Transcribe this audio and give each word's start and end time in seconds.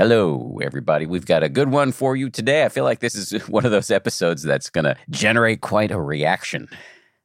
Hello, 0.00 0.58
everybody. 0.62 1.04
We've 1.04 1.26
got 1.26 1.42
a 1.42 1.50
good 1.50 1.68
one 1.68 1.92
for 1.92 2.16
you 2.16 2.30
today. 2.30 2.64
I 2.64 2.70
feel 2.70 2.84
like 2.84 3.00
this 3.00 3.14
is 3.14 3.32
one 3.48 3.66
of 3.66 3.70
those 3.70 3.90
episodes 3.90 4.42
that's 4.42 4.70
going 4.70 4.86
to 4.86 4.96
generate 5.10 5.60
quite 5.60 5.90
a 5.90 6.00
reaction. 6.00 6.70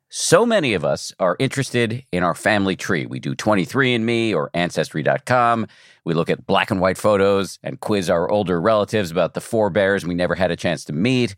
So 0.09 0.45
many 0.45 0.73
of 0.73 0.83
us 0.83 1.13
are 1.17 1.37
interested 1.39 2.03
in 2.11 2.21
our 2.21 2.35
family 2.35 2.75
tree. 2.75 3.05
We 3.05 3.21
do 3.21 3.33
23andMe 3.33 4.35
or 4.35 4.51
Ancestry.com. 4.53 5.67
We 6.03 6.13
look 6.13 6.29
at 6.29 6.45
black 6.45 6.69
and 6.69 6.81
white 6.81 6.97
photos 6.97 7.59
and 7.63 7.79
quiz 7.79 8.09
our 8.09 8.29
older 8.29 8.59
relatives 8.59 9.09
about 9.09 9.35
the 9.35 9.39
forebears 9.41 10.05
we 10.05 10.13
never 10.13 10.35
had 10.35 10.51
a 10.51 10.57
chance 10.57 10.83
to 10.83 10.91
meet. 10.91 11.33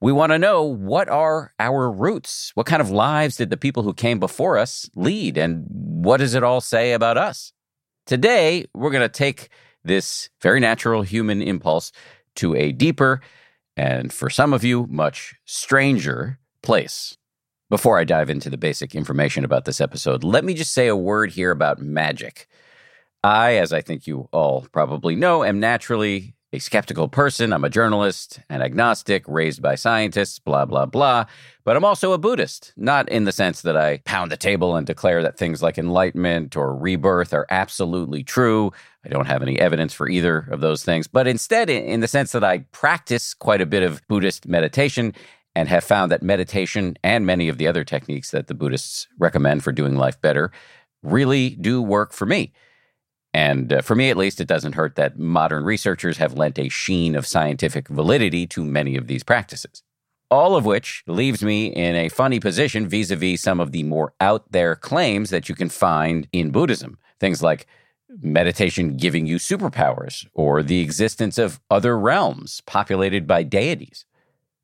We 0.00 0.12
want 0.12 0.30
to 0.30 0.38
know 0.38 0.62
what 0.62 1.08
are 1.08 1.52
our 1.58 1.90
roots? 1.90 2.52
What 2.54 2.66
kind 2.66 2.80
of 2.80 2.92
lives 2.92 3.34
did 3.34 3.50
the 3.50 3.56
people 3.56 3.82
who 3.82 3.92
came 3.92 4.20
before 4.20 4.56
us 4.56 4.88
lead? 4.94 5.36
And 5.36 5.66
what 5.68 6.18
does 6.18 6.36
it 6.36 6.44
all 6.44 6.60
say 6.60 6.92
about 6.92 7.18
us? 7.18 7.52
Today, 8.06 8.66
we're 8.72 8.92
going 8.92 9.02
to 9.02 9.08
take 9.08 9.48
this 9.86 10.28
very 10.40 10.60
natural 10.60 11.02
human 11.02 11.42
impulse 11.42 11.92
to 12.36 12.54
a 12.54 12.72
deeper 12.72 13.20
and, 13.76 14.12
for 14.12 14.30
some 14.30 14.52
of 14.52 14.64
you, 14.64 14.86
much 14.88 15.34
stranger 15.44 16.38
place. 16.62 17.16
Before 17.68 17.98
I 17.98 18.04
dive 18.04 18.30
into 18.30 18.48
the 18.48 18.56
basic 18.56 18.94
information 18.94 19.44
about 19.44 19.64
this 19.64 19.80
episode, 19.80 20.22
let 20.22 20.44
me 20.44 20.54
just 20.54 20.72
say 20.72 20.86
a 20.86 20.96
word 20.96 21.32
here 21.32 21.50
about 21.50 21.80
magic. 21.80 22.46
I, 23.24 23.56
as 23.56 23.72
I 23.72 23.80
think 23.80 24.06
you 24.06 24.28
all 24.32 24.66
probably 24.70 25.16
know, 25.16 25.42
am 25.42 25.58
naturally 25.58 26.35
a 26.52 26.58
skeptical 26.58 27.08
person. 27.08 27.52
I'm 27.52 27.64
a 27.64 27.70
journalist, 27.70 28.40
an 28.48 28.62
agnostic, 28.62 29.24
raised 29.26 29.60
by 29.60 29.74
scientists, 29.74 30.38
blah, 30.38 30.64
blah, 30.64 30.86
blah. 30.86 31.26
But 31.64 31.76
I'm 31.76 31.84
also 31.84 32.12
a 32.12 32.18
Buddhist, 32.18 32.72
not 32.76 33.08
in 33.08 33.24
the 33.24 33.32
sense 33.32 33.62
that 33.62 33.76
I 33.76 33.98
pound 33.98 34.30
the 34.30 34.36
table 34.36 34.76
and 34.76 34.86
declare 34.86 35.22
that 35.22 35.36
things 35.36 35.62
like 35.62 35.76
enlightenment 35.76 36.56
or 36.56 36.76
rebirth 36.76 37.34
are 37.34 37.46
absolutely 37.50 38.22
true. 38.22 38.72
I 39.04 39.08
don't 39.08 39.26
have 39.26 39.42
any 39.42 39.58
evidence 39.58 39.92
for 39.92 40.08
either 40.08 40.46
of 40.50 40.60
those 40.60 40.84
things, 40.84 41.06
but 41.06 41.26
instead, 41.26 41.68
in 41.68 42.00
the 42.00 42.08
sense 42.08 42.32
that 42.32 42.44
I 42.44 42.58
practice 42.72 43.34
quite 43.34 43.60
a 43.60 43.66
bit 43.66 43.82
of 43.82 44.06
Buddhist 44.08 44.46
meditation 44.46 45.12
and 45.56 45.68
have 45.68 45.84
found 45.84 46.12
that 46.12 46.22
meditation 46.22 46.96
and 47.02 47.26
many 47.26 47.48
of 47.48 47.58
the 47.58 47.66
other 47.66 47.82
techniques 47.82 48.30
that 48.30 48.46
the 48.46 48.54
Buddhists 48.54 49.08
recommend 49.18 49.64
for 49.64 49.72
doing 49.72 49.96
life 49.96 50.20
better 50.20 50.52
really 51.02 51.50
do 51.50 51.82
work 51.82 52.12
for 52.12 52.26
me. 52.26 52.52
And 53.36 53.70
uh, 53.70 53.82
for 53.82 53.94
me, 53.94 54.08
at 54.08 54.16
least, 54.16 54.40
it 54.40 54.48
doesn't 54.48 54.76
hurt 54.76 54.96
that 54.96 55.18
modern 55.18 55.62
researchers 55.62 56.16
have 56.16 56.32
lent 56.32 56.58
a 56.58 56.70
sheen 56.70 57.14
of 57.14 57.26
scientific 57.26 57.86
validity 57.86 58.46
to 58.46 58.64
many 58.64 58.96
of 58.96 59.08
these 59.08 59.22
practices. 59.22 59.82
All 60.30 60.56
of 60.56 60.64
which 60.64 61.04
leaves 61.06 61.42
me 61.42 61.66
in 61.66 61.94
a 61.96 62.08
funny 62.08 62.40
position 62.40 62.88
vis 62.88 63.10
a 63.10 63.16
vis 63.16 63.42
some 63.42 63.60
of 63.60 63.72
the 63.72 63.82
more 63.82 64.14
out 64.22 64.50
there 64.52 64.74
claims 64.74 65.28
that 65.28 65.50
you 65.50 65.54
can 65.54 65.68
find 65.68 66.26
in 66.32 66.50
Buddhism. 66.50 66.96
Things 67.20 67.42
like 67.42 67.66
meditation 68.22 68.96
giving 68.96 69.26
you 69.26 69.36
superpowers 69.36 70.26
or 70.32 70.62
the 70.62 70.80
existence 70.80 71.36
of 71.36 71.60
other 71.70 71.98
realms 71.98 72.62
populated 72.62 73.26
by 73.26 73.42
deities. 73.42 74.06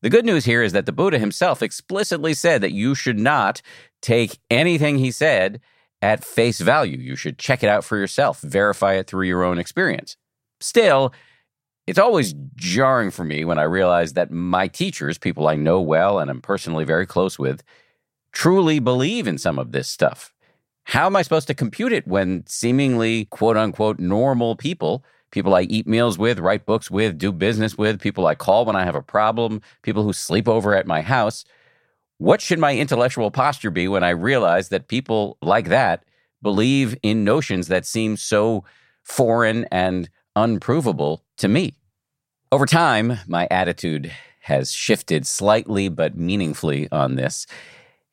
The 0.01 0.09
good 0.09 0.25
news 0.25 0.47
here 0.47 0.63
is 0.63 0.73
that 0.73 0.87
the 0.87 0.93
Buddha 0.93 1.19
himself 1.19 1.63
explicitly 1.63 2.33
said 2.33 2.63
that 2.63 2.73
you 2.73 2.95
should 2.95 3.19
not 3.19 3.61
take 4.01 4.39
anything 4.51 4.97
he 4.97 5.11
said 5.11 5.61
at 6.03 6.25
face 6.25 6.61
value. 6.61 6.99
You 6.99 7.17
should 7.17 7.39
check 7.39 7.63
it 7.63 7.69
out 7.69 7.85
for 7.85 7.97
yourself, 7.97 8.41
verify 8.41 8.95
it 8.95 9.07
through 9.07 9.27
your 9.27 9.45
own 9.45 9.59
experience. 9.59 10.17
Still, 10.61 11.13
it's 11.87 11.99
always 11.99 12.35
jarring 12.57 13.11
for 13.11 13.25
me 13.25 13.45
when 13.45 13.59
I 13.59 13.63
realize 13.63 14.13
that 14.13 14.31
my 14.31 14.69
teachers, 14.69 15.19
people 15.19 15.49
I 15.49 15.57
know 15.57 15.81
well 15.81 16.19
and 16.19 16.31
I'm 16.31 16.41
personally 16.41 16.85
very 16.85 17.07
close 17.07 17.39
with, 17.39 17.63
truly 18.33 18.79
believe 18.79 19.27
in 19.27 19.39
some 19.39 19.59
of 19.59 19.73
this 19.73 19.89
stuff. 19.89 20.33
How 20.85 21.07
am 21.07 21.17
I 21.17 21.23
supposed 21.23 21.47
to 21.47 21.55
compute 21.55 21.93
it 21.93 22.07
when 22.07 22.45
seemingly 22.47 23.27
quote 23.27 23.57
unquote 23.57 23.99
normal 23.99 24.57
people, 24.57 25.05
people 25.31 25.55
I 25.55 25.63
eat 25.63 25.87
meals 25.87 26.19
with, 26.19 26.41
write 26.41 26.67
books 26.67 26.91
with, 26.91 27.19
do 27.19 27.31
business 27.33 27.79
with, 27.79 28.01
people 28.01 28.27
I 28.27 28.35
call 28.35 28.65
when 28.65 28.77
I 28.77 28.85
have 28.85 28.97
a 28.97 29.03
problem, 29.03 29.61
people 29.83 30.03
who 30.03 30.13
sleep 30.13 30.49
over 30.49 30.75
at 30.75 30.87
my 30.87 31.01
house? 31.01 31.45
What 32.23 32.41
should 32.41 32.61
my 32.61 32.77
intellectual 32.77 33.33
posture 33.33 33.73
be 33.73 33.89
when 33.89 34.05
I 34.05 34.11
realize 34.11 34.69
that 34.69 34.87
people 34.87 35.39
like 35.43 35.71
that 35.71 36.05
believe 36.41 36.97
in 37.03 37.25
notions 37.25 37.67
that 37.67 37.85
seem 37.85 38.17
so 38.17 38.63
foreign 39.03 39.67
and 39.73 40.09
unprovable 40.37 41.25
to 41.39 41.49
me? 41.49 41.75
Over 42.53 42.65
time, 42.65 43.19
my 43.27 43.49
attitude 43.51 44.13
has 44.43 44.71
shifted 44.71 45.27
slightly 45.27 45.89
but 45.89 46.17
meaningfully 46.17 46.89
on 46.93 47.17
this. 47.17 47.49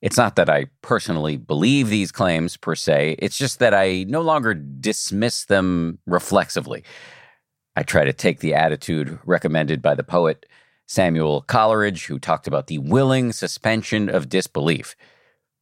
It's 0.01 0.17
not 0.17 0.37
that 0.37 0.49
I 0.49 0.65
personally 0.81 1.37
believe 1.37 1.89
these 1.89 2.11
claims 2.11 2.57
per 2.57 2.73
se, 2.73 3.17
it's 3.19 3.37
just 3.37 3.59
that 3.59 3.75
I 3.75 4.05
no 4.07 4.21
longer 4.21 4.55
dismiss 4.55 5.45
them 5.45 5.99
reflexively. 6.07 6.83
I 7.75 7.83
try 7.83 8.05
to 8.05 8.13
take 8.13 8.39
the 8.39 8.55
attitude 8.55 9.19
recommended 9.23 9.83
by 9.83 9.93
the 9.93 10.03
poet 10.03 10.47
Samuel 10.89 11.43
Coleridge, 11.43 12.07
who 12.07 12.17
talked 12.17 12.47
about 12.47 12.65
the 12.65 12.79
willing 12.79 13.31
suspension 13.31 14.09
of 14.09 14.27
disbelief. 14.27 14.95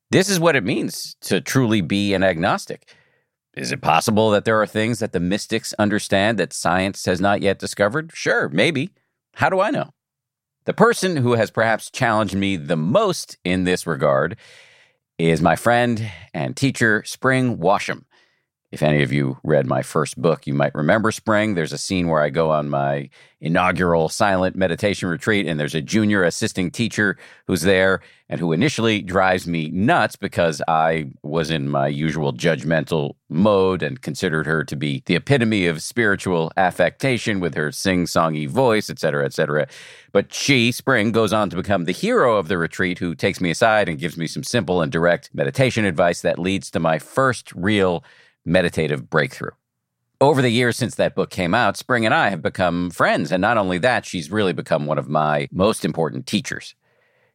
This 0.09 0.29
is 0.29 0.39
what 0.39 0.55
it 0.55 0.63
means 0.63 1.17
to 1.21 1.41
truly 1.41 1.81
be 1.81 2.13
an 2.13 2.23
agnostic. 2.23 2.95
Is 3.53 3.73
it 3.73 3.81
possible 3.81 4.29
that 4.31 4.45
there 4.45 4.61
are 4.61 4.65
things 4.65 4.99
that 4.99 5.11
the 5.11 5.19
mystics 5.19 5.73
understand 5.77 6.37
that 6.37 6.53
science 6.53 7.03
has 7.03 7.19
not 7.19 7.41
yet 7.41 7.59
discovered? 7.59 8.11
Sure, 8.13 8.47
maybe. 8.47 8.91
How 9.33 9.49
do 9.49 9.59
I 9.59 9.69
know? 9.69 9.91
The 10.63 10.73
person 10.73 11.17
who 11.17 11.33
has 11.33 11.51
perhaps 11.51 11.91
challenged 11.91 12.35
me 12.35 12.55
the 12.55 12.77
most 12.77 13.37
in 13.43 13.65
this 13.65 13.85
regard 13.85 14.37
is 15.17 15.41
my 15.41 15.57
friend 15.57 16.09
and 16.33 16.55
teacher, 16.55 17.03
Spring 17.05 17.57
Washam. 17.57 18.05
If 18.69 18.83
any 18.83 19.01
of 19.01 19.13
you 19.13 19.37
read 19.43 19.65
my 19.65 19.81
first 19.81 20.21
book, 20.21 20.45
you 20.45 20.53
might 20.53 20.75
remember 20.75 21.09
Spring. 21.11 21.55
There's 21.55 21.71
a 21.71 21.77
scene 21.77 22.09
where 22.09 22.21
I 22.21 22.29
go 22.29 22.51
on 22.51 22.67
my 22.67 23.09
inaugural 23.39 24.09
silent 24.09 24.57
meditation 24.57 25.07
retreat, 25.07 25.47
and 25.47 25.57
there's 25.57 25.75
a 25.75 25.81
junior 25.81 26.21
assisting 26.23 26.69
teacher 26.69 27.17
who's 27.45 27.61
there 27.61 28.01
and 28.27 28.41
who 28.41 28.51
initially 28.51 29.01
drives 29.01 29.47
me 29.47 29.69
nuts 29.69 30.17
because 30.17 30.61
I 30.67 31.11
was 31.23 31.49
in 31.49 31.69
my 31.69 31.87
usual 31.87 32.33
judgmental 32.33 33.13
mode 33.29 33.81
and 33.81 34.01
considered 34.01 34.45
her 34.45 34.65
to 34.65 34.75
be 34.75 35.01
the 35.05 35.15
epitome 35.15 35.65
of 35.67 35.81
spiritual 35.81 36.51
affectation 36.57 37.39
with 37.39 37.55
her 37.55 37.71
sing 37.71 38.03
songy 38.03 38.49
voice, 38.49 38.89
et 38.89 38.99
cetera, 38.99 39.23
et 39.23 39.31
cetera. 39.33 39.67
But 40.11 40.33
she, 40.33 40.73
Spring, 40.73 41.13
goes 41.13 41.31
on 41.31 41.49
to 41.51 41.55
become 41.55 41.85
the 41.85 41.93
hero 41.93 42.35
of 42.35 42.49
the 42.49 42.57
retreat 42.57 42.99
who 42.99 43.15
takes 43.15 43.39
me 43.39 43.49
aside 43.49 43.87
and 43.87 43.97
gives 43.97 44.17
me 44.17 44.27
some 44.27 44.43
simple 44.43 44.81
and 44.81 44.91
direct 44.91 45.29
meditation 45.33 45.85
advice 45.85 46.19
that 46.19 46.37
leads 46.37 46.69
to 46.71 46.81
my 46.81 46.99
first 46.99 47.53
real 47.53 48.03
meditative 48.47 49.09
breakthrough. 49.09 49.51
Over 50.19 50.41
the 50.41 50.49
years 50.49 50.75
since 50.77 50.95
that 50.95 51.13
book 51.13 51.29
came 51.29 51.53
out, 51.53 51.77
Spring 51.77 52.03
and 52.03 52.13
I 52.13 52.29
have 52.29 52.41
become 52.41 52.89
friends. 52.89 53.31
And 53.31 53.41
not 53.41 53.57
only 53.57 53.77
that, 53.77 54.05
she's 54.05 54.31
really 54.31 54.53
become 54.53 54.87
one 54.87 54.97
of 54.97 55.07
my 55.07 55.47
most 55.51 55.85
important 55.85 56.25
teachers. 56.25 56.73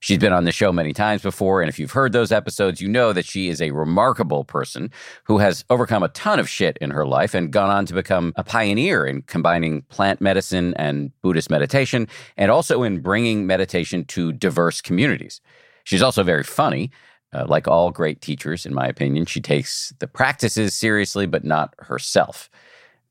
She's 0.00 0.18
been 0.18 0.32
on 0.32 0.42
the 0.42 0.50
show 0.50 0.72
many 0.72 0.92
times 0.92 1.22
before, 1.22 1.62
and 1.62 1.68
if 1.68 1.78
you've 1.78 1.92
heard 1.92 2.10
those 2.10 2.32
episodes, 2.32 2.80
you 2.80 2.88
know 2.88 3.12
that 3.12 3.24
she 3.24 3.48
is 3.48 3.62
a 3.62 3.70
remarkable 3.70 4.42
person 4.42 4.90
who 5.22 5.38
has 5.38 5.64
overcome 5.70 6.02
a 6.02 6.08
ton 6.08 6.40
of 6.40 6.48
shit 6.48 6.76
in 6.78 6.90
her 6.90 7.06
life 7.06 7.34
and 7.34 7.52
gone 7.52 7.70
on 7.70 7.86
to 7.86 7.94
become 7.94 8.32
a 8.34 8.42
pioneer 8.42 9.06
in 9.06 9.22
combining 9.22 9.82
plant 9.82 10.20
medicine 10.20 10.74
and 10.74 11.12
Buddhist 11.22 11.50
meditation, 11.50 12.08
and 12.36 12.50
also 12.50 12.82
in 12.82 13.00
bringing 13.00 13.46
meditation 13.46 14.04
to 14.06 14.32
diverse 14.32 14.80
communities. 14.80 15.40
She's 15.84 16.02
also 16.02 16.24
very 16.24 16.42
funny. 16.42 16.90
Uh, 17.32 17.46
like 17.48 17.66
all 17.66 17.90
great 17.90 18.20
teachers, 18.20 18.66
in 18.66 18.74
my 18.74 18.86
opinion, 18.86 19.24
she 19.24 19.40
takes 19.40 19.92
the 20.00 20.06
practices 20.06 20.74
seriously, 20.74 21.26
but 21.26 21.44
not 21.44 21.74
herself. 21.78 22.50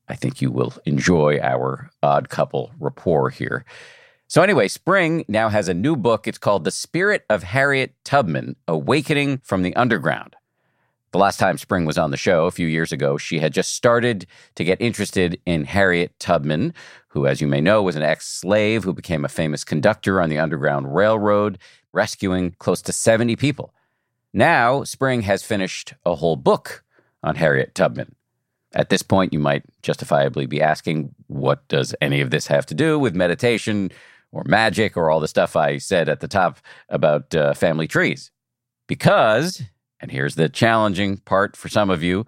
I 0.08 0.14
think 0.14 0.40
you 0.40 0.50
will 0.50 0.72
enjoy 0.84 1.38
our 1.40 1.90
odd 2.02 2.28
couple 2.28 2.72
rapport 2.78 3.30
here. 3.30 3.64
So, 4.28 4.42
anyway, 4.42 4.68
Spring 4.68 5.24
now 5.28 5.48
has 5.48 5.68
a 5.68 5.74
new 5.74 5.96
book. 5.96 6.26
It's 6.26 6.38
called 6.38 6.64
The 6.64 6.70
Spirit 6.70 7.24
of 7.28 7.42
Harriet 7.42 7.94
Tubman 8.04 8.56
Awakening 8.66 9.38
from 9.44 9.62
the 9.62 9.74
Underground. 9.76 10.36
The 11.12 11.18
last 11.18 11.38
time 11.38 11.58
Spring 11.58 11.84
was 11.84 11.98
on 11.98 12.10
the 12.10 12.16
show, 12.16 12.46
a 12.46 12.50
few 12.50 12.66
years 12.66 12.90
ago, 12.90 13.18
she 13.18 13.40
had 13.40 13.52
just 13.52 13.74
started 13.74 14.26
to 14.54 14.64
get 14.64 14.80
interested 14.80 15.38
in 15.44 15.66
Harriet 15.66 16.18
Tubman, 16.18 16.72
who, 17.08 17.26
as 17.26 17.42
you 17.42 17.46
may 17.46 17.60
know, 17.60 17.82
was 17.82 17.96
an 17.96 18.02
ex 18.02 18.26
slave 18.26 18.84
who 18.84 18.94
became 18.94 19.22
a 19.22 19.28
famous 19.28 19.64
conductor 19.64 20.22
on 20.22 20.30
the 20.30 20.38
Underground 20.38 20.94
Railroad, 20.94 21.58
rescuing 21.92 22.52
close 22.52 22.80
to 22.80 22.92
70 22.92 23.36
people. 23.36 23.74
Now, 24.32 24.84
Spring 24.84 25.22
has 25.22 25.42
finished 25.42 25.94
a 26.06 26.14
whole 26.14 26.36
book 26.36 26.84
on 27.22 27.36
Harriet 27.36 27.74
Tubman. 27.74 28.14
At 28.74 28.88
this 28.88 29.02
point, 29.02 29.32
you 29.32 29.38
might 29.38 29.64
justifiably 29.82 30.46
be 30.46 30.62
asking, 30.62 31.14
what 31.26 31.66
does 31.68 31.94
any 32.00 32.22
of 32.22 32.30
this 32.30 32.46
have 32.46 32.64
to 32.66 32.74
do 32.74 32.98
with 32.98 33.14
meditation 33.14 33.90
or 34.30 34.44
magic 34.46 34.96
or 34.96 35.10
all 35.10 35.20
the 35.20 35.28
stuff 35.28 35.56
I 35.56 35.76
said 35.76 36.08
at 36.08 36.20
the 36.20 36.28
top 36.28 36.58
about 36.88 37.34
uh, 37.34 37.52
family 37.52 37.86
trees? 37.86 38.30
Because, 38.86 39.62
and 40.00 40.10
here's 40.10 40.36
the 40.36 40.48
challenging 40.48 41.18
part 41.18 41.54
for 41.54 41.68
some 41.68 41.90
of 41.90 42.02
you, 42.02 42.26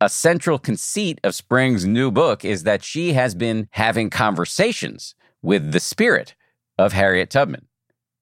a 0.00 0.08
central 0.08 0.60
conceit 0.60 1.20
of 1.24 1.34
Spring's 1.34 1.84
new 1.84 2.12
book 2.12 2.44
is 2.44 2.62
that 2.62 2.84
she 2.84 3.14
has 3.14 3.34
been 3.34 3.68
having 3.72 4.10
conversations 4.10 5.16
with 5.42 5.72
the 5.72 5.80
spirit 5.80 6.36
of 6.78 6.92
Harriet 6.92 7.30
Tubman. 7.30 7.66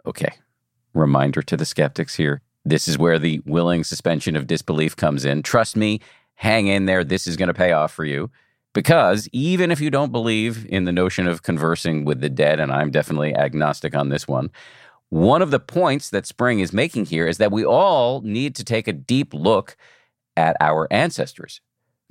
Okay, 0.06 0.32
reminder 0.94 1.42
to 1.42 1.56
the 1.56 1.66
skeptics 1.66 2.14
here. 2.14 2.40
This 2.66 2.88
is 2.88 2.98
where 2.98 3.18
the 3.20 3.40
willing 3.46 3.84
suspension 3.84 4.34
of 4.34 4.48
disbelief 4.48 4.96
comes 4.96 5.24
in. 5.24 5.44
Trust 5.44 5.76
me, 5.76 6.00
hang 6.34 6.66
in 6.66 6.86
there. 6.86 7.04
This 7.04 7.28
is 7.28 7.36
going 7.36 7.46
to 7.46 7.54
pay 7.54 7.70
off 7.70 7.92
for 7.92 8.04
you. 8.04 8.28
Because 8.74 9.28
even 9.32 9.70
if 9.70 9.80
you 9.80 9.88
don't 9.88 10.10
believe 10.10 10.66
in 10.68 10.84
the 10.84 10.92
notion 10.92 11.28
of 11.28 11.44
conversing 11.44 12.04
with 12.04 12.20
the 12.20 12.28
dead, 12.28 12.58
and 12.58 12.72
I'm 12.72 12.90
definitely 12.90 13.34
agnostic 13.36 13.94
on 13.94 14.08
this 14.08 14.26
one, 14.26 14.50
one 15.10 15.42
of 15.42 15.52
the 15.52 15.60
points 15.60 16.10
that 16.10 16.26
Spring 16.26 16.58
is 16.58 16.72
making 16.72 17.06
here 17.06 17.28
is 17.28 17.38
that 17.38 17.52
we 17.52 17.64
all 17.64 18.20
need 18.22 18.56
to 18.56 18.64
take 18.64 18.88
a 18.88 18.92
deep 18.92 19.32
look 19.32 19.76
at 20.36 20.56
our 20.60 20.88
ancestors. 20.90 21.60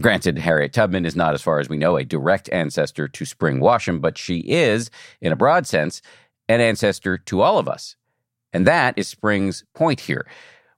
Granted, 0.01 0.39
Harriet 0.39 0.71
Tubman 0.71 1.05
is 1.05 1.17
not, 1.17 1.33
as 1.33 1.41
far 1.41 1.59
as 1.59 1.67
we 1.67 1.77
know, 1.77 1.97
a 1.97 2.05
direct 2.05 2.49
ancestor 2.49 3.09
to 3.09 3.25
Spring 3.25 3.59
Washam, 3.59 3.99
but 3.99 4.17
she 4.17 4.39
is, 4.39 4.89
in 5.19 5.33
a 5.33 5.35
broad 5.35 5.67
sense, 5.67 6.01
an 6.47 6.61
ancestor 6.61 7.17
to 7.17 7.41
all 7.41 7.59
of 7.59 7.67
us. 7.67 7.97
And 8.53 8.65
that 8.65 8.97
is 8.97 9.07
Spring's 9.07 9.63
point 9.73 10.01
here. 10.01 10.25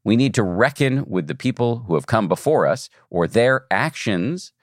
We 0.04 0.16
need 0.16 0.34
to 0.36 0.44
reckon 0.44 1.06
with 1.06 1.28
the 1.28 1.36
people 1.36 1.80
who 1.88 1.96
have 1.96 2.08
come 2.08 2.28
before 2.28 2.66
us, 2.66 2.90
or 3.10 3.28
their 3.28 3.66
actions 3.70 4.54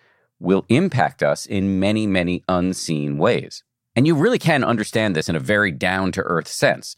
will 0.40 0.64
impact 0.68 1.22
us 1.22 1.46
in 1.46 1.78
many, 1.78 2.06
many 2.06 2.42
unseen 2.48 3.18
ways. 3.18 3.62
And 3.96 4.06
you 4.06 4.14
really 4.14 4.38
can 4.38 4.64
understand 4.64 5.14
this 5.14 5.28
in 5.28 5.36
a 5.36 5.40
very 5.40 5.70
down 5.70 6.12
to 6.12 6.22
earth 6.22 6.48
sense. 6.48 6.96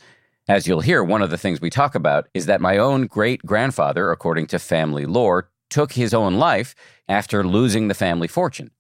As 0.49 0.67
you'll 0.67 0.81
hear, 0.81 1.03
one 1.03 1.23
of 1.23 1.31
the 1.31 1.39
things 1.39 1.61
we 1.61 1.71
talk 1.71 1.95
about 1.95 2.29
is 2.33 2.47
that 2.47 2.61
my 2.61 2.79
own 2.79 3.07
great 3.07 3.45
grandfather, 3.45 4.13
according 4.13 4.47
to 4.49 4.59
family 4.59 5.05
lore, 5.05 5.51
took 5.69 5.95
his 5.95 6.15
own 6.15 6.37
life 6.37 6.75
after 7.09 7.45
losing 7.45 7.89
the 7.89 7.95
family 7.95 8.29
fortune. 8.29 8.71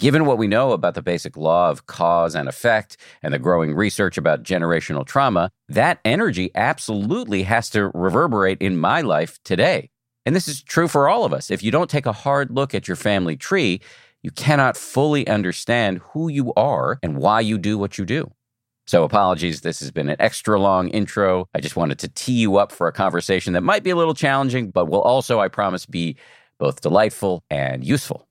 Given 0.00 0.24
what 0.24 0.38
we 0.38 0.46
know 0.46 0.72
about 0.72 0.94
the 0.94 1.02
basic 1.02 1.36
law 1.36 1.68
of 1.68 1.84
cause 1.84 2.34
and 2.34 2.48
effect 2.48 2.96
and 3.22 3.34
the 3.34 3.38
growing 3.38 3.74
research 3.74 4.16
about 4.16 4.42
generational 4.42 5.06
trauma, 5.06 5.50
that 5.68 6.00
energy 6.06 6.50
absolutely 6.54 7.42
has 7.42 7.68
to 7.70 7.90
reverberate 7.92 8.62
in 8.62 8.78
my 8.78 9.02
life 9.02 9.38
today. 9.44 9.90
And 10.24 10.34
this 10.34 10.48
is 10.48 10.62
true 10.62 10.88
for 10.88 11.06
all 11.06 11.26
of 11.26 11.34
us. 11.34 11.50
If 11.50 11.62
you 11.62 11.70
don't 11.70 11.90
take 11.90 12.06
a 12.06 12.12
hard 12.12 12.50
look 12.50 12.74
at 12.74 12.88
your 12.88 12.96
family 12.96 13.36
tree, 13.36 13.82
you 14.22 14.30
cannot 14.30 14.78
fully 14.78 15.28
understand 15.28 15.98
who 16.12 16.30
you 16.30 16.54
are 16.54 16.98
and 17.02 17.18
why 17.18 17.40
you 17.40 17.58
do 17.58 17.76
what 17.76 17.98
you 17.98 18.06
do. 18.06 18.32
So, 18.86 19.04
apologies, 19.04 19.60
this 19.60 19.80
has 19.80 19.90
been 19.90 20.08
an 20.08 20.16
extra 20.18 20.58
long 20.58 20.88
intro. 20.88 21.46
I 21.54 21.60
just 21.60 21.76
wanted 21.76 21.98
to 21.98 22.08
tee 22.08 22.40
you 22.40 22.56
up 22.56 22.72
for 22.72 22.88
a 22.88 22.92
conversation 22.92 23.52
that 23.52 23.60
might 23.60 23.82
be 23.82 23.90
a 23.90 23.96
little 23.96 24.14
challenging, 24.14 24.70
but 24.70 24.86
will 24.86 25.02
also, 25.02 25.40
I 25.40 25.48
promise, 25.48 25.84
be 25.84 26.16
both 26.58 26.80
delightful 26.80 27.44
and 27.50 27.84
useful. 27.84 28.29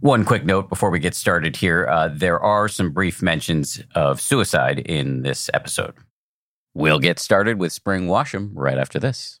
One 0.00 0.24
quick 0.24 0.44
note 0.44 0.68
before 0.68 0.90
we 0.90 1.00
get 1.00 1.14
started 1.14 1.56
here 1.56 1.86
uh, 1.88 2.08
there 2.08 2.38
are 2.38 2.68
some 2.68 2.92
brief 2.92 3.20
mentions 3.20 3.82
of 3.96 4.20
suicide 4.20 4.78
in 4.78 5.22
this 5.22 5.50
episode. 5.52 5.94
We'll 6.74 7.00
get 7.00 7.18
started 7.18 7.58
with 7.58 7.72
Spring 7.72 8.06
Washam 8.06 8.52
right 8.54 8.78
after 8.78 9.00
this. 9.00 9.40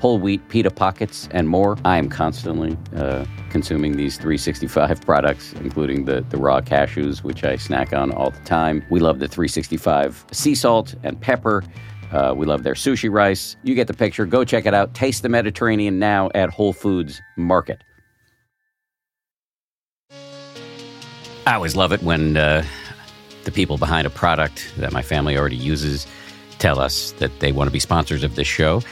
whole 0.00 0.18
wheat 0.18 0.46
pita 0.48 0.70
pockets, 0.70 1.28
and 1.30 1.48
more. 1.48 1.76
I 1.84 1.98
am 1.98 2.08
constantly 2.08 2.76
uh, 2.96 3.26
consuming 3.50 3.96
these 3.96 4.16
365 4.16 5.00
products, 5.06 5.52
including 5.54 6.06
the, 6.06 6.22
the 6.30 6.38
raw 6.38 6.60
cashews, 6.60 7.22
which 7.22 7.44
I 7.44 7.56
snack 7.56 7.92
on 7.92 8.10
all 8.12 8.30
the 8.30 8.40
time. 8.40 8.82
We 8.90 8.98
love 8.98 9.18
the 9.18 9.28
365 9.28 10.24
sea 10.32 10.54
salt 10.54 10.94
and 11.02 11.20
pepper. 11.20 11.62
Uh, 12.12 12.34
we 12.36 12.46
love 12.46 12.62
their 12.62 12.74
sushi 12.74 13.12
rice. 13.12 13.56
You 13.62 13.74
get 13.74 13.86
the 13.86 13.94
picture. 13.94 14.26
Go 14.26 14.42
check 14.42 14.66
it 14.66 14.74
out. 14.74 14.94
Taste 14.94 15.22
the 15.22 15.28
Mediterranean 15.28 15.98
now 15.98 16.30
at 16.34 16.50
Whole 16.50 16.72
Foods 16.72 17.20
Market. 17.36 17.84
I 21.46 21.54
always 21.54 21.76
love 21.76 21.92
it 21.92 22.02
when 22.02 22.36
uh, 22.36 22.64
the 23.44 23.52
people 23.52 23.76
behind 23.76 24.06
a 24.06 24.10
product 24.10 24.72
that 24.78 24.92
my 24.92 25.02
family 25.02 25.36
already 25.36 25.56
uses 25.56 26.06
tell 26.58 26.78
us 26.78 27.12
that 27.12 27.40
they 27.40 27.52
want 27.52 27.68
to 27.68 27.72
be 27.72 27.80
sponsors 27.80 28.22
of 28.22 28.34
this 28.34 28.46
show. 28.46 28.82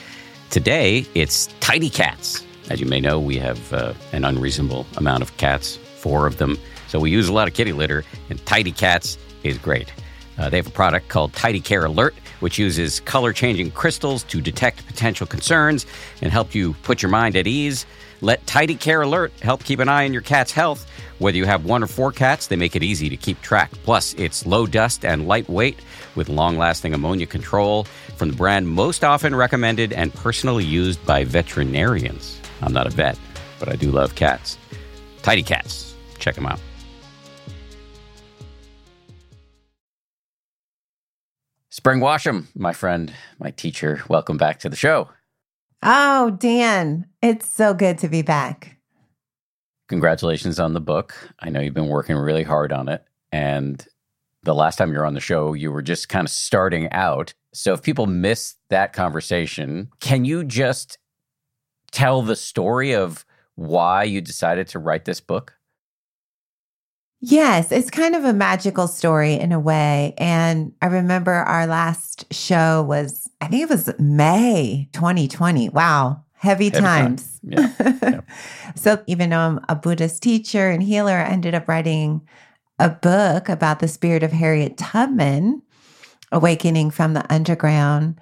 Today, 0.50 1.04
it's 1.14 1.48
Tidy 1.60 1.90
Cats. 1.90 2.42
As 2.70 2.80
you 2.80 2.86
may 2.86 3.00
know, 3.00 3.20
we 3.20 3.36
have 3.36 3.70
uh, 3.70 3.92
an 4.12 4.24
unreasonable 4.24 4.86
amount 4.96 5.22
of 5.22 5.36
cats, 5.36 5.76
four 5.76 6.26
of 6.26 6.38
them. 6.38 6.56
So 6.86 6.98
we 6.98 7.10
use 7.10 7.28
a 7.28 7.34
lot 7.34 7.48
of 7.48 7.54
kitty 7.54 7.74
litter, 7.74 8.02
and 8.30 8.44
Tidy 8.46 8.72
Cats 8.72 9.18
is 9.42 9.58
great. 9.58 9.92
Uh, 10.38 10.48
they 10.48 10.56
have 10.56 10.66
a 10.66 10.70
product 10.70 11.08
called 11.08 11.34
Tidy 11.34 11.60
Care 11.60 11.84
Alert, 11.84 12.14
which 12.40 12.58
uses 12.58 13.00
color 13.00 13.34
changing 13.34 13.72
crystals 13.72 14.22
to 14.24 14.40
detect 14.40 14.86
potential 14.86 15.26
concerns 15.26 15.84
and 16.22 16.32
help 16.32 16.54
you 16.54 16.72
put 16.82 17.02
your 17.02 17.10
mind 17.10 17.36
at 17.36 17.46
ease. 17.46 17.84
Let 18.22 18.46
Tidy 18.46 18.74
Care 18.74 19.02
Alert 19.02 19.32
help 19.40 19.64
keep 19.64 19.80
an 19.80 19.88
eye 19.90 20.06
on 20.06 20.14
your 20.14 20.22
cat's 20.22 20.52
health. 20.52 20.90
Whether 21.18 21.36
you 21.36 21.44
have 21.44 21.66
one 21.66 21.82
or 21.82 21.88
four 21.88 22.10
cats, 22.10 22.46
they 22.46 22.56
make 22.56 22.74
it 22.74 22.82
easy 22.82 23.08
to 23.08 23.16
keep 23.16 23.42
track. 23.42 23.70
Plus, 23.82 24.14
it's 24.14 24.46
low 24.46 24.66
dust 24.66 25.04
and 25.04 25.28
lightweight 25.28 25.80
with 26.14 26.28
long 26.28 26.56
lasting 26.56 26.94
ammonia 26.94 27.26
control 27.26 27.86
from 28.18 28.30
the 28.30 28.36
brand 28.36 28.68
most 28.68 29.04
often 29.04 29.34
recommended 29.34 29.92
and 29.92 30.12
personally 30.12 30.64
used 30.64 31.04
by 31.06 31.24
veterinarians. 31.24 32.40
I'm 32.60 32.72
not 32.72 32.86
a 32.86 32.90
vet, 32.90 33.18
but 33.58 33.68
I 33.68 33.76
do 33.76 33.90
love 33.90 34.14
cats. 34.16 34.58
Tidy 35.22 35.42
Cats. 35.42 35.94
Check 36.18 36.34
them 36.34 36.46
out. 36.46 36.60
Spring 41.70 42.00
Washam, 42.00 42.46
my 42.56 42.72
friend, 42.72 43.12
my 43.38 43.52
teacher, 43.52 44.02
welcome 44.08 44.36
back 44.36 44.58
to 44.58 44.68
the 44.68 44.74
show. 44.74 45.08
Oh, 45.80 46.30
Dan, 46.30 47.06
it's 47.22 47.46
so 47.46 47.72
good 47.72 47.98
to 47.98 48.08
be 48.08 48.22
back. 48.22 48.78
Congratulations 49.88 50.58
on 50.58 50.74
the 50.74 50.80
book. 50.80 51.14
I 51.38 51.50
know 51.50 51.60
you've 51.60 51.74
been 51.74 51.88
working 51.88 52.16
really 52.16 52.42
hard 52.42 52.72
on 52.72 52.88
it. 52.88 53.04
And 53.30 53.86
the 54.42 54.54
last 54.54 54.76
time 54.76 54.92
you 54.92 54.98
were 54.98 55.06
on 55.06 55.14
the 55.14 55.20
show, 55.20 55.52
you 55.54 55.70
were 55.70 55.82
just 55.82 56.08
kind 56.08 56.26
of 56.26 56.30
starting 56.32 56.90
out. 56.90 57.32
So 57.52 57.72
if 57.72 57.82
people 57.82 58.06
miss 58.06 58.56
that 58.70 58.92
conversation, 58.92 59.88
can 60.00 60.24
you 60.24 60.44
just 60.44 60.98
tell 61.90 62.22
the 62.22 62.36
story 62.36 62.92
of 62.94 63.24
why 63.54 64.04
you 64.04 64.20
decided 64.20 64.68
to 64.68 64.78
write 64.78 65.04
this 65.04 65.20
book? 65.20 65.54
Yes, 67.20 67.72
it's 67.72 67.90
kind 67.90 68.14
of 68.14 68.24
a 68.24 68.32
magical 68.32 68.86
story 68.86 69.34
in 69.34 69.50
a 69.50 69.58
way. 69.58 70.14
And 70.18 70.72
I 70.80 70.86
remember 70.86 71.32
our 71.32 71.66
last 71.66 72.32
show 72.32 72.82
was, 72.82 73.28
I 73.40 73.48
think 73.48 73.64
it 73.64 73.68
was 73.68 73.90
May 73.98 74.88
2020. 74.92 75.70
Wow, 75.70 76.24
heavy, 76.34 76.66
heavy 76.66 76.80
times. 76.80 77.40
Time. 77.40 77.74
Yeah. 77.80 77.98
yeah. 78.02 78.20
so 78.76 79.02
even 79.08 79.30
though 79.30 79.38
I'm 79.38 79.60
a 79.68 79.74
Buddhist 79.74 80.22
teacher 80.22 80.70
and 80.70 80.80
healer, 80.80 81.16
I 81.16 81.28
ended 81.28 81.54
up 81.54 81.66
writing 81.66 82.22
a 82.78 82.88
book 82.88 83.48
about 83.48 83.80
the 83.80 83.88
spirit 83.88 84.22
of 84.22 84.30
Harriet 84.30 84.76
Tubman, 84.76 85.62
Awakening 86.32 86.90
from 86.90 87.14
the 87.14 87.32
Underground. 87.32 88.20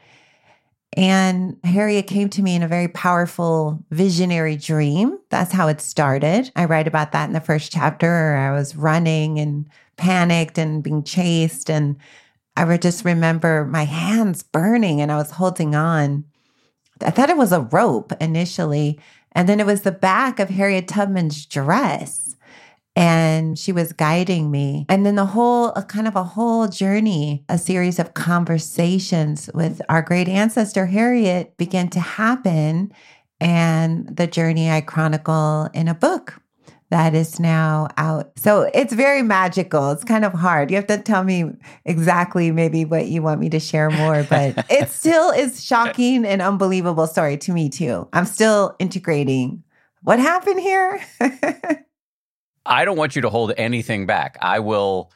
And 0.96 1.58
Harriet 1.64 2.06
came 2.06 2.30
to 2.30 2.42
me 2.42 2.54
in 2.54 2.62
a 2.62 2.68
very 2.68 2.88
powerful 2.88 3.84
visionary 3.90 4.56
dream. 4.56 5.18
That's 5.28 5.52
how 5.52 5.68
it 5.68 5.80
started. 5.80 6.50
I 6.56 6.64
write 6.64 6.88
about 6.88 7.12
that 7.12 7.26
in 7.26 7.34
the 7.34 7.40
first 7.40 7.72
chapter. 7.72 8.34
I 8.36 8.52
was 8.52 8.76
running 8.76 9.38
and 9.38 9.68
panicked 9.96 10.56
and 10.56 10.82
being 10.82 11.02
chased. 11.02 11.70
And 11.70 11.96
I 12.56 12.64
would 12.64 12.80
just 12.80 13.04
remember 13.04 13.66
my 13.66 13.84
hands 13.84 14.42
burning 14.42 15.00
and 15.00 15.12
I 15.12 15.16
was 15.16 15.32
holding 15.32 15.75
on. 15.75 16.25
I 17.02 17.10
thought 17.10 17.30
it 17.30 17.36
was 17.36 17.52
a 17.52 17.60
rope 17.60 18.12
initially. 18.20 18.98
And 19.32 19.48
then 19.48 19.60
it 19.60 19.66
was 19.66 19.82
the 19.82 19.92
back 19.92 20.38
of 20.38 20.48
Harriet 20.48 20.88
Tubman's 20.88 21.44
dress 21.44 22.35
and 22.96 23.58
she 23.58 23.72
was 23.72 23.92
guiding 23.92 24.50
me. 24.50 24.86
And 24.88 25.04
then 25.04 25.16
the 25.16 25.26
whole, 25.26 25.72
kind 25.72 26.08
of 26.08 26.16
a 26.16 26.24
whole 26.24 26.66
journey, 26.66 27.44
a 27.50 27.58
series 27.58 27.98
of 27.98 28.14
conversations 28.14 29.50
with 29.54 29.82
our 29.90 30.00
great 30.00 30.28
ancestor 30.28 30.86
Harriet 30.86 31.56
began 31.58 31.88
to 31.90 32.00
happen. 32.00 32.90
And 33.38 34.16
the 34.16 34.26
journey 34.26 34.70
I 34.70 34.80
chronicle 34.80 35.68
in 35.74 35.88
a 35.88 35.94
book 35.94 36.40
that 36.88 37.14
is 37.14 37.38
now 37.38 37.88
out. 37.98 38.32
So 38.36 38.70
it's 38.72 38.94
very 38.94 39.22
magical. 39.22 39.90
It's 39.90 40.04
kind 40.04 40.24
of 40.24 40.32
hard. 40.32 40.70
You 40.70 40.76
have 40.76 40.86
to 40.86 40.98
tell 40.98 41.22
me 41.22 41.50
exactly 41.84 42.50
maybe 42.50 42.86
what 42.86 43.08
you 43.08 43.20
want 43.22 43.40
me 43.40 43.50
to 43.50 43.60
share 43.60 43.90
more, 43.90 44.22
but 44.22 44.64
it 44.70 44.88
still 44.88 45.30
is 45.32 45.62
shocking 45.62 46.24
and 46.24 46.40
unbelievable 46.40 47.06
story 47.06 47.36
to 47.38 47.52
me 47.52 47.68
too. 47.68 48.08
I'm 48.14 48.24
still 48.24 48.74
integrating 48.78 49.64
what 50.02 50.18
happened 50.18 50.60
here. 50.60 51.04
I 52.66 52.85
don't 52.85 52.96
want 52.96 53.16
you 53.16 53.23
to 53.23 53.30
hold 53.30 53.52
anything 53.56 54.06
back. 54.06 54.37
I 54.40 54.58
will 54.58 55.12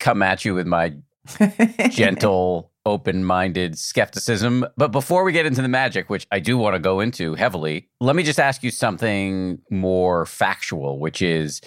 come 0.00 0.22
at 0.22 0.44
you 0.44 0.54
with 0.54 0.66
my 0.66 0.94
gentle, 1.90 2.72
open 2.86 3.24
minded 3.24 3.78
skepticism. 3.78 4.66
But 4.76 4.92
before 4.92 5.24
we 5.24 5.32
get 5.32 5.46
into 5.46 5.62
the 5.62 5.68
magic, 5.68 6.10
which 6.10 6.26
I 6.32 6.40
do 6.40 6.58
want 6.58 6.74
to 6.74 6.78
go 6.78 7.00
into 7.00 7.34
heavily, 7.34 7.88
let 8.00 8.16
me 8.16 8.22
just 8.22 8.40
ask 8.40 8.62
you 8.62 8.70
something 8.70 9.58
more 9.70 10.26
factual, 10.26 10.98
which 10.98 11.22
is 11.22 11.60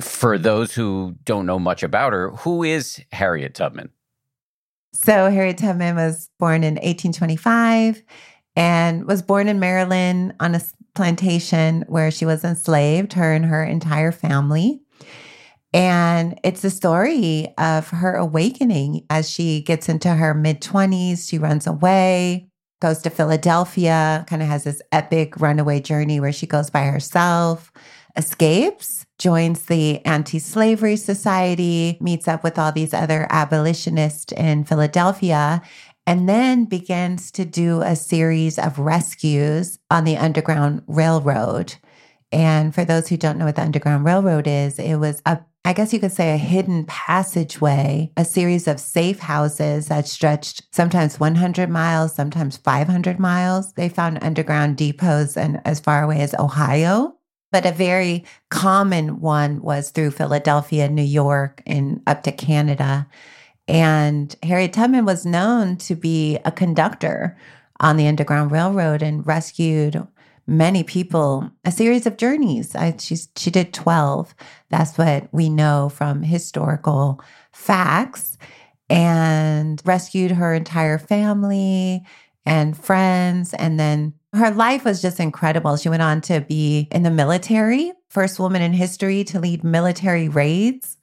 for 0.00 0.38
those 0.38 0.72
who 0.72 1.16
don't 1.24 1.46
know 1.46 1.58
much 1.58 1.82
about 1.82 2.12
her, 2.12 2.30
who 2.30 2.62
is 2.62 3.00
Harriet 3.12 3.54
Tubman? 3.54 3.90
So, 4.92 5.30
Harriet 5.30 5.58
Tubman 5.58 5.96
was 5.96 6.28
born 6.38 6.62
in 6.62 6.74
1825 6.74 8.02
and 8.54 9.06
was 9.06 9.22
born 9.22 9.48
in 9.48 9.58
Maryland 9.58 10.34
on 10.38 10.54
a 10.54 10.60
plantation 10.94 11.84
where 11.88 12.10
she 12.10 12.24
was 12.24 12.44
enslaved, 12.44 13.14
her 13.14 13.32
and 13.32 13.46
her 13.46 13.64
entire 13.64 14.12
family. 14.12 14.80
And 15.74 16.38
it's 16.44 16.60
the 16.60 16.70
story 16.70 17.54
of 17.56 17.88
her 17.88 18.14
awakening 18.14 19.06
as 19.08 19.30
she 19.30 19.62
gets 19.62 19.88
into 19.88 20.10
her 20.10 20.34
mid 20.34 20.60
20s. 20.60 21.28
She 21.28 21.38
runs 21.38 21.66
away, 21.66 22.48
goes 22.80 22.98
to 23.02 23.10
Philadelphia, 23.10 24.24
kind 24.28 24.42
of 24.42 24.48
has 24.48 24.64
this 24.64 24.82
epic 24.92 25.40
runaway 25.40 25.80
journey 25.80 26.20
where 26.20 26.32
she 26.32 26.46
goes 26.46 26.68
by 26.68 26.82
herself, 26.82 27.72
escapes, 28.16 29.06
joins 29.18 29.66
the 29.66 30.04
Anti 30.04 30.38
Slavery 30.38 30.96
Society, 30.96 31.96
meets 32.00 32.28
up 32.28 32.44
with 32.44 32.58
all 32.58 32.72
these 32.72 32.92
other 32.92 33.26
abolitionists 33.30 34.32
in 34.32 34.64
Philadelphia, 34.64 35.62
and 36.06 36.28
then 36.28 36.64
begins 36.64 37.30
to 37.32 37.44
do 37.44 37.82
a 37.82 37.96
series 37.96 38.58
of 38.58 38.78
rescues 38.78 39.78
on 39.90 40.04
the 40.04 40.16
Underground 40.16 40.82
Railroad. 40.86 41.74
And 42.30 42.74
for 42.74 42.84
those 42.84 43.08
who 43.08 43.16
don't 43.16 43.38
know 43.38 43.44
what 43.44 43.56
the 43.56 43.62
Underground 43.62 44.04
Railroad 44.04 44.46
is, 44.46 44.78
it 44.78 44.96
was 44.96 45.22
a 45.26 45.40
I 45.64 45.74
guess 45.74 45.92
you 45.92 46.00
could 46.00 46.10
say 46.10 46.34
a 46.34 46.38
hidden 46.38 46.86
passageway, 46.86 48.10
a 48.16 48.24
series 48.24 48.66
of 48.66 48.80
safe 48.80 49.20
houses 49.20 49.86
that 49.86 50.08
stretched 50.08 50.62
sometimes 50.72 51.20
100 51.20 51.70
miles, 51.70 52.12
sometimes 52.12 52.56
500 52.56 53.20
miles. 53.20 53.72
They 53.74 53.88
found 53.88 54.18
underground 54.22 54.76
depots 54.76 55.36
and 55.36 55.60
as 55.64 55.78
far 55.78 56.02
away 56.02 56.20
as 56.20 56.34
Ohio. 56.34 57.16
But 57.52 57.64
a 57.64 57.70
very 57.70 58.24
common 58.50 59.20
one 59.20 59.62
was 59.62 59.90
through 59.90 60.10
Philadelphia, 60.12 60.88
New 60.88 61.02
York, 61.02 61.62
and 61.64 62.02
up 62.08 62.24
to 62.24 62.32
Canada. 62.32 63.06
And 63.68 64.34
Harriet 64.42 64.72
Tubman 64.72 65.04
was 65.04 65.24
known 65.24 65.76
to 65.78 65.94
be 65.94 66.38
a 66.44 66.52
conductor 66.52 67.36
on 67.80 67.96
the 67.96 68.06
Underground 68.06 68.50
Railroad 68.50 69.02
and 69.02 69.26
rescued 69.26 70.06
many 70.46 70.82
people 70.82 71.50
a 71.64 71.70
series 71.70 72.06
of 72.06 72.16
journeys. 72.16 72.74
I, 72.74 72.96
she's, 72.98 73.28
she 73.36 73.50
did 73.50 73.72
12. 73.72 74.34
That's 74.70 74.98
what 74.98 75.28
we 75.32 75.48
know 75.48 75.88
from 75.88 76.22
historical 76.22 77.20
facts 77.52 78.36
and 78.90 79.80
rescued 79.84 80.32
her 80.32 80.54
entire 80.54 80.98
family 80.98 82.04
and 82.44 82.76
friends. 82.76 83.54
And 83.54 83.78
then 83.78 84.14
her 84.32 84.50
life 84.50 84.84
was 84.84 85.00
just 85.00 85.20
incredible. 85.20 85.76
She 85.76 85.88
went 85.88 86.02
on 86.02 86.20
to 86.22 86.40
be 86.40 86.88
in 86.90 87.02
the 87.02 87.10
military, 87.10 87.92
first 88.08 88.38
woman 88.40 88.62
in 88.62 88.72
history 88.72 89.24
to 89.24 89.38
lead 89.38 89.62
military 89.62 90.28
raids 90.28 90.96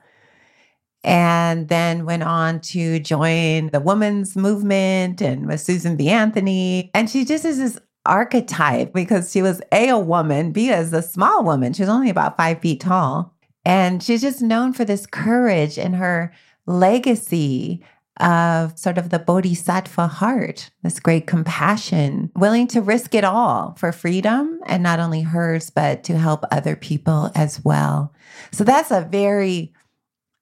and 1.03 1.69
then 1.69 2.05
went 2.05 2.23
on 2.23 2.59
to 2.59 2.99
join 2.99 3.67
the 3.67 3.79
women's 3.79 4.35
movement 4.35 5.21
and 5.21 5.47
with 5.47 5.61
Susan 5.61 5.95
B. 5.95 6.09
Anthony. 6.09 6.91
And 6.93 7.09
she 7.09 7.25
just 7.25 7.45
is 7.45 7.57
this 7.57 7.79
archetype 8.05 8.93
because 8.93 9.31
she 9.31 9.41
was 9.41 9.61
A, 9.71 9.89
a 9.89 9.97
woman, 9.97 10.51
B, 10.51 10.71
as 10.71 10.91
a 10.93 11.01
small 11.01 11.43
woman. 11.43 11.73
She 11.73 11.83
was 11.83 11.89
only 11.89 12.09
about 12.09 12.37
five 12.37 12.59
feet 12.59 12.81
tall. 12.81 13.33
And 13.65 14.01
she's 14.01 14.21
just 14.21 14.41
known 14.41 14.73
for 14.73 14.85
this 14.85 15.05
courage 15.05 15.77
and 15.77 15.95
her 15.95 16.33
legacy 16.65 17.83
of 18.19 18.77
sort 18.77 18.97
of 18.97 19.09
the 19.09 19.19
bodhisattva 19.19 20.07
heart, 20.07 20.69
this 20.83 20.99
great 20.99 21.25
compassion, 21.25 22.31
willing 22.35 22.67
to 22.67 22.81
risk 22.81 23.15
it 23.15 23.23
all 23.23 23.75
for 23.77 23.91
freedom 23.91 24.59
and 24.65 24.83
not 24.83 24.99
only 24.99 25.21
hers, 25.21 25.69
but 25.69 26.03
to 26.03 26.17
help 26.17 26.43
other 26.51 26.75
people 26.75 27.31
as 27.35 27.63
well. 27.63 28.13
So 28.51 28.63
that's 28.63 28.91
a 28.91 29.07
very 29.09 29.73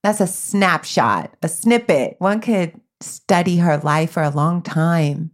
that's 0.07 0.21
a 0.21 0.27
snapshot, 0.27 1.35
a 1.43 1.49
snippet. 1.49 2.15
One 2.19 2.39
could 2.39 2.79
study 3.01 3.57
her 3.57 3.77
life 3.77 4.11
for 4.11 4.23
a 4.23 4.29
long 4.29 4.61
time 4.61 5.31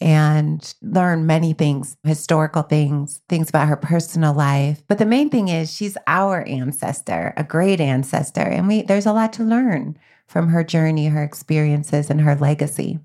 and 0.00 0.74
learn 0.80 1.26
many 1.26 1.52
things, 1.52 1.98
historical 2.02 2.62
things, 2.62 3.20
things 3.28 3.50
about 3.50 3.68
her 3.68 3.76
personal 3.76 4.32
life. 4.32 4.82
But 4.88 4.96
the 4.96 5.04
main 5.04 5.28
thing 5.28 5.48
is 5.48 5.70
she's 5.70 5.98
our 6.06 6.42
ancestor, 6.44 7.34
a 7.36 7.44
great 7.44 7.78
ancestor, 7.78 8.40
and 8.40 8.66
we 8.66 8.82
there's 8.82 9.04
a 9.04 9.12
lot 9.12 9.34
to 9.34 9.44
learn 9.44 9.98
from 10.26 10.48
her 10.48 10.64
journey, 10.64 11.08
her 11.08 11.22
experiences, 11.22 12.08
and 12.08 12.22
her 12.22 12.34
legacy. 12.34 12.98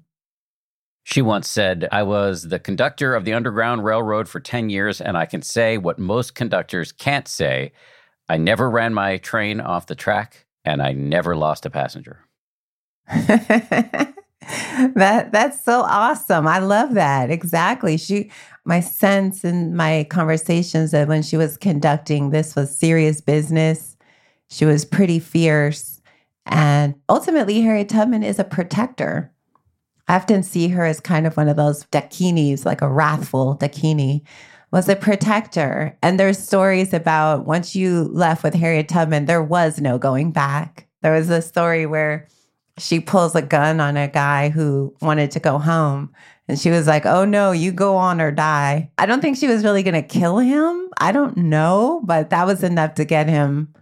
She 1.03 1.21
once 1.21 1.49
said, 1.49 1.89
I 1.91 2.03
was 2.03 2.43
the 2.43 2.59
conductor 2.59 3.15
of 3.15 3.25
the 3.25 3.33
Underground 3.33 3.83
Railroad 3.83 4.29
for 4.29 4.39
10 4.39 4.69
years, 4.69 5.01
and 5.01 5.17
I 5.17 5.25
can 5.25 5.41
say 5.41 5.77
what 5.77 5.99
most 5.99 6.35
conductors 6.35 6.93
can't 6.93 7.27
say 7.27 7.73
I 8.29 8.37
never 8.37 8.69
ran 8.69 8.93
my 8.93 9.17
train 9.17 9.59
off 9.59 9.87
the 9.87 9.95
track 9.95 10.45
and 10.65 10.81
I 10.81 10.93
never 10.93 11.35
lost 11.35 11.65
a 11.65 11.69
passenger. 11.69 12.25
that 13.07 14.13
that's 15.31 15.63
so 15.63 15.81
awesome. 15.81 16.47
I 16.47 16.59
love 16.59 16.93
that. 16.93 17.29
Exactly. 17.29 17.97
She 17.97 18.31
my 18.65 18.79
sense 18.79 19.43
in 19.43 19.75
my 19.75 20.05
conversations 20.09 20.91
that 20.91 21.07
when 21.07 21.23
she 21.23 21.37
was 21.37 21.57
conducting 21.57 22.29
this 22.29 22.55
was 22.55 22.77
serious 22.77 23.21
business. 23.21 23.97
She 24.49 24.65
was 24.65 24.85
pretty 24.85 25.19
fierce. 25.19 26.01
And 26.45 26.95
ultimately 27.07 27.61
Harriet 27.61 27.89
Tubman 27.89 28.23
is 28.23 28.39
a 28.39 28.43
protector. 28.43 29.31
I 30.07 30.15
often 30.15 30.43
see 30.43 30.67
her 30.69 30.85
as 30.85 30.99
kind 30.99 31.25
of 31.25 31.37
one 31.37 31.47
of 31.47 31.55
those 31.55 31.85
dakinis, 31.85 32.65
like 32.65 32.81
a 32.81 32.89
wrathful 32.89 33.57
dakini, 33.57 34.23
was 34.71 34.87
a 34.87 34.95
protector. 34.95 35.97
And 36.01 36.19
there's 36.19 36.39
stories 36.39 36.93
about 36.93 37.45
once 37.45 37.75
you 37.75 38.03
left 38.13 38.43
with 38.43 38.53
Harriet 38.53 38.87
Tubman, 38.87 39.25
there 39.25 39.43
was 39.43 39.81
no 39.81 39.97
going 39.97 40.31
back. 40.31 40.87
There 41.01 41.13
was 41.13 41.29
a 41.29 41.41
story 41.41 41.85
where 41.85 42.27
she 42.77 42.99
pulls 42.99 43.35
a 43.35 43.41
gun 43.41 43.79
on 43.79 43.97
a 43.97 44.07
guy 44.07 44.49
who 44.49 44.95
wanted 45.01 45.31
to 45.31 45.39
go 45.39 45.57
home. 45.57 46.13
And 46.47 46.57
she 46.57 46.69
was 46.69 46.87
like, 46.87 47.05
Oh 47.05 47.25
no, 47.25 47.51
you 47.51 47.71
go 47.71 47.95
on 47.95 48.21
or 48.21 48.31
die. 48.31 48.91
I 48.97 49.05
don't 49.05 49.21
think 49.21 49.37
she 49.37 49.47
was 49.47 49.63
really 49.63 49.83
going 49.83 49.93
to 49.93 50.01
kill 50.01 50.37
him. 50.37 50.89
I 50.99 51.11
don't 51.11 51.37
know, 51.37 52.01
but 52.03 52.29
that 52.29 52.45
was 52.45 52.63
enough 52.63 52.95
to 52.95 53.05
get 53.05 53.27
him 53.27 53.73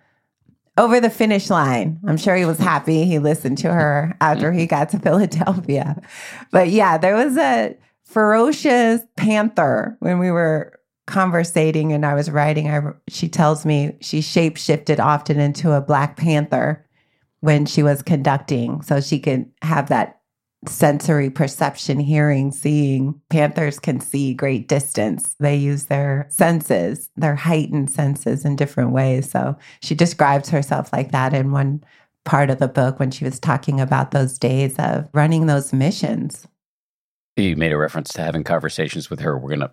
over 0.77 0.99
the 0.99 1.09
finish 1.09 1.49
line. 1.49 1.99
I'm 2.07 2.17
sure 2.17 2.35
he 2.35 2.45
was 2.45 2.57
happy 2.57 3.05
he 3.05 3.19
listened 3.19 3.57
to 3.59 3.71
her 3.71 4.15
after 4.21 4.51
he 4.51 4.65
got 4.65 4.89
to 4.89 4.99
Philadelphia. 4.99 6.01
But 6.51 6.69
yeah, 6.69 6.97
there 6.97 7.15
was 7.15 7.37
a 7.37 7.75
ferocious 8.05 9.01
panther 9.17 9.97
when 9.99 10.17
we 10.17 10.31
were 10.31 10.78
conversating 11.09 11.91
and 11.91 12.05
I 12.05 12.13
was 12.13 12.29
writing. 12.29 12.69
I, 12.69 12.81
she 13.07 13.27
tells 13.27 13.65
me 13.65 13.97
she 13.99 14.21
shape 14.21 14.55
shifted 14.55 14.99
often 14.99 15.39
into 15.39 15.73
a 15.73 15.81
black 15.81 16.15
panther 16.15 16.85
when 17.41 17.65
she 17.65 17.83
was 17.83 18.01
conducting 18.01 18.81
so 18.81 19.01
she 19.01 19.19
could 19.19 19.49
have 19.61 19.89
that 19.89 20.19
sensory 20.67 21.29
perception, 21.29 21.99
hearing, 21.99 22.51
seeing. 22.51 23.19
Panthers 23.29 23.79
can 23.79 23.99
see 23.99 24.33
great 24.33 24.67
distance. 24.67 25.35
They 25.39 25.55
use 25.55 25.85
their 25.85 26.27
senses, 26.29 27.09
their 27.15 27.35
heightened 27.35 27.89
senses 27.89 28.45
in 28.45 28.55
different 28.55 28.91
ways. 28.91 29.31
So 29.31 29.57
she 29.81 29.95
describes 29.95 30.49
herself 30.49 30.91
like 30.93 31.11
that 31.11 31.33
in 31.33 31.51
one 31.51 31.83
part 32.23 32.49
of 32.49 32.59
the 32.59 32.67
book 32.67 32.99
when 32.99 33.09
she 33.09 33.25
was 33.25 33.39
talking 33.39 33.79
about 33.79 34.11
those 34.11 34.37
days 34.37 34.75
of 34.77 35.09
running 35.13 35.47
those 35.47 35.73
missions. 35.73 36.47
You 37.35 37.55
made 37.55 37.71
a 37.71 37.77
reference 37.77 38.13
to 38.13 38.21
having 38.21 38.43
conversations 38.43 39.09
with 39.09 39.21
her. 39.21 39.37
We're 39.37 39.49
going 39.49 39.61
to 39.61 39.71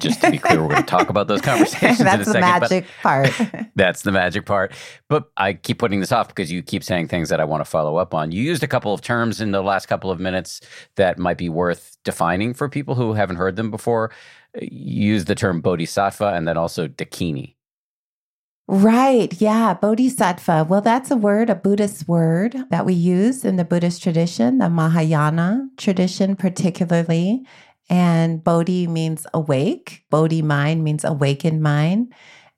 just 0.00 0.20
to 0.22 0.30
be 0.30 0.38
clear, 0.38 0.60
we're 0.62 0.68
going 0.68 0.82
to 0.82 0.86
talk 0.86 1.08
about 1.08 1.28
those 1.28 1.40
conversations 1.42 1.98
that's 1.98 2.14
in 2.14 2.20
a 2.20 2.24
second. 2.24 2.34
the 2.34 2.40
magic 2.40 2.86
part. 3.02 3.30
that's 3.76 4.02
the 4.02 4.12
magic 4.12 4.46
part. 4.46 4.72
But 5.08 5.30
I 5.36 5.54
keep 5.54 5.78
putting 5.78 6.00
this 6.00 6.12
off 6.12 6.28
because 6.28 6.50
you 6.50 6.62
keep 6.62 6.84
saying 6.84 7.08
things 7.08 7.28
that 7.28 7.40
I 7.40 7.44
want 7.44 7.60
to 7.60 7.64
follow 7.64 7.96
up 7.96 8.14
on. 8.14 8.32
You 8.32 8.42
used 8.42 8.62
a 8.62 8.68
couple 8.68 8.92
of 8.92 9.00
terms 9.00 9.40
in 9.40 9.50
the 9.52 9.62
last 9.62 9.86
couple 9.86 10.10
of 10.10 10.20
minutes 10.20 10.60
that 10.96 11.18
might 11.18 11.38
be 11.38 11.48
worth 11.48 11.96
defining 12.04 12.54
for 12.54 12.68
people 12.68 12.94
who 12.94 13.14
haven't 13.14 13.36
heard 13.36 13.56
them 13.56 13.70
before. 13.70 14.10
You 14.60 15.12
used 15.12 15.26
the 15.26 15.34
term 15.34 15.60
bodhisattva 15.60 16.32
and 16.34 16.46
then 16.46 16.56
also 16.56 16.88
dakini. 16.88 17.54
Right. 18.70 19.32
Yeah. 19.40 19.72
Bodhisattva. 19.72 20.66
Well, 20.68 20.82
that's 20.82 21.10
a 21.10 21.16
word, 21.16 21.48
a 21.48 21.54
Buddhist 21.54 22.06
word 22.06 22.54
that 22.68 22.84
we 22.84 22.92
use 22.92 23.42
in 23.42 23.56
the 23.56 23.64
Buddhist 23.64 24.02
tradition, 24.02 24.58
the 24.58 24.68
Mahayana 24.68 25.70
tradition, 25.78 26.36
particularly. 26.36 27.46
And 27.88 28.42
Bodhi 28.44 28.86
means 28.86 29.26
awake. 29.32 30.04
Bodhi 30.10 30.42
mind 30.42 30.84
means 30.84 31.04
awakened 31.04 31.62
mind. 31.62 32.12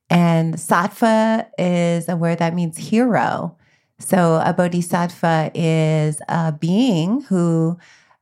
And 0.08 0.54
sattva 0.54 1.46
is 1.56 2.08
a 2.08 2.16
word 2.16 2.38
that 2.38 2.54
means 2.54 2.76
hero. 2.76 3.56
So 4.00 4.42
a 4.44 4.52
bodhisattva 4.52 5.52
is 5.54 6.20
a 6.28 6.52
being 6.52 7.20
who 7.22 7.78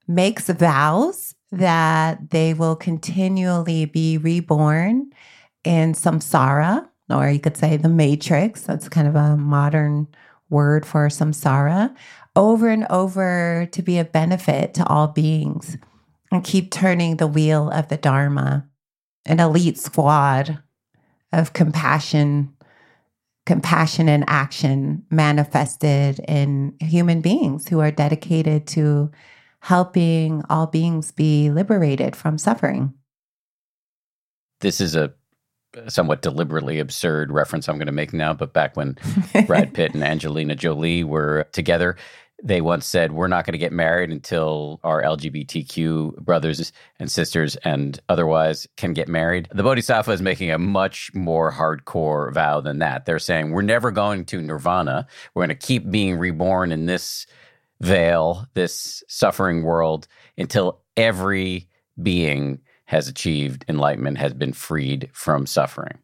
makes 0.06 0.48
vows 0.48 1.34
that 1.52 2.30
they 2.30 2.52
will 2.52 2.76
continually 2.76 3.86
be 3.86 4.18
reborn 4.18 5.12
in 5.64 5.92
samsara, 5.92 6.86
or 7.08 7.30
you 7.30 7.38
could 7.38 7.56
say 7.56 7.76
the 7.76 7.88
matrix. 7.88 8.62
That's 8.62 8.88
kind 8.88 9.08
of 9.08 9.14
a 9.14 9.36
modern 9.36 10.08
word 10.50 10.84
for 10.84 11.08
samsara, 11.08 11.94
over 12.36 12.68
and 12.68 12.86
over 12.90 13.68
to 13.72 13.82
be 13.82 13.98
a 13.98 14.04
benefit 14.04 14.74
to 14.74 14.86
all 14.86 15.08
beings 15.08 15.78
and 16.30 16.44
keep 16.44 16.70
turning 16.70 17.16
the 17.16 17.26
wheel 17.26 17.70
of 17.70 17.88
the 17.88 17.96
Dharma, 17.96 18.68
an 19.24 19.40
elite 19.40 19.78
squad 19.78 20.62
of 21.32 21.52
compassion, 21.52 22.54
compassion 23.46 24.08
and 24.08 24.24
action 24.26 25.04
manifested 25.10 26.20
in 26.20 26.74
human 26.80 27.20
beings 27.20 27.68
who 27.68 27.80
are 27.80 27.90
dedicated 27.90 28.66
to 28.68 29.10
helping 29.60 30.42
all 30.48 30.66
beings 30.66 31.10
be 31.12 31.50
liberated 31.50 32.14
from 32.14 32.38
suffering. 32.38 32.94
This 34.60 34.80
is 34.80 34.94
a 34.94 35.12
somewhat 35.88 36.22
deliberately 36.22 36.78
absurd 36.78 37.30
reference 37.30 37.68
I'm 37.68 37.76
going 37.76 37.86
to 37.86 37.92
make 37.92 38.12
now, 38.12 38.32
but 38.32 38.52
back 38.52 38.76
when 38.76 38.96
Brad 39.46 39.74
Pitt 39.74 39.94
and 39.94 40.02
Angelina 40.02 40.54
Jolie 40.54 41.04
were 41.04 41.46
together, 41.52 41.96
they 42.42 42.60
once 42.60 42.86
said, 42.86 43.12
We're 43.12 43.28
not 43.28 43.44
going 43.44 43.52
to 43.52 43.58
get 43.58 43.72
married 43.72 44.10
until 44.10 44.80
our 44.84 45.02
LGBTQ 45.02 46.18
brothers 46.18 46.72
and 46.98 47.10
sisters 47.10 47.56
and 47.56 47.98
otherwise 48.08 48.66
can 48.76 48.92
get 48.92 49.08
married. 49.08 49.48
The 49.52 49.62
Bodhisattva 49.62 50.12
is 50.12 50.22
making 50.22 50.50
a 50.50 50.58
much 50.58 51.12
more 51.14 51.52
hardcore 51.52 52.32
vow 52.32 52.60
than 52.60 52.78
that. 52.78 53.06
They're 53.06 53.18
saying, 53.18 53.50
We're 53.50 53.62
never 53.62 53.90
going 53.90 54.24
to 54.26 54.40
nirvana. 54.40 55.06
We're 55.34 55.46
going 55.46 55.58
to 55.58 55.66
keep 55.66 55.90
being 55.90 56.18
reborn 56.18 56.72
in 56.72 56.86
this 56.86 57.26
veil, 57.80 58.46
this 58.54 59.02
suffering 59.08 59.62
world, 59.62 60.06
until 60.36 60.80
every 60.96 61.68
being 62.00 62.60
has 62.84 63.08
achieved 63.08 63.64
enlightenment, 63.68 64.18
has 64.18 64.32
been 64.32 64.52
freed 64.52 65.10
from 65.12 65.46
suffering. 65.46 65.98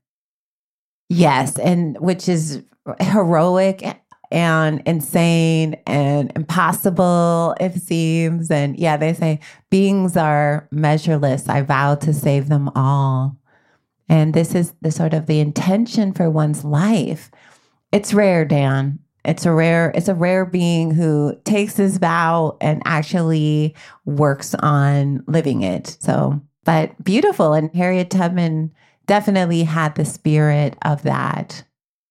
Yes, 1.08 1.58
and 1.58 1.98
which 2.00 2.28
is 2.28 2.62
heroic 3.00 4.00
and 4.34 4.82
insane 4.84 5.76
and 5.86 6.32
impossible, 6.34 7.54
it 7.60 7.74
seems. 7.74 8.50
And 8.50 8.76
yeah, 8.76 8.96
they 8.96 9.14
say 9.14 9.38
beings 9.70 10.16
are 10.16 10.68
measureless. 10.72 11.48
I 11.48 11.62
vow 11.62 11.94
to 11.94 12.12
save 12.12 12.48
them 12.48 12.68
all. 12.74 13.36
And 14.08 14.34
this 14.34 14.54
is 14.54 14.74
the 14.82 14.90
sort 14.90 15.14
of 15.14 15.26
the 15.26 15.38
intention 15.38 16.12
for 16.12 16.28
one's 16.28 16.64
life. 16.64 17.30
It's 17.92 18.12
rare, 18.12 18.44
Dan. 18.44 18.98
It's 19.24 19.46
a 19.46 19.52
rare, 19.52 19.92
it's 19.94 20.08
a 20.08 20.14
rare 20.14 20.44
being 20.44 20.90
who 20.90 21.38
takes 21.44 21.74
this 21.74 21.96
vow 21.96 22.58
and 22.60 22.82
actually 22.84 23.74
works 24.04 24.54
on 24.56 25.22
living 25.28 25.62
it. 25.62 25.96
So, 26.00 26.42
but 26.64 27.02
beautiful. 27.02 27.52
And 27.52 27.74
Harriet 27.74 28.10
Tubman 28.10 28.72
definitely 29.06 29.62
had 29.62 29.94
the 29.94 30.04
spirit 30.04 30.76
of 30.82 31.04
that. 31.04 31.62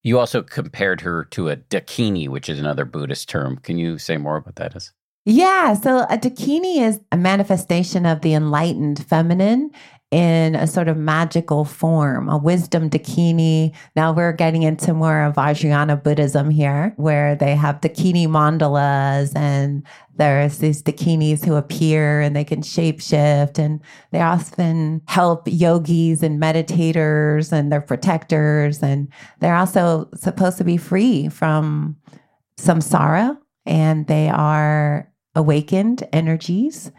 You 0.04 0.20
also 0.20 0.44
compared 0.44 1.02
her 1.02 1.26
to 1.32 1.50
a 1.50 1.56
dakini, 1.56 2.28
which 2.28 2.50
is 2.50 2.60
another 2.60 2.84
Buddhist 2.84 3.30
term. 3.30 3.58
Can 3.58 3.78
you 3.78 3.98
say 3.98 4.18
more 4.18 4.36
about 4.36 4.56
that? 4.56 4.76
Is 4.76 4.92
yeah, 5.26 5.74
so 5.74 6.00
a 6.10 6.18
dakini 6.18 6.82
is 6.82 7.00
a 7.12 7.18
manifestation 7.18 8.06
of 8.06 8.20
the 8.22 8.34
enlightened 8.34 9.06
feminine 9.06 9.72
in 10.14 10.54
a 10.54 10.68
sort 10.68 10.88
of 10.88 10.96
magical 10.96 11.66
form, 11.66 12.30
a 12.30 12.38
wisdom 12.38 12.88
dakini. 12.88 13.74
Now 13.96 14.14
we're 14.14 14.32
getting 14.32 14.62
into 14.62 14.94
more 14.94 15.24
of 15.24 15.34
Vajrayana 15.34 16.04
Buddhism 16.04 16.52
here, 16.52 16.94
where 16.98 17.36
they 17.36 17.56
have 17.56 17.82
dakini 17.82 18.28
mandalas 18.28 19.36
and 19.36 19.84
there's 20.16 20.60
these 20.60 20.84
dakinis 20.84 21.44
who 21.44 21.56
appear 21.56 22.22
and 22.22 22.36
they 22.36 22.44
can 22.44 22.62
shapeshift 22.62 23.58
and 23.58 23.82
they 24.12 24.22
often 24.22 25.02
help 25.08 25.48
yogis 25.48 26.22
and 26.22 26.40
meditators 26.40 27.52
and 27.52 27.72
they're 27.72 27.82
protectors 27.82 28.84
and 28.84 29.12
they're 29.40 29.56
also 29.56 30.08
supposed 30.14 30.60
to 30.60 30.64
be 30.64 30.78
free 30.78 31.28
from 31.28 31.98
samsara 32.58 33.36
and 33.66 34.06
they 34.06 34.30
are 34.30 35.12
awakened 35.34 36.08
energies 36.14 36.92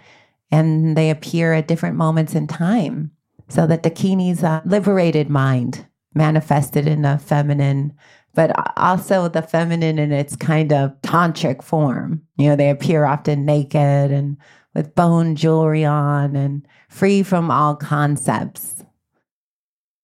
and 0.55 0.97
they 0.97 1.11
appear 1.11 1.53
at 1.53 1.67
different 1.67 1.97
moments 1.97 2.35
in 2.35 2.47
time. 2.47 3.11
So 3.49 3.67
that 3.67 3.83
Dakini's 3.83 4.43
a 4.43 4.49
uh, 4.49 4.61
liberated 4.65 5.29
mind 5.29 5.87
manifested 6.15 6.87
in 6.87 7.05
a 7.05 7.19
feminine, 7.19 7.93
but 8.35 8.55
also 8.79 9.29
the 9.29 9.43
feminine 9.43 9.99
in 9.99 10.13
its 10.13 10.37
kind 10.37 10.73
of 10.73 10.93
tantric 11.03 11.63
form. 11.63 12.23
You 12.37 12.51
know, 12.51 12.57
they 12.57 12.71
appear 12.71 13.05
often 13.05 13.45
naked 13.45 14.13
and 14.13 14.37
with 14.75 14.95
bone 14.95 15.35
jewelry 15.35 15.85
on 15.85 16.37
and 16.37 16.67
free 16.89 17.23
from 17.23 17.51
all 17.51 17.75
concepts. 17.75 18.85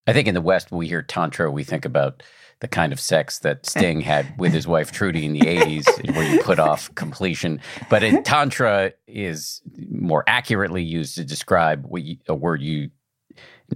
I 0.06 0.12
think 0.12 0.26
in 0.26 0.34
the 0.34 0.40
West, 0.40 0.72
when 0.72 0.80
we 0.80 0.88
hear 0.88 1.02
Tantra, 1.02 1.50
we 1.50 1.62
think 1.62 1.84
about 1.84 2.22
the 2.60 2.68
kind 2.68 2.92
of 2.92 3.00
sex 3.00 3.40
that 3.40 3.66
Sting 3.66 4.00
had 4.00 4.26
with 4.38 4.52
his 4.52 4.66
wife 4.66 4.92
Trudy 4.92 5.24
in 5.24 5.32
the 5.32 5.40
80s, 5.40 6.14
where 6.14 6.24
you 6.24 6.42
put 6.42 6.58
off 6.58 6.94
completion. 6.94 7.60
But 7.88 8.02
in 8.02 8.22
Tantra 8.22 8.92
is 9.06 9.62
more 9.90 10.24
accurately 10.26 10.82
used 10.82 11.16
to 11.16 11.24
describe 11.24 11.86
you, 11.94 12.16
a 12.28 12.34
word 12.34 12.62
you 12.62 12.90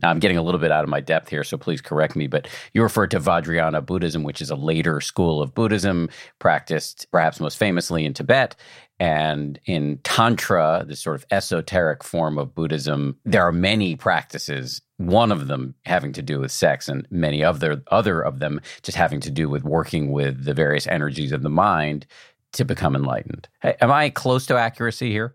I'm 0.03 0.19
getting 0.19 0.37
a 0.37 0.43
little 0.43 0.59
bit 0.59 0.73
out 0.73 0.83
of 0.83 0.91
my 0.91 1.01
depth 1.01 1.29
here, 1.29 1.45
so 1.45 1.57
please 1.57 1.81
correct 1.81 2.17
me. 2.17 2.27
But 2.27 2.49
you 2.73 2.83
refer 2.83 3.07
to 3.09 3.21
Vajrayana 3.21 3.85
Buddhism, 3.85 4.25
which 4.25 4.43
is 4.43 4.51
a 4.51 4.57
later 4.57 5.01
school 5.01 5.41
of 5.41 5.55
Buddhism 5.55 6.09
practiced 6.39 7.07
perhaps 7.13 7.41
most 7.41 7.59
famously 7.59 8.05
in 8.05 8.15
Tibet. 8.15 8.57
And 9.01 9.59
in 9.65 9.99
Tantra, 10.05 10.85
this 10.87 11.01
sort 11.01 11.17
of 11.17 11.27
esoteric 11.31 12.05
form 12.05 12.39
of 12.39 12.55
Buddhism, 12.55 13.19
there 13.25 13.43
are 13.43 13.53
many 13.53 13.97
practices, 13.97 14.81
one 14.99 15.33
of 15.33 15.49
them 15.49 15.75
having 15.85 16.13
to 16.13 16.23
do 16.23 16.41
with 16.41 16.53
sex, 16.53 16.89
and 16.89 17.07
many 17.11 17.43
other, 17.43 17.83
other 17.91 18.21
of 18.21 18.39
them 18.39 18.61
just 18.83 18.97
having 18.97 19.21
to 19.21 19.31
do 19.31 19.49
with 19.49 19.65
working 19.65 20.13
with 20.13 20.45
the 20.45 20.55
various 20.55 20.87
energies 20.87 21.33
of 21.33 21.43
the 21.43 21.51
mind 21.51 22.07
to 22.53 22.65
become 22.65 22.95
enlightened. 22.95 23.49
Am 23.63 23.91
I 23.91 24.11
close 24.11 24.47
to 24.47 24.57
accuracy 24.57 25.11
here? 25.11 25.35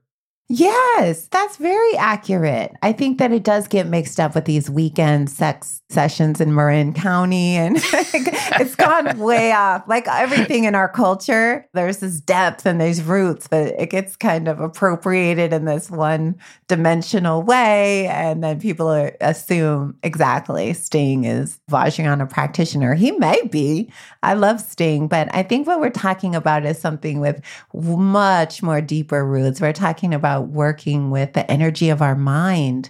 Yes, 0.52 1.28
that's 1.28 1.58
very 1.58 1.96
accurate. 1.96 2.72
I 2.82 2.92
think 2.92 3.20
that 3.20 3.32
it 3.32 3.44
does 3.44 3.68
get 3.68 3.86
mixed 3.86 4.20
up 4.20 4.34
with 4.34 4.46
these 4.46 4.68
weekend 4.68 5.30
sex 5.30 5.84
sessions 5.92 6.42
in 6.42 6.56
Marin 6.56 6.92
County, 6.92 7.56
and 7.56 7.78
it's 7.84 8.76
gone 8.76 9.20
way 9.20 9.52
off. 9.52 9.84
Like 9.88 10.08
everything 10.08 10.64
in 10.64 10.74
our 10.74 10.90
culture, 10.90 11.68
there's 11.74 12.00
this 12.00 12.20
depth 12.20 12.66
and 12.66 12.82
there's 12.82 13.04
roots, 13.04 13.48
but 13.48 13.68
it 13.80 13.92
gets 13.92 14.16
kind 14.16 14.48
of 14.48 14.60
appropriated 14.60 15.54
in 15.54 15.66
this 15.66 15.92
one 15.92 16.36
dimensional 16.68 17.44
way. 17.44 18.08
And 18.08 18.44
then 18.44 18.60
people 18.60 18.88
are, 18.88 19.16
assume 19.22 19.98
exactly 20.02 20.74
Sting 20.74 21.26
is 21.26 21.60
Vajrayana 21.70 22.28
practitioner. 22.28 22.96
He 22.96 23.12
may 23.12 23.40
be. 23.52 23.92
I 24.24 24.34
love 24.34 24.62
Sting, 24.62 25.08
but 25.08 25.34
I 25.34 25.44
think 25.44 25.68
what 25.68 25.80
we're 25.80 25.92
talking 25.92 26.34
about 26.34 26.66
is 26.66 26.80
something 26.80 27.20
with 27.20 27.40
much 27.74 28.64
more 28.64 28.82
deeper 28.82 29.24
roots. 29.24 29.62
We're 29.62 29.74
talking 29.74 30.12
about 30.14 30.39
about 30.40 30.50
working 30.50 31.12
with 31.12 31.34
the 31.34 31.50
energy 31.52 31.90
of 31.90 32.02
our 32.02 32.16
mind 32.16 32.90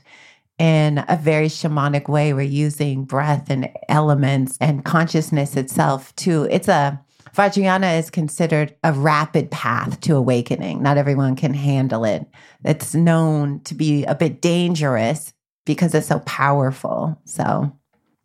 in 0.57 1.03
a 1.07 1.17
very 1.17 1.47
shamanic 1.47 2.09
way. 2.09 2.33
We're 2.33 2.41
using 2.41 3.05
breath 3.05 3.49
and 3.49 3.69
elements 3.87 4.57
and 4.59 4.83
consciousness 4.83 5.55
itself 5.55 6.15
to, 6.17 6.43
it's 6.43 6.67
a, 6.67 6.99
Vajrayana 7.35 7.99
is 7.99 8.09
considered 8.09 8.75
a 8.83 8.91
rapid 8.91 9.51
path 9.51 10.01
to 10.01 10.15
awakening. 10.15 10.81
Not 10.81 10.97
everyone 10.97 11.35
can 11.35 11.53
handle 11.53 12.03
it. 12.03 12.25
It's 12.65 12.95
known 12.95 13.61
to 13.61 13.75
be 13.75 14.03
a 14.05 14.15
bit 14.15 14.41
dangerous 14.41 15.31
because 15.65 15.93
it's 15.93 16.07
so 16.07 16.19
powerful. 16.21 17.21
So 17.25 17.71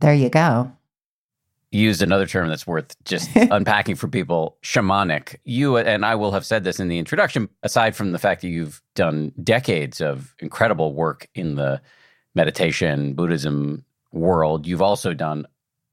there 0.00 0.14
you 0.14 0.30
go 0.30 0.72
used 1.74 2.02
another 2.02 2.26
term 2.26 2.48
that's 2.48 2.66
worth 2.66 2.94
just 3.04 3.28
unpacking 3.34 3.96
for 3.96 4.08
people 4.08 4.56
shamanic. 4.62 5.36
You 5.44 5.76
and 5.76 6.04
I 6.04 6.14
will 6.14 6.32
have 6.32 6.46
said 6.46 6.64
this 6.64 6.80
in 6.80 6.88
the 6.88 6.98
introduction, 6.98 7.48
aside 7.62 7.96
from 7.96 8.12
the 8.12 8.18
fact 8.18 8.42
that 8.42 8.48
you've 8.48 8.80
done 8.94 9.32
decades 9.42 10.00
of 10.00 10.34
incredible 10.38 10.94
work 10.94 11.28
in 11.34 11.56
the 11.56 11.80
meditation, 12.34 13.14
Buddhism 13.14 13.84
world, 14.12 14.66
you've 14.66 14.82
also 14.82 15.12
done 15.14 15.46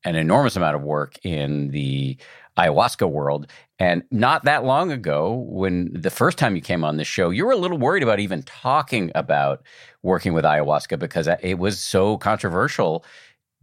an 0.03 0.15
enormous 0.15 0.55
amount 0.55 0.75
of 0.75 0.81
work 0.81 1.17
in 1.23 1.69
the 1.69 2.17
ayahuasca 2.57 3.09
world. 3.09 3.47
And 3.79 4.03
not 4.11 4.43
that 4.43 4.63
long 4.63 4.91
ago, 4.91 5.45
when 5.47 5.91
the 5.93 6.09
first 6.09 6.37
time 6.37 6.55
you 6.55 6.61
came 6.61 6.83
on 6.83 6.97
this 6.97 7.07
show, 7.07 7.29
you 7.29 7.45
were 7.45 7.51
a 7.51 7.57
little 7.57 7.77
worried 7.77 8.03
about 8.03 8.19
even 8.19 8.43
talking 8.43 9.11
about 9.15 9.63
working 10.03 10.33
with 10.33 10.45
ayahuasca 10.45 10.99
because 10.99 11.27
it 11.41 11.59
was 11.59 11.79
so 11.79 12.17
controversial 12.17 13.05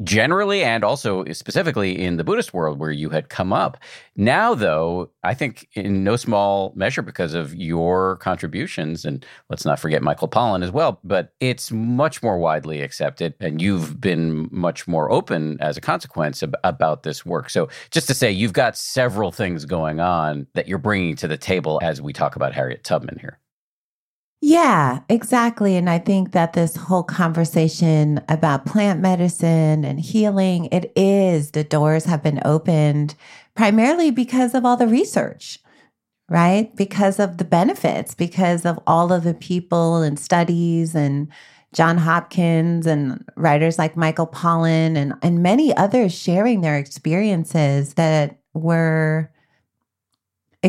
generally 0.02 0.62
and 0.62 0.84
also 0.84 1.24
specifically 1.32 1.98
in 1.98 2.16
the 2.16 2.24
Buddhist 2.24 2.54
world 2.54 2.78
where 2.78 2.90
you 2.90 3.10
had 3.10 3.28
come 3.28 3.52
up. 3.52 3.76
Now, 4.16 4.54
though, 4.54 5.10
I 5.24 5.34
think 5.34 5.68
in 5.72 6.04
no 6.04 6.16
small 6.16 6.72
measure 6.76 7.02
because 7.02 7.34
of 7.34 7.54
your 7.54 8.16
contributions, 8.16 9.04
and 9.04 9.24
let's 9.50 9.64
not 9.64 9.78
forget 9.78 10.02
Michael 10.02 10.28
Pollan 10.28 10.62
as 10.62 10.70
well, 10.70 11.00
but 11.02 11.32
it's 11.40 11.70
much 11.72 12.22
more 12.22 12.38
widely 12.38 12.80
accepted, 12.80 13.34
and 13.40 13.60
you've 13.60 14.00
been 14.00 14.48
much 14.50 14.86
more 14.86 15.10
open 15.10 15.60
as 15.60 15.76
a 15.76 15.80
consequence 15.80 16.42
ab- 16.42 16.56
about 16.64 17.02
this 17.02 17.26
work. 17.26 17.50
So, 17.50 17.68
just 17.90 18.06
to 18.08 18.14
say, 18.14 18.30
you've 18.30 18.52
got 18.52 18.76
several 18.76 19.32
things 19.32 19.64
going 19.64 20.00
on 20.00 20.46
that 20.54 20.68
you're 20.68 20.78
bringing 20.78 21.16
to 21.16 21.28
the 21.28 21.36
table 21.36 21.80
as 21.82 22.00
we 22.00 22.12
talk 22.12 22.36
about 22.36 22.54
Harriet 22.54 22.84
Tubman 22.84 23.18
here. 23.20 23.38
Yeah, 24.40 25.00
exactly. 25.08 25.76
And 25.76 25.90
I 25.90 25.98
think 25.98 26.32
that 26.32 26.52
this 26.52 26.76
whole 26.76 27.02
conversation 27.02 28.20
about 28.28 28.66
plant 28.66 29.00
medicine 29.00 29.84
and 29.84 29.98
healing, 29.98 30.66
it 30.66 30.92
is 30.94 31.50
the 31.50 31.64
doors 31.64 32.04
have 32.04 32.22
been 32.22 32.40
opened 32.44 33.16
primarily 33.56 34.12
because 34.12 34.54
of 34.54 34.64
all 34.64 34.76
the 34.76 34.86
research, 34.86 35.58
right? 36.28 36.74
Because 36.76 37.18
of 37.20 37.38
the 37.38 37.44
benefits, 37.44 38.14
because 38.14 38.66
of 38.66 38.78
all 38.86 39.12
of 39.12 39.24
the 39.24 39.34
people 39.34 39.98
and 40.02 40.18
studies 40.18 40.94
and 40.94 41.28
John 41.74 41.98
Hopkins 41.98 42.86
and 42.86 43.24
writers 43.36 43.78
like 43.78 43.96
Michael 43.96 44.28
Pollan 44.28 44.96
and, 44.96 45.14
and 45.22 45.42
many 45.42 45.76
others 45.76 46.14
sharing 46.14 46.62
their 46.62 46.78
experiences 46.78 47.94
that 47.94 48.38
were 48.54 49.30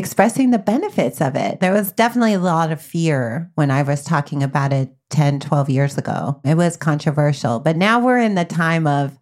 expressing 0.00 0.50
the 0.50 0.58
benefits 0.58 1.20
of 1.20 1.36
it. 1.36 1.60
There 1.60 1.74
was 1.74 1.92
definitely 1.92 2.32
a 2.32 2.40
lot 2.40 2.72
of 2.72 2.80
fear 2.80 3.50
when 3.54 3.70
I 3.70 3.82
was 3.82 4.02
talking 4.02 4.42
about 4.42 4.72
it 4.72 4.90
10, 5.10 5.40
12 5.40 5.68
years 5.68 5.98
ago. 5.98 6.40
It 6.42 6.56
was 6.56 6.76
controversial, 6.78 7.60
but 7.60 7.76
now 7.76 8.00
we're 8.00 8.18
in 8.18 8.34
the 8.34 8.46
time 8.46 8.86
of 8.86 9.18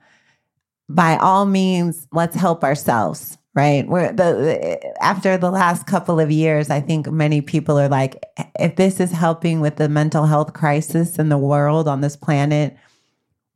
by 0.88 1.16
all 1.16 1.44
means, 1.44 2.06
let's 2.12 2.36
help 2.36 2.62
ourselves, 2.62 3.36
right? 3.54 3.86
We're 3.86 4.12
the 4.12 5.02
after 5.02 5.36
the 5.36 5.50
last 5.50 5.86
couple 5.86 6.20
of 6.20 6.30
years, 6.30 6.70
I 6.70 6.80
think 6.80 7.10
many 7.10 7.40
people 7.40 7.78
are 7.78 7.88
like 7.88 8.24
if 8.58 8.76
this 8.76 9.00
is 9.00 9.10
helping 9.10 9.60
with 9.60 9.76
the 9.76 9.88
mental 9.88 10.26
health 10.26 10.54
crisis 10.54 11.18
in 11.18 11.28
the 11.28 11.38
world 11.38 11.88
on 11.88 12.00
this 12.00 12.16
planet, 12.16 12.76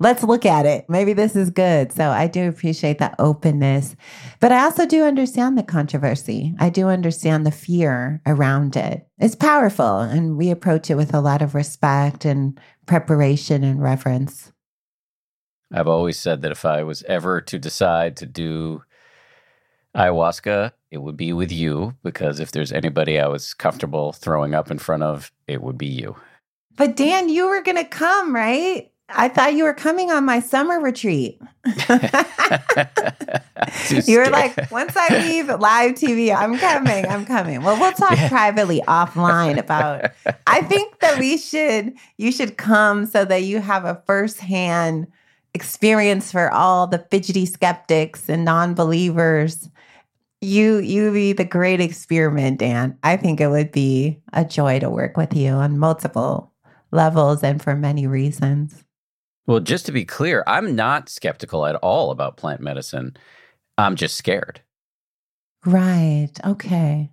let's 0.02 0.24
look 0.24 0.44
at 0.44 0.66
it. 0.66 0.84
Maybe 0.88 1.12
this 1.12 1.36
is 1.36 1.48
good. 1.48 1.92
So 1.92 2.10
I 2.10 2.26
do 2.26 2.48
appreciate 2.48 2.98
that 2.98 3.14
openness. 3.18 3.94
But 4.40 4.50
I 4.50 4.64
also 4.64 4.84
do 4.84 5.04
understand 5.04 5.56
the 5.56 5.62
controversy. 5.62 6.54
I 6.58 6.70
do 6.70 6.88
understand 6.88 7.46
the 7.46 7.52
fear 7.52 8.20
around 8.26 8.76
it. 8.76 9.06
It's 9.18 9.36
powerful, 9.36 10.00
and 10.00 10.36
we 10.36 10.50
approach 10.50 10.90
it 10.90 10.96
with 10.96 11.14
a 11.14 11.20
lot 11.20 11.40
of 11.40 11.54
respect 11.54 12.24
and 12.24 12.58
preparation 12.86 13.62
and 13.62 13.80
reverence. 13.80 14.52
I've 15.72 15.88
always 15.88 16.18
said 16.18 16.42
that 16.42 16.52
if 16.52 16.64
I 16.64 16.82
was 16.82 17.02
ever 17.04 17.40
to 17.40 17.58
decide 17.58 18.16
to 18.16 18.26
do 18.26 18.82
ayahuasca, 19.96 20.72
it 20.90 20.98
would 20.98 21.16
be 21.16 21.32
with 21.32 21.52
you 21.52 21.94
because 22.02 22.40
if 22.40 22.50
there's 22.50 22.72
anybody 22.72 23.18
I 23.18 23.28
was 23.28 23.54
comfortable 23.54 24.12
throwing 24.12 24.54
up 24.54 24.70
in 24.70 24.78
front 24.78 25.04
of, 25.04 25.32
it 25.46 25.62
would 25.62 25.78
be 25.78 25.86
you. 25.86 26.16
But 26.76 26.96
Dan, 26.96 27.28
you 27.28 27.48
were 27.48 27.62
going 27.62 27.76
to 27.76 27.84
come, 27.84 28.34
right? 28.34 28.91
I 29.14 29.28
thought 29.28 29.54
you 29.54 29.64
were 29.64 29.74
coming 29.74 30.10
on 30.10 30.24
my 30.24 30.40
summer 30.40 30.80
retreat. 30.80 31.40
you 34.06 34.18
were 34.18 34.30
like, 34.30 34.70
once 34.70 34.96
I 34.96 35.26
leave 35.26 35.48
live 35.48 35.92
TV, 35.92 36.34
I'm 36.34 36.58
coming, 36.58 37.06
I'm 37.06 37.24
coming. 37.24 37.62
Well, 37.62 37.78
we'll 37.80 37.92
talk 37.92 38.16
yeah. 38.16 38.28
privately 38.28 38.80
offline 38.88 39.58
about. 39.58 40.10
I 40.46 40.62
think 40.68 41.00
that 41.00 41.18
we 41.18 41.38
should, 41.38 41.94
you 42.16 42.32
should 42.32 42.56
come 42.56 43.06
so 43.06 43.24
that 43.24 43.44
you 43.44 43.60
have 43.60 43.84
a 43.84 44.02
firsthand 44.06 45.06
experience 45.54 46.32
for 46.32 46.50
all 46.50 46.86
the 46.86 47.06
fidgety 47.10 47.46
skeptics 47.46 48.28
and 48.28 48.44
non-believers. 48.44 49.68
You, 50.40 50.78
you 50.78 51.12
be 51.12 51.32
the 51.32 51.44
great 51.44 51.80
experiment, 51.80 52.58
Dan. 52.58 52.98
I 53.02 53.16
think 53.16 53.40
it 53.40 53.48
would 53.48 53.70
be 53.70 54.20
a 54.32 54.44
joy 54.44 54.80
to 54.80 54.90
work 54.90 55.16
with 55.16 55.36
you 55.36 55.52
on 55.52 55.78
multiple 55.78 56.52
levels 56.90 57.42
and 57.42 57.62
for 57.62 57.76
many 57.76 58.06
reasons. 58.06 58.81
Well, 59.46 59.60
just 59.60 59.86
to 59.86 59.92
be 59.92 60.04
clear, 60.04 60.44
I'm 60.46 60.76
not 60.76 61.08
skeptical 61.08 61.66
at 61.66 61.76
all 61.76 62.10
about 62.10 62.36
plant 62.36 62.60
medicine. 62.60 63.16
I'm 63.76 63.96
just 63.96 64.16
scared. 64.16 64.60
Right. 65.64 66.30
Okay. 66.44 67.10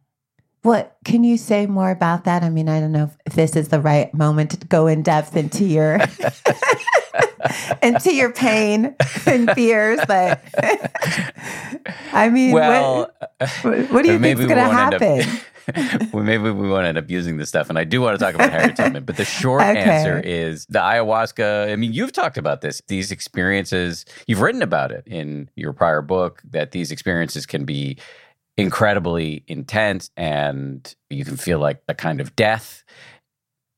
What 0.61 0.97
can 1.05 1.23
you 1.23 1.37
say 1.37 1.65
more 1.67 1.89
about 1.89 2.25
that? 2.25 2.43
I 2.43 2.49
mean, 2.49 2.67
I 2.67 2.79
don't 2.79 2.91
know 2.91 3.09
if 3.25 3.33
this 3.33 3.55
is 3.55 3.69
the 3.69 3.79
right 3.79 4.13
moment 4.13 4.51
to 4.51 4.67
go 4.67 4.87
in 4.87 5.03
depth 5.03 5.37
into 5.37 5.63
your 5.63 5.99
into 7.81 8.13
your 8.13 8.31
pain 8.31 8.95
and 9.25 9.49
fears, 9.51 9.99
but 10.07 10.43
I 12.11 12.29
mean, 12.29 12.51
well, 12.51 13.11
what, 13.61 13.91
what 13.91 14.03
do 14.03 14.11
you 14.11 14.19
think 14.19 14.39
is 14.39 14.45
going 14.45 14.57
to 14.57 14.63
happen? 14.63 15.25
well, 16.13 16.23
maybe 16.23 16.49
we 16.51 16.69
won't 16.69 16.85
end 16.85 16.97
up 16.97 17.09
using 17.09 17.37
this 17.37 17.49
stuff. 17.49 17.69
And 17.69 17.77
I 17.77 17.83
do 17.83 18.01
want 18.01 18.17
to 18.17 18.23
talk 18.23 18.35
about 18.35 18.51
Harriet 18.51 18.75
Tubman, 18.77 19.03
but 19.03 19.17
the 19.17 19.25
short 19.25 19.61
okay. 19.61 19.79
answer 19.79 20.19
is 20.19 20.65
the 20.67 20.79
ayahuasca. 20.79 21.71
I 21.71 21.75
mean, 21.75 21.93
you've 21.93 22.11
talked 22.11 22.37
about 22.37 22.61
this, 22.61 22.81
these 22.87 23.11
experiences, 23.11 24.05
you've 24.27 24.41
written 24.41 24.61
about 24.61 24.91
it 24.91 25.03
in 25.05 25.49
your 25.55 25.73
prior 25.73 26.01
book, 26.01 26.41
that 26.51 26.71
these 26.71 26.91
experiences 26.91 27.45
can 27.45 27.65
be 27.65 27.97
incredibly 28.57 29.43
intense 29.47 30.11
and 30.17 30.95
you 31.09 31.23
can 31.23 31.37
feel 31.37 31.59
like 31.59 31.81
a 31.87 31.93
kind 31.93 32.19
of 32.19 32.35
death. 32.35 32.83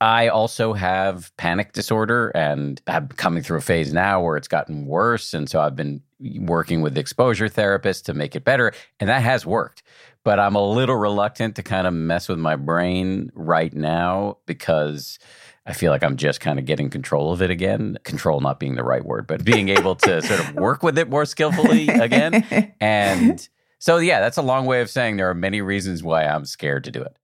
I 0.02 0.30
also 0.30 0.74
have 0.74 1.32
panic 1.38 1.74
disorder 1.74 2.30
and 2.30 2.82
I'm 2.88 3.08
coming 3.10 3.44
through 3.44 3.60
a 3.60 3.62
phase 3.62 3.94
now 3.94 4.20
where 4.22 4.36
it's 4.36 4.48
gotten 4.48 4.88
worse. 4.88 5.36
And 5.36 5.48
so 5.48 5.62
I've 5.62 5.76
been 5.76 6.02
working 6.40 6.82
with 6.82 6.98
exposure 6.98 7.48
therapists 7.48 8.04
to 8.06 8.16
make 8.16 8.36
it 8.36 8.44
better. 8.44 8.74
And 9.00 9.10
that 9.10 9.22
has 9.22 9.46
worked 9.46 9.84
but 10.24 10.40
I'm 10.40 10.56
a 10.56 10.64
little 10.64 10.96
reluctant 10.96 11.56
to 11.56 11.64
kind 11.64 11.88
of 11.88 11.94
mess 11.94 12.30
with 12.30 12.40
my 12.40 12.56
brain 12.56 13.32
right 13.34 13.74
now 13.74 14.38
because 14.46 15.20
I 15.66 15.74
feel 15.74 15.92
like 15.92 16.04
I'm 16.04 16.18
just 16.18 16.40
kind 16.40 16.60
of 16.60 16.66
getting 16.66 16.90
control 16.90 17.32
of 17.32 17.42
it 17.42 17.50
again. 17.50 17.98
Control 18.04 18.42
not 18.42 18.60
being 18.60 18.76
the 18.76 18.84
right 18.84 19.04
word, 19.04 19.28
but 19.28 19.44
being 19.44 19.70
able 19.70 19.96
to 19.96 20.22
sort 20.22 20.40
of 20.40 20.56
work 20.56 20.84
with 20.84 20.98
it 20.98 21.10
more 21.10 21.26
skillfully 21.26 21.88
again. 21.88 22.46
And 22.82 23.48
so, 23.78 23.98
yeah, 23.98 24.20
that's 24.20 24.38
a 24.38 24.42
long 24.42 24.66
way 24.66 24.82
of 24.82 24.90
saying 24.90 25.18
there 25.18 25.30
are 25.30 25.36
many 25.36 25.62
reasons 25.62 26.04
why 26.04 26.26
I'm 26.26 26.46
scared 26.46 26.84
to 26.86 26.92
do 26.92 27.02
it. 27.02 27.16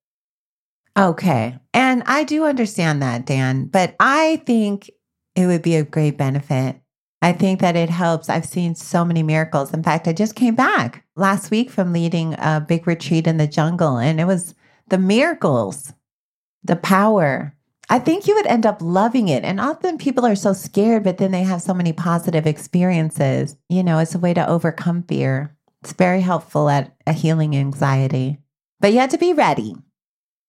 Okay. 0.98 1.58
And 1.74 2.04
I 2.06 2.24
do 2.24 2.46
understand 2.46 3.02
that, 3.02 3.26
Dan, 3.26 3.66
but 3.66 3.96
I 4.00 4.42
think 4.46 4.90
it 5.36 5.46
would 5.46 5.62
be 5.62 5.76
a 5.76 5.84
great 5.84 6.18
benefit. 6.18 6.82
I 7.22 7.34
think 7.34 7.62
that 7.62 7.76
it 7.76 7.90
helps. 7.90 8.30
I've 8.30 8.46
seen 8.46 8.76
so 8.76 9.04
many 9.04 9.24
miracles. 9.24 9.74
In 9.74 9.84
fact, 9.84 10.08
I 10.08 10.14
just 10.14 10.36
came 10.36 10.56
back 10.56 11.04
last 11.16 11.50
week 11.50 11.70
from 11.70 11.94
leading 11.94 12.36
a 12.36 12.64
big 12.66 12.86
retreat 12.86 13.28
in 13.28 13.38
the 13.38 13.48
jungle, 13.48 13.98
and 13.98 14.20
it 14.20 14.26
was 14.26 14.54
the 14.88 14.98
miracles, 14.98 15.94
the 16.64 16.76
power. 16.76 17.54
I 17.90 18.00
think 18.00 18.28
you 18.28 18.36
would 18.36 18.48
end 18.48 18.66
up 18.66 18.82
loving 18.82 19.30
it. 19.30 19.44
And 19.44 19.60
often 19.60 19.98
people 19.98 20.26
are 20.26 20.36
so 20.36 20.54
scared, 20.54 21.04
but 21.04 21.18
then 21.18 21.32
they 21.32 21.44
have 21.44 21.62
so 21.62 21.74
many 21.74 21.94
positive 21.94 22.46
experiences. 22.46 23.56
You 23.70 23.82
know, 23.82 24.00
it's 24.00 24.16
a 24.16 24.20
way 24.20 24.34
to 24.34 24.48
overcome 24.48 25.04
fear. 25.04 25.56
It's 25.84 25.94
very 25.94 26.22
helpful 26.22 26.70
at 26.70 26.96
a 27.06 27.14
healing 27.14 27.56
anxiety. 27.56 28.40
But 28.80 28.92
you 28.92 29.00
have 29.00 29.12
to 29.12 29.18
be 29.18 29.34
ready. 29.34 29.76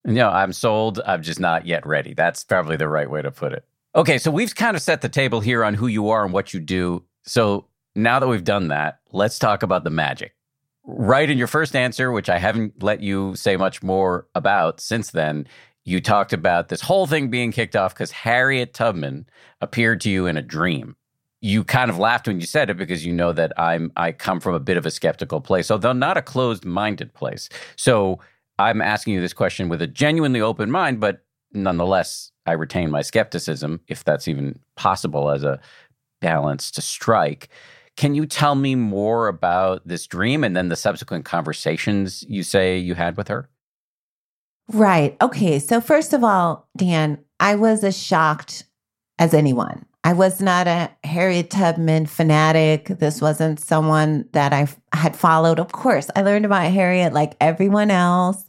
No, 0.05 0.29
I'm 0.29 0.53
sold. 0.53 1.01
I'm 1.07 1.23
just 1.23 1.39
not 1.39 1.67
yet 1.67 1.87
ready. 1.87 2.15
That's 2.15 2.43
probably 2.45 2.77
the 2.77 2.89
right 2.89 3.11
way 3.11 3.23
to 3.23 3.31
put 3.31 3.53
it. 3.53 3.65
Okay, 3.99 4.17
so 4.17 4.31
we've 4.31 4.55
kind 4.55 4.77
of 4.77 4.83
set 4.83 5.01
the 5.01 5.09
table 5.09 5.41
here 5.41 5.65
on 5.65 5.75
who 5.75 5.89
you 5.89 6.09
are 6.09 6.25
and 6.25 6.33
what 6.33 6.55
you 6.55 6.61
do. 6.61 7.03
So 7.25 7.67
now 7.97 8.21
that 8.21 8.29
we've 8.29 8.45
done 8.45 8.69
that, 8.69 9.01
let's 9.11 9.41
talk 9.41 9.65
about 9.65 9.83
the 9.83 9.91
magic. 9.91 10.37
Right 10.85 11.29
in 11.29 11.37
your 11.37 11.49
first 11.49 11.75
answer, 11.75 12.13
which 12.13 12.29
I 12.29 12.39
haven't 12.39 12.81
let 12.81 13.01
you 13.01 13.35
say 13.35 13.57
much 13.57 13.83
more 13.83 14.29
about 14.37 14.81
since 14.81 15.11
then, 15.11 15.49
you 15.83 16.01
talked 16.01 16.33
about 16.33 16.69
this 16.69 16.81
whole 16.81 17.09
thing 17.09 17.29
being 17.29 17.51
kicked 17.51 17.75
off 17.75 17.93
because 17.93 18.13
Harriet 18.13 18.73
Tubman 18.73 19.27
appeared 19.61 20.01
to 20.03 20.11
you 20.11 20.27
in 20.27 20.37
a 20.37 20.43
dream. 20.43 20.95
You 21.41 21.65
kind 21.65 21.91
of 21.91 21.99
laughed 21.99 22.29
when 22.29 22.39
you 22.39 22.47
said 22.47 22.71
it 22.71 22.77
because 22.77 23.05
you 23.05 23.13
know 23.13 23.33
that 23.33 23.53
I'm 23.59 23.91
I 23.97 24.13
come 24.13 24.39
from 24.39 24.55
a 24.55 24.61
bit 24.61 24.77
of 24.77 24.87
a 24.87 24.93
skeptical 24.93 25.41
place, 25.41 25.73
although 25.73 25.93
not 25.93 26.17
a 26.17 26.23
closed-minded 26.23 27.15
place. 27.15 27.49
So 27.75 28.21
I'm 28.61 28.81
asking 28.81 29.15
you 29.15 29.21
this 29.21 29.33
question 29.33 29.69
with 29.69 29.83
a 29.83 29.89
genuinely 29.89 30.41
open 30.41 30.71
mind, 30.71 31.01
but 31.01 31.25
nonetheless, 31.53 32.31
I 32.49 32.53
retain 32.53 32.91
my 32.91 33.03
skepticism, 33.03 33.81
if 33.89 34.05
that's 34.05 34.27
even 34.27 34.59
possible 34.75 35.31
as 35.31 35.45
a 35.45 35.61
balance 36.21 36.71
to 36.73 36.81
strike. 36.81 37.49
Can 37.97 38.15
you 38.15 38.27
tell 38.27 38.55
me 38.55 38.75
more 38.75 39.29
about 39.29 39.87
this 39.87 40.07
dream 40.07 40.43
and 40.43 40.57
then 40.57 40.69
the 40.69 40.77
subsequent 40.77 41.25
conversations 41.25 42.25
you 42.27 42.43
say 42.43 42.79
you 42.79 42.95
had 42.95 43.17
with 43.17 43.29
her? 43.29 43.49
Right. 44.73 45.17
Okay. 45.21 45.59
So, 45.59 45.81
first 45.81 46.13
of 46.13 46.25
all, 46.25 46.69
Dan, 46.77 47.19
I 47.39 47.55
was 47.55 47.85
as 47.85 48.01
shocked 48.01 48.65
as 49.19 49.35
anyone. 49.35 49.85
I 50.05 50.13
was 50.15 50.41
not 50.41 50.67
a 50.67 50.91
Harriet 51.05 51.51
Tubman 51.51 52.07
fanatic. 52.07 52.87
This 52.87 53.21
wasn't 53.21 53.61
someone 53.61 54.27
that 54.33 54.53
I 54.53 54.69
had 54.95 55.17
followed. 55.17 55.59
Of 55.59 55.73
course, 55.73 56.09
I 56.17 56.23
learned 56.23 56.47
about 56.47 56.71
Harriet 56.71 57.13
like 57.13 57.37
everyone 57.41 57.91
else 57.91 58.48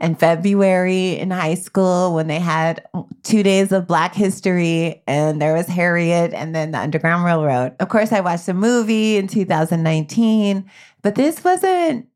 in 0.00 0.14
February 0.14 1.18
in 1.18 1.30
high 1.30 1.54
school 1.54 2.14
when 2.14 2.26
they 2.26 2.38
had 2.38 2.86
two 3.22 3.42
days 3.42 3.72
of 3.72 3.86
Black 3.86 4.14
history 4.14 5.02
and 5.06 5.40
there 5.40 5.54
was 5.54 5.66
Harriet 5.66 6.32
and 6.34 6.54
then 6.54 6.72
the 6.72 6.78
Underground 6.78 7.24
Railroad. 7.24 7.74
Of 7.80 7.88
course, 7.88 8.12
I 8.12 8.20
watched 8.20 8.46
the 8.46 8.54
movie 8.54 9.16
in 9.16 9.26
2019, 9.26 10.70
but 11.02 11.14
this 11.14 11.42
wasn't, 11.42 12.08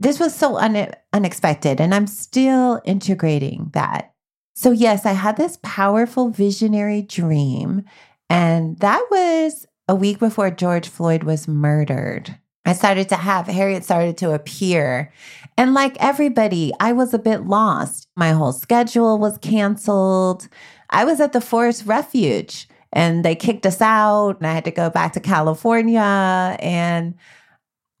this 0.00 0.18
was 0.18 0.34
so 0.34 0.56
un- 0.58 0.92
unexpected. 1.12 1.80
And 1.80 1.94
I'm 1.94 2.06
still 2.06 2.80
integrating 2.84 3.70
that. 3.72 4.12
So, 4.54 4.72
yes, 4.72 5.06
I 5.06 5.12
had 5.12 5.36
this 5.36 5.58
powerful 5.62 6.30
visionary 6.30 7.02
dream. 7.02 7.84
And 8.28 8.78
that 8.80 9.04
was 9.10 9.66
a 9.88 9.94
week 9.94 10.18
before 10.18 10.50
George 10.50 10.88
Floyd 10.88 11.22
was 11.22 11.48
murdered. 11.48 12.36
I 12.66 12.74
started 12.74 13.08
to 13.08 13.16
have, 13.16 13.46
Harriet 13.46 13.84
started 13.84 14.18
to 14.18 14.32
appear. 14.32 15.12
And 15.58 15.74
like 15.74 15.96
everybody, 15.98 16.72
I 16.78 16.92
was 16.92 17.12
a 17.12 17.18
bit 17.18 17.46
lost. 17.46 18.06
My 18.16 18.30
whole 18.30 18.52
schedule 18.52 19.18
was 19.18 19.36
canceled. 19.38 20.48
I 20.88 21.04
was 21.04 21.20
at 21.20 21.32
the 21.32 21.40
Forest 21.40 21.84
Refuge 21.84 22.68
and 22.92 23.24
they 23.24 23.34
kicked 23.34 23.66
us 23.66 23.82
out, 23.82 24.38
and 24.38 24.46
I 24.46 24.54
had 24.54 24.64
to 24.64 24.70
go 24.70 24.88
back 24.88 25.12
to 25.14 25.20
California. 25.20 26.56
And 26.60 27.14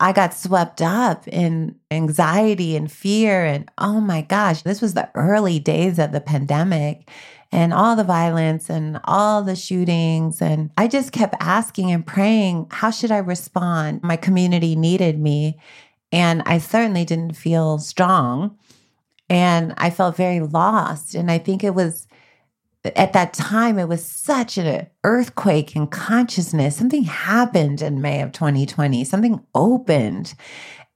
I 0.00 0.12
got 0.12 0.32
swept 0.32 0.80
up 0.80 1.26
in 1.26 1.74
anxiety 1.90 2.76
and 2.76 2.90
fear. 2.90 3.44
And 3.44 3.68
oh 3.76 4.00
my 4.00 4.22
gosh, 4.22 4.62
this 4.62 4.80
was 4.80 4.94
the 4.94 5.10
early 5.16 5.58
days 5.58 5.98
of 5.98 6.12
the 6.12 6.20
pandemic 6.20 7.10
and 7.50 7.74
all 7.74 7.96
the 7.96 8.04
violence 8.04 8.70
and 8.70 9.00
all 9.04 9.42
the 9.42 9.56
shootings. 9.56 10.40
And 10.40 10.70
I 10.78 10.86
just 10.86 11.12
kept 11.12 11.34
asking 11.40 11.90
and 11.90 12.06
praying, 12.06 12.68
how 12.70 12.92
should 12.92 13.10
I 13.10 13.18
respond? 13.18 14.02
My 14.02 14.16
community 14.16 14.76
needed 14.76 15.18
me. 15.18 15.58
And 16.12 16.42
I 16.46 16.58
certainly 16.58 17.04
didn't 17.04 17.36
feel 17.36 17.78
strong. 17.78 18.56
And 19.28 19.74
I 19.76 19.90
felt 19.90 20.16
very 20.16 20.40
lost. 20.40 21.14
And 21.14 21.30
I 21.30 21.38
think 21.38 21.62
it 21.62 21.74
was 21.74 22.06
at 22.96 23.12
that 23.12 23.32
time, 23.32 23.78
it 23.78 23.88
was 23.88 24.04
such 24.04 24.56
an 24.56 24.86
earthquake 25.04 25.74
in 25.74 25.86
consciousness. 25.88 26.76
Something 26.76 27.04
happened 27.04 27.82
in 27.82 28.00
May 28.00 28.22
of 28.22 28.32
2020, 28.32 29.04
something 29.04 29.44
opened. 29.54 30.34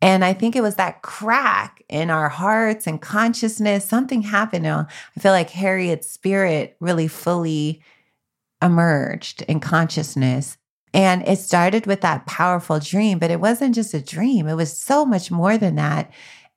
And 0.01 0.25
I 0.25 0.33
think 0.33 0.57
it 0.57 0.63
was 0.63 0.77
that 0.77 1.03
crack 1.03 1.83
in 1.89 2.11
our 2.11 2.29
hearts 2.29 2.87
and 2.87 3.01
consciousness. 3.01 3.85
Something 3.85 4.23
happened. 4.23 4.67
I 4.67 4.87
feel 5.19 5.33
like 5.33 5.51
Harriet's 5.51 6.11
spirit 6.11 6.77
really 6.81 7.09
fully 7.09 7.83
emerged 8.61 9.43
in 9.43 9.61
consciousness. 9.61 10.57
And 10.95 11.27
it 11.27 11.39
started 11.39 11.87
with 11.87 12.03
that 12.03 12.27
powerful 12.27 12.79
dream, 12.79 13.19
but 13.19 13.31
it 13.31 13.41
wasn't 13.41 13.75
just 13.75 13.95
a 13.95 14.01
dream, 14.01 14.47
it 14.47 14.55
was 14.55 14.77
so 14.77 15.05
much 15.05 15.31
more 15.31 15.57
than 15.57 15.77
that. 15.77 16.11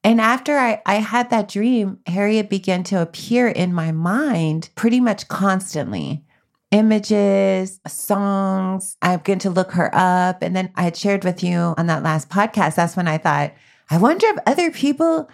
And 0.04 0.22
after 0.22 0.58
I, 0.58 0.82
I 0.86 0.96
had 0.96 1.32
that 1.32 1.48
dream, 1.48 1.98
Harriet 2.06 2.48
began 2.48 2.84
to 2.86 3.02
appear 3.02 3.48
in 3.48 3.74
my 3.74 3.92
mind 3.92 4.70
pretty 4.76 5.00
much 5.00 5.28
constantly 5.28 6.24
images, 6.70 7.80
songs. 7.88 8.98
I 9.02 9.18
began 9.18 9.40
to 9.40 9.50
look 9.50 9.72
her 9.72 9.90
up. 9.94 10.44
And 10.44 10.56
then 10.56 10.72
I 10.76 10.84
had 10.84 10.96
shared 10.96 11.24
with 11.24 11.44
you 11.44 11.74
on 11.78 11.88
that 11.88 12.04
last 12.04 12.30
podcast. 12.30 12.76
That's 12.76 12.96
when 12.96 13.08
I 13.08 13.18
thought, 13.18 13.54
I 13.90 13.98
wonder 13.98 14.28
if 14.28 14.38
other 14.46 14.70
people 14.72 15.30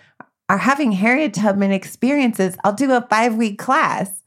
are 0.47 0.57
having 0.57 0.91
Harriet 0.91 1.33
Tubman 1.33 1.71
experiences. 1.71 2.55
I'll 2.63 2.73
do 2.73 2.91
a 2.91 3.07
five 3.09 3.35
week 3.35 3.57
class. 3.57 4.20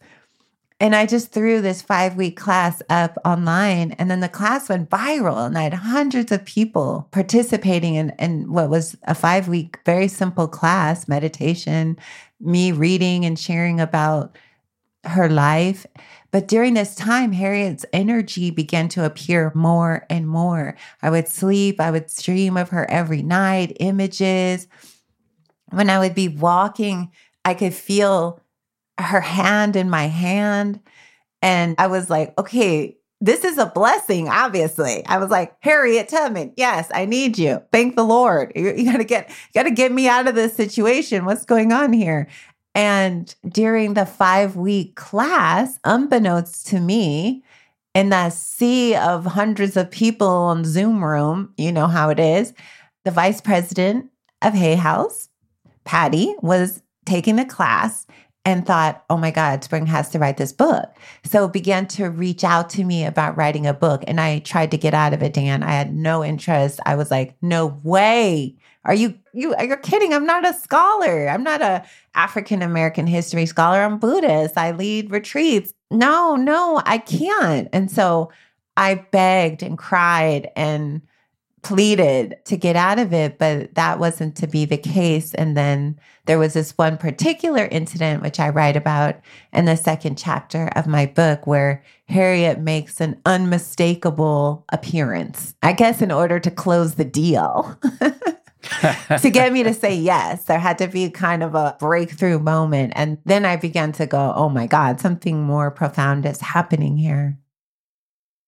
And 0.80 0.94
I 0.94 1.06
just 1.06 1.30
threw 1.30 1.60
this 1.60 1.82
five 1.82 2.16
week 2.16 2.36
class 2.36 2.82
up 2.90 3.16
online. 3.24 3.92
And 3.92 4.10
then 4.10 4.20
the 4.20 4.28
class 4.28 4.68
went 4.68 4.90
viral. 4.90 5.46
And 5.46 5.56
I 5.56 5.62
had 5.62 5.74
hundreds 5.74 6.32
of 6.32 6.44
people 6.44 7.08
participating 7.12 7.94
in, 7.94 8.10
in 8.18 8.52
what 8.52 8.70
was 8.70 8.96
a 9.04 9.14
five 9.14 9.48
week, 9.48 9.78
very 9.84 10.08
simple 10.08 10.48
class 10.48 11.06
meditation, 11.06 11.96
me 12.40 12.72
reading 12.72 13.24
and 13.24 13.38
sharing 13.38 13.80
about 13.80 14.36
her 15.04 15.28
life. 15.28 15.86
But 16.30 16.48
during 16.48 16.74
this 16.74 16.96
time, 16.96 17.32
Harriet's 17.32 17.86
energy 17.92 18.50
began 18.50 18.88
to 18.90 19.04
appear 19.04 19.52
more 19.54 20.04
and 20.10 20.26
more. 20.26 20.76
I 21.00 21.10
would 21.10 21.28
sleep, 21.28 21.80
I 21.80 21.92
would 21.92 22.10
stream 22.10 22.56
of 22.56 22.70
her 22.70 22.90
every 22.90 23.22
night, 23.22 23.76
images. 23.78 24.66
When 25.70 25.88
I 25.90 26.00
would 26.00 26.14
be 26.14 26.28
walking, 26.28 27.12
I 27.44 27.54
could 27.54 27.74
feel 27.74 28.40
her 28.98 29.20
hand 29.20 29.76
in 29.76 29.90
my 29.90 30.06
hand. 30.06 30.80
And 31.42 31.74
I 31.78 31.88
was 31.88 32.08
like, 32.08 32.32
okay, 32.38 32.96
this 33.20 33.44
is 33.44 33.58
a 33.58 33.66
blessing, 33.66 34.28
obviously. 34.28 35.04
I 35.06 35.18
was 35.18 35.30
like, 35.30 35.54
Harriet 35.60 36.08
Tubman, 36.08 36.52
yes, 36.56 36.90
I 36.94 37.06
need 37.06 37.38
you. 37.38 37.62
Thank 37.72 37.96
the 37.96 38.04
Lord. 38.04 38.52
You, 38.54 38.74
you 38.74 38.84
gotta 38.84 39.04
get, 39.04 39.30
you 39.30 39.34
gotta 39.54 39.70
get 39.70 39.92
me 39.92 40.08
out 40.08 40.28
of 40.28 40.34
this 40.34 40.54
situation. 40.54 41.24
What's 41.24 41.44
going 41.44 41.72
on 41.72 41.92
here? 41.92 42.28
And 42.74 43.34
during 43.48 43.94
the 43.94 44.04
five 44.04 44.56
week 44.56 44.96
class, 44.96 45.78
unbeknownst 45.84 46.66
to 46.68 46.80
me, 46.80 47.42
in 47.94 48.08
that 48.08 48.32
sea 48.32 48.96
of 48.96 49.24
hundreds 49.24 49.76
of 49.76 49.90
people 49.90 50.26
on 50.26 50.64
Zoom 50.64 51.04
room, 51.04 51.54
you 51.56 51.70
know 51.70 51.86
how 51.86 52.10
it 52.10 52.18
is, 52.18 52.52
the 53.04 53.12
vice 53.12 53.40
president 53.40 54.10
of 54.42 54.52
Hay 54.52 54.74
House, 54.74 55.28
Patty, 55.84 56.34
was 56.42 56.82
taking 57.06 57.36
the 57.36 57.44
class 57.44 58.06
and 58.44 58.66
thought, 58.66 59.04
oh 59.08 59.16
my 59.16 59.30
God, 59.30 59.64
Spring 59.64 59.86
has 59.86 60.10
to 60.10 60.18
write 60.18 60.36
this 60.36 60.52
book. 60.52 60.94
So 61.24 61.48
began 61.48 61.86
to 61.88 62.10
reach 62.10 62.44
out 62.44 62.68
to 62.70 62.84
me 62.84 63.04
about 63.04 63.36
writing 63.36 63.66
a 63.66 63.72
book. 63.72 64.04
And 64.06 64.20
I 64.20 64.40
tried 64.40 64.70
to 64.72 64.78
get 64.78 64.92
out 64.92 65.14
of 65.14 65.22
it, 65.22 65.32
Dan. 65.32 65.62
I 65.62 65.72
had 65.72 65.94
no 65.94 66.22
interest. 66.22 66.80
I 66.84 66.94
was 66.94 67.10
like, 67.10 67.36
no 67.40 67.80
way. 67.82 68.56
Are 68.84 68.94
you 68.94 69.18
you 69.32 69.54
you're 69.58 69.78
kidding? 69.78 70.12
I'm 70.12 70.26
not 70.26 70.46
a 70.46 70.52
scholar. 70.52 71.28
I'm 71.28 71.42
not 71.42 71.62
a 71.62 71.84
African 72.14 72.60
American 72.60 73.06
history 73.06 73.46
scholar. 73.46 73.78
I'm 73.78 73.98
Buddhist. 73.98 74.58
I 74.58 74.72
lead 74.72 75.10
retreats. 75.10 75.72
No, 75.90 76.36
no, 76.36 76.82
I 76.84 76.98
can't. 76.98 77.68
And 77.72 77.90
so 77.90 78.30
I 78.76 78.96
begged 78.96 79.62
and 79.62 79.78
cried 79.78 80.50
and 80.54 81.00
pleaded 81.64 82.36
to 82.44 82.56
get 82.56 82.76
out 82.76 82.98
of 82.98 83.12
it, 83.12 83.38
but 83.38 83.74
that 83.74 83.98
wasn't 83.98 84.36
to 84.36 84.46
be 84.46 84.64
the 84.64 84.78
case. 84.78 85.34
And 85.34 85.56
then 85.56 85.98
there 86.26 86.38
was 86.38 86.52
this 86.52 86.76
one 86.78 86.96
particular 86.98 87.66
incident, 87.66 88.22
which 88.22 88.38
I 88.38 88.50
write 88.50 88.76
about 88.76 89.16
in 89.52 89.64
the 89.64 89.76
second 89.76 90.16
chapter 90.16 90.68
of 90.76 90.86
my 90.86 91.06
book, 91.06 91.46
where 91.46 91.82
Harriet 92.08 92.60
makes 92.60 93.00
an 93.00 93.20
unmistakable 93.26 94.64
appearance. 94.70 95.54
I 95.62 95.72
guess 95.72 96.02
in 96.02 96.12
order 96.12 96.38
to 96.38 96.50
close 96.50 96.94
the 96.94 97.04
deal. 97.04 97.78
to 99.20 99.30
get 99.30 99.52
me 99.52 99.62
to 99.62 99.74
say 99.74 99.94
yes, 99.94 100.44
there 100.44 100.58
had 100.58 100.78
to 100.78 100.86
be 100.86 101.10
kind 101.10 101.42
of 101.42 101.54
a 101.54 101.76
breakthrough 101.78 102.38
moment. 102.38 102.92
And 102.96 103.18
then 103.24 103.44
I 103.44 103.56
began 103.56 103.92
to 103.92 104.06
go, 104.06 104.32
oh 104.36 104.48
my 104.48 104.66
God, 104.66 105.00
something 105.00 105.42
more 105.42 105.70
profound 105.70 106.26
is 106.26 106.40
happening 106.40 106.96
here. 106.96 107.38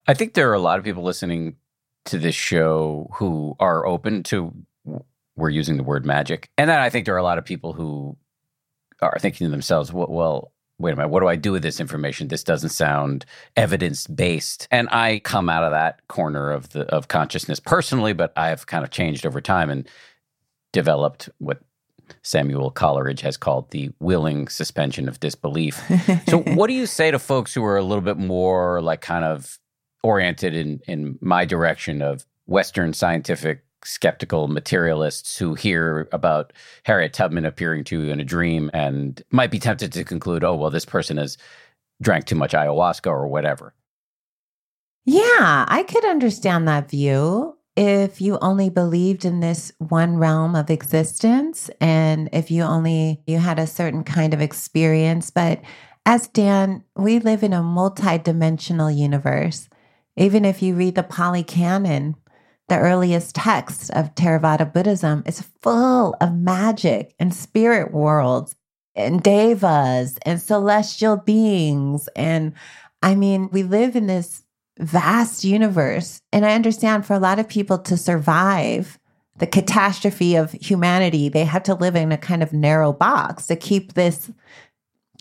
I 0.07 0.14
think 0.14 0.35
there 0.35 0.50
are 0.50 0.55
a 0.55 0.61
lot 0.61 0.79
of 0.79 0.85
people 0.85 1.02
listening 1.02 1.57
to 2.07 2.19
this 2.19 2.35
show 2.35 3.11
who 3.14 3.57
are 3.61 3.87
open 3.87 4.23
to 4.25 4.53
we're 5.37 5.51
using 5.51 5.77
the 5.77 5.83
word 5.83 6.07
magic. 6.07 6.51
And 6.57 6.71
then 6.71 6.79
I 6.81 6.88
think 6.88 7.05
there 7.05 7.14
are 7.14 7.19
a 7.19 7.23
lot 7.23 7.38
of 7.38 7.45
people 7.45 7.75
who 7.75 8.16
are 9.01 9.19
thinking 9.19 9.47
to 9.47 9.51
themselves, 9.51 9.92
well, 9.92 10.07
well 10.09 10.53
wait 10.79 10.92
a 10.92 10.97
minute, 10.97 11.09
what 11.09 11.21
do 11.21 11.29
I 11.29 11.37
do 11.37 11.53
with 11.53 11.62
this 11.62 11.81
information? 11.81 12.29
This 12.29 12.45
doesn't 12.45 12.71
sound 12.71 13.25
evidence 13.57 14.07
based. 14.07 14.69
And 14.71 14.88
I 14.90 15.21
come 15.21 15.49
out 15.49 15.64
of 15.64 15.73
that 15.73 16.07
corner 16.09 16.51
of 16.51 16.71
the 16.71 16.83
of 16.87 17.09
consciousness 17.09 17.61
personally, 17.61 18.12
but 18.12 18.33
I've 18.37 18.66
kind 18.66 18.85
of 18.85 18.90
changed 18.90 19.27
over 19.27 19.40
time 19.40 19.71
and 19.71 19.88
developed 20.73 21.29
what 21.38 21.61
Samuel 22.23 22.71
Coleridge 22.71 23.23
has 23.23 23.37
called 23.37 23.71
the 23.71 23.90
willing 24.01 24.49
suspension 24.49 25.09
of 25.09 25.19
disbelief. 25.19 25.83
so 26.29 26.38
what 26.55 26.69
do 26.69 26.75
you 26.75 26.87
say 26.87 27.11
to 27.11 27.19
folks 27.19 27.55
who 27.55 27.64
are 27.64 27.77
a 27.77 27.83
little 27.83 28.03
bit 28.03 28.19
more 28.19 28.81
like 28.83 29.01
kind 29.01 29.25
of 29.25 29.59
oriented 30.07 30.55
in 30.55 30.81
in 30.87 31.19
my 31.21 31.45
direction 31.45 32.01
of 32.01 32.25
Western 32.47 32.92
scientific 32.92 33.64
skeptical 33.85 34.49
materialists 34.49 35.37
who 35.37 35.55
hear 35.55 36.09
about 36.12 36.53
Harriet 36.85 37.12
Tubman 37.12 37.45
appearing 37.45 37.85
to 37.85 38.03
you 38.03 38.12
in 38.12 38.21
a 38.21 38.25
dream 38.25 38.71
and 38.73 39.23
might 39.31 39.51
be 39.51 39.59
tempted 39.59 39.92
to 39.92 40.05
conclude, 40.05 40.45
oh, 40.45 40.55
well, 40.55 40.71
this 40.71 40.85
person 40.85 41.16
has 41.16 41.37
drank 42.01 42.25
too 42.27 42.35
much 42.35 42.53
ayahuasca 42.53 43.07
or 43.07 43.27
whatever. 43.27 43.75
Yeah, 45.05 45.64
I 45.69 45.85
could 45.88 46.05
understand 46.05 46.66
that 46.66 46.90
view 46.90 47.57
if 47.77 48.21
you 48.21 48.38
only 48.40 48.71
believed 48.71 49.25
in 49.25 49.40
this 49.40 49.71
one 49.79 50.16
realm 50.16 50.55
of 50.55 50.71
existence 50.71 51.69
and 51.81 52.29
if 52.33 52.51
you 52.51 52.62
only 52.62 53.23
you 53.27 53.38
had 53.38 53.59
a 53.59 53.66
certain 53.66 54.03
kind 54.03 54.33
of 54.33 54.40
experience 54.40 55.31
but 55.31 55.61
as 56.07 56.27
Dan 56.29 56.83
we 56.97 57.19
live 57.19 57.42
in 57.42 57.53
a 57.53 57.61
multidimensional 57.61 58.97
universe 58.97 59.69
even 60.16 60.44
if 60.44 60.62
you 60.62 60.74
read 60.74 60.94
the 60.94 61.02
Pali 61.02 61.42
Canon 61.42 62.16
the 62.68 62.79
earliest 62.79 63.35
text 63.35 63.90
of 63.90 64.14
Theravada 64.14 64.72
Buddhism 64.72 65.22
is 65.26 65.48
full 65.62 66.16
of 66.20 66.35
magic 66.35 67.14
and 67.18 67.33
spirit 67.33 67.92
worlds 67.92 68.57
and 68.94 69.22
devas 69.22 70.18
and 70.24 70.40
celestial 70.40 71.16
beings. 71.16 72.09
And 72.16 72.55
I 73.02 73.14
mean, 73.14 73.50
we 73.52 73.62
live 73.62 73.94
in 73.94 74.09
this 74.09 74.42
vast 74.79 75.44
universe. 75.44 76.20
And 76.33 76.44
I 76.44 76.55
understand 76.55 77.07
for 77.07 77.14
a 77.14 77.20
lot 77.20 77.38
of 77.38 77.48
people 77.48 77.79
to 77.79 77.96
survive 77.96 78.98
the 79.38 79.46
catastrophe 79.46 80.35
of 80.35 80.52
humanity, 80.52 81.29
they 81.29 81.44
have 81.44 81.62
to 81.64 81.74
live 81.74 81.94
in 81.94 82.11
a 82.11 82.18
kind 82.18 82.42
of 82.42 82.52
narrow 82.52 82.92
box 82.92 83.46
to 83.46 83.55
keep 83.55 83.92
this 83.92 84.31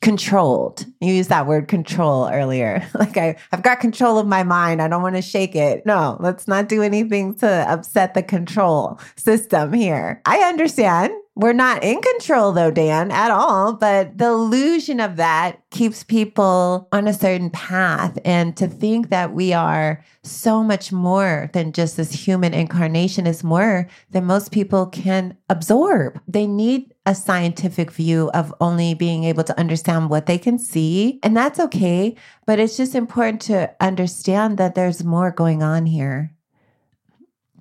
controlled. 0.01 0.85
You 1.01 1.13
used 1.13 1.29
that 1.29 1.47
word 1.47 1.67
control 1.67 2.29
earlier. 2.29 2.87
Like 2.95 3.17
I, 3.17 3.35
I've 3.51 3.61
got 3.61 3.81
control 3.81 4.17
of 4.17 4.25
my 4.25 4.43
mind. 4.43 4.81
I 4.81 4.87
don't 4.87 5.01
want 5.01 5.15
to 5.15 5.21
shake 5.21 5.55
it. 5.55 5.85
No, 5.85 6.17
let's 6.21 6.47
not 6.47 6.69
do 6.69 6.81
anything 6.81 7.35
to 7.35 7.65
upset 7.69 8.13
the 8.13 8.23
control 8.23 8.99
system 9.15 9.73
here. 9.73 10.21
I 10.25 10.39
understand. 10.39 11.13
We're 11.37 11.51
not 11.51 11.83
in 11.83 12.01
control 12.01 12.53
though, 12.53 12.71
Dan, 12.71 13.11
at 13.11 13.29
all. 13.29 13.73
But 13.73 14.17
the 14.17 14.27
illusion 14.27 15.01
of 15.01 15.17
that 15.17 15.59
keeps 15.69 16.01
people 16.01 16.87
on 16.93 17.07
a 17.07 17.13
certain 17.13 17.49
path. 17.49 18.17
And 18.23 18.55
to 18.55 18.67
think 18.67 19.09
that 19.09 19.33
we 19.33 19.51
are 19.51 20.01
so 20.23 20.63
much 20.63 20.93
more 20.93 21.49
than 21.51 21.73
just 21.73 21.97
this 21.97 22.13
human 22.13 22.53
incarnation 22.53 23.27
is 23.27 23.43
more 23.43 23.87
than 24.11 24.25
most 24.25 24.53
people 24.53 24.85
can 24.85 25.37
absorb. 25.49 26.21
They 26.25 26.47
need 26.47 26.93
a 27.05 27.13
scientific 27.13 27.91
view 27.91 28.31
of 28.33 28.53
only 28.61 28.93
being 28.93 29.25
able 29.25 29.43
to 29.43 29.59
understand 29.59 30.09
what 30.09 30.27
they 30.27 30.37
can 30.37 30.57
see. 30.57 31.19
And 31.21 31.35
that's 31.35 31.59
okay. 31.59 32.15
But 32.45 32.59
it's 32.59 32.77
just 32.77 32.95
important 32.95 33.41
to 33.43 33.75
understand 33.81 34.57
that 34.57 34.75
there's 34.75 35.03
more 35.03 35.31
going 35.31 35.61
on 35.61 35.85
here. 35.85 36.34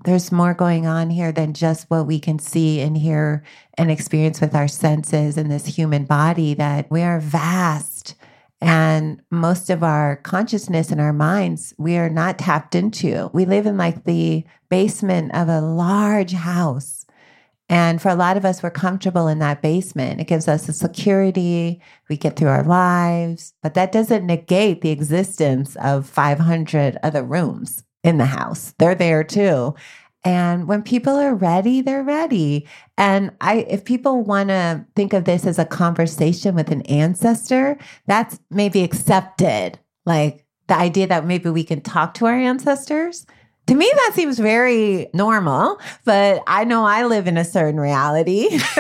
There's 0.05 0.31
more 0.31 0.53
going 0.53 0.87
on 0.87 1.09
here 1.09 1.33
than 1.33 1.55
just 1.55 1.89
what 1.89 2.07
we 2.07 2.21
can 2.21 2.39
see 2.39 2.81
and 2.81 2.95
hear 2.95 3.43
and 3.79 3.91
experience 3.91 4.39
with 4.39 4.55
our 4.55 4.69
senses 4.69 5.39
in 5.39 5.49
this 5.49 5.65
human 5.65 6.05
body, 6.05 6.53
that 6.55 6.91
we 6.91 7.01
are 7.01 7.21
vast. 7.21 8.15
And 8.61 9.23
most 9.31 9.71
of 9.71 9.83
our 9.83 10.17
consciousness 10.17 10.91
and 10.91 11.01
our 11.01 11.15
minds, 11.15 11.73
we 11.79 11.97
are 11.97 12.11
not 12.11 12.39
tapped 12.39 12.75
into. 12.75 13.31
We 13.33 13.47
live 13.47 13.65
in 13.65 13.79
like 13.79 14.05
the 14.05 14.45
basement 14.69 15.35
of 15.35 15.49
a 15.49 15.63
large 15.63 16.33
house. 16.33 17.07
And 17.71 18.01
for 18.01 18.11
a 18.11 18.15
lot 18.15 18.37
of 18.37 18.45
us, 18.45 18.63
we're 18.63 18.71
comfortable 18.71 19.27
in 19.27 19.39
that 19.39 19.63
basement. 19.63 20.21
It 20.21 20.27
gives 20.27 20.49
us 20.49 20.69
a 20.69 20.75
security. 20.75 21.81
We 22.11 22.19
get 22.19 22.37
through 22.37 22.49
our 22.49 22.63
lives, 22.63 23.55
but 23.63 23.73
that 23.73 23.91
doesn't 23.91 24.27
negate 24.27 24.83
the 24.83 24.91
existence 24.91 25.77
of 25.77 26.07
500 26.07 26.99
other 27.03 27.23
rooms 27.23 27.85
in 28.05 28.19
the 28.19 28.27
house. 28.27 28.75
They're 28.79 28.95
there 28.95 29.25
too. 29.25 29.75
And 30.23 30.69
when 30.69 30.83
people 30.83 31.17
are 31.17 31.35
ready, 31.35 31.81
they're 31.83 32.03
ready. 32.03 32.67
And 32.97 33.31
I 33.41 33.67
if 33.69 33.85
people 33.85 34.23
want 34.23 34.49
to 34.49 34.87
think 34.95 35.13
of 35.13 35.25
this 35.25 35.47
as 35.47 35.59
a 35.59 35.67
conversation 35.67 36.55
with 36.55 36.71
an 36.71 36.83
ancestor, 36.83 37.77
that's 38.07 38.39
maybe 38.51 38.83
accepted. 38.83 39.79
Like 40.07 40.47
the 40.69 40.77
idea 40.77 41.07
that 41.09 41.27
maybe 41.27 41.51
we 41.51 41.65
can 41.65 41.81
talk 41.81 42.15
to 42.15 42.27
our 42.27 42.35
ancestors 42.35 43.27
to 43.67 43.75
me, 43.75 43.91
that 43.95 44.13
seems 44.15 44.39
very 44.39 45.09
normal, 45.15 45.81
but 46.05 46.43
I 46.47 46.65
know 46.65 46.85
I 46.85 47.07
live 47.07 47.27
in 47.27 47.39
a 47.39 47.45
certain 47.45 47.81
reality. 47.81 48.49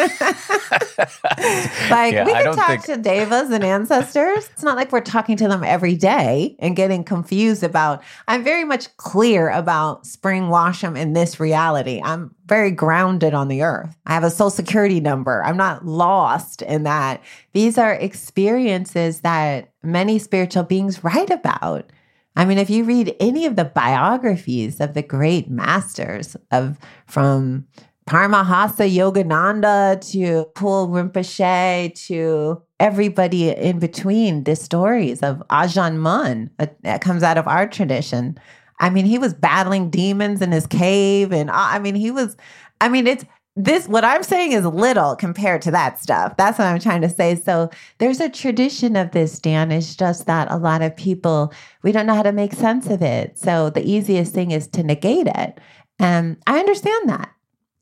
like 1.88 2.12
yeah, 2.12 2.24
we 2.26 2.32
can 2.32 2.54
talk 2.54 2.68
think... 2.68 2.84
to 2.84 2.96
devas 2.98 3.50
and 3.50 3.64
ancestors. 3.64 4.50
It's 4.52 4.62
not 4.62 4.76
like 4.76 4.92
we're 4.92 5.00
talking 5.00 5.38
to 5.38 5.48
them 5.48 5.64
every 5.64 5.96
day 5.96 6.54
and 6.58 6.76
getting 6.76 7.02
confused 7.02 7.62
about. 7.62 8.02
I'm 8.28 8.44
very 8.44 8.64
much 8.64 8.94
clear 8.98 9.48
about 9.48 10.06
Spring 10.06 10.44
Washam 10.44 10.98
in 10.98 11.14
this 11.14 11.40
reality. 11.40 12.02
I'm 12.04 12.34
very 12.44 12.70
grounded 12.70 13.32
on 13.32 13.48
the 13.48 13.62
earth. 13.62 13.96
I 14.04 14.12
have 14.12 14.24
a 14.24 14.30
social 14.30 14.50
security 14.50 15.00
number. 15.00 15.42
I'm 15.44 15.56
not 15.56 15.86
lost 15.86 16.60
in 16.60 16.82
that. 16.82 17.22
These 17.54 17.78
are 17.78 17.94
experiences 17.94 19.22
that 19.22 19.70
many 19.82 20.18
spiritual 20.18 20.64
beings 20.64 21.02
write 21.02 21.30
about. 21.30 21.90
I 22.36 22.44
mean, 22.44 22.58
if 22.58 22.68
you 22.68 22.84
read 22.84 23.14
any 23.20 23.46
of 23.46 23.56
the 23.56 23.64
biographies 23.64 24.80
of 24.80 24.94
the 24.94 25.02
great 25.02 25.48
masters 25.48 26.36
of 26.50 26.78
from 27.06 27.66
Paramahansa 28.08 28.92
Yogananda 28.92 30.00
to 30.12 30.44
Paul 30.54 30.88
Rinpoche 30.88 31.94
to 32.06 32.62
everybody 32.80 33.50
in 33.50 33.78
between, 33.78 34.44
the 34.44 34.56
stories 34.56 35.22
of 35.22 35.42
Ajahn 35.48 35.96
Mun 35.96 36.50
uh, 36.58 36.66
that 36.82 37.00
comes 37.00 37.22
out 37.22 37.38
of 37.38 37.48
our 37.48 37.66
tradition. 37.66 38.38
I 38.80 38.90
mean, 38.90 39.06
he 39.06 39.18
was 39.18 39.32
battling 39.32 39.88
demons 39.88 40.42
in 40.42 40.50
his 40.52 40.66
cave, 40.66 41.32
and 41.32 41.48
uh, 41.48 41.54
I 41.56 41.78
mean, 41.78 41.94
he 41.94 42.10
was. 42.10 42.36
I 42.80 42.88
mean, 42.88 43.06
it's 43.06 43.24
this 43.56 43.86
what 43.86 44.04
I'm 44.04 44.24
saying 44.24 44.52
is 44.52 44.64
little 44.64 45.14
compared 45.14 45.62
to 45.62 45.70
that 45.70 46.00
stuff. 46.00 46.36
That's 46.36 46.58
what 46.58 46.66
I'm 46.66 46.80
trying 46.80 47.02
to 47.02 47.08
say. 47.08 47.36
So 47.36 47.70
there's 47.98 48.20
a 48.20 48.28
tradition 48.28 48.96
of 48.96 49.12
this, 49.12 49.38
Dan. 49.38 49.70
It's 49.70 49.94
just 49.94 50.26
that 50.26 50.50
a 50.50 50.56
lot 50.56 50.82
of 50.82 50.96
people 50.96 51.52
we 51.82 51.92
don't 51.92 52.06
know 52.06 52.14
how 52.14 52.22
to 52.22 52.32
make 52.32 52.52
sense 52.52 52.88
of 52.88 53.00
it. 53.02 53.38
So 53.38 53.70
the 53.70 53.84
easiest 53.88 54.34
thing 54.34 54.50
is 54.50 54.66
to 54.68 54.82
negate 54.82 55.28
it. 55.28 55.60
And 55.98 56.36
I 56.46 56.58
understand 56.58 57.08
that. 57.08 57.30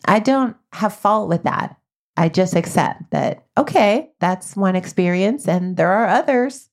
I 0.05 0.19
don't 0.19 0.57
have 0.73 0.95
fault 0.95 1.29
with 1.29 1.45
that. 1.45 1.77
I 2.17 2.29
just 2.29 2.55
accept 2.55 3.11
that, 3.11 3.47
okay, 3.57 4.11
that's 4.21 4.55
one 4.55 4.77
experience 4.77 5.49
and 5.49 5.79
there 5.79 5.91
are 5.91 6.09
others. 6.09 6.69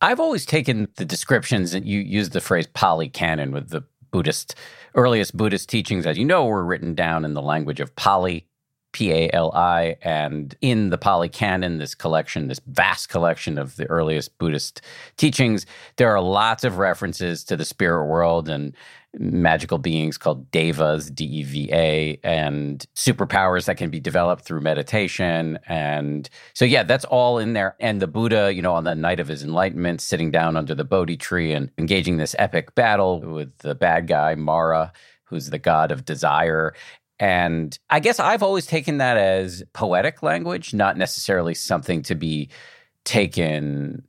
I've 0.00 0.18
always 0.18 0.44
taken 0.44 0.88
the 0.96 1.04
descriptions 1.04 1.72
and 1.72 1.86
you 1.86 2.00
use 2.00 2.30
the 2.30 2.40
phrase 2.40 2.66
Pali 2.66 3.08
canon 3.08 3.52
with 3.52 3.68
the 3.68 3.84
Buddhist 4.14 4.54
earliest 4.94 5.36
Buddhist 5.36 5.68
teachings, 5.68 6.06
as 6.06 6.16
you 6.16 6.24
know, 6.24 6.46
were 6.46 6.64
written 6.64 6.94
down 6.94 7.24
in 7.24 7.34
the 7.34 7.42
language 7.42 7.80
of 7.80 7.96
Pali, 7.96 8.46
P 8.92 9.10
A 9.10 9.28
L 9.32 9.50
I, 9.52 9.96
and 10.02 10.54
in 10.60 10.90
the 10.90 10.98
Pali 10.98 11.28
Canon, 11.28 11.78
this 11.78 11.96
collection, 11.96 12.46
this 12.46 12.60
vast 12.64 13.08
collection 13.08 13.58
of 13.58 13.74
the 13.74 13.86
earliest 13.86 14.38
Buddhist 14.38 14.82
teachings, 15.16 15.66
there 15.96 16.12
are 16.14 16.20
lots 16.20 16.62
of 16.62 16.78
references 16.78 17.42
to 17.42 17.56
the 17.56 17.64
spirit 17.64 18.06
world 18.06 18.48
and 18.48 18.76
magical 19.18 19.78
beings 19.78 20.18
called 20.18 20.50
devas, 20.50 21.10
D 21.10 21.24
E 21.24 21.42
V 21.42 21.70
A, 21.72 22.18
and 22.22 22.84
superpowers 22.94 23.66
that 23.66 23.76
can 23.76 23.90
be 23.90 24.00
developed 24.00 24.44
through 24.44 24.60
meditation. 24.60 25.58
And 25.66 26.28
so, 26.52 26.64
yeah, 26.64 26.82
that's 26.82 27.04
all 27.04 27.38
in 27.38 27.52
there. 27.52 27.76
And 27.80 28.02
the 28.02 28.06
Buddha, 28.06 28.52
you 28.52 28.62
know, 28.62 28.74
on 28.74 28.84
the 28.84 28.94
night 28.94 29.20
of 29.20 29.28
his 29.28 29.42
enlightenment, 29.42 30.00
sitting 30.00 30.30
down 30.30 30.56
under 30.56 30.74
the 30.74 30.84
Bodhi 30.84 31.16
tree 31.16 31.52
and 31.52 31.70
engaging 31.78 32.16
this 32.16 32.34
epic 32.38 32.74
battle 32.74 33.20
with 33.20 33.56
the 33.58 33.74
bad 33.74 34.06
guy, 34.06 34.34
Mara. 34.34 34.92
who's 35.24 35.50
the 35.50 35.58
god 35.58 35.90
of 35.90 36.04
desire. 36.04 36.74
And 37.18 37.76
I 37.90 38.00
guess 38.00 38.20
I've 38.20 38.42
always 38.42 38.66
taken 38.66 38.98
that 38.98 39.16
as 39.16 39.62
poetic 39.72 40.22
language, 40.22 40.74
not 40.74 40.96
necessarily 40.96 41.54
something 41.54 42.02
to 42.02 42.14
be 42.14 42.50
taken 43.04 44.04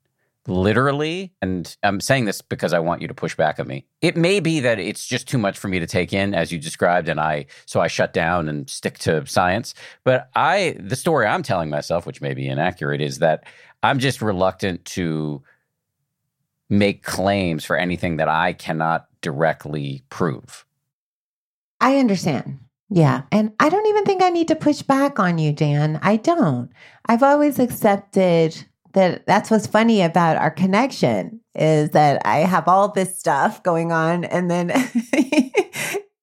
literally. 0.48 1.34
And 1.42 1.76
I'm 1.84 2.00
saying 2.00 2.26
this 2.26 2.42
because 2.42 2.74
I 2.74 2.80
want 2.80 3.02
you 3.02 3.08
to 3.08 3.14
push 3.14 3.36
back 3.36 3.60
on 3.60 3.68
me. 3.68 3.86
It 4.02 4.16
may 4.16 4.40
be 4.40 4.60
that 4.62 4.80
it's 4.80 5.06
just 5.06 5.28
too 5.28 5.38
much 5.38 5.58
for 5.58 5.68
me 5.68 5.80
to 5.80 5.88
take 5.88 6.14
in, 6.14 6.34
as 6.34 6.52
you 6.52 6.60
described, 6.60 7.10
and 7.10 7.20
I 7.20 7.48
so 7.66 7.82
I 7.82 7.88
shut 7.88 8.14
down 8.14 8.48
and 8.48 8.70
stick 8.70 9.00
to 9.00 9.26
science. 9.26 9.74
But 10.04 10.30
I, 10.36 10.76
the 10.80 10.96
story 10.96 11.26
I'm 11.26 11.44
telling 11.44 11.70
myself, 11.70 12.06
which 12.06 12.22
may 12.22 12.34
be 12.34 12.48
inaccurate, 12.48 13.02
is 13.02 13.20
that 13.20 13.46
I'm 13.84 14.00
just 14.00 14.22
reluctant 14.22 14.86
to 14.86 15.44
make 16.70 17.04
claims 17.04 17.64
for 17.64 17.78
anything 17.78 18.18
that 18.18 18.28
I 18.28 18.54
cannot 18.54 19.08
directly 19.22 20.04
prove. 20.10 20.66
I 21.80 21.98
understand. 21.98 22.60
Yeah. 22.90 23.24
And 23.32 23.54
I 23.60 23.70
don't 23.70 23.88
even 23.88 24.06
think 24.06 24.24
I 24.24 24.30
need 24.30 24.48
to 24.50 24.56
push 24.56 24.82
back 24.82 25.20
on 25.20 25.38
you, 25.38 25.52
Dan. 25.52 26.00
I 26.02 26.18
don't. 26.18 26.72
I've 27.08 27.24
always 27.24 27.60
accepted 27.60 28.66
that 28.96 29.26
that's 29.28 29.52
what's 29.52 29.68
funny 29.68 30.02
about 30.02 30.38
our 30.38 30.52
connection 30.52 31.40
is 31.54 31.92
that 31.92 32.22
I 32.26 32.40
have 32.40 32.68
all 32.68 32.92
this 32.92 33.18
stuff 33.18 33.64
going 33.64 33.92
on 33.92 34.26
and 34.26 34.50
then 34.50 34.72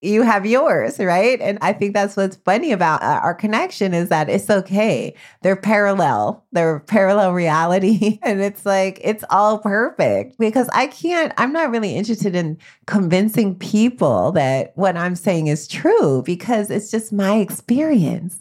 you 0.03 0.23
have 0.23 0.45
yours, 0.45 0.99
right? 0.99 1.41
And 1.41 1.59
I 1.63 1.73
think 1.73 1.95
that's 1.95 2.17
what's 2.17 2.37
funny 2.37 2.73
about 2.73 3.03
uh, 3.03 3.21
our 3.23 3.35
connection 3.35 3.95
is 3.95 4.09
that 4.09 4.29
it's 4.29 4.51
okay. 4.51 5.15
They're 5.43 5.57
parallel, 5.57 6.45
they're 6.51 6.81
parallel 6.81 7.33
reality. 7.33 8.19
And 8.33 8.41
it's 8.41 8.65
like, 8.65 9.01
it's 9.03 9.25
all 9.31 9.59
perfect 9.59 10.39
because 10.39 10.69
I 10.73 10.87
can't, 10.87 11.33
I'm 11.37 11.53
not 11.53 11.71
really 11.71 11.95
interested 11.95 12.35
in 12.35 12.57
convincing 12.87 13.57
people 13.59 14.33
that 14.33 14.73
what 14.75 14.97
I'm 14.97 15.17
saying 15.17 15.49
is 15.49 15.69
true 15.69 16.23
because 16.25 16.71
it's 16.71 16.91
just 16.91 17.13
my 17.13 17.37
experience. 17.37 18.39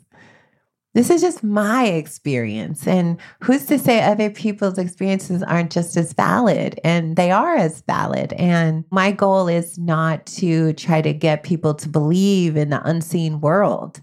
This 0.94 1.10
is 1.10 1.22
just 1.22 1.42
my 1.42 1.86
experience. 1.86 2.86
And 2.86 3.18
who's 3.42 3.66
to 3.68 3.80
say 3.80 4.02
other 4.02 4.30
people's 4.30 4.78
experiences 4.78 5.42
aren't 5.42 5.72
just 5.72 5.96
as 5.96 6.12
valid? 6.12 6.80
And 6.84 7.16
they 7.16 7.32
are 7.32 7.56
as 7.56 7.82
valid. 7.82 8.34
And 8.34 8.84
my 8.92 9.12
goal 9.12 9.48
is 9.48 9.78
not 9.78 10.26
to 10.28 10.74
try 10.74 11.02
to 11.02 11.14
get 11.14 11.44
people 11.44 11.74
to 11.76 11.88
believe 11.88 12.58
in 12.58 12.72
the 12.72 12.86
unseen 12.86 13.40
world. 13.40 14.02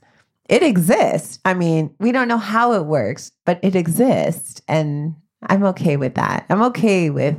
It 0.48 0.62
exists. 0.62 1.40
I 1.44 1.52
mean, 1.52 1.94
we 2.00 2.10
don't 2.10 2.28
know 2.28 2.38
how 2.38 2.72
it 2.72 2.86
works, 2.86 3.32
but 3.44 3.60
it 3.62 3.76
exists. 3.76 4.62
And 4.66 5.14
I'm 5.42 5.64
okay 5.64 5.98
with 5.98 6.14
that. 6.14 6.46
I'm 6.48 6.62
okay 6.62 7.10
with 7.10 7.36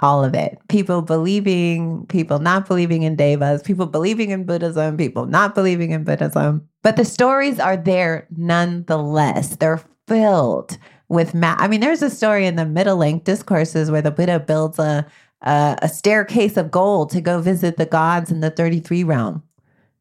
all 0.00 0.24
of 0.24 0.34
it. 0.34 0.58
People 0.68 1.02
believing, 1.02 2.06
people 2.06 2.38
not 2.38 2.66
believing 2.68 3.02
in 3.02 3.16
devas, 3.16 3.62
people 3.62 3.86
believing 3.86 4.30
in 4.30 4.44
Buddhism, 4.44 4.96
people 4.96 5.26
not 5.26 5.54
believing 5.54 5.92
in 5.92 6.04
Buddhism. 6.04 6.68
But 6.82 6.96
the 6.96 7.04
stories 7.04 7.58
are 7.58 7.76
there 7.76 8.26
nonetheless. 8.36 9.56
They're 9.56 9.82
filled 10.06 10.78
with 11.08 11.34
ma- 11.34 11.56
I 11.58 11.68
mean, 11.68 11.80
there's 11.80 12.02
a 12.02 12.10
story 12.10 12.46
in 12.46 12.56
the 12.56 12.66
Middle 12.66 12.96
Length 12.96 13.24
discourses 13.24 13.90
where 13.90 14.02
the 14.02 14.10
Buddha 14.10 14.40
builds 14.40 14.78
a, 14.78 15.06
a 15.42 15.78
a 15.82 15.88
staircase 15.88 16.56
of 16.56 16.70
gold 16.70 17.10
to 17.10 17.20
go 17.20 17.40
visit 17.40 17.76
the 17.76 17.86
gods 17.86 18.30
in 18.30 18.40
the 18.40 18.50
33 18.50 19.04
realm, 19.04 19.42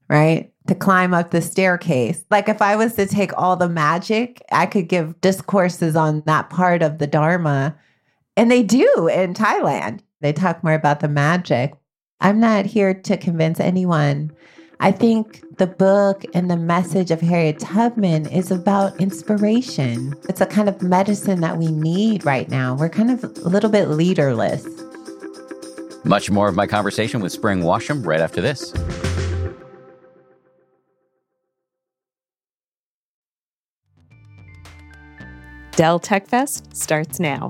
right? 0.09 0.51
To 0.67 0.75
climb 0.75 1.13
up 1.13 1.31
the 1.31 1.41
staircase. 1.41 2.25
Like 2.31 2.49
if 2.49 2.61
I 2.61 2.75
was 2.75 2.95
to 2.95 3.05
take 3.05 3.31
all 3.37 3.55
the 3.55 3.69
magic, 3.69 4.41
I 4.51 4.65
could 4.65 4.89
give 4.89 5.19
discourses 5.21 5.95
on 5.95 6.23
that 6.25 6.49
part 6.49 6.81
of 6.81 6.97
the 6.97 7.07
Dharma 7.07 7.75
and 8.37 8.51
they 8.51 8.63
do 8.63 9.07
in 9.11 9.33
Thailand. 9.33 10.01
They 10.21 10.33
talk 10.33 10.63
more 10.63 10.73
about 10.73 10.99
the 10.99 11.07
magic. 11.07 11.73
I'm 12.21 12.39
not 12.39 12.65
here 12.65 12.93
to 12.93 13.17
convince 13.17 13.59
anyone. 13.59 14.31
I 14.79 14.91
think 14.91 15.43
the 15.57 15.67
book 15.67 16.25
and 16.33 16.51
the 16.51 16.57
message 16.57 17.11
of 17.11 17.21
Harriet 17.21 17.59
Tubman 17.59 18.27
is 18.27 18.51
about 18.51 18.99
inspiration. 18.99 20.15
It's 20.27 20.41
a 20.41 20.45
kind 20.45 20.67
of 20.67 20.81
medicine 20.81 21.39
that 21.41 21.57
we 21.57 21.67
need 21.67 22.25
right 22.25 22.49
now. 22.49 22.75
We're 22.75 22.89
kind 22.89 23.11
of 23.11 23.23
a 23.23 23.27
little 23.47 23.69
bit 23.69 23.89
leaderless. 23.89 24.65
Much 26.03 26.29
more 26.29 26.47
of 26.49 26.55
my 26.55 26.67
conversation 26.67 27.21
with 27.21 27.31
Spring 27.31 27.61
Washam 27.61 28.05
right 28.05 28.19
after 28.19 28.41
this. 28.41 28.73
Dell 35.75 35.99
Tech 35.99 36.27
Fest 36.27 36.75
starts 36.75 37.19
now. 37.19 37.49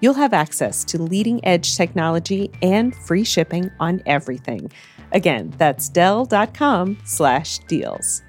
you'll 0.00 0.14
have 0.14 0.32
access 0.32 0.84
to 0.84 1.02
leading 1.02 1.44
edge 1.44 1.76
technology 1.76 2.50
and 2.62 2.94
free 2.94 3.24
shipping 3.24 3.70
on 3.80 4.02
everything. 4.06 4.70
Again, 5.12 5.54
that's 5.58 5.88
Dell.com 5.88 6.98
slash 7.04 7.58
deals. 7.60 8.22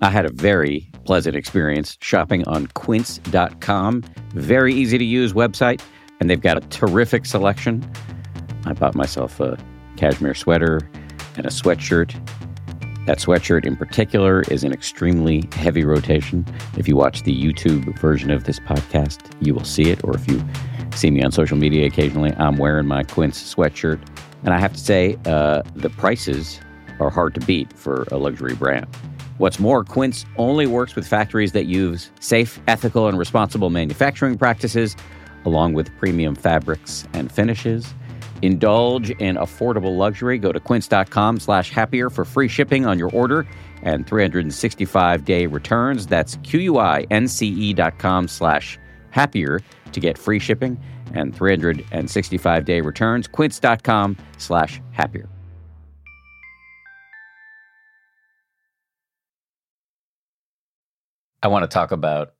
I 0.00 0.10
had 0.10 0.26
a 0.26 0.32
very 0.32 0.88
pleasant 1.04 1.34
experience 1.34 1.96
shopping 2.00 2.46
on 2.46 2.68
quince.com. 2.68 4.04
Very 4.34 4.72
easy 4.72 4.96
to 4.96 5.04
use 5.04 5.32
website, 5.32 5.80
and 6.20 6.30
they've 6.30 6.40
got 6.40 6.56
a 6.56 6.60
terrific 6.68 7.26
selection. 7.26 7.90
I 8.64 8.74
bought 8.74 8.94
myself 8.94 9.40
a 9.40 9.58
cashmere 9.96 10.34
sweater 10.34 10.88
and 11.36 11.46
a 11.46 11.50
sweatshirt. 11.50 12.14
That 13.08 13.20
sweatshirt 13.20 13.64
in 13.64 13.74
particular 13.74 14.42
is 14.50 14.64
in 14.64 14.70
extremely 14.70 15.48
heavy 15.52 15.82
rotation. 15.82 16.44
If 16.76 16.86
you 16.86 16.94
watch 16.94 17.22
the 17.22 17.34
YouTube 17.34 17.98
version 17.98 18.30
of 18.30 18.44
this 18.44 18.60
podcast, 18.60 19.32
you 19.40 19.54
will 19.54 19.64
see 19.64 19.84
it. 19.84 20.04
Or 20.04 20.14
if 20.14 20.28
you 20.28 20.44
see 20.94 21.10
me 21.10 21.22
on 21.22 21.32
social 21.32 21.56
media 21.56 21.86
occasionally, 21.86 22.34
I'm 22.36 22.58
wearing 22.58 22.86
my 22.86 23.04
Quince 23.04 23.54
sweatshirt. 23.54 23.98
And 24.44 24.52
I 24.52 24.58
have 24.58 24.74
to 24.74 24.78
say, 24.78 25.16
uh, 25.24 25.62
the 25.74 25.88
prices 25.88 26.60
are 27.00 27.08
hard 27.08 27.34
to 27.36 27.40
beat 27.46 27.72
for 27.72 28.06
a 28.12 28.18
luxury 28.18 28.54
brand. 28.54 28.86
What's 29.38 29.58
more, 29.58 29.84
Quince 29.84 30.26
only 30.36 30.66
works 30.66 30.94
with 30.94 31.06
factories 31.06 31.52
that 31.52 31.64
use 31.64 32.10
safe, 32.20 32.60
ethical, 32.68 33.08
and 33.08 33.18
responsible 33.18 33.70
manufacturing 33.70 34.36
practices, 34.36 34.96
along 35.46 35.72
with 35.72 35.90
premium 35.96 36.34
fabrics 36.34 37.08
and 37.14 37.32
finishes. 37.32 37.94
Indulge 38.42 39.10
in 39.10 39.36
affordable 39.36 39.96
luxury. 39.96 40.38
Go 40.38 40.52
to 40.52 40.60
quince.com 40.60 41.40
slash 41.40 41.70
happier 41.70 42.10
for 42.10 42.24
free 42.24 42.48
shipping 42.48 42.86
on 42.86 42.98
your 42.98 43.10
order 43.10 43.46
and 43.82 44.06
365-day 44.06 45.46
returns. 45.46 46.06
That's 46.06 46.36
Q-U-I-N-C-E 46.36 47.74
dot 47.74 47.98
com 47.98 48.28
slash 48.28 48.78
happier 49.10 49.60
to 49.92 50.00
get 50.00 50.18
free 50.18 50.38
shipping 50.38 50.78
and 51.14 51.34
365-day 51.34 52.80
returns. 52.80 53.26
Quince.com 53.26 54.16
slash 54.36 54.80
happier. 54.92 55.28
I 61.42 61.48
want 61.48 61.62
to 61.62 61.68
talk 61.68 61.92
about 61.92 62.34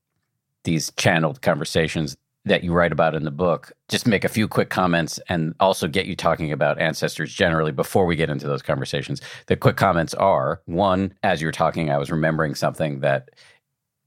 these 0.64 0.90
channeled 0.96 1.40
conversations 1.40 2.16
that 2.44 2.64
you 2.64 2.72
write 2.72 2.92
about 2.92 3.14
in 3.14 3.24
the 3.24 3.30
book. 3.30 3.72
Just 3.88 4.06
make 4.06 4.24
a 4.24 4.28
few 4.28 4.48
quick 4.48 4.70
comments 4.70 5.18
and 5.28 5.54
also 5.60 5.86
get 5.86 6.06
you 6.06 6.16
talking 6.16 6.52
about 6.52 6.80
ancestors 6.80 7.32
generally 7.32 7.72
before 7.72 8.06
we 8.06 8.16
get 8.16 8.30
into 8.30 8.46
those 8.46 8.62
conversations. 8.62 9.20
The 9.46 9.56
quick 9.56 9.76
comments 9.76 10.14
are 10.14 10.62
one, 10.66 11.14
as 11.22 11.42
you're 11.42 11.52
talking, 11.52 11.90
I 11.90 11.98
was 11.98 12.10
remembering 12.10 12.54
something 12.54 13.00
that 13.00 13.30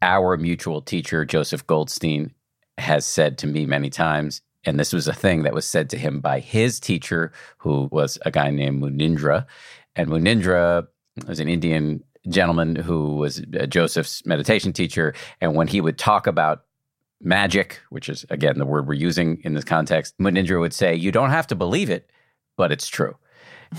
our 0.02 0.38
mutual 0.38 0.82
teacher, 0.82 1.26
Joseph 1.26 1.68
Goldstein, 1.68 2.34
has 2.78 3.06
said 3.06 3.38
to 3.40 3.48
me 3.48 3.66
many 3.66 3.90
times. 3.90 4.42
And 4.64 4.80
this 4.80 4.94
was 4.94 5.08
a 5.08 5.14
thing 5.14 5.44
that 5.44 5.54
was 5.54 5.66
said 5.66 5.90
to 5.92 5.98
him 5.98 6.20
by 6.20 6.40
his 6.40 6.80
teacher, 6.80 7.32
who 7.58 7.90
was 7.92 8.18
a 8.26 8.32
guy 8.32 8.50
named 8.50 8.82
Munindra. 8.82 9.46
And 9.96 10.10
Munindra 10.10 10.88
was 11.28 11.40
an 11.40 11.48
Indian 11.48 12.04
gentleman 12.30 12.76
who 12.76 13.16
was 13.16 13.44
Joseph's 13.68 14.26
meditation 14.26 14.74
teacher. 14.74 15.14
And 15.42 15.56
when 15.56 15.68
he 15.68 15.82
would 15.82 15.98
talk 15.98 16.28
about 16.28 16.64
magic, 17.24 17.80
which 17.90 18.10
is 18.10 18.26
again 18.30 18.58
the 18.58 18.66
word 18.66 18.88
we're 18.88 18.94
using 18.94 19.42
in 19.44 19.54
this 19.54 19.64
context, 19.64 20.18
Munindra 20.20 20.60
would 20.60 20.74
say, 20.74 20.96
You 20.96 21.12
don't 21.12 21.30
have 21.30 21.48
to 21.48 21.56
believe 21.56 21.90
it, 21.90 22.10
but 22.58 22.72
it's 22.72 22.88
true. 22.88 23.16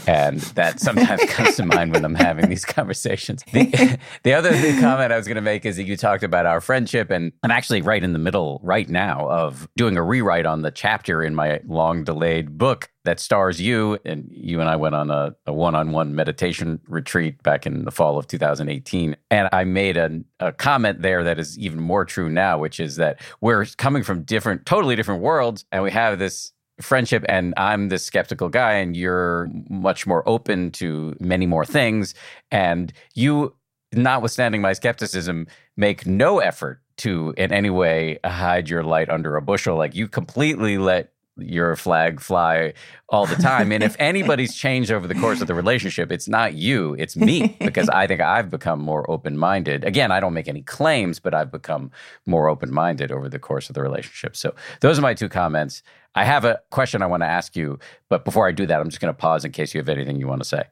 And 0.07 0.40
that 0.40 0.80
sometimes 0.80 1.22
comes 1.24 1.57
to 1.57 1.64
mind 1.64 1.93
when 1.93 2.05
I'm 2.05 2.14
having 2.14 2.49
these 2.49 2.64
conversations. 2.64 3.45
The, 3.53 3.99
the 4.22 4.32
other 4.32 4.51
the 4.51 4.80
comment 4.80 5.12
I 5.12 5.16
was 5.16 5.26
going 5.26 5.36
to 5.36 5.43
make 5.43 5.66
is 5.66 5.76
that 5.76 5.84
you 5.84 5.97
talked 5.97 6.22
about 6.22 6.47
our 6.47 6.61
friendship, 6.61 7.11
and 7.11 7.32
I'm 7.43 7.51
actually 7.51 7.82
right 7.82 8.03
in 8.03 8.12
the 8.12 8.18
middle 8.18 8.61
right 8.62 8.88
now 8.88 9.28
of 9.28 9.68
doing 9.76 9.97
a 9.97 10.03
rewrite 10.03 10.47
on 10.47 10.62
the 10.62 10.70
chapter 10.70 11.22
in 11.22 11.34
my 11.34 11.61
long 11.66 12.05
delayed 12.05 12.57
book 12.57 12.90
that 13.05 13.20
stars 13.20 13.61
you. 13.61 13.99
And 14.05 14.28
you 14.30 14.61
and 14.61 14.68
I 14.68 14.76
went 14.76 14.95
on 14.95 15.11
a, 15.11 15.34
a 15.47 15.53
one-on-one 15.53 16.14
meditation 16.14 16.80
retreat 16.86 17.43
back 17.43 17.66
in 17.66 17.84
the 17.84 17.90
fall 17.90 18.18
of 18.18 18.26
2018. 18.26 19.16
And 19.30 19.49
I 19.53 19.64
made 19.64 19.97
a, 19.97 20.20
a 20.40 20.53
comment 20.53 21.03
there 21.03 21.24
that 21.24 21.38
is 21.38 21.59
even 21.59 21.80
more 21.80 22.05
true 22.05 22.30
now, 22.30 22.59
which 22.59 22.80
is 22.80 22.97
that 22.97 23.20
we're 23.40 23.66
coming 23.76 24.03
from 24.03 24.22
different, 24.22 24.66
totally 24.66 24.97
different 24.97 25.22
worlds, 25.22 25.64
and 25.72 25.82
we 25.82 25.90
have 25.90 26.18
this 26.18 26.53
friendship 26.83 27.24
and 27.28 27.55
I'm 27.57 27.89
the 27.89 27.99
skeptical 27.99 28.49
guy 28.49 28.72
and 28.72 28.97
you're 28.97 29.49
much 29.68 30.07
more 30.07 30.28
open 30.28 30.70
to 30.72 31.16
many 31.20 31.47
more 31.47 31.64
things. 31.64 32.14
And 32.51 32.93
you 33.14 33.55
notwithstanding 33.93 34.61
my 34.61 34.72
skepticism 34.72 35.47
make 35.76 36.07
no 36.07 36.39
effort 36.39 36.80
to 36.99 37.35
in 37.37 37.53
any 37.53 37.70
way 37.70 38.18
hide 38.24 38.68
your 38.68 38.83
light 38.83 39.09
under 39.09 39.37
a 39.37 39.43
bushel. 39.43 39.76
Like 39.76 39.95
you 39.95 40.09
completely 40.09 40.78
let 40.78 41.12
your 41.39 41.76
flag 41.76 42.20
fly 42.20 42.74
all 43.09 43.26
the 43.26 43.37
time. 43.37 43.72
And 43.72 43.83
if 43.83 43.97
anybody's 43.99 44.55
changed 44.55 44.91
over 44.91 45.07
the 45.07 45.14
course 45.14 45.41
of 45.41 45.47
the 45.47 45.55
relationship, 45.55 46.12
it's 46.12 46.28
not 46.28 46.55
you, 46.55 46.95
it's 46.99 47.16
me, 47.16 47.57
because 47.61 47.89
I 47.89 48.07
think 48.07 48.20
I've 48.20 48.51
become 48.51 48.80
more 48.80 49.11
open 49.11 49.39
minded. 49.39 49.85
Again, 49.85 50.12
I 50.12 50.20
don't 50.20 50.35
make 50.35 50.49
any 50.49 50.62
claims, 50.62 51.18
but 51.18 51.35
I've 51.35 51.51
become 51.51 51.91
more 52.26 52.49
open 52.49 52.72
minded 52.72 53.11
over 53.11 53.28
the 53.28 53.39
course 53.39 53.68
of 53.68 53.74
the 53.74 53.83
relationship. 53.83 54.37
So 54.37 54.55
those 54.80 54.99
are 54.99 55.03
my 55.03 55.14
two 55.14 55.28
comments. 55.28 55.83
I 56.14 56.24
have 56.24 56.45
a 56.45 56.61
question 56.70 57.03
I 57.03 57.07
want 57.07 57.22
to 57.22 57.28
ask 57.28 57.57
you, 57.57 57.78
but 58.09 58.24
before 58.24 58.47
I 58.47 58.53
do 58.53 58.66
that, 58.66 58.80
I'm 58.80 58.91
just 58.91 59.01
going 59.01 59.12
to 59.12 59.18
pause 59.18 59.45
in 59.45 59.53
case 59.53 59.74
you 59.74 59.80
have 59.80 59.89
anything 59.89 60.18
you 60.18 60.28
want 60.28 60.43
to 60.43 60.49
say. 60.49 60.64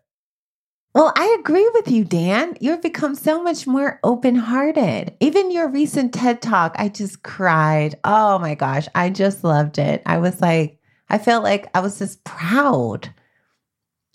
Well, 0.94 1.12
I 1.16 1.36
agree 1.38 1.68
with 1.74 1.88
you, 1.88 2.04
Dan. 2.04 2.56
You've 2.60 2.82
become 2.82 3.14
so 3.14 3.42
much 3.42 3.66
more 3.66 4.00
open 4.02 4.34
hearted. 4.34 5.14
Even 5.20 5.52
your 5.52 5.68
recent 5.68 6.12
TED 6.12 6.42
talk, 6.42 6.74
I 6.78 6.88
just 6.88 7.22
cried. 7.22 7.94
Oh 8.02 8.38
my 8.40 8.56
gosh, 8.56 8.88
I 8.94 9.10
just 9.10 9.44
loved 9.44 9.78
it. 9.78 10.02
I 10.04 10.18
was 10.18 10.40
like, 10.40 10.78
I 11.08 11.18
felt 11.18 11.44
like 11.44 11.68
I 11.74 11.80
was 11.80 11.98
just 11.98 12.24
proud. 12.24 13.12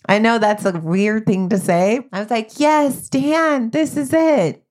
I 0.08 0.18
know 0.18 0.38
that's 0.38 0.66
a 0.66 0.78
weird 0.78 1.26
thing 1.26 1.48
to 1.48 1.58
say. 1.58 2.06
I 2.12 2.20
was 2.20 2.30
like, 2.30 2.60
yes, 2.60 3.08
Dan, 3.08 3.70
this 3.70 3.96
is 3.96 4.12
it. 4.12 4.62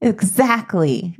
Exactly. 0.00 1.16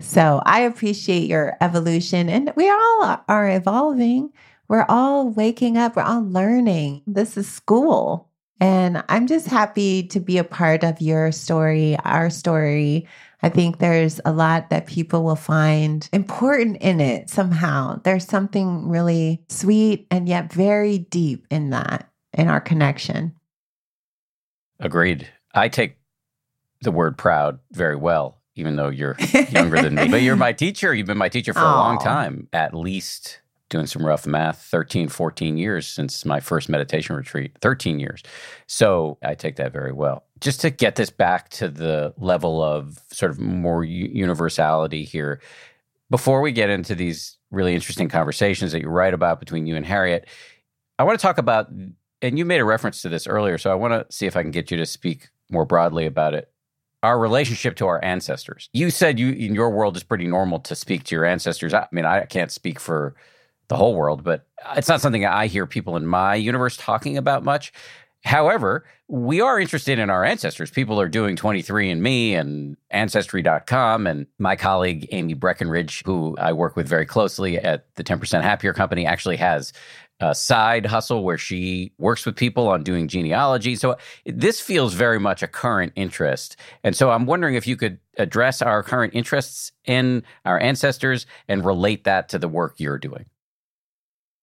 So 0.00 0.42
I 0.44 0.60
appreciate 0.62 1.28
your 1.28 1.56
evolution, 1.60 2.28
and 2.28 2.52
we 2.56 2.68
all 2.68 3.22
are 3.28 3.48
evolving. 3.48 4.30
We're 4.68 4.86
all 4.88 5.28
waking 5.28 5.78
up, 5.78 5.94
we're 5.96 6.02
all 6.02 6.24
learning. 6.24 7.02
This 7.06 7.36
is 7.36 7.48
school. 7.48 8.30
And 8.64 9.04
I'm 9.10 9.26
just 9.26 9.46
happy 9.46 10.04
to 10.04 10.20
be 10.20 10.38
a 10.38 10.42
part 10.42 10.84
of 10.84 11.02
your 11.02 11.32
story, 11.32 11.98
our 12.02 12.30
story. 12.30 13.06
I 13.42 13.50
think 13.50 13.78
there's 13.78 14.22
a 14.24 14.32
lot 14.32 14.70
that 14.70 14.86
people 14.86 15.22
will 15.22 15.36
find 15.36 16.08
important 16.14 16.78
in 16.78 16.98
it 16.98 17.28
somehow. 17.28 18.00
There's 18.04 18.26
something 18.26 18.88
really 18.88 19.44
sweet 19.50 20.06
and 20.10 20.26
yet 20.26 20.50
very 20.50 20.96
deep 20.96 21.46
in 21.50 21.70
that, 21.70 22.10
in 22.32 22.48
our 22.48 22.60
connection. 22.62 23.34
Agreed. 24.80 25.28
I 25.52 25.68
take 25.68 25.98
the 26.80 26.90
word 26.90 27.18
proud 27.18 27.58
very 27.70 27.96
well, 27.96 28.40
even 28.54 28.76
though 28.76 28.88
you're 28.88 29.18
younger 29.50 29.82
than 29.82 29.94
me. 29.94 30.08
But 30.08 30.22
you're 30.22 30.36
my 30.36 30.54
teacher. 30.54 30.94
You've 30.94 31.06
been 31.06 31.18
my 31.18 31.28
teacher 31.28 31.52
for 31.52 31.60
a 31.60 31.64
long 31.64 31.98
time, 31.98 32.48
at 32.50 32.72
least 32.72 33.40
doing 33.70 33.86
some 33.86 34.04
rough 34.04 34.26
math 34.26 34.62
13 34.62 35.08
14 35.08 35.56
years 35.56 35.86
since 35.86 36.24
my 36.24 36.40
first 36.40 36.68
meditation 36.68 37.16
retreat 37.16 37.52
13 37.60 37.98
years 37.98 38.22
so 38.66 39.18
i 39.22 39.34
take 39.34 39.56
that 39.56 39.72
very 39.72 39.92
well 39.92 40.24
just 40.40 40.60
to 40.60 40.70
get 40.70 40.96
this 40.96 41.10
back 41.10 41.48
to 41.48 41.68
the 41.68 42.12
level 42.18 42.62
of 42.62 42.98
sort 43.10 43.30
of 43.30 43.40
more 43.40 43.84
universality 43.84 45.04
here 45.04 45.40
before 46.10 46.40
we 46.40 46.52
get 46.52 46.70
into 46.70 46.94
these 46.94 47.38
really 47.50 47.74
interesting 47.74 48.08
conversations 48.08 48.72
that 48.72 48.82
you 48.82 48.88
write 48.88 49.14
about 49.14 49.40
between 49.40 49.66
you 49.66 49.76
and 49.76 49.86
harriet 49.86 50.28
i 50.98 51.04
want 51.04 51.18
to 51.18 51.22
talk 51.22 51.38
about 51.38 51.68
and 52.22 52.38
you 52.38 52.44
made 52.44 52.60
a 52.60 52.64
reference 52.64 53.02
to 53.02 53.08
this 53.08 53.26
earlier 53.26 53.58
so 53.58 53.70
i 53.70 53.74
want 53.74 53.92
to 53.92 54.14
see 54.14 54.26
if 54.26 54.36
i 54.36 54.42
can 54.42 54.50
get 54.50 54.70
you 54.70 54.76
to 54.76 54.86
speak 54.86 55.28
more 55.50 55.64
broadly 55.64 56.06
about 56.06 56.34
it 56.34 56.50
our 57.04 57.18
relationship 57.18 57.76
to 57.76 57.86
our 57.86 58.02
ancestors. 58.02 58.70
You 58.72 58.88
said 58.88 59.20
you 59.20 59.28
in 59.32 59.54
your 59.54 59.68
world 59.68 59.94
is 59.94 60.02
pretty 60.02 60.26
normal 60.26 60.58
to 60.60 60.74
speak 60.74 61.04
to 61.04 61.14
your 61.14 61.26
ancestors. 61.26 61.74
I 61.74 61.86
mean, 61.92 62.06
I 62.06 62.24
can't 62.24 62.50
speak 62.50 62.80
for 62.80 63.14
the 63.68 63.76
whole 63.76 63.94
world, 63.94 64.24
but 64.24 64.46
it's 64.76 64.88
not 64.88 65.00
something 65.00 65.24
I 65.24 65.46
hear 65.46 65.66
people 65.66 65.96
in 65.96 66.06
my 66.06 66.34
universe 66.34 66.76
talking 66.76 67.16
about 67.16 67.44
much. 67.44 67.72
However, 68.24 68.86
we 69.06 69.42
are 69.42 69.60
interested 69.60 69.98
in 69.98 70.08
our 70.08 70.24
ancestors. 70.24 70.70
People 70.70 70.98
are 70.98 71.08
doing 71.08 71.36
23andMe 71.36 72.32
and 72.32 72.76
Ancestry.com. 72.90 74.06
And 74.06 74.26
my 74.38 74.56
colleague, 74.56 75.08
Amy 75.12 75.34
Breckenridge, 75.34 76.02
who 76.06 76.34
I 76.38 76.54
work 76.54 76.74
with 76.74 76.88
very 76.88 77.04
closely 77.04 77.58
at 77.58 77.86
the 77.96 78.04
10% 78.04 78.40
Happier 78.40 78.72
Company, 78.72 79.04
actually 79.04 79.36
has 79.36 79.74
a 80.20 80.34
side 80.34 80.86
hustle 80.86 81.22
where 81.22 81.36
she 81.36 81.92
works 81.98 82.24
with 82.24 82.34
people 82.36 82.68
on 82.68 82.82
doing 82.82 83.08
genealogy. 83.08 83.76
So 83.76 83.98
this 84.24 84.58
feels 84.58 84.94
very 84.94 85.20
much 85.20 85.42
a 85.42 85.48
current 85.48 85.92
interest. 85.96 86.56
And 86.82 86.96
so 86.96 87.10
I'm 87.10 87.26
wondering 87.26 87.56
if 87.56 87.66
you 87.66 87.76
could 87.76 87.98
address 88.16 88.62
our 88.62 88.82
current 88.82 89.14
interests 89.14 89.72
in 89.84 90.22
our 90.46 90.58
ancestors 90.58 91.26
and 91.46 91.64
relate 91.64 92.04
that 92.04 92.30
to 92.30 92.38
the 92.38 92.48
work 92.48 92.76
you're 92.78 92.98
doing. 92.98 93.26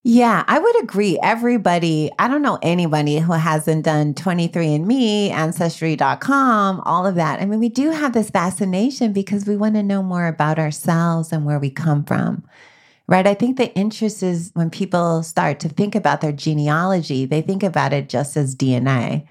Yeah, 0.04 0.42
I 0.48 0.58
would 0.58 0.82
agree. 0.82 1.16
Everybody, 1.22 2.10
I 2.18 2.26
don't 2.26 2.42
know 2.42 2.58
anybody 2.60 3.18
who 3.18 3.34
hasn't 3.34 3.84
done 3.84 4.14
23andMe, 4.14 5.30
Ancestry.com, 5.30 6.80
all 6.80 7.06
of 7.06 7.14
that. 7.14 7.40
I 7.40 7.46
mean, 7.46 7.60
we 7.60 7.68
do 7.68 7.90
have 7.90 8.12
this 8.12 8.28
fascination 8.28 9.12
because 9.12 9.46
we 9.46 9.56
want 9.56 9.76
to 9.76 9.82
know 9.82 10.02
more 10.02 10.26
about 10.26 10.58
ourselves 10.58 11.32
and 11.32 11.44
where 11.44 11.60
we 11.60 11.70
come 11.70 12.04
from, 12.04 12.42
right? 13.06 13.28
I 13.28 13.34
think 13.34 13.56
the 13.58 13.72
interest 13.76 14.24
is 14.24 14.50
when 14.54 14.70
people 14.70 15.22
start 15.22 15.60
to 15.60 15.68
think 15.68 15.94
about 15.94 16.20
their 16.20 16.32
genealogy, 16.32 17.24
they 17.24 17.40
think 17.40 17.62
about 17.62 17.92
it 17.92 18.08
just 18.08 18.36
as 18.36 18.56
DNA 18.56 19.28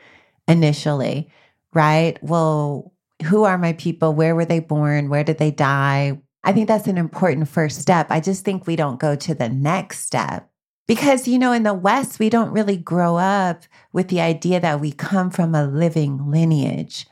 initially, 0.47 1.29
right? 1.73 2.17
Well, 2.23 2.93
who 3.25 3.43
are 3.43 3.57
my 3.57 3.73
people? 3.73 4.13
Where 4.13 4.35
were 4.35 4.45
they 4.45 4.59
born? 4.59 5.09
Where 5.09 5.25
did 5.25 5.37
they 5.37 5.51
die? 5.51 6.21
I 6.45 6.53
think 6.53 6.69
that's 6.69 6.87
an 6.87 6.97
important 6.97 7.49
first 7.49 7.81
step. 7.81 8.07
I 8.09 8.21
just 8.21 8.45
think 8.45 8.67
we 8.67 8.77
don't 8.77 9.01
go 9.01 9.15
to 9.17 9.35
the 9.35 9.49
next 9.49 9.99
step 9.99 10.50
because, 10.91 11.25
you 11.25 11.39
know, 11.39 11.53
in 11.53 11.63
the 11.63 11.73
West, 11.73 12.19
we 12.19 12.29
don't 12.29 12.51
really 12.51 12.75
grow 12.75 13.15
up 13.15 13.63
with 13.93 14.09
the 14.09 14.19
idea 14.19 14.59
that 14.59 14.81
we 14.81 14.91
come 14.91 15.29
from 15.29 15.55
a 15.55 15.65
living 15.65 16.29
lineage 16.29 17.07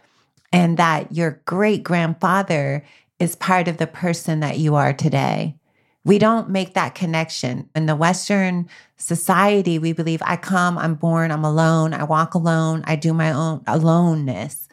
and 0.52 0.76
that 0.76 1.16
your 1.16 1.42
great 1.46 1.82
grandfather 1.82 2.84
is 3.20 3.38
part 3.38 3.70
of 3.70 3.78
the 3.78 3.88
person 3.88 4.42
that 4.42 4.58
you 4.58 4.76
are 4.76 4.92
today. 4.92 5.56
We 6.04 6.20
don't 6.20 6.50
make 6.50 6.74
that 6.74 6.94
connection. 6.94 7.70
In 7.74 7.86
the 7.86 7.96
Western 7.96 8.68
society, 8.98 9.80
we 9.80 9.94
believe 9.94 10.22
I 10.26 10.36
come, 10.36 10.78
I'm 10.78 10.96
born, 10.96 11.32
I'm 11.32 11.46
alone, 11.46 11.94
I 11.94 12.04
walk 12.04 12.34
alone, 12.34 12.84
I 12.86 12.98
do 12.98 13.14
my 13.14 13.32
own 13.32 13.64
aloneness, 13.66 14.68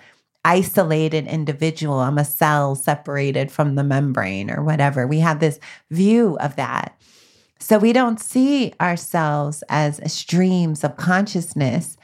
isolated 0.45 1.29
individual. 1.29 2.01
I'm 2.01 2.19
a 2.19 2.25
cell 2.25 2.75
separated 2.75 3.53
from 3.53 3.77
the 3.77 3.85
membrane 3.85 4.51
or 4.51 4.65
whatever. 4.65 5.07
We 5.07 5.21
have 5.21 5.39
this 5.39 5.61
view 5.93 6.37
of 6.39 6.57
that. 6.57 6.97
So 7.59 7.79
we 7.79 7.93
don't 7.93 8.21
see 8.21 8.75
ourselves 8.81 9.63
as 9.69 10.01
streams 10.13 10.85
of 10.85 10.97
consciousness 10.97 11.97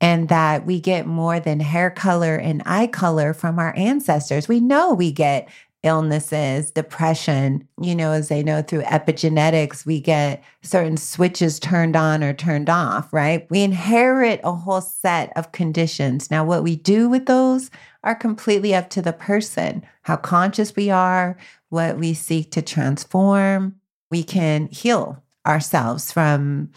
and 0.00 0.28
that 0.28 0.66
we 0.66 0.80
get 0.80 1.06
more 1.06 1.40
than 1.40 1.60
hair 1.60 1.90
color 1.90 2.36
and 2.36 2.62
eye 2.66 2.86
color 2.86 3.32
from 3.32 3.58
our 3.58 3.74
ancestors. 3.76 4.48
We 4.48 4.60
know 4.60 4.92
we 4.92 5.12
get 5.12 5.48
illnesses, 5.82 6.70
depression, 6.72 7.66
you 7.80 7.94
know, 7.94 8.10
as 8.10 8.28
they 8.28 8.42
know 8.42 8.60
through 8.60 8.82
epigenetics, 8.82 9.86
we 9.86 10.00
get 10.00 10.42
certain 10.62 10.96
switches 10.96 11.60
turned 11.60 11.94
on 11.94 12.24
or 12.24 12.32
turned 12.32 12.68
off, 12.68 13.12
right? 13.12 13.46
We 13.50 13.62
inherit 13.62 14.40
a 14.42 14.52
whole 14.52 14.80
set 14.80 15.32
of 15.36 15.52
conditions. 15.52 16.30
Now, 16.30 16.44
what 16.44 16.64
we 16.64 16.74
do 16.76 17.08
with 17.08 17.26
those 17.26 17.70
are 18.02 18.16
completely 18.16 18.74
up 18.74 18.90
to 18.90 19.02
the 19.02 19.12
person, 19.12 19.84
how 20.02 20.16
conscious 20.16 20.74
we 20.74 20.90
are, 20.90 21.36
what 21.68 21.98
we 21.98 22.14
seek 22.14 22.50
to 22.52 22.62
transform 22.62 23.76
we 24.10 24.22
can 24.22 24.68
heal 24.68 25.22
ourselves 25.46 26.12
from 26.12 26.70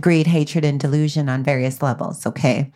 greed, 0.00 0.26
hatred, 0.26 0.64
and 0.64 0.78
delusion 0.78 1.28
on 1.28 1.42
various 1.42 1.82
levels. 1.82 2.26
Okay. 2.26 2.72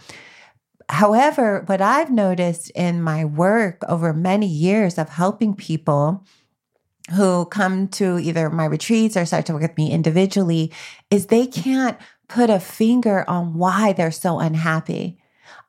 However, 0.89 1.63
what 1.67 1.81
I've 1.81 2.11
noticed 2.11 2.71
in 2.71 3.03
my 3.03 3.25
work 3.25 3.83
over 3.89 4.13
many 4.13 4.47
years 4.47 4.99
of 4.99 5.09
helping 5.09 5.55
people 5.55 6.27
who 7.15 7.45
come 7.47 7.89
to 7.89 8.19
either 8.19 8.51
my 8.51 8.65
retreats 8.65 9.17
or 9.17 9.25
start 9.25 9.47
to 9.47 9.53
work 9.53 9.63
with 9.63 9.77
me 9.77 9.91
individually 9.91 10.73
is 11.11 11.27
they 11.27 11.47
can't 11.47 11.99
put 12.29 12.51
a 12.51 12.61
finger 12.61 13.25
on 13.29 13.55
why 13.55 13.93
they're 13.93 14.11
so 14.11 14.39
unhappy 14.39 15.20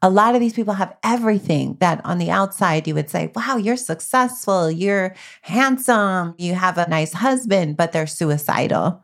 a 0.01 0.09
lot 0.09 0.33
of 0.35 0.41
these 0.41 0.53
people 0.53 0.73
have 0.73 0.95
everything 1.03 1.77
that 1.79 2.01
on 2.05 2.17
the 2.17 2.31
outside 2.31 2.87
you 2.87 2.95
would 2.95 3.09
say, 3.09 3.31
wow, 3.35 3.57
you're 3.57 3.77
successful, 3.77 4.71
you're 4.71 5.15
handsome, 5.43 6.33
you 6.37 6.55
have 6.55 6.77
a 6.77 6.89
nice 6.89 7.13
husband, 7.13 7.77
but 7.77 7.91
they're 7.91 8.07
suicidal. 8.07 9.03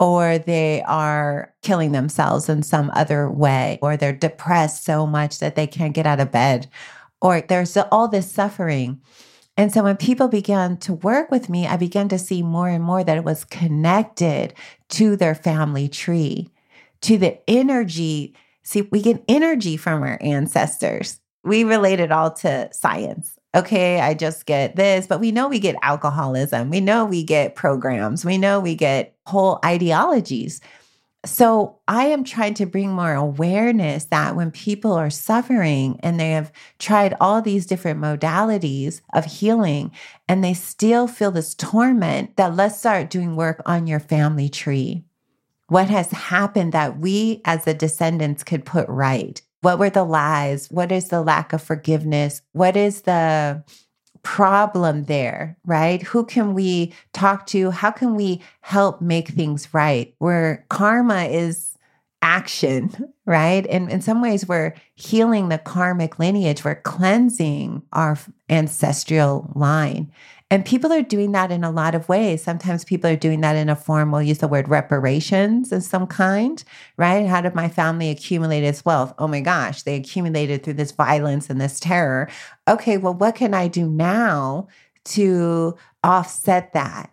or 0.00 0.38
they 0.38 0.82
are 0.86 1.52
killing 1.62 1.92
themselves 1.92 2.48
in 2.48 2.62
some 2.62 2.90
other 2.94 3.30
way, 3.30 3.78
or 3.82 3.96
they're 3.96 4.12
depressed 4.12 4.84
so 4.84 5.06
much 5.06 5.38
that 5.40 5.56
they 5.56 5.66
can't 5.66 5.94
get 5.94 6.06
out 6.06 6.20
of 6.20 6.30
bed, 6.30 6.68
or 7.20 7.40
there's 7.40 7.76
all 7.76 8.06
this 8.08 8.30
suffering. 8.30 9.00
And 9.56 9.72
so 9.72 9.82
when 9.82 9.96
people 9.96 10.28
began 10.28 10.76
to 10.78 10.94
work 10.94 11.32
with 11.32 11.48
me, 11.48 11.66
I 11.66 11.76
began 11.76 12.08
to 12.10 12.18
see 12.18 12.42
more 12.42 12.68
and 12.68 12.84
more 12.84 13.02
that 13.02 13.16
it 13.16 13.24
was 13.24 13.44
connected 13.44 14.54
to 14.90 15.16
their 15.16 15.34
family 15.34 15.88
tree, 15.88 16.48
to 17.00 17.18
the 17.18 17.38
energy. 17.50 18.34
See, 18.68 18.82
we 18.82 19.00
get 19.00 19.24
energy 19.28 19.78
from 19.78 20.02
our 20.02 20.18
ancestors. 20.20 21.20
We 21.42 21.64
relate 21.64 22.00
it 22.00 22.12
all 22.12 22.32
to 22.34 22.68
science 22.72 23.38
okay, 23.56 24.00
I 24.00 24.14
just 24.14 24.46
get 24.46 24.76
this, 24.76 25.06
but 25.06 25.20
we 25.20 25.32
know 25.32 25.48
we 25.48 25.58
get 25.58 25.76
alcoholism. 25.82 26.70
We 26.70 26.80
know 26.80 27.04
we 27.04 27.24
get 27.24 27.56
programs. 27.56 28.24
We 28.24 28.38
know 28.38 28.60
we 28.60 28.74
get 28.74 29.16
whole 29.26 29.58
ideologies. 29.64 30.60
So 31.24 31.80
I 31.88 32.06
am 32.06 32.22
trying 32.22 32.54
to 32.54 32.66
bring 32.66 32.92
more 32.92 33.14
awareness 33.14 34.04
that 34.06 34.36
when 34.36 34.52
people 34.52 34.92
are 34.92 35.10
suffering 35.10 35.98
and 36.02 36.20
they 36.20 36.30
have 36.30 36.52
tried 36.78 37.14
all 37.20 37.42
these 37.42 37.66
different 37.66 38.00
modalities 38.00 39.00
of 39.12 39.24
healing 39.24 39.90
and 40.28 40.44
they 40.44 40.54
still 40.54 41.08
feel 41.08 41.32
this 41.32 41.54
torment, 41.54 42.36
that 42.36 42.54
let's 42.54 42.78
start 42.78 43.10
doing 43.10 43.34
work 43.34 43.60
on 43.66 43.88
your 43.88 44.00
family 44.00 44.48
tree. 44.48 45.04
What 45.68 45.88
has 45.90 46.10
happened 46.10 46.72
that 46.72 46.98
we 46.98 47.40
as 47.44 47.64
the 47.64 47.74
descendants 47.74 48.42
could 48.42 48.64
put 48.64 48.88
right? 48.88 49.40
What 49.60 49.78
were 49.78 49.90
the 49.90 50.04
lies? 50.04 50.70
What 50.70 50.92
is 50.92 51.08
the 51.08 51.20
lack 51.20 51.52
of 51.52 51.62
forgiveness? 51.62 52.42
What 52.52 52.76
is 52.76 53.02
the 53.02 53.62
problem 54.22 55.04
there, 55.04 55.56
right? 55.64 56.02
Who 56.02 56.24
can 56.24 56.54
we 56.54 56.92
talk 57.12 57.46
to? 57.46 57.70
How 57.70 57.90
can 57.90 58.14
we 58.14 58.42
help 58.60 59.00
make 59.00 59.28
things 59.28 59.72
right? 59.72 60.14
Where 60.18 60.64
karma 60.68 61.24
is 61.24 61.76
action, 62.22 63.12
right? 63.26 63.66
And 63.68 63.90
in 63.90 64.00
some 64.00 64.20
ways, 64.20 64.46
we're 64.46 64.74
healing 64.94 65.48
the 65.48 65.58
karmic 65.58 66.18
lineage, 66.18 66.64
we're 66.64 66.76
cleansing 66.76 67.82
our 67.92 68.18
ancestral 68.48 69.50
line. 69.54 70.10
And 70.50 70.64
people 70.64 70.92
are 70.92 71.02
doing 71.02 71.32
that 71.32 71.50
in 71.50 71.62
a 71.62 71.70
lot 71.70 71.94
of 71.94 72.08
ways. 72.08 72.42
Sometimes 72.42 72.82
people 72.82 73.10
are 73.10 73.16
doing 73.16 73.42
that 73.42 73.54
in 73.54 73.68
a 73.68 73.76
form, 73.76 74.10
we'll 74.10 74.22
use 74.22 74.38
the 74.38 74.48
word 74.48 74.68
reparations 74.68 75.72
of 75.72 75.82
some 75.82 76.06
kind, 76.06 76.64
right? 76.96 77.26
How 77.26 77.42
did 77.42 77.54
my 77.54 77.68
family 77.68 78.08
accumulate 78.08 78.64
its 78.64 78.82
wealth? 78.84 79.12
Oh 79.18 79.28
my 79.28 79.40
gosh, 79.40 79.82
they 79.82 79.96
accumulated 79.96 80.62
through 80.62 80.74
this 80.74 80.92
violence 80.92 81.50
and 81.50 81.60
this 81.60 81.78
terror. 81.78 82.30
Okay, 82.66 82.96
well, 82.96 83.12
what 83.12 83.34
can 83.34 83.52
I 83.52 83.68
do 83.68 83.86
now 83.86 84.68
to 85.04 85.76
offset 86.02 86.72
that? 86.72 87.10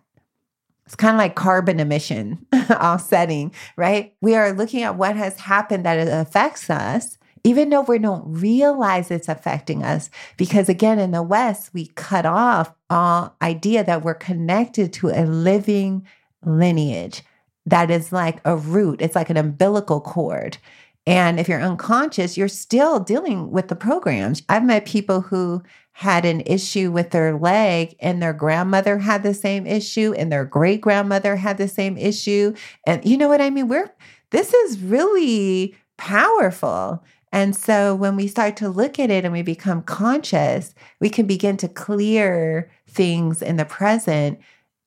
It's 0.86 0.96
kind 0.96 1.14
of 1.14 1.18
like 1.18 1.34
carbon 1.34 1.78
emission 1.78 2.46
offsetting, 2.70 3.52
right? 3.76 4.14
We 4.22 4.34
are 4.34 4.52
looking 4.52 4.82
at 4.82 4.96
what 4.96 5.16
has 5.16 5.40
happened 5.40 5.84
that 5.84 6.08
affects 6.08 6.70
us 6.70 7.18
even 7.46 7.70
though 7.70 7.82
we 7.82 8.00
don't 8.00 8.24
realize 8.26 9.08
it's 9.08 9.28
affecting 9.28 9.84
us. 9.84 10.10
Because 10.36 10.68
again, 10.68 10.98
in 10.98 11.12
the 11.12 11.22
West, 11.22 11.70
we 11.72 11.86
cut 11.94 12.26
off 12.26 12.72
all 12.90 13.36
idea 13.40 13.84
that 13.84 14.02
we're 14.02 14.14
connected 14.14 14.92
to 14.94 15.10
a 15.10 15.24
living 15.24 16.04
lineage 16.44 17.22
that 17.64 17.88
is 17.88 18.10
like 18.10 18.40
a 18.44 18.56
root, 18.56 19.00
it's 19.00 19.14
like 19.14 19.30
an 19.30 19.36
umbilical 19.36 20.00
cord. 20.00 20.58
And 21.06 21.38
if 21.38 21.48
you're 21.48 21.62
unconscious, 21.62 22.36
you're 22.36 22.48
still 22.48 22.98
dealing 22.98 23.52
with 23.52 23.68
the 23.68 23.76
programs. 23.76 24.42
I've 24.48 24.64
met 24.64 24.84
people 24.84 25.20
who 25.20 25.62
had 25.92 26.24
an 26.24 26.40
issue 26.46 26.90
with 26.90 27.10
their 27.10 27.38
leg 27.38 27.94
and 28.00 28.20
their 28.20 28.32
grandmother 28.32 28.98
had 28.98 29.22
the 29.22 29.34
same 29.34 29.68
issue 29.68 30.12
and 30.18 30.32
their 30.32 30.44
great 30.44 30.80
grandmother 30.80 31.36
had 31.36 31.58
the 31.58 31.68
same 31.68 31.96
issue. 31.96 32.54
And 32.88 33.04
you 33.04 33.16
know 33.16 33.28
what 33.28 33.40
I 33.40 33.50
mean? 33.50 33.68
We're, 33.68 33.88
this 34.30 34.52
is 34.52 34.80
really 34.80 35.76
powerful. 35.96 37.04
And 37.32 37.54
so 37.54 37.94
when 37.94 38.16
we 38.16 38.28
start 38.28 38.56
to 38.58 38.68
look 38.68 38.98
at 38.98 39.10
it 39.10 39.24
and 39.24 39.32
we 39.32 39.42
become 39.42 39.82
conscious, 39.82 40.74
we 41.00 41.10
can 41.10 41.26
begin 41.26 41.56
to 41.58 41.68
clear 41.68 42.70
things 42.88 43.42
in 43.42 43.56
the 43.56 43.64
present 43.64 44.38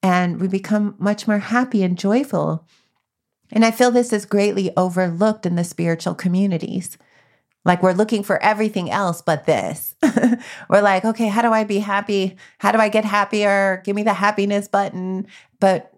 and 0.01 0.39
we 0.39 0.47
become 0.47 0.95
much 0.97 1.27
more 1.27 1.39
happy 1.39 1.83
and 1.83 1.97
joyful. 1.97 2.65
And 3.51 3.65
I 3.65 3.71
feel 3.71 3.91
this 3.91 4.13
is 4.13 4.25
greatly 4.25 4.71
overlooked 4.77 5.45
in 5.45 5.55
the 5.55 5.63
spiritual 5.63 6.15
communities. 6.15 6.97
Like 7.65 7.83
we're 7.83 7.93
looking 7.93 8.23
for 8.23 8.41
everything 8.41 8.89
else 8.89 9.21
but 9.21 9.45
this. 9.45 9.95
we're 10.69 10.81
like, 10.81 11.03
okay, 11.03 11.27
how 11.27 11.41
do 11.41 11.51
I 11.51 11.65
be 11.65 11.79
happy? 11.79 12.37
How 12.59 12.71
do 12.71 12.79
I 12.79 12.89
get 12.89 13.05
happier? 13.05 13.81
Give 13.83 13.95
me 13.95 14.03
the 14.03 14.13
happiness 14.13 14.67
button. 14.67 15.27
But 15.59 15.93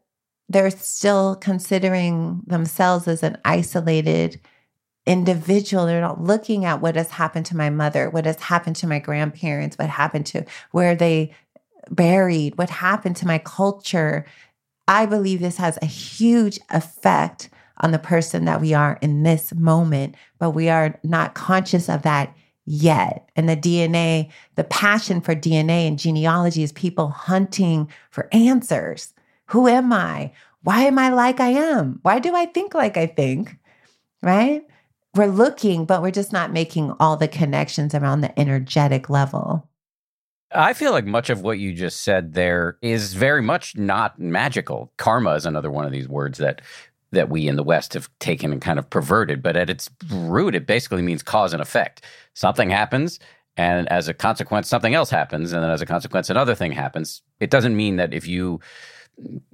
they're 0.50 0.72
still 0.72 1.36
considering 1.36 2.42
themselves 2.46 3.08
as 3.08 3.24
an 3.24 3.38
isolated 3.46 4.42
individual. 5.12 5.86
They're 5.86 6.02
not 6.02 6.24
looking 6.24 6.66
at 6.66 6.82
what 6.82 6.96
has 6.96 7.12
happened 7.12 7.46
to 7.48 7.58
my 7.58 7.70
mother, 7.70 8.10
what 8.10 8.26
has 8.26 8.40
happened 8.40 8.76
to 8.78 8.88
my 8.88 9.00
grandparents, 9.00 9.78
what 9.78 9.90
happened 9.90 10.26
to 10.28 10.46
where 10.72 10.96
they 10.96 11.34
buried, 11.90 12.58
what 12.58 12.70
happened 12.70 13.18
to 13.18 13.28
my 13.28 13.38
culture. 13.40 14.26
I 14.88 15.06
believe 15.06 15.40
this 15.40 15.58
has 15.58 15.78
a 15.82 15.86
huge 15.86 16.60
effect 16.70 17.50
on 17.82 17.92
the 17.92 18.00
person 18.00 18.46
that 18.46 18.62
we 18.62 18.74
are 18.74 18.98
in 19.02 19.24
this 19.24 19.54
moment, 19.54 20.16
but 20.40 20.52
we 20.52 20.70
are 20.70 21.00
not 21.04 21.34
conscious 21.34 21.90
of 21.90 22.04
that 22.04 22.36
yet. 22.66 23.30
And 23.36 23.50
the 23.50 23.58
DNA, 23.58 24.32
the 24.56 24.64
passion 24.64 25.20
for 25.20 25.36
DNA 25.36 25.88
and 25.88 25.98
genealogy 25.98 26.64
is 26.64 26.72
people 26.72 27.10
hunting 27.10 27.90
for 28.12 28.30
answers. 28.32 29.14
Who 29.48 29.68
am 29.68 29.92
I? 29.92 30.32
Why 30.64 30.84
am 30.84 31.00
I 31.00 31.10
like 31.10 31.40
I 31.40 31.50
am? 31.50 32.00
Why 32.04 32.20
do 32.20 32.36
I 32.36 32.46
think 32.46 32.74
like 32.74 32.98
I 32.98 33.08
think? 33.08 33.58
Right? 34.22 34.64
We're 35.16 35.28
looking, 35.28 35.86
but 35.86 36.02
we're 36.02 36.12
just 36.12 36.32
not 36.32 36.54
making 36.54 36.94
all 37.00 37.18
the 37.18 37.28
connections 37.28 37.94
around 37.94 38.22
the 38.22 38.40
energetic 38.40 39.10
level. 39.10 39.68
I 40.54 40.74
feel 40.74 40.92
like 40.92 41.06
much 41.06 41.30
of 41.30 41.42
what 41.42 41.60
you 41.60 41.74
just 41.74 42.04
said 42.04 42.34
there 42.34 42.78
is 42.82 43.14
very 43.14 43.42
much 43.42 43.78
not 43.78 44.20
magical. 44.20 44.92
Karma 44.98 45.32
is 45.32 45.46
another 45.46 45.72
one 45.72 45.86
of 45.86 45.92
these 45.92 46.08
words 46.08 46.38
that 46.40 46.62
that 47.14 47.30
we 47.30 47.48
in 47.48 47.58
the 47.58 47.64
West 47.64 47.94
have 47.94 48.10
taken 48.20 48.54
and 48.54 48.62
kind 48.62 48.80
of 48.80 48.90
perverted, 48.90 49.44
but 49.44 49.58
at 49.58 49.70
its 49.70 49.90
root, 50.14 50.56
it 50.56 50.66
basically 50.66 51.02
means 51.02 51.22
cause 51.22 51.52
and 51.52 51.62
effect. 51.62 52.06
Something 52.36 52.70
happens, 52.70 53.20
and 53.58 53.90
as 53.90 54.08
a 54.08 54.14
consequence, 54.14 54.70
something 54.70 54.94
else 54.94 55.10
happens, 55.10 55.52
and 55.52 55.62
then 55.62 55.70
as 55.70 55.82
a 55.82 55.86
consequence, 55.86 56.30
another 56.30 56.56
thing 56.56 56.72
happens. 56.72 57.22
It 57.42 57.50
doesn't 57.50 57.76
mean 57.76 57.98
that 57.98 58.14
if 58.14 58.28
you 58.28 58.62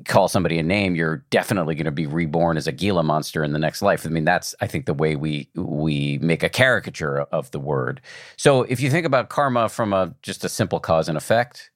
call 0.06 0.28
somebody 0.28 0.58
a 0.58 0.64
name, 0.64 0.96
you're 0.96 1.26
definitely 1.30 1.76
going 1.76 1.86
to 1.86 1.92
be 1.92 2.08
reborn 2.08 2.58
as 2.58 2.68
a 2.68 2.72
Gila 2.72 3.04
monster 3.04 3.44
in 3.44 3.54
the 3.54 3.60
next 3.60 3.82
life. 3.82 4.06
I 4.06 4.10
mean, 4.10 4.26
that's 4.26 4.56
I 4.62 4.68
think 4.68 4.86
the 4.86 4.94
way 4.94 5.16
we 5.16 5.50
we 5.56 6.18
make 6.22 6.44
a 6.44 6.50
caricature 6.50 7.22
of 7.22 7.52
the 7.52 7.60
word. 7.60 8.02
So 8.38 8.64
if 8.64 8.80
you 8.80 8.90
think 8.90 9.06
about 9.06 9.30
karma 9.30 9.70
from 9.70 9.94
a 9.94 10.14
just 10.22 10.44
a 10.44 10.50
simple 10.50 10.80
cause 10.80 11.10
and 11.10 11.18
effect 11.18 11.72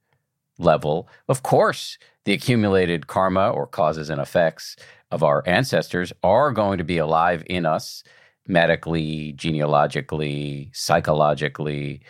level, 0.58 1.10
of 1.28 1.44
course, 1.44 1.98
the 2.26 2.34
accumulated 2.34 3.08
karma 3.08 3.50
or 3.50 3.68
causes 3.68 4.10
and 4.10 4.22
effects 4.22 4.76
of 5.12 5.24
our 5.24 5.44
ancestors 5.46 6.14
are 6.24 6.52
going 6.52 6.78
to 6.78 6.84
be 6.84 6.98
alive 6.98 7.44
in 7.48 7.66
us 7.66 8.04
medically, 8.48 9.34
genealogically, 9.34 10.70
psychologically. 10.74 12.02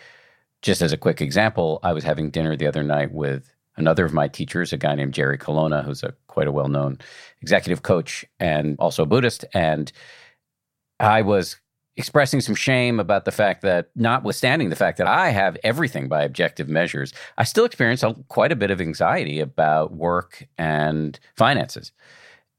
Just 0.60 0.82
as 0.82 0.92
a 0.92 0.96
quick 0.96 1.20
example, 1.20 1.80
I 1.82 1.92
was 1.92 2.04
having 2.04 2.30
dinner 2.30 2.56
the 2.56 2.66
other 2.66 2.82
night 2.82 3.12
with 3.12 3.51
another 3.76 4.04
of 4.04 4.12
my 4.12 4.28
teachers, 4.28 4.72
a 4.72 4.76
guy 4.76 4.94
named 4.94 5.14
Jerry 5.14 5.38
Colonna, 5.38 5.82
who's 5.82 6.02
a 6.02 6.14
quite 6.26 6.48
a 6.48 6.52
well-known 6.52 6.98
executive 7.40 7.82
coach 7.82 8.24
and 8.38 8.76
also 8.78 9.02
a 9.02 9.06
Buddhist. 9.06 9.44
And 9.54 9.92
I 11.00 11.22
was 11.22 11.56
expressing 11.96 12.40
some 12.40 12.54
shame 12.54 12.98
about 13.00 13.24
the 13.24 13.32
fact 13.32 13.62
that, 13.62 13.90
notwithstanding 13.94 14.70
the 14.70 14.76
fact 14.76 14.98
that 14.98 15.06
I 15.06 15.30
have 15.30 15.56
everything 15.62 16.08
by 16.08 16.22
objective 16.22 16.68
measures, 16.68 17.12
I 17.36 17.44
still 17.44 17.64
experience 17.64 18.02
a, 18.02 18.14
quite 18.28 18.52
a 18.52 18.56
bit 18.56 18.70
of 18.70 18.80
anxiety 18.80 19.40
about 19.40 19.92
work 19.92 20.46
and 20.56 21.18
finances. 21.36 21.92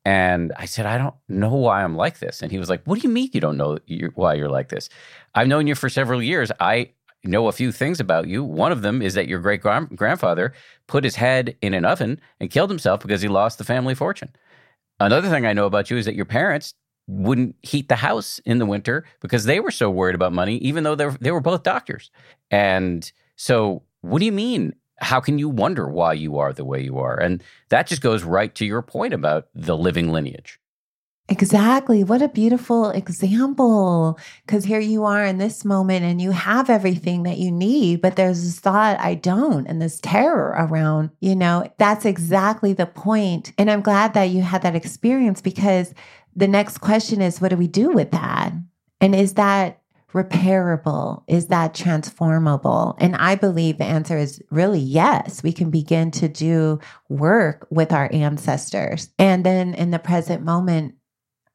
And 0.06 0.52
I 0.58 0.66
said, 0.66 0.86
I 0.86 0.98
don't 0.98 1.16
know 1.30 1.56
why 1.56 1.84
I'm 1.84 1.96
like 1.96 2.20
this. 2.20 2.42
And 2.42 2.52
he 2.52 2.58
was 2.58 2.70
like, 2.70 2.84
What 2.84 3.00
do 3.00 3.08
you 3.08 3.14
mean 3.14 3.30
you 3.34 3.40
don't 3.40 3.58
know 3.58 3.80
why 4.16 4.34
you're 4.34 4.50
like 4.50 4.70
this? 4.70 4.90
I've 5.34 5.48
known 5.48 5.66
you 5.66 5.76
for 5.76 5.90
several 5.90 6.22
years. 6.22 6.52
I 6.60 6.90
know 7.24 7.48
a 7.48 7.52
few 7.52 7.72
things 7.72 8.00
about 8.00 8.28
you. 8.28 8.44
One 8.44 8.72
of 8.72 8.82
them 8.82 9.02
is 9.02 9.14
that 9.14 9.28
your 9.28 9.40
great 9.40 9.62
grandfather 9.62 10.54
put 10.88 11.04
his 11.04 11.16
head 11.16 11.56
in 11.62 11.74
an 11.74 11.86
oven 11.86 12.20
and 12.40 12.52
killed 12.52 12.70
himself 12.70 13.02
because 13.02 13.22
he 13.22 13.28
lost 13.28 13.58
the 13.58 13.64
family 13.64 13.96
fortune. 13.96 14.30
Another 15.00 15.30
thing 15.30 15.46
I 15.46 15.54
know 15.54 15.66
about 15.66 15.90
you 15.90 15.98
is 15.98 16.06
that 16.06 16.16
your 16.16 16.26
parents 16.26 16.74
wouldn't 17.08 17.56
heat 17.62 17.90
the 17.90 17.96
house 17.96 18.40
in 18.46 18.60
the 18.60 18.66
winter 18.66 19.06
because 19.22 19.46
they 19.46 19.60
were 19.60 19.72
so 19.72 19.90
worried 19.90 20.16
about 20.16 20.34
money, 20.34 20.58
even 20.58 20.84
though 20.84 20.96
they 20.96 21.06
were, 21.06 21.18
they 21.20 21.32
were 21.32 21.42
both 21.42 21.64
doctors. 21.64 22.12
And 22.52 23.10
so, 23.36 23.84
what 24.02 24.20
do 24.20 24.26
you 24.26 24.32
mean? 24.32 24.76
How 25.00 25.20
can 25.20 25.40
you 25.40 25.50
wonder 25.50 25.88
why 25.90 26.14
you 26.14 26.38
are 26.38 26.54
the 26.54 26.64
way 26.64 26.82
you 26.82 27.00
are? 27.00 27.20
And 27.20 27.44
that 27.70 27.88
just 27.88 28.02
goes 28.02 28.24
right 28.24 28.54
to 28.56 28.66
your 28.66 28.82
point 28.82 29.14
about 29.14 29.48
the 29.54 29.76
living 29.76 30.12
lineage. 30.12 30.60
Exactly. 31.30 32.04
What 32.04 32.22
a 32.22 32.28
beautiful 32.28 32.90
example. 32.90 34.20
Because 34.46 34.66
here 34.66 34.82
you 34.82 35.06
are 35.06 35.24
in 35.24 35.38
this 35.38 35.64
moment 35.64 36.04
and 36.04 36.22
you 36.22 36.32
have 36.32 36.70
everything 36.70 37.24
that 37.24 37.38
you 37.38 37.50
need, 37.50 38.02
but 38.02 38.18
there's 38.18 38.44
this 38.44 38.60
thought, 38.60 39.00
I 39.00 39.16
don't, 39.16 39.66
and 39.66 39.82
this 39.82 40.02
terror 40.02 40.54
around, 40.58 41.12
you 41.22 41.36
know, 41.36 41.72
that's 41.78 42.06
exactly 42.06 42.74
the 42.74 42.86
point. 42.86 43.54
And 43.58 43.72
I'm 43.72 43.82
glad 43.82 44.14
that 44.16 44.26
you 44.26 44.42
had 44.42 44.64
that 44.64 44.76
experience 44.76 45.42
because 45.42 45.94
the 46.36 46.48
next 46.48 46.80
question 46.80 47.22
is, 47.22 47.40
what 47.40 47.50
do 47.50 47.58
we 47.58 47.68
do 47.68 47.92
with 47.92 48.12
that? 48.12 48.52
And 49.00 49.16
is 49.16 49.36
that 49.36 49.82
repairable? 50.14 51.24
Is 51.28 51.48
that 51.48 51.74
transformable? 51.74 52.96
And 53.00 53.16
I 53.16 53.36
believe 53.36 53.78
the 53.78 53.86
answer 53.86 54.18
is 54.18 54.42
really 54.52 54.80
yes. 54.80 55.42
We 55.42 55.54
can 55.54 55.72
begin 55.72 56.12
to 56.12 56.28
do 56.28 56.80
work 57.10 57.66
with 57.70 57.92
our 57.94 58.10
ancestors. 58.12 59.10
And 59.18 59.46
then 59.46 59.74
in 59.74 59.92
the 59.92 60.00
present 60.00 60.44
moment, 60.44 60.96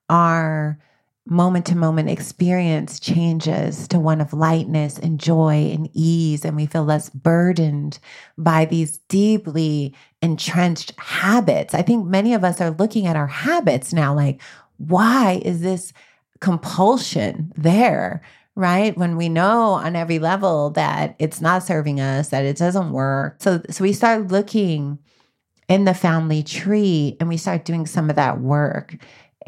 our 0.08 0.78
moment 1.30 1.66
to 1.66 1.76
moment 1.76 2.08
experience 2.08 2.98
changes 2.98 3.86
to 3.88 4.00
one 4.00 4.20
of 4.20 4.32
lightness 4.32 4.98
and 4.98 5.20
joy 5.20 5.70
and 5.72 5.90
ease, 5.92 6.44
and 6.44 6.56
we 6.56 6.66
feel 6.66 6.84
less 6.84 7.10
burdened 7.10 7.98
by 8.38 8.64
these 8.64 8.98
deeply 9.08 9.94
entrenched 10.22 10.98
habits. 10.98 11.74
I 11.74 11.82
think 11.82 12.06
many 12.06 12.32
of 12.34 12.44
us 12.44 12.60
are 12.60 12.70
looking 12.70 13.06
at 13.06 13.16
our 13.16 13.26
habits 13.26 13.92
now 13.92 14.14
like, 14.14 14.40
why 14.78 15.42
is 15.44 15.60
this 15.60 15.92
compulsion 16.40 17.52
there? 17.56 18.22
Right. 18.54 18.96
When 18.98 19.16
we 19.16 19.28
know 19.28 19.74
on 19.74 19.94
every 19.94 20.18
level 20.18 20.70
that 20.70 21.14
it's 21.20 21.40
not 21.40 21.62
serving 21.62 22.00
us, 22.00 22.30
that 22.30 22.44
it 22.44 22.56
doesn't 22.56 22.90
work. 22.90 23.36
So, 23.40 23.62
so 23.70 23.84
we 23.84 23.92
start 23.92 24.28
looking 24.28 24.98
in 25.68 25.84
the 25.84 25.94
family 25.94 26.42
tree 26.42 27.16
and 27.20 27.28
we 27.28 27.36
start 27.36 27.64
doing 27.64 27.86
some 27.86 28.10
of 28.10 28.16
that 28.16 28.40
work. 28.40 28.96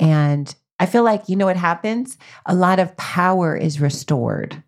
And 0.01 0.53
I 0.81 0.87
feel 0.87 1.05
like, 1.05 1.29
you 1.29 1.37
know 1.37 1.47
what 1.47 1.59
happens? 1.59 2.17
A 2.47 2.55
lot 2.55 2.81
of 2.81 2.97
power 2.97 3.55
is 3.55 3.81
restored. 3.81 4.61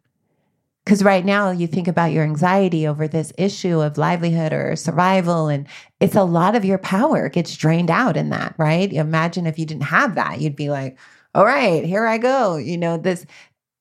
Because 0.85 1.03
right 1.03 1.24
now, 1.24 1.51
you 1.51 1.66
think 1.66 1.89
about 1.89 2.12
your 2.12 2.24
anxiety 2.24 2.87
over 2.87 3.09
this 3.09 3.33
issue 3.39 3.80
of 3.80 3.99
livelihood 3.99 4.53
or 4.53 4.76
survival, 4.76 5.49
and 5.49 5.66
it's 6.01 6.16
a 6.16 6.24
lot 6.24 6.57
of 6.57 6.64
your 6.64 6.78
power 6.78 7.28
gets 7.28 7.57
drained 7.57 7.91
out 7.91 8.16
in 8.16 8.30
that, 8.30 8.55
right? 8.59 8.93
Imagine 8.93 9.47
if 9.47 9.59
you 9.59 9.64
didn't 9.64 9.85
have 9.85 10.16
that, 10.16 10.41
you'd 10.41 10.57
be 10.57 10.70
like, 10.70 10.99
all 11.35 11.47
right, 11.47 11.85
here 11.85 12.05
I 12.05 12.18
go. 12.18 12.57
You 12.57 12.76
know, 12.76 12.97
this, 12.99 13.24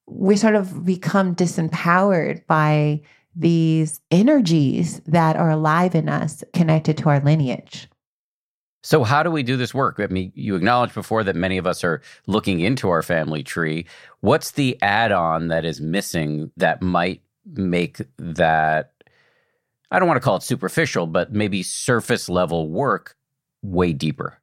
we 0.08 0.38
sort 0.38 0.56
of 0.56 0.86
become 0.86 1.36
disempowered 1.36 2.46
by 2.46 3.02
these 3.36 4.00
energies 4.12 5.02
that 5.08 5.36
are 5.36 5.50
alive 5.50 5.96
in 5.96 6.08
us 6.08 6.44
connected 6.54 6.98
to 7.00 7.10
our 7.10 7.20
lineage. 7.20 7.90
So, 8.84 9.04
how 9.04 9.22
do 9.22 9.30
we 9.30 9.44
do 9.44 9.58
this 9.58 9.74
work? 9.74 10.00
I 10.00 10.08
mean, 10.08 10.32
you 10.36 10.56
acknowledged 10.56 10.96
before 10.96 11.24
that 11.24 11.36
many 11.36 11.58
of 11.58 11.68
us 11.68 11.84
are 11.84 12.02
looking 12.26 12.60
into 12.62 12.90
our 12.90 13.04
family 13.04 13.44
tree. 13.44 13.86
What's 14.22 14.52
the 14.52 14.82
add 14.82 15.12
on 15.12 15.50
that 15.50 15.66
is 15.66 15.80
missing 15.80 16.52
that 16.58 16.82
might 16.82 17.22
make 17.46 18.02
that, 18.18 18.92
I 19.92 20.00
don't 20.00 20.08
want 20.08 20.18
to 20.18 20.26
call 20.26 20.38
it 20.38 20.44
superficial, 20.44 21.06
but 21.06 21.32
maybe 21.32 21.62
surface 21.62 22.28
level 22.28 22.70
work 22.70 23.16
way 23.62 23.94
deeper? 23.94 24.40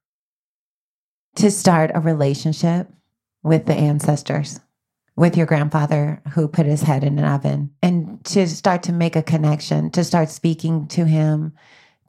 To 1.36 1.50
start 1.50 1.90
a 1.94 2.00
relationship 2.00 2.88
with 3.42 3.66
the 3.66 3.74
ancestors, 3.74 4.60
with 5.16 5.36
your 5.36 5.46
grandfather 5.46 6.22
who 6.32 6.46
put 6.46 6.66
his 6.66 6.82
head 6.82 7.02
in 7.02 7.18
an 7.18 7.24
oven, 7.24 7.70
and 7.82 8.24
to 8.26 8.46
start 8.46 8.84
to 8.84 8.92
make 8.92 9.16
a 9.16 9.22
connection, 9.22 9.90
to 9.90 10.04
start 10.04 10.28
speaking 10.30 10.86
to 10.88 11.06
him 11.06 11.54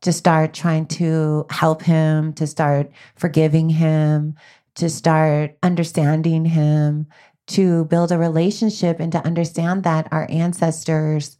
to 0.02 0.14
start 0.14 0.54
trying 0.54 0.86
to 0.86 1.46
help 1.50 1.82
him, 1.82 2.34
to 2.34 2.48
start 2.48 2.92
forgiving 3.16 3.70
him, 3.70 4.36
to 4.76 4.90
start 4.90 5.58
understanding 5.62 6.46
him, 6.46 7.08
to 7.48 7.86
build 7.86 8.12
a 8.12 8.18
relationship 8.18 9.00
and 9.00 9.12
to 9.12 9.26
understand 9.26 9.84
that 9.84 10.08
our 10.12 10.28
ancestors 10.30 11.38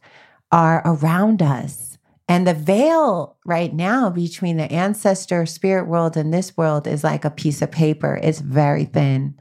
are 0.52 0.82
around 0.84 1.40
us. 1.40 1.98
And 2.28 2.46
the 2.46 2.54
veil 2.54 3.36
right 3.44 3.72
now 3.74 4.10
between 4.10 4.56
the 4.56 4.70
ancestor 4.70 5.46
spirit 5.46 5.88
world 5.88 6.16
and 6.16 6.32
this 6.32 6.56
world 6.56 6.86
is 6.86 7.02
like 7.02 7.24
a 7.24 7.30
piece 7.30 7.62
of 7.62 7.70
paper. 7.70 8.20
It's 8.22 8.40
very 8.40 8.84
thin, 8.84 9.40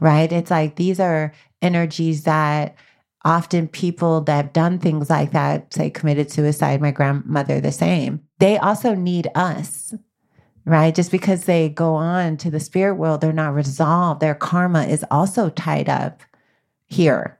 right? 0.00 0.32
It's 0.32 0.50
like 0.50 0.76
these 0.76 0.98
are 0.98 1.32
energies 1.60 2.24
that 2.24 2.76
often 3.24 3.68
people 3.68 4.20
that 4.22 4.36
have 4.36 4.52
done 4.52 4.78
things 4.78 5.08
like 5.08 5.32
that, 5.32 5.72
say 5.72 5.90
committed 5.90 6.30
suicide, 6.30 6.80
my 6.80 6.90
grandmother, 6.90 7.60
the 7.60 7.72
same, 7.72 8.20
they 8.38 8.58
also 8.58 8.94
need 8.94 9.28
us, 9.34 9.94
right? 10.64 10.94
Just 10.94 11.10
because 11.10 11.44
they 11.44 11.68
go 11.68 11.94
on 11.94 12.36
to 12.38 12.50
the 12.50 12.60
spirit 12.60 12.94
world, 12.94 13.20
they're 13.20 13.32
not 13.32 13.54
resolved. 13.54 14.20
Their 14.20 14.34
karma 14.34 14.84
is 14.84 15.04
also 15.10 15.50
tied 15.50 15.88
up 15.88 16.22
here, 16.86 17.38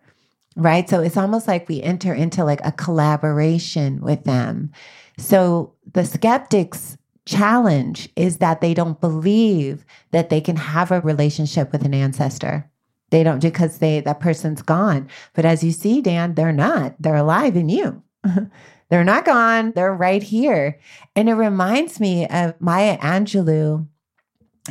right? 0.57 0.89
So 0.89 1.01
it's 1.01 1.17
almost 1.17 1.49
like 1.49 1.69
we 1.69 1.83
enter 1.83 2.15
into 2.15 2.45
like 2.45 2.61
a 2.65 2.73
collaboration 2.73 4.01
with 4.01 4.25
them. 4.25 4.71
So 5.19 5.75
the 5.93 6.05
skeptics 6.05 6.97
challenge 7.25 8.09
is 8.17 8.39
that 8.39 8.61
they 8.61 8.75
don't 8.75 9.01
believe 9.01 9.85
that 10.11 10.29
they 10.29 10.41
can 10.41 10.57
have 10.57 10.91
a 10.91 11.01
relationship 11.01 11.71
with 11.73 11.85
an 11.85 11.95
ancestor 11.95 12.69
they 13.13 13.23
don't 13.23 13.39
do 13.39 13.49
because 13.49 13.79
they 13.79 14.01
that 14.01 14.21
person's 14.21 14.63
gone. 14.63 15.09
But 15.35 15.45
as 15.45 15.63
you 15.63 15.71
see, 15.71 16.01
Dan, 16.01 16.35
they're 16.35 16.51
not. 16.51 16.97
They're 16.99 17.15
alive 17.15 17.57
in 17.57 17.69
you. 17.69 18.03
they're 18.89 19.05
not 19.05 19.27
gone. 19.27 19.73
They're 19.73 19.95
right 19.95 20.23
here. 20.23 20.81
And 21.15 21.29
it 21.29 21.35
reminds 21.35 22.01
me 22.01 22.27
of 22.27 22.61
Maya 22.61 22.99
Angelou, 22.99 23.87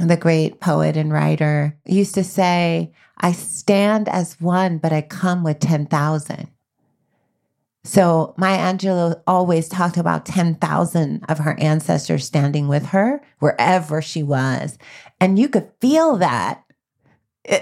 the 0.02 0.18
great 0.18 0.60
poet 0.60 0.98
and 0.98 1.14
writer, 1.14 1.78
used 1.86 2.16
to 2.16 2.24
say, 2.24 2.92
I 3.20 3.32
stand 3.32 4.10
as 4.10 4.42
one, 4.42 4.80
but 4.80 4.92
I 4.92 5.02
come 5.02 5.44
with 5.44 5.60
10,000. 5.60 6.48
So 7.84 8.34
Maya 8.38 8.74
Angelou 8.74 9.22
always 9.28 9.70
talked 9.70 9.98
about 9.98 10.26
10,000 10.26 11.26
of 11.30 11.38
her 11.39 11.60
ancestors 11.60 12.26
standing 12.26 12.68
with 12.68 12.88
her 12.88 13.22
wherever 13.38 14.02
she 14.02 14.24
was. 14.24 14.80
And 15.20 15.38
you 15.38 15.48
could 15.48 15.70
feel 15.80 16.18
that 16.18 16.64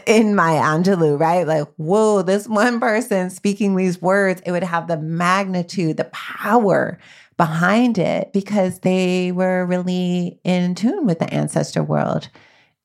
in 0.05 0.35
Maya 0.35 0.61
Angelou, 0.61 1.19
right? 1.19 1.47
Like, 1.47 1.67
whoa, 1.77 2.21
this 2.21 2.47
one 2.47 2.79
person 2.79 3.29
speaking 3.29 3.75
these 3.75 4.01
words, 4.01 4.41
it 4.45 4.51
would 4.51 4.63
have 4.63 4.87
the 4.87 4.97
magnitude, 4.97 5.97
the 5.97 6.05
power 6.05 6.99
behind 7.37 7.97
it 7.97 8.33
because 8.33 8.79
they 8.79 9.31
were 9.31 9.65
really 9.65 10.39
in 10.43 10.75
tune 10.75 11.05
with 11.05 11.19
the 11.19 11.33
ancestor 11.33 11.81
world. 11.81 12.29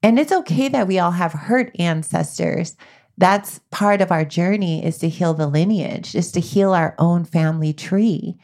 And 0.02 0.18
it's 0.18 0.30
okay 0.30 0.68
that 0.68 0.86
we 0.86 0.98
all 0.98 1.10
have 1.10 1.32
hurt 1.32 1.74
ancestors. 1.80 2.76
That's 3.18 3.58
part 3.70 4.00
of 4.00 4.12
our 4.12 4.24
journey 4.24 4.84
is 4.84 4.98
to 4.98 5.08
heal 5.08 5.34
the 5.34 5.48
lineage, 5.48 6.14
is 6.14 6.30
to 6.32 6.40
heal 6.40 6.72
our 6.72 6.94
own 6.98 7.24
family 7.24 7.72
tree. 7.72 8.36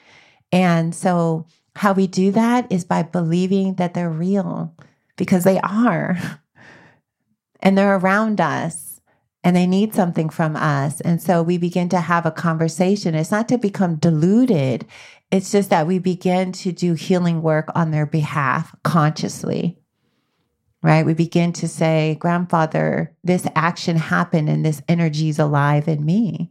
And 0.51 0.95
so, 0.95 1.47
how 1.77 1.93
we 1.93 2.09
do 2.09 2.33
that 2.33 2.71
is 2.73 2.85
by 2.85 3.05
believing 3.05 3.77
that 3.77 3.95
they're 3.95 4.11
real 4.11 4.75
because 5.17 5.45
they 5.45 5.61
are. 5.61 6.19
and 7.63 7.77
they're 7.77 7.97
around 7.97 8.41
us 8.41 9.01
and 9.43 9.57
they 9.57 9.67
need 9.67 9.95
something 9.95 10.29
from 10.29 10.57
us. 10.57 11.01
And 11.01 11.23
so 11.23 11.43
we 11.43 11.57
begin 11.57 11.89
to 11.91 12.01
have 12.01 12.27
a 12.27 12.31
conversation. 12.31 13.15
It's 13.15 13.31
not 13.31 13.49
to 13.49 13.59
become 13.59 13.97
deluded, 13.97 14.87
it's 15.31 15.53
just 15.53 15.71
that 15.71 15.87
we 15.87 15.99
begin 15.99 16.53
to 16.53 16.73
do 16.73 16.95
healing 16.95 17.41
work 17.41 17.71
on 17.75 17.93
their 17.93 18.07
behalf 18.07 18.75
consciously. 18.83 19.79
Right? 20.83 21.05
We 21.05 21.15
begin 21.15 21.53
to 21.55 21.69
say, 21.69 22.17
Grandfather, 22.19 23.15
this 23.23 23.47
action 23.55 23.97
happened 23.97 24.49
and 24.49 24.65
this 24.65 24.83
energy 24.89 25.29
is 25.29 25.39
alive 25.39 25.89
in 25.89 26.05
me. 26.05 26.51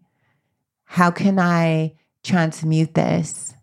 How 0.86 1.10
can 1.10 1.39
I 1.39 1.95
transmute 2.24 2.93
this? 2.93 3.55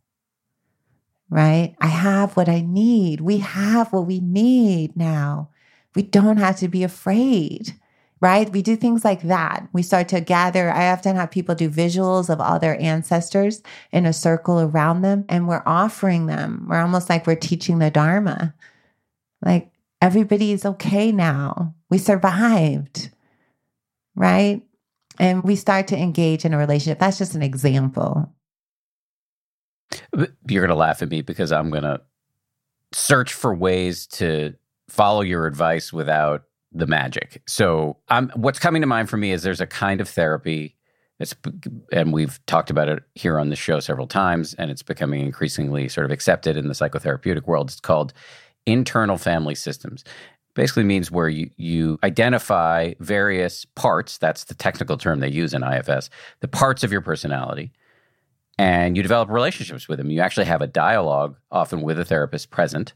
Right? 1.30 1.76
I 1.80 1.86
have 1.86 2.36
what 2.36 2.48
I 2.48 2.60
need. 2.60 3.20
We 3.20 3.38
have 3.38 3.92
what 3.92 4.06
we 4.06 4.20
need 4.20 4.96
now. 4.96 5.50
We 5.96 6.02
don't 6.02 6.36
have 6.36 6.58
to 6.58 6.68
be 6.68 6.84
afraid, 6.84 7.72
right? 8.20 8.52
We 8.52 8.60
do 8.60 8.76
things 8.76 9.02
like 9.02 9.22
that. 9.22 9.66
We 9.72 9.82
start 9.82 10.08
to 10.08 10.20
gather. 10.20 10.70
I 10.70 10.92
often 10.92 11.16
have 11.16 11.30
people 11.30 11.54
do 11.54 11.70
visuals 11.70 12.28
of 12.28 12.40
all 12.40 12.58
their 12.58 12.80
ancestors 12.80 13.62
in 13.90 14.04
a 14.04 14.12
circle 14.12 14.60
around 14.60 15.00
them, 15.00 15.24
and 15.28 15.48
we're 15.48 15.62
offering 15.64 16.26
them. 16.26 16.66
We're 16.68 16.82
almost 16.82 17.08
like 17.08 17.26
we're 17.26 17.34
teaching 17.34 17.78
the 17.78 17.90
Dharma. 17.90 18.54
Like 19.42 19.70
everybody's 20.02 20.66
okay 20.66 21.10
now. 21.12 21.74
We 21.88 21.96
survived, 21.96 23.10
right? 24.14 24.62
And 25.18 25.42
we 25.42 25.56
start 25.56 25.88
to 25.88 25.96
engage 25.96 26.44
in 26.44 26.52
a 26.52 26.58
relationship. 26.58 26.98
That's 26.98 27.18
just 27.18 27.34
an 27.34 27.42
example. 27.42 28.30
You're 30.12 30.62
going 30.62 30.68
to 30.68 30.74
laugh 30.74 31.00
at 31.00 31.08
me 31.08 31.22
because 31.22 31.52
I'm 31.52 31.70
going 31.70 31.84
to 31.84 32.02
search 32.92 33.32
for 33.32 33.54
ways 33.54 34.06
to 34.08 34.54
follow 34.88 35.22
your 35.22 35.46
advice 35.46 35.92
without 35.92 36.44
the 36.72 36.86
magic. 36.86 37.42
So, 37.46 37.96
I'm 38.08 38.30
what's 38.30 38.58
coming 38.58 38.82
to 38.82 38.86
mind 38.86 39.08
for 39.08 39.16
me 39.16 39.32
is 39.32 39.42
there's 39.42 39.60
a 39.60 39.66
kind 39.66 40.00
of 40.00 40.08
therapy 40.08 40.76
it's, 41.18 41.34
and 41.92 42.12
we've 42.12 42.44
talked 42.46 42.70
about 42.70 42.88
it 42.88 43.02
here 43.14 43.38
on 43.38 43.48
the 43.48 43.56
show 43.56 43.80
several 43.80 44.06
times, 44.06 44.54
and 44.54 44.70
it's 44.70 44.82
becoming 44.82 45.22
increasingly 45.22 45.88
sort 45.88 46.04
of 46.04 46.10
accepted 46.10 46.56
in 46.56 46.68
the 46.68 46.74
psychotherapeutic 46.74 47.46
world. 47.46 47.70
It's 47.70 47.80
called 47.80 48.12
internal 48.66 49.16
family 49.16 49.54
systems. 49.54 50.04
basically 50.54 50.84
means 50.84 51.10
where 51.10 51.28
you, 51.28 51.50
you 51.56 51.98
identify 52.02 52.92
various 53.00 53.64
parts, 53.64 54.18
that's 54.18 54.44
the 54.44 54.54
technical 54.54 54.96
term 54.98 55.20
they 55.20 55.30
use 55.30 55.54
in 55.54 55.62
IFS, 55.62 56.10
the 56.40 56.48
parts 56.48 56.82
of 56.82 56.92
your 56.92 57.00
personality, 57.00 57.72
and 58.58 58.96
you 58.96 59.02
develop 59.02 59.30
relationships 59.30 59.88
with 59.88 59.98
them. 59.98 60.10
You 60.10 60.20
actually 60.20 60.46
have 60.46 60.62
a 60.62 60.66
dialogue, 60.66 61.36
often 61.50 61.82
with 61.82 61.98
a 61.98 62.04
therapist 62.04 62.50
present, 62.50 62.92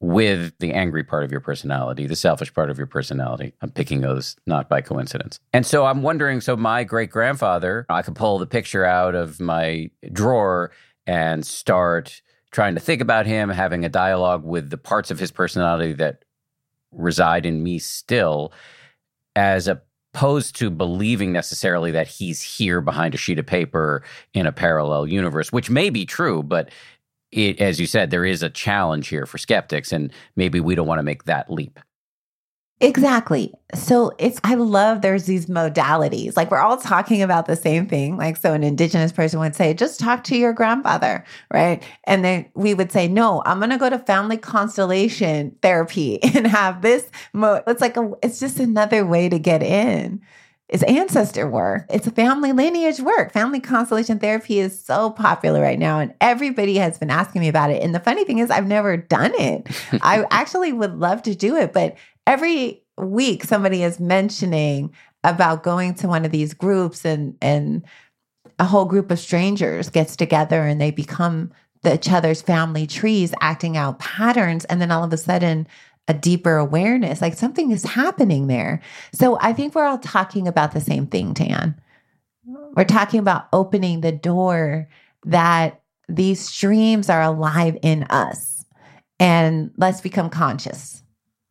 with 0.00 0.52
the 0.58 0.72
angry 0.72 1.04
part 1.04 1.24
of 1.24 1.30
your 1.30 1.40
personality, 1.40 2.06
the 2.06 2.16
selfish 2.16 2.52
part 2.52 2.70
of 2.70 2.78
your 2.78 2.86
personality. 2.86 3.54
I'm 3.62 3.70
picking 3.70 4.00
those 4.00 4.36
not 4.46 4.68
by 4.68 4.80
coincidence. 4.80 5.38
And 5.52 5.64
so 5.64 5.86
I'm 5.86 6.02
wondering 6.02 6.40
so 6.40 6.56
my 6.56 6.84
great 6.84 7.10
grandfather, 7.10 7.86
I 7.88 8.02
could 8.02 8.16
pull 8.16 8.38
the 8.38 8.46
picture 8.46 8.84
out 8.84 9.14
of 9.14 9.40
my 9.40 9.90
drawer 10.12 10.72
and 11.06 11.46
start 11.46 12.22
trying 12.50 12.74
to 12.74 12.80
think 12.80 13.00
about 13.00 13.26
him, 13.26 13.48
having 13.48 13.84
a 13.84 13.88
dialogue 13.88 14.44
with 14.44 14.70
the 14.70 14.78
parts 14.78 15.10
of 15.10 15.18
his 15.18 15.30
personality 15.30 15.92
that 15.94 16.24
reside 16.92 17.46
in 17.46 17.62
me 17.62 17.78
still, 17.78 18.52
as 19.34 19.68
opposed 19.68 20.54
to 20.56 20.70
believing 20.70 21.32
necessarily 21.32 21.90
that 21.90 22.06
he's 22.06 22.40
here 22.40 22.80
behind 22.80 23.14
a 23.14 23.18
sheet 23.18 23.38
of 23.38 23.46
paper 23.46 24.04
in 24.32 24.46
a 24.46 24.52
parallel 24.52 25.06
universe, 25.06 25.50
which 25.50 25.68
may 25.68 25.90
be 25.90 26.06
true, 26.06 26.42
but 26.42 26.70
it, 27.34 27.60
as 27.60 27.80
you 27.80 27.86
said, 27.86 28.10
there 28.10 28.24
is 28.24 28.42
a 28.42 28.50
challenge 28.50 29.08
here 29.08 29.26
for 29.26 29.38
skeptics, 29.38 29.92
and 29.92 30.12
maybe 30.36 30.60
we 30.60 30.74
don't 30.74 30.86
want 30.86 31.00
to 31.00 31.04
make 31.04 31.24
that 31.24 31.50
leap. 31.50 31.80
Exactly. 32.80 33.52
So 33.72 34.12
it's, 34.18 34.40
I 34.44 34.54
love 34.54 35.00
there's 35.00 35.24
these 35.24 35.46
modalities. 35.46 36.36
Like 36.36 36.50
we're 36.50 36.58
all 36.58 36.76
talking 36.76 37.22
about 37.22 37.46
the 37.46 37.56
same 37.56 37.86
thing. 37.86 38.16
Like, 38.16 38.36
so 38.36 38.52
an 38.52 38.64
indigenous 38.64 39.12
person 39.12 39.38
would 39.38 39.54
say, 39.54 39.74
just 39.74 40.00
talk 40.00 40.24
to 40.24 40.36
your 40.36 40.52
grandfather, 40.52 41.24
right? 41.52 41.82
And 42.04 42.24
then 42.24 42.46
we 42.54 42.74
would 42.74 42.90
say, 42.90 43.06
no, 43.08 43.42
I'm 43.46 43.58
going 43.58 43.70
to 43.70 43.78
go 43.78 43.88
to 43.88 43.98
family 43.98 44.36
constellation 44.36 45.56
therapy 45.62 46.22
and 46.34 46.46
have 46.46 46.82
this. 46.82 47.08
Mo-. 47.32 47.62
It's 47.66 47.80
like, 47.80 47.96
a, 47.96 48.12
it's 48.22 48.40
just 48.40 48.58
another 48.58 49.06
way 49.06 49.28
to 49.28 49.38
get 49.38 49.62
in. 49.62 50.20
It's 50.74 50.82
ancestor 50.82 51.48
work. 51.48 51.86
It's 51.88 52.08
a 52.08 52.10
family 52.10 52.52
lineage 52.52 52.98
work. 52.98 53.30
Family 53.30 53.60
constellation 53.60 54.18
therapy 54.18 54.58
is 54.58 54.84
so 54.84 55.10
popular 55.10 55.62
right 55.62 55.78
now, 55.78 56.00
and 56.00 56.12
everybody 56.20 56.78
has 56.78 56.98
been 56.98 57.10
asking 57.10 57.42
me 57.42 57.48
about 57.48 57.70
it. 57.70 57.80
And 57.80 57.94
the 57.94 58.00
funny 58.00 58.24
thing 58.24 58.40
is, 58.40 58.50
I've 58.50 58.66
never 58.66 58.96
done 58.96 59.30
it. 59.36 59.68
I 60.02 60.26
actually 60.32 60.72
would 60.72 60.98
love 60.98 61.22
to 61.22 61.34
do 61.36 61.54
it, 61.54 61.72
but 61.72 61.96
every 62.26 62.82
week 62.98 63.44
somebody 63.44 63.84
is 63.84 64.00
mentioning 64.00 64.92
about 65.22 65.62
going 65.62 65.94
to 65.94 66.08
one 66.08 66.24
of 66.24 66.32
these 66.32 66.54
groups 66.54 67.04
and 67.04 67.36
and 67.40 67.84
a 68.58 68.64
whole 68.64 68.84
group 68.84 69.12
of 69.12 69.20
strangers 69.20 69.90
gets 69.90 70.16
together 70.16 70.62
and 70.66 70.80
they 70.80 70.90
become 70.90 71.52
the, 71.82 71.94
each 71.94 72.10
other's 72.10 72.42
family 72.42 72.88
trees 72.88 73.32
acting 73.40 73.76
out 73.76 74.00
patterns 74.00 74.64
and 74.64 74.80
then 74.80 74.90
all 74.90 75.04
of 75.04 75.12
a 75.12 75.16
sudden 75.16 75.68
a 76.08 76.14
deeper 76.14 76.56
awareness 76.56 77.20
like 77.20 77.34
something 77.34 77.70
is 77.70 77.84
happening 77.84 78.46
there 78.46 78.80
so 79.12 79.38
i 79.40 79.52
think 79.52 79.74
we're 79.74 79.86
all 79.86 79.98
talking 79.98 80.46
about 80.46 80.72
the 80.72 80.80
same 80.80 81.06
thing 81.06 81.32
Dan 81.32 81.80
we're 82.76 82.84
talking 82.84 83.20
about 83.20 83.48
opening 83.52 84.00
the 84.00 84.12
door 84.12 84.88
that 85.24 85.82
these 86.08 86.40
streams 86.40 87.08
are 87.08 87.22
alive 87.22 87.78
in 87.82 88.02
us 88.04 88.66
and 89.18 89.70
let's 89.76 90.00
become 90.00 90.28
conscious 90.28 91.04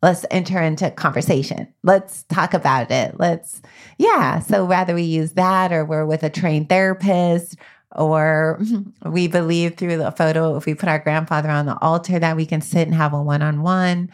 let's 0.04 0.26
enter 0.30 0.62
into 0.62 0.92
conversation. 0.92 1.74
Let's 1.82 2.24
talk 2.24 2.54
about 2.54 2.92
it. 2.92 3.16
Let's, 3.20 3.62
yeah. 3.98 4.40
So 4.40 4.66
whether 4.66 4.94
we 4.94 5.04
use 5.04 5.32
that 5.32 5.72
or 5.72 5.86
we're 5.86 6.06
with 6.06 6.24
a 6.24 6.30
trained 6.30 6.68
therapist 6.68 7.56
or 7.96 8.62
we 9.06 9.30
believe 9.30 9.78
through 9.78 9.98
the 9.98 10.12
photo, 10.12 10.58
if 10.58 10.66
we 10.66 10.76
put 10.76 10.90
our 10.90 11.00
grandfather 11.00 11.50
on 11.50 11.66
the 11.66 11.80
altar, 11.82 12.20
that 12.20 12.36
we 12.36 12.46
can 12.46 12.60
sit 12.60 12.86
and 12.86 12.94
have 12.94 13.14
a 13.14 13.22
one 13.22 13.42
on 13.42 13.62
one. 13.62 14.12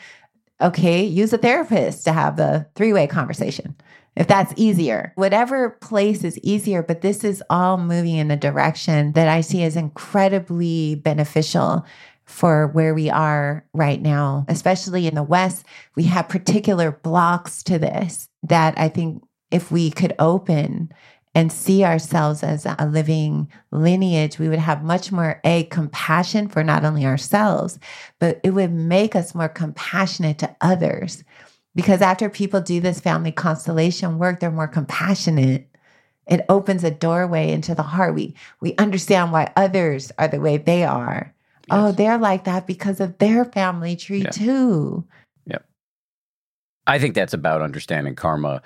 Okay, 0.62 1.04
use 1.04 1.32
a 1.32 1.38
therapist 1.38 2.04
to 2.04 2.12
have 2.12 2.36
the 2.36 2.68
three 2.76 2.94
way 2.94 3.08
conversation 3.08 3.76
if 4.20 4.28
that's 4.28 4.54
easier. 4.58 5.14
Whatever 5.16 5.70
place 5.70 6.26
is 6.26 6.38
easier, 6.40 6.84
but 6.84 7.02
this 7.02 7.24
is 7.24 7.42
all 7.50 7.78
moving 7.78 8.16
in 8.16 8.30
a 8.30 8.38
direction 8.38 9.14
that 9.14 9.30
I 9.30 9.40
see 9.40 9.64
as 9.64 9.78
incredibly 9.78 10.96
beneficial 10.96 11.86
for 12.26 12.68
where 12.68 12.94
we 12.94 13.10
are 13.10 13.66
right 13.74 14.02
now, 14.02 14.46
especially 14.50 15.08
in 15.08 15.16
the 15.16 15.24
West. 15.24 15.66
We 15.96 16.04
have 16.04 16.28
particular 16.28 16.92
blocks 16.92 17.64
to 17.64 17.80
this 17.80 18.28
that 18.44 18.78
I 18.78 18.90
think 18.90 19.24
if 19.52 19.72
we 19.72 19.90
could 19.90 20.14
open 20.20 20.92
and 21.40 21.52
see 21.52 21.86
ourselves 21.86 22.44
as 22.44 22.66
a 22.66 22.90
living 22.92 23.50
lineage, 23.72 24.38
we 24.38 24.50
would 24.50 24.60
have 24.60 24.84
much 24.84 25.12
more 25.12 25.40
a 25.46 25.64
compassion 25.66 26.50
for 26.50 26.64
not 26.64 26.84
only 26.84 27.06
ourselves, 27.06 27.80
but 28.20 28.42
it 28.44 28.52
would 28.52 28.74
make 28.74 29.16
us 29.16 29.34
more 29.34 29.48
compassionate 29.48 30.38
to 30.40 30.56
others. 30.60 31.24
Because 31.76 32.02
after 32.02 32.30
people 32.30 32.60
do 32.60 32.82
this 32.82 33.00
family 33.00 33.32
constellation 33.32 34.18
work, 34.18 34.40
they're 34.40 34.52
more 34.52 34.68
compassionate. 34.68 35.68
It 36.28 36.46
opens 36.50 36.84
a 36.84 36.92
doorway 36.92 37.52
into 37.52 37.74
the 37.74 37.84
heart. 37.84 38.16
We 38.16 38.36
we 38.60 38.76
understand 38.76 39.32
why 39.32 39.54
others 39.56 40.12
are 40.18 40.28
the 40.28 40.42
way 40.42 40.58
they 40.58 40.84
are 40.84 41.34
Oh, 41.72 41.92
they're 41.92 42.18
like 42.18 42.46
that 42.46 42.68
because 42.68 43.00
of 43.00 43.18
their 43.18 43.46
family 43.46 43.96
tree 43.96 44.24
yeah. 44.24 44.30
too. 44.30 45.06
Yep. 45.46 45.66
I 46.88 47.00
think 47.00 47.16
that's 47.16 47.34
about 47.34 47.62
understanding 47.62 48.16
karma. 48.16 48.62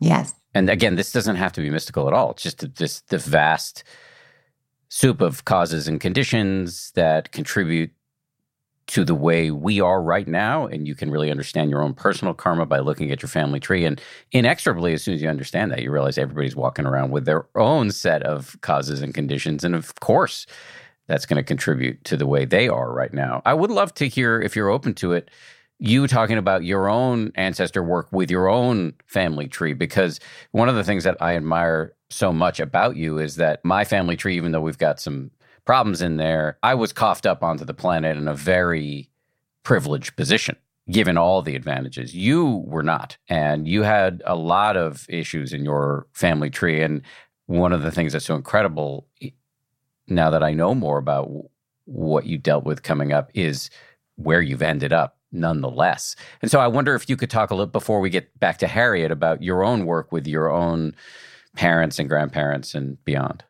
Yes. 0.00 0.34
And 0.54 0.70
again, 0.70 0.96
this 0.96 1.12
doesn't 1.12 1.36
have 1.36 1.52
to 1.52 1.60
be 1.60 1.70
mystical 1.70 2.08
at 2.08 2.14
all. 2.14 2.30
It's 2.32 2.42
just 2.42 2.74
this 2.76 3.00
the 3.02 3.18
vast 3.18 3.84
soup 4.88 5.20
of 5.20 5.44
causes 5.44 5.86
and 5.86 6.00
conditions 6.00 6.92
that 6.94 7.32
contribute 7.32 7.90
to 8.88 9.04
the 9.04 9.14
way 9.14 9.50
we 9.50 9.82
are 9.82 10.02
right 10.02 10.26
now. 10.26 10.66
And 10.66 10.88
you 10.88 10.94
can 10.94 11.10
really 11.10 11.30
understand 11.30 11.70
your 11.70 11.82
own 11.82 11.92
personal 11.92 12.32
karma 12.32 12.64
by 12.64 12.78
looking 12.78 13.12
at 13.12 13.20
your 13.20 13.28
family 13.28 13.60
tree. 13.60 13.84
And 13.84 14.00
inexorably, 14.32 14.94
as 14.94 15.02
soon 15.04 15.14
as 15.14 15.20
you 15.20 15.28
understand 15.28 15.70
that, 15.70 15.82
you 15.82 15.90
realize 15.90 16.16
everybody's 16.16 16.56
walking 16.56 16.86
around 16.86 17.10
with 17.10 17.26
their 17.26 17.46
own 17.54 17.90
set 17.90 18.22
of 18.22 18.56
causes 18.62 19.02
and 19.02 19.12
conditions. 19.12 19.62
And 19.62 19.74
of 19.74 19.94
course, 20.00 20.46
that's 21.06 21.26
going 21.26 21.36
to 21.36 21.42
contribute 21.42 22.02
to 22.04 22.16
the 22.16 22.26
way 22.26 22.46
they 22.46 22.66
are 22.68 22.90
right 22.92 23.12
now. 23.12 23.42
I 23.44 23.52
would 23.52 23.70
love 23.70 23.92
to 23.94 24.08
hear, 24.08 24.40
if 24.40 24.56
you're 24.56 24.70
open 24.70 24.94
to 24.94 25.12
it, 25.12 25.30
you 25.78 26.06
talking 26.06 26.38
about 26.38 26.64
your 26.64 26.88
own 26.88 27.32
ancestor 27.34 27.82
work 27.82 28.08
with 28.12 28.30
your 28.30 28.48
own 28.48 28.94
family 29.06 29.46
tree, 29.46 29.72
because 29.72 30.18
one 30.50 30.68
of 30.68 30.74
the 30.74 30.84
things 30.84 31.04
that 31.04 31.16
I 31.20 31.36
admire 31.36 31.94
so 32.10 32.32
much 32.32 32.58
about 32.58 32.96
you 32.96 33.18
is 33.18 33.36
that 33.36 33.64
my 33.64 33.84
family 33.84 34.16
tree, 34.16 34.36
even 34.36 34.52
though 34.52 34.60
we've 34.60 34.78
got 34.78 35.00
some 35.00 35.30
problems 35.64 36.02
in 36.02 36.16
there, 36.16 36.58
I 36.62 36.74
was 36.74 36.92
coughed 36.92 37.26
up 37.26 37.42
onto 37.42 37.64
the 37.64 37.74
planet 37.74 38.16
in 38.16 38.26
a 38.26 38.34
very 38.34 39.10
privileged 39.62 40.16
position 40.16 40.56
given 40.90 41.18
all 41.18 41.42
the 41.42 41.54
advantages. 41.54 42.14
You 42.14 42.64
were 42.66 42.82
not. 42.82 43.18
And 43.28 43.68
you 43.68 43.82
had 43.82 44.22
a 44.24 44.34
lot 44.34 44.76
of 44.76 45.04
issues 45.10 45.52
in 45.52 45.62
your 45.62 46.06
family 46.12 46.48
tree. 46.48 46.82
And 46.82 47.02
one 47.44 47.74
of 47.74 47.82
the 47.82 47.90
things 47.90 48.14
that's 48.14 48.24
so 48.24 48.34
incredible 48.34 49.06
now 50.06 50.30
that 50.30 50.42
I 50.42 50.54
know 50.54 50.74
more 50.74 50.96
about 50.96 51.28
what 51.84 52.24
you 52.24 52.38
dealt 52.38 52.64
with 52.64 52.82
coming 52.82 53.12
up 53.12 53.30
is 53.34 53.68
where 54.16 54.40
you've 54.40 54.62
ended 54.62 54.92
up 54.92 55.17
nonetheless. 55.32 56.16
And 56.42 56.50
so 56.50 56.60
I 56.60 56.66
wonder 56.66 56.94
if 56.94 57.08
you 57.08 57.16
could 57.16 57.30
talk 57.30 57.50
a 57.50 57.54
little 57.54 57.66
before 57.66 58.00
we 58.00 58.10
get 58.10 58.38
back 58.38 58.58
to 58.58 58.66
Harriet 58.66 59.10
about 59.10 59.42
your 59.42 59.64
own 59.64 59.86
work 59.86 60.12
with 60.12 60.26
your 60.26 60.50
own 60.50 60.94
parents 61.56 61.98
and 61.98 62.08
grandparents 62.08 62.74
and 62.74 63.02
beyond. 63.04 63.44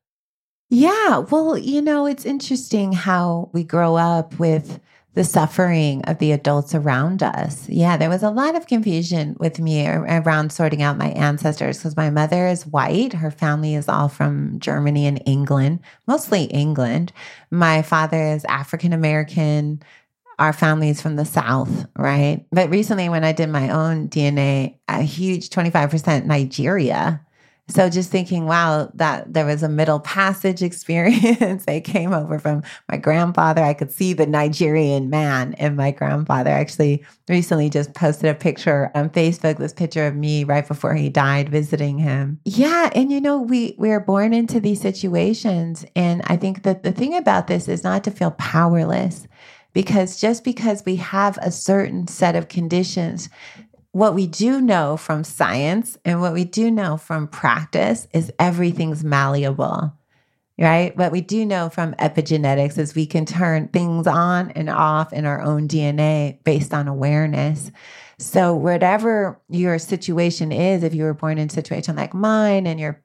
Yeah, 0.70 1.18
well, 1.18 1.56
you 1.56 1.80
know, 1.80 2.06
it's 2.06 2.26
interesting 2.26 2.92
how 2.92 3.48
we 3.52 3.64
grow 3.64 3.96
up 3.96 4.38
with 4.38 4.80
the 5.14 5.24
suffering 5.24 6.02
of 6.04 6.18
the 6.18 6.30
adults 6.30 6.74
around 6.74 7.22
us. 7.22 7.68
Yeah, 7.68 7.96
there 7.96 8.10
was 8.10 8.22
a 8.22 8.30
lot 8.30 8.54
of 8.54 8.66
confusion 8.66 9.34
with 9.40 9.58
me 9.58 9.86
around 9.86 10.52
sorting 10.52 10.82
out 10.82 10.98
my 10.98 11.08
ancestors 11.08 11.78
because 11.78 11.96
my 11.96 12.08
mother 12.08 12.46
is 12.46 12.66
white. 12.66 13.14
Her 13.14 13.30
family 13.30 13.74
is 13.74 13.88
all 13.88 14.08
from 14.08 14.60
Germany 14.60 15.06
and 15.06 15.20
England, 15.26 15.80
mostly 16.06 16.44
England. 16.44 17.12
My 17.50 17.82
father 17.82 18.22
is 18.22 18.44
African 18.44 18.92
American. 18.92 19.82
Our 20.38 20.52
family 20.52 20.88
is 20.88 21.02
from 21.02 21.16
the 21.16 21.24
South, 21.24 21.86
right? 21.96 22.44
But 22.52 22.70
recently, 22.70 23.08
when 23.08 23.24
I 23.24 23.32
did 23.32 23.48
my 23.48 23.70
own 23.70 24.08
DNA, 24.08 24.76
a 24.88 25.02
huge 25.02 25.50
25% 25.50 26.26
Nigeria. 26.26 27.20
So 27.70 27.90
just 27.90 28.10
thinking, 28.10 28.46
wow, 28.46 28.90
that 28.94 29.32
there 29.34 29.44
was 29.44 29.62
a 29.62 29.68
middle 29.68 30.00
passage 30.00 30.62
experience. 30.62 31.64
I 31.68 31.80
came 31.80 32.12
over 32.12 32.38
from 32.38 32.62
my 32.88 32.96
grandfather. 32.96 33.62
I 33.62 33.74
could 33.74 33.92
see 33.92 34.14
the 34.14 34.26
Nigerian 34.26 35.10
man 35.10 35.52
in 35.54 35.76
my 35.76 35.90
grandfather. 35.90 36.50
Actually 36.50 37.04
recently 37.28 37.68
just 37.68 37.92
posted 37.94 38.30
a 38.30 38.34
picture 38.34 38.90
on 38.94 39.10
Facebook, 39.10 39.58
this 39.58 39.74
picture 39.74 40.06
of 40.06 40.14
me 40.16 40.44
right 40.44 40.66
before 40.66 40.94
he 40.94 41.10
died 41.10 41.50
visiting 41.50 41.98
him. 41.98 42.40
Yeah. 42.44 42.90
And 42.94 43.12
you 43.12 43.20
know, 43.20 43.38
we 43.38 43.74
we're 43.76 44.00
born 44.00 44.32
into 44.32 44.60
these 44.60 44.80
situations. 44.80 45.84
And 45.94 46.22
I 46.24 46.36
think 46.36 46.62
that 46.62 46.84
the 46.84 46.92
thing 46.92 47.14
about 47.14 47.48
this 47.48 47.68
is 47.68 47.84
not 47.84 48.02
to 48.04 48.10
feel 48.10 48.30
powerless 48.32 49.28
because 49.72 50.20
just 50.20 50.44
because 50.44 50.84
we 50.84 50.96
have 50.96 51.38
a 51.40 51.50
certain 51.50 52.06
set 52.08 52.34
of 52.36 52.48
conditions 52.48 53.28
what 53.92 54.14
we 54.14 54.26
do 54.26 54.60
know 54.60 54.96
from 54.96 55.24
science 55.24 55.98
and 56.04 56.20
what 56.20 56.32
we 56.32 56.44
do 56.44 56.70
know 56.70 56.96
from 56.96 57.26
practice 57.26 58.06
is 58.12 58.32
everything's 58.38 59.02
malleable. 59.02 59.92
right? 60.58 60.96
What 60.96 61.12
we 61.12 61.20
do 61.20 61.46
know 61.46 61.68
from 61.68 61.94
epigenetics 61.94 62.78
is 62.78 62.94
we 62.94 63.06
can 63.06 63.24
turn 63.24 63.68
things 63.68 64.06
on 64.06 64.50
and 64.52 64.68
off 64.68 65.12
in 65.12 65.24
our 65.24 65.40
own 65.40 65.68
DNA 65.68 66.42
based 66.44 66.74
on 66.74 66.88
awareness. 66.88 67.70
So, 68.18 68.54
whatever 68.54 69.40
your 69.48 69.78
situation 69.78 70.50
is, 70.50 70.82
if 70.82 70.94
you 70.94 71.04
were 71.04 71.14
born 71.14 71.38
in 71.38 71.46
a 71.46 71.50
situation 71.50 71.94
like 71.94 72.12
mine 72.12 72.66
and 72.66 72.80
you're 72.80 73.00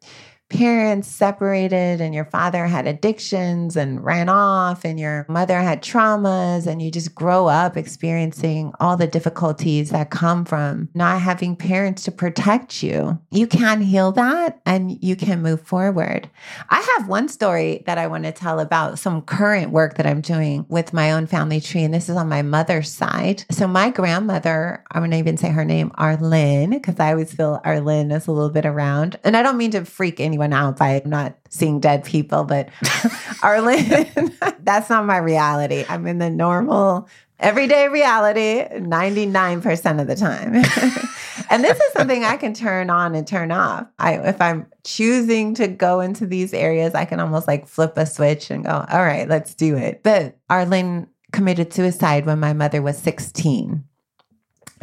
parents 0.53 1.07
separated 1.07 1.99
and 1.99 2.13
your 2.13 2.25
father 2.25 2.67
had 2.67 2.85
addictions 2.85 3.75
and 3.75 4.03
ran 4.05 4.29
off 4.29 4.85
and 4.85 4.99
your 4.99 5.25
mother 5.27 5.59
had 5.59 5.81
traumas 5.81 6.67
and 6.67 6.79
you 6.79 6.91
just 6.91 7.15
grow 7.15 7.47
up 7.47 7.75
experiencing 7.75 8.71
all 8.79 8.95
the 8.95 9.07
difficulties 9.07 9.89
that 9.89 10.11
come 10.11 10.45
from 10.45 10.87
not 10.93 11.19
having 11.19 11.55
parents 11.55 12.03
to 12.03 12.11
protect 12.11 12.83
you. 12.83 13.19
You 13.31 13.47
can 13.47 13.81
heal 13.81 14.11
that 14.11 14.61
and 14.65 15.03
you 15.03 15.15
can 15.15 15.41
move 15.41 15.61
forward. 15.61 16.29
I 16.69 16.97
have 16.97 17.09
one 17.09 17.29
story 17.29 17.81
that 17.87 17.97
I 17.97 18.05
want 18.05 18.25
to 18.25 18.31
tell 18.31 18.59
about 18.59 18.99
some 18.99 19.23
current 19.23 19.71
work 19.71 19.97
that 19.97 20.05
I'm 20.05 20.21
doing 20.21 20.67
with 20.69 20.93
my 20.93 21.11
own 21.13 21.25
family 21.25 21.61
tree 21.61 21.83
and 21.83 21.93
this 21.93 22.09
is 22.09 22.15
on 22.15 22.29
my 22.29 22.43
mother's 22.43 22.91
side. 22.91 23.43
So 23.49 23.67
my 23.67 23.89
grandmother, 23.89 24.83
I'm 24.91 25.01
going 25.01 25.11
to 25.11 25.17
even 25.17 25.37
say 25.37 25.49
her 25.49 25.65
name 25.65 25.91
Arlene 25.95 26.69
because 26.69 26.99
I 26.99 27.11
always 27.11 27.33
feel 27.33 27.59
Arlene 27.65 28.11
is 28.11 28.27
a 28.27 28.31
little 28.31 28.51
bit 28.51 28.67
around. 28.67 29.19
And 29.23 29.35
I 29.35 29.41
don't 29.41 29.57
mean 29.57 29.71
to 29.71 29.83
freak 29.83 30.19
anyone 30.19 30.32
anyone 30.33 30.51
out 30.51 30.77
by 30.77 30.99
not 31.05 31.37
seeing 31.49 31.79
dead 31.79 32.03
people, 32.03 32.43
but 32.43 32.69
Arlen, 33.43 34.09
that's 34.61 34.89
not 34.89 35.05
my 35.05 35.17
reality. 35.17 35.85
I'm 35.87 36.07
in 36.07 36.17
the 36.17 36.31
normal, 36.31 37.07
everyday 37.39 37.87
reality 37.87 38.63
99% 38.63 40.01
of 40.01 40.07
the 40.07 40.15
time. 40.15 40.55
and 41.51 41.63
this 41.63 41.79
is 41.79 41.93
something 41.93 42.23
I 42.23 42.37
can 42.37 42.55
turn 42.55 42.89
on 42.89 43.13
and 43.13 43.27
turn 43.27 43.51
off. 43.51 43.85
I, 43.99 44.17
if 44.27 44.41
I'm 44.41 44.65
choosing 44.83 45.53
to 45.55 45.67
go 45.67 45.99
into 45.99 46.25
these 46.25 46.51
areas, 46.51 46.95
I 46.95 47.05
can 47.05 47.19
almost 47.19 47.47
like 47.47 47.67
flip 47.67 47.95
a 47.95 48.07
switch 48.07 48.49
and 48.49 48.63
go, 48.63 48.85
all 48.89 49.03
right, 49.03 49.29
let's 49.29 49.53
do 49.53 49.77
it. 49.77 50.01
But 50.01 50.37
Arlen 50.49 51.07
committed 51.31 51.71
suicide 51.71 52.25
when 52.25 52.39
my 52.39 52.53
mother 52.53 52.81
was 52.81 52.97
16. 52.97 53.83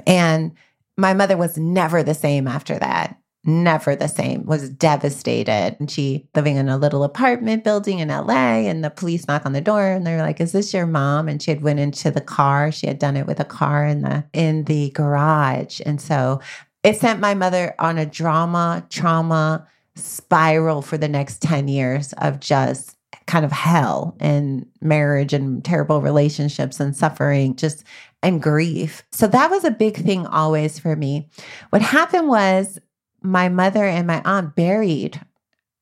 And 0.07 0.53
my 0.97 1.15
mother 1.15 1.37
was 1.37 1.59
never 1.59 2.05
the 2.05 2.15
same 2.15 2.47
after 2.47 2.79
that 2.79 3.20
never 3.45 3.97
the 3.97 4.09
same 4.09 4.45
was 4.45 4.69
devastated 4.69 5.75
and 5.79 5.91
she 5.91 6.29
living 6.35 6.57
in 6.57 6.69
a 6.69 6.77
little 6.77 7.03
apartment 7.03 7.65
building 7.65 7.99
in 7.99 8.09
la 8.09 8.29
and 8.29 8.85
the 8.85 8.91
police 8.91 9.27
knock 9.27 9.47
on 9.47 9.53
the 9.53 9.61
door 9.63 9.83
and 9.83 10.07
they're 10.07 10.21
like 10.21 10.41
is 10.41 10.53
this 10.53 10.75
your 10.75 10.87
mom 10.87 11.27
and 11.27 11.43
she 11.43 11.51
had 11.51 11.63
went 11.63 11.79
into 11.79 12.11
the 12.11 12.21
car 12.21 12.71
she 12.71 12.87
had 12.87 12.99
done 12.99 13.17
it 13.17 13.27
with 13.27 13.41
a 13.41 13.45
car 13.45 13.87
in 13.87 14.03
the 14.03 14.23
in 14.35 14.65
the 14.65 14.91
garage 14.91 15.81
and 15.87 16.01
so 16.01 16.39
it 16.83 16.97
sent 16.97 17.19
my 17.19 17.33
mother 17.35 17.75
on 17.79 17.97
a 17.97 18.05
drama 18.05 18.85
trauma 18.91 19.67
spiral 19.97 20.83
for 20.83 20.99
the 20.99 21.09
next 21.09 21.41
10 21.41 21.69
years 21.69 22.13
of 22.19 22.41
just 22.41 22.97
kind 23.27 23.45
of 23.45 23.53
hell 23.53 24.17
and 24.21 24.67
marriage 24.81 25.33
and 25.33 25.65
terrible 25.65 26.01
relationships 26.01 26.81
and 26.81 26.97
suffering 26.97 27.55
just 27.55 27.85
and 28.23 28.43
grief. 28.43 29.03
So 29.13 29.27
that 29.29 29.51
was 29.51 29.65
a 29.65 29.71
big 29.71 29.97
thing 29.97 30.27
always 30.27 30.79
for 30.79 30.97
me. 30.97 31.29
What 31.71 31.83
happened 31.83 32.29
was 32.29 32.79
my 33.23 33.49
mother 33.49 33.85
and 33.85 34.07
my 34.07 34.23
aunt 34.25 34.55
buried 34.55 35.21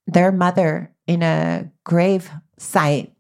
their 0.07 0.33
mother 0.33 0.93
in 1.07 1.23
a 1.23 1.71
grave 1.85 2.31
site, 2.59 3.13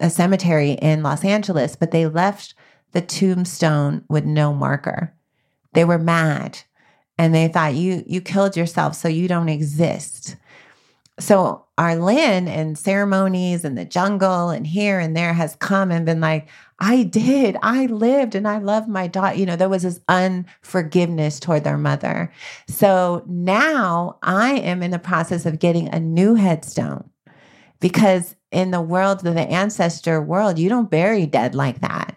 a 0.00 0.10
cemetery 0.10 0.72
in 0.72 1.02
Los 1.02 1.24
Angeles, 1.24 1.76
but 1.76 1.90
they 1.90 2.06
left 2.06 2.54
the 2.92 3.00
tombstone 3.00 4.04
with 4.08 4.24
no 4.24 4.52
marker. 4.52 5.14
They 5.74 5.84
were 5.84 5.98
mad 5.98 6.60
and 7.18 7.34
they 7.34 7.48
thought 7.48 7.74
you 7.74 8.04
you 8.06 8.20
killed 8.20 8.56
yourself 8.56 8.94
so 8.94 9.08
you 9.08 9.28
don't 9.28 9.48
exist. 9.48 10.36
So 11.22 11.66
Arlen 11.78 12.48
and 12.48 12.76
ceremonies 12.76 13.64
and 13.64 13.78
the 13.78 13.84
jungle 13.84 14.50
and 14.50 14.66
here 14.66 14.98
and 14.98 15.16
there 15.16 15.32
has 15.32 15.54
come 15.54 15.92
and 15.92 16.04
been 16.04 16.20
like, 16.20 16.48
I 16.80 17.04
did, 17.04 17.56
I 17.62 17.86
lived 17.86 18.34
and 18.34 18.48
I 18.48 18.58
love 18.58 18.88
my 18.88 19.06
daughter. 19.06 19.36
You 19.36 19.46
know, 19.46 19.54
there 19.54 19.68
was 19.68 19.84
this 19.84 20.00
unforgiveness 20.08 21.38
toward 21.38 21.62
their 21.62 21.78
mother. 21.78 22.32
So 22.66 23.22
now 23.28 24.18
I 24.24 24.54
am 24.54 24.82
in 24.82 24.90
the 24.90 24.98
process 24.98 25.46
of 25.46 25.60
getting 25.60 25.86
a 25.88 26.00
new 26.00 26.34
headstone 26.34 27.08
because 27.78 28.34
in 28.50 28.72
the 28.72 28.82
world 28.82 29.24
of 29.24 29.34
the 29.34 29.42
ancestor 29.42 30.20
world, 30.20 30.58
you 30.58 30.68
don't 30.68 30.90
bury 30.90 31.26
dead 31.26 31.54
like 31.54 31.82
that. 31.82 32.16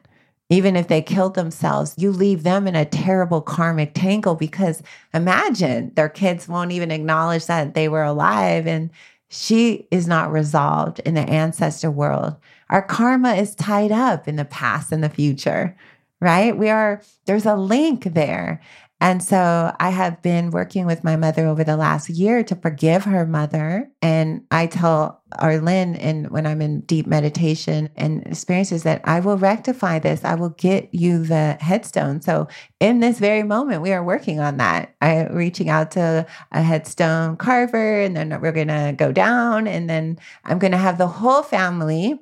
Even 0.49 0.75
if 0.75 0.87
they 0.87 1.01
killed 1.01 1.33
themselves, 1.33 1.95
you 1.97 2.11
leave 2.11 2.43
them 2.43 2.67
in 2.67 2.75
a 2.75 2.85
terrible 2.85 3.41
karmic 3.41 3.93
tangle 3.95 4.35
because 4.35 4.83
imagine 5.13 5.91
their 5.95 6.09
kids 6.09 6.47
won't 6.47 6.71
even 6.71 6.91
acknowledge 6.91 7.47
that 7.47 7.73
they 7.73 7.89
were 7.89 8.03
alive 8.03 8.67
and 8.67 8.91
she 9.27 9.87
is 9.89 10.07
not 10.07 10.31
resolved 10.31 10.99
in 10.99 11.15
the 11.15 11.21
ancestor 11.21 11.89
world. 11.89 12.35
Our 12.69 12.83
karma 12.83 13.33
is 13.33 13.55
tied 13.55 13.91
up 13.91 14.27
in 14.27 14.35
the 14.35 14.45
past 14.45 14.91
and 14.91 15.03
the 15.03 15.09
future, 15.09 15.75
right? 16.21 16.55
We 16.55 16.69
are, 16.69 17.01
there's 17.25 17.45
a 17.45 17.55
link 17.55 18.03
there. 18.03 18.61
And 19.05 19.21
so 19.21 19.71
I 19.79 19.91
have 19.91 20.23
been 20.23 20.49
working 20.49 20.87
with 20.87 21.03
my 21.03 21.15
mother 21.15 21.45
over 21.45 21.63
the 21.63 21.77
last 21.77 22.09
year 22.09 22.43
to 22.45 22.55
forgive 22.55 23.03
her 23.03 23.27
mother. 23.27 23.87
And 24.01 24.41
I 24.49 24.65
tell 24.65 25.21
Arlen, 25.37 25.95
and 25.97 26.31
when 26.31 26.47
I'm 26.47 26.59
in 26.59 26.81
deep 26.81 27.05
meditation 27.05 27.91
and 27.95 28.25
experiences, 28.25 28.81
that 28.81 29.01
I 29.03 29.19
will 29.19 29.37
rectify 29.37 29.99
this. 29.99 30.25
I 30.25 30.33
will 30.33 30.49
get 30.49 30.89
you 30.91 31.23
the 31.23 31.55
headstone. 31.61 32.19
So 32.23 32.47
in 32.79 32.99
this 32.99 33.19
very 33.19 33.43
moment, 33.43 33.83
we 33.83 33.93
are 33.93 34.03
working 34.03 34.39
on 34.39 34.57
that. 34.57 34.95
I'm 35.01 35.35
reaching 35.35 35.69
out 35.69 35.91
to 35.91 36.25
a 36.51 36.61
headstone 36.63 37.37
carver, 37.37 38.01
and 38.01 38.17
then 38.17 38.41
we're 38.41 38.53
gonna 38.53 38.93
go 38.93 39.11
down, 39.11 39.67
and 39.67 39.87
then 39.87 40.17
I'm 40.45 40.57
gonna 40.57 40.77
have 40.77 40.97
the 40.97 41.05
whole 41.05 41.43
family 41.43 42.19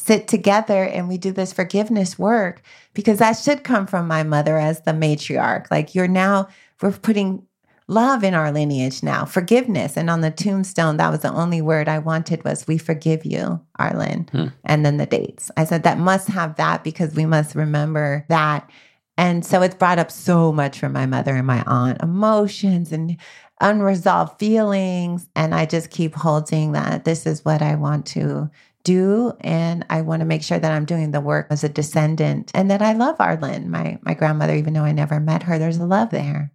sit 0.00 0.26
together 0.26 0.84
and 0.84 1.08
we 1.08 1.18
do 1.18 1.30
this 1.30 1.52
forgiveness 1.52 2.18
work 2.18 2.62
because 2.94 3.18
that 3.18 3.32
should 3.32 3.64
come 3.64 3.86
from 3.86 4.08
my 4.08 4.22
mother 4.22 4.58
as 4.58 4.82
the 4.82 4.92
matriarch. 4.92 5.70
Like 5.70 5.94
you're 5.94 6.08
now, 6.08 6.48
we're 6.80 6.92
putting 6.92 7.46
love 7.86 8.24
in 8.24 8.34
our 8.34 8.50
lineage 8.50 9.02
now, 9.02 9.24
forgiveness. 9.24 9.96
And 9.96 10.08
on 10.08 10.22
the 10.22 10.30
tombstone, 10.30 10.96
that 10.96 11.10
was 11.10 11.20
the 11.20 11.32
only 11.32 11.60
word 11.60 11.88
I 11.88 11.98
wanted 11.98 12.44
was 12.44 12.66
we 12.66 12.78
forgive 12.78 13.26
you, 13.26 13.60
Arlen. 13.78 14.28
Hmm. 14.32 14.46
And 14.64 14.86
then 14.86 14.96
the 14.96 15.06
dates. 15.06 15.50
I 15.56 15.64
said 15.64 15.82
that 15.82 15.98
must 15.98 16.28
have 16.28 16.56
that 16.56 16.82
because 16.82 17.14
we 17.14 17.26
must 17.26 17.54
remember 17.54 18.24
that. 18.28 18.70
And 19.18 19.44
so 19.44 19.60
it's 19.60 19.74
brought 19.74 19.98
up 19.98 20.10
so 20.10 20.50
much 20.50 20.78
for 20.78 20.88
my 20.88 21.04
mother 21.04 21.34
and 21.34 21.46
my 21.46 21.62
aunt, 21.66 22.00
emotions 22.00 22.90
and 22.90 23.18
unresolved 23.60 24.38
feelings. 24.38 25.28
And 25.36 25.54
I 25.54 25.66
just 25.66 25.90
keep 25.90 26.14
holding 26.14 26.72
that 26.72 27.04
this 27.04 27.26
is 27.26 27.44
what 27.44 27.60
I 27.60 27.74
want 27.74 28.06
to 28.06 28.50
do 28.84 29.32
and 29.40 29.84
I 29.90 30.00
want 30.02 30.20
to 30.20 30.26
make 30.26 30.42
sure 30.42 30.58
that 30.58 30.72
I'm 30.72 30.84
doing 30.84 31.10
the 31.10 31.20
work 31.20 31.46
as 31.50 31.64
a 31.64 31.68
descendant 31.68 32.50
and 32.54 32.70
that 32.70 32.82
I 32.82 32.92
love 32.92 33.16
Arlen, 33.18 33.70
my 33.70 33.98
my 34.02 34.14
grandmother 34.14 34.54
even 34.54 34.72
though 34.72 34.84
I 34.84 34.92
never 34.92 35.20
met 35.20 35.44
her 35.44 35.58
there's 35.58 35.78
a 35.78 35.86
love 35.86 36.10
there. 36.10 36.52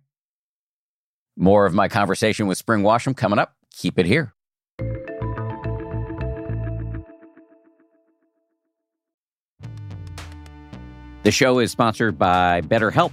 More 1.37 1.65
of 1.65 1.73
my 1.73 1.87
conversation 1.87 2.47
with 2.47 2.57
Spring 2.57 2.81
Washam 2.81 3.15
coming 3.15 3.39
up. 3.39 3.55
Keep 3.71 3.99
it 3.99 4.05
here. 4.05 4.33
The 11.23 11.31
show 11.31 11.57
is 11.59 11.71
sponsored 11.71 12.19
by 12.19 12.61
BetterHelp. 12.61 13.11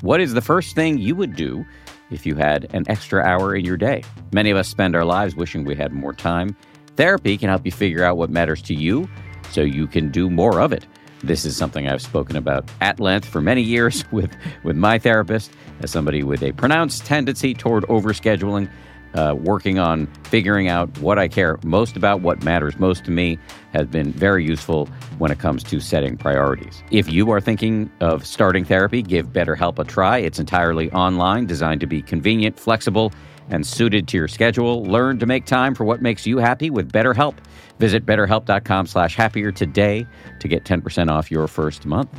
What 0.00 0.20
is 0.20 0.34
the 0.34 0.40
first 0.40 0.74
thing 0.74 0.98
you 0.98 1.14
would 1.14 1.36
do 1.36 1.64
if 2.10 2.26
you 2.26 2.34
had 2.34 2.66
an 2.74 2.84
extra 2.88 3.22
hour 3.22 3.54
in 3.54 3.64
your 3.64 3.76
day? 3.76 4.02
Many 4.32 4.50
of 4.50 4.56
us 4.56 4.68
spend 4.68 4.96
our 4.96 5.04
lives 5.04 5.36
wishing 5.36 5.64
we 5.64 5.76
had 5.76 5.92
more 5.92 6.12
time 6.12 6.56
Therapy 6.96 7.36
can 7.36 7.48
help 7.48 7.64
you 7.64 7.72
figure 7.72 8.04
out 8.04 8.16
what 8.16 8.30
matters 8.30 8.62
to 8.62 8.74
you 8.74 9.08
so 9.50 9.62
you 9.62 9.86
can 9.86 10.10
do 10.10 10.30
more 10.30 10.60
of 10.60 10.72
it. 10.72 10.86
This 11.22 11.44
is 11.44 11.56
something 11.56 11.88
I've 11.88 12.02
spoken 12.02 12.36
about 12.36 12.70
at 12.80 13.00
length 13.00 13.26
for 13.26 13.40
many 13.40 13.62
years 13.62 14.04
with, 14.12 14.34
with 14.62 14.76
my 14.76 14.98
therapist, 14.98 15.50
as 15.80 15.90
somebody 15.90 16.22
with 16.22 16.42
a 16.42 16.52
pronounced 16.52 17.04
tendency 17.04 17.54
toward 17.54 17.84
overscheduling, 17.84 18.68
uh, 19.14 19.34
working 19.38 19.78
on 19.78 20.06
figuring 20.24 20.68
out 20.68 20.96
what 20.98 21.18
I 21.18 21.28
care 21.28 21.58
most 21.64 21.96
about, 21.96 22.20
what 22.20 22.42
matters 22.42 22.78
most 22.78 23.04
to 23.04 23.10
me, 23.10 23.38
has 23.72 23.86
been 23.86 24.12
very 24.12 24.44
useful 24.44 24.86
when 25.18 25.30
it 25.30 25.38
comes 25.38 25.62
to 25.64 25.80
setting 25.80 26.16
priorities. 26.16 26.82
If 26.90 27.10
you 27.10 27.30
are 27.30 27.40
thinking 27.40 27.90
of 28.00 28.26
starting 28.26 28.64
therapy, 28.64 29.02
give 29.02 29.28
BetterHelp 29.28 29.78
a 29.78 29.84
try. 29.84 30.18
It's 30.18 30.38
entirely 30.38 30.90
online, 30.92 31.46
designed 31.46 31.80
to 31.80 31.86
be 31.86 32.02
convenient, 32.02 32.58
flexible, 32.58 33.12
and 33.50 33.66
suited 33.66 34.08
to 34.08 34.16
your 34.16 34.28
schedule. 34.28 34.84
Learn 34.84 35.18
to 35.18 35.26
make 35.26 35.44
time 35.44 35.74
for 35.74 35.84
what 35.84 36.02
makes 36.02 36.26
you 36.26 36.38
happy 36.38 36.70
with 36.70 36.92
BetterHelp. 36.92 37.36
Visit 37.78 38.06
betterhelp.com 38.06 38.86
slash 38.86 39.16
happier 39.16 39.52
today 39.52 40.06
to 40.40 40.48
get 40.48 40.64
10% 40.64 41.10
off 41.10 41.30
your 41.30 41.46
first 41.46 41.86
month. 41.86 42.10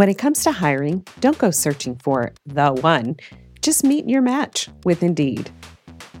When 0.00 0.08
it 0.08 0.16
comes 0.16 0.42
to 0.44 0.52
hiring, 0.52 1.04
don't 1.20 1.36
go 1.36 1.50
searching 1.50 1.94
for 1.96 2.32
the 2.46 2.72
one. 2.72 3.16
Just 3.60 3.84
meet 3.84 4.08
your 4.08 4.22
match 4.22 4.70
with 4.82 5.02
Indeed. 5.02 5.50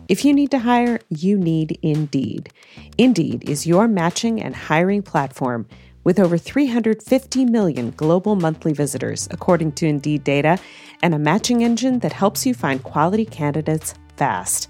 If 0.06 0.22
you 0.22 0.34
need 0.34 0.50
to 0.50 0.58
hire, 0.58 0.98
you 1.08 1.38
need 1.38 1.78
Indeed. 1.80 2.50
Indeed 2.98 3.48
is 3.48 3.66
your 3.66 3.88
matching 3.88 4.42
and 4.42 4.54
hiring 4.54 5.00
platform 5.00 5.66
with 6.04 6.18
over 6.18 6.38
350 6.38 7.44
million 7.44 7.90
global 7.92 8.36
monthly 8.36 8.72
visitors, 8.72 9.28
according 9.30 9.72
to 9.72 9.86
Indeed 9.86 10.24
data, 10.24 10.58
and 11.02 11.14
a 11.14 11.18
matching 11.18 11.62
engine 11.62 11.98
that 12.00 12.12
helps 12.12 12.46
you 12.46 12.54
find 12.54 12.82
quality 12.82 13.24
candidates 13.24 13.94
fast. 14.16 14.68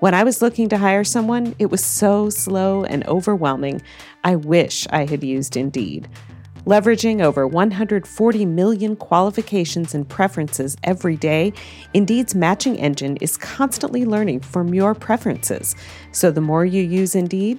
When 0.00 0.14
I 0.14 0.22
was 0.22 0.40
looking 0.40 0.68
to 0.68 0.78
hire 0.78 1.02
someone, 1.02 1.56
it 1.58 1.70
was 1.70 1.84
so 1.84 2.30
slow 2.30 2.84
and 2.84 3.06
overwhelming. 3.08 3.82
I 4.22 4.36
wish 4.36 4.86
I 4.90 5.06
had 5.06 5.24
used 5.24 5.56
Indeed. 5.56 6.08
Leveraging 6.66 7.22
over 7.22 7.46
140 7.46 8.44
million 8.44 8.94
qualifications 8.94 9.94
and 9.94 10.06
preferences 10.06 10.76
every 10.84 11.16
day, 11.16 11.52
Indeed's 11.94 12.34
matching 12.34 12.76
engine 12.76 13.16
is 13.22 13.36
constantly 13.38 14.04
learning 14.04 14.40
from 14.40 14.74
your 14.74 14.94
preferences. 14.94 15.74
So 16.12 16.30
the 16.30 16.42
more 16.42 16.64
you 16.66 16.82
use 16.82 17.14
Indeed, 17.14 17.58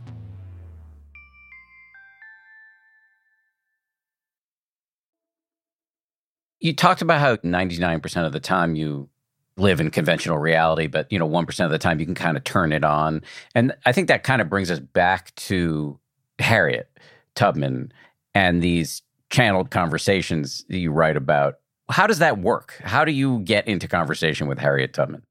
You 6.61 6.73
talked 6.73 7.01
about 7.01 7.19
how 7.19 7.35
99% 7.37 8.25
of 8.25 8.31
the 8.31 8.39
time 8.39 8.75
you 8.75 9.09
live 9.57 9.81
in 9.81 9.91
conventional 9.91 10.37
reality, 10.37 10.87
but 10.87 11.11
you 11.11 11.19
know, 11.19 11.27
1% 11.27 11.65
of 11.65 11.71
the 11.71 11.77
time 11.77 11.99
you 11.99 12.05
can 12.05 12.15
kind 12.15 12.37
of 12.37 12.43
turn 12.43 12.71
it 12.71 12.83
on. 12.83 13.21
And 13.53 13.73
I 13.85 13.91
think 13.91 14.07
that 14.07 14.23
kind 14.23 14.41
of 14.41 14.49
brings 14.49 14.71
us 14.71 14.79
back 14.79 15.35
to 15.35 15.99
Harriet 16.39 16.89
Tubman 17.35 17.91
and 18.33 18.61
these 18.61 19.01
channeled 19.29 19.71
conversations 19.71 20.65
that 20.69 20.77
you 20.77 20.91
write 20.91 21.17
about. 21.17 21.55
How 21.89 22.07
does 22.07 22.19
that 22.19 22.39
work? 22.39 22.79
How 22.83 23.03
do 23.03 23.11
you 23.11 23.39
get 23.39 23.67
into 23.67 23.87
conversation 23.87 24.47
with 24.47 24.57
Harriet 24.57 24.93
Tubman? 24.93 25.23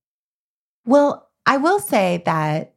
Well, 0.84 1.28
I 1.46 1.56
will 1.56 1.80
say 1.80 2.22
that 2.26 2.74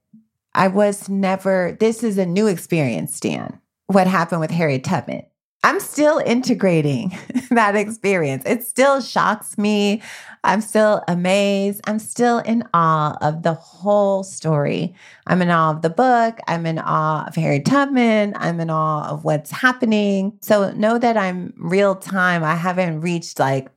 I 0.55 0.67
was 0.67 1.09
never, 1.09 1.75
this 1.79 2.03
is 2.03 2.17
a 2.17 2.25
new 2.25 2.47
experience, 2.47 3.19
Dan, 3.19 3.59
what 3.87 4.07
happened 4.07 4.41
with 4.41 4.51
Harriet 4.51 4.83
Tubman. 4.83 5.23
I'm 5.65 5.79
still 5.79 6.21
integrating 6.25 7.17
that 7.51 7.75
experience. 7.75 8.43
It 8.45 8.63
still 8.63 8.99
shocks 8.99 9.57
me. 9.57 10.01
I'm 10.43 10.59
still 10.59 11.01
amazed. 11.07 11.79
I'm 11.85 11.99
still 11.99 12.39
in 12.39 12.67
awe 12.73 13.17
of 13.21 13.43
the 13.43 13.53
whole 13.53 14.23
story. 14.23 14.93
I'm 15.25 15.41
in 15.41 15.49
awe 15.49 15.71
of 15.71 15.81
the 15.81 15.89
book. 15.89 16.39
I'm 16.47 16.65
in 16.65 16.79
awe 16.79 17.25
of 17.25 17.35
Harriet 17.35 17.65
Tubman. 17.65 18.33
I'm 18.35 18.59
in 18.59 18.69
awe 18.69 19.07
of 19.09 19.23
what's 19.23 19.51
happening. 19.51 20.37
So 20.41 20.71
know 20.71 20.97
that 20.97 21.15
I'm 21.15 21.53
real 21.55 21.95
time. 21.95 22.43
I 22.43 22.55
haven't 22.55 22.99
reached 22.99 23.39
like 23.39 23.69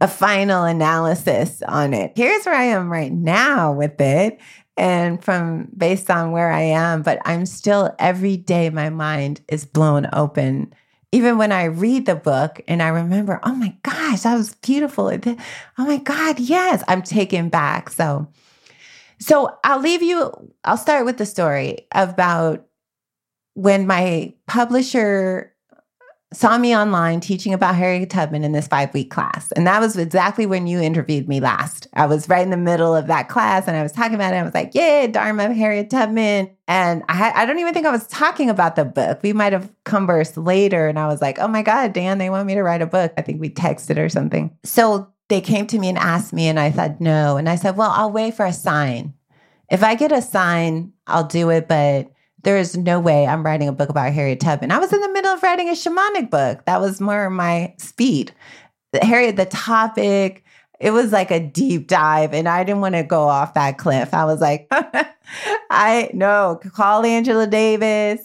a 0.00 0.08
final 0.08 0.64
analysis 0.64 1.62
on 1.62 1.94
it. 1.94 2.12
Here's 2.16 2.46
where 2.46 2.54
I 2.54 2.64
am 2.64 2.90
right 2.90 3.12
now 3.12 3.72
with 3.72 4.00
it. 4.00 4.40
And 4.76 5.22
from 5.22 5.68
based 5.76 6.10
on 6.10 6.32
where 6.32 6.50
I 6.50 6.62
am, 6.62 7.02
but 7.02 7.18
I'm 7.24 7.46
still 7.46 7.94
every 7.98 8.36
day, 8.36 8.70
my 8.70 8.90
mind 8.90 9.40
is 9.48 9.64
blown 9.64 10.08
open 10.12 10.72
even 11.12 11.38
when 11.38 11.52
I 11.52 11.64
read 11.64 12.06
the 12.06 12.14
book 12.14 12.60
and 12.68 12.82
I 12.82 12.88
remember, 12.88 13.40
oh 13.42 13.54
my 13.54 13.74
gosh, 13.82 14.22
that 14.22 14.36
was 14.36 14.54
beautiful. 14.56 15.10
Oh 15.10 15.36
my 15.86 15.96
God, 15.98 16.38
yes, 16.38 16.82
I'm 16.86 17.02
taken 17.02 17.48
back. 17.48 17.90
So, 17.90 18.28
so 19.18 19.56
I'll 19.64 19.80
leave 19.80 20.02
you, 20.02 20.32
I'll 20.64 20.76
start 20.76 21.06
with 21.06 21.16
the 21.16 21.26
story 21.26 21.86
about 21.92 22.66
when 23.54 23.86
my 23.86 24.34
publisher 24.46 25.54
saw 26.32 26.58
me 26.58 26.76
online 26.76 27.20
teaching 27.20 27.54
about 27.54 27.74
Harriet 27.74 28.10
Tubman 28.10 28.44
in 28.44 28.52
this 28.52 28.68
five 28.68 28.92
week 28.92 29.10
class. 29.10 29.50
And 29.52 29.66
that 29.66 29.80
was 29.80 29.96
exactly 29.96 30.44
when 30.44 30.66
you 30.66 30.80
interviewed 30.80 31.26
me 31.26 31.40
last. 31.40 31.86
I 31.94 32.06
was 32.06 32.28
right 32.28 32.42
in 32.42 32.50
the 32.50 32.56
middle 32.56 32.94
of 32.94 33.06
that 33.06 33.28
class 33.28 33.66
and 33.66 33.76
I 33.76 33.82
was 33.82 33.92
talking 33.92 34.14
about 34.14 34.34
it. 34.34 34.36
I 34.36 34.42
was 34.42 34.52
like, 34.52 34.72
yeah, 34.74 35.06
Dharma 35.06 35.54
Harriet 35.54 35.88
Tubman. 35.88 36.50
And 36.66 37.02
I, 37.08 37.32
I 37.34 37.46
don't 37.46 37.58
even 37.58 37.72
think 37.72 37.86
I 37.86 37.90
was 37.92 38.06
talking 38.08 38.50
about 38.50 38.76
the 38.76 38.84
book. 38.84 39.20
We 39.22 39.32
might 39.32 39.54
have 39.54 39.72
conversed 39.84 40.36
later. 40.36 40.86
And 40.86 40.98
I 40.98 41.06
was 41.06 41.22
like, 41.22 41.38
oh 41.38 41.48
my 41.48 41.62
God, 41.62 41.94
Dan, 41.94 42.18
they 42.18 42.28
want 42.28 42.46
me 42.46 42.54
to 42.54 42.62
write 42.62 42.82
a 42.82 42.86
book. 42.86 43.12
I 43.16 43.22
think 43.22 43.40
we 43.40 43.48
texted 43.48 43.96
or 43.96 44.10
something. 44.10 44.54
So 44.64 45.08
they 45.28 45.40
came 45.40 45.66
to 45.68 45.78
me 45.78 45.88
and 45.88 45.98
asked 45.98 46.32
me, 46.32 46.48
and 46.48 46.58
I 46.58 46.70
said, 46.70 47.00
no. 47.00 47.36
And 47.36 47.48
I 47.48 47.56
said, 47.56 47.76
well, 47.76 47.90
I'll 47.90 48.10
wait 48.10 48.34
for 48.34 48.46
a 48.46 48.52
sign. 48.52 49.14
If 49.70 49.82
I 49.82 49.94
get 49.94 50.12
a 50.12 50.22
sign, 50.22 50.92
I'll 51.06 51.26
do 51.26 51.50
it. 51.50 51.68
But 51.68 52.10
there 52.48 52.56
is 52.56 52.78
no 52.78 52.98
way 52.98 53.26
I'm 53.26 53.44
writing 53.44 53.68
a 53.68 53.72
book 53.72 53.90
about 53.90 54.10
Harriet 54.10 54.40
Tubman. 54.40 54.70
I 54.70 54.78
was 54.78 54.90
in 54.90 55.02
the 55.02 55.12
middle 55.12 55.30
of 55.30 55.42
writing 55.42 55.68
a 55.68 55.72
shamanic 55.72 56.30
book. 56.30 56.64
That 56.64 56.80
was 56.80 56.98
more 56.98 57.28
my 57.28 57.74
speed. 57.76 58.32
Harriet, 59.02 59.36
the 59.36 59.44
topic, 59.44 60.42
it 60.80 60.92
was 60.92 61.12
like 61.12 61.30
a 61.30 61.40
deep 61.40 61.88
dive, 61.88 62.32
and 62.32 62.48
I 62.48 62.64
didn't 62.64 62.80
want 62.80 62.94
to 62.94 63.02
go 63.02 63.24
off 63.24 63.52
that 63.52 63.76
cliff. 63.76 64.14
I 64.14 64.24
was 64.24 64.40
like, 64.40 64.66
I 65.70 66.08
know, 66.14 66.58
call 66.72 67.04
Angela 67.04 67.46
Davis, 67.46 68.22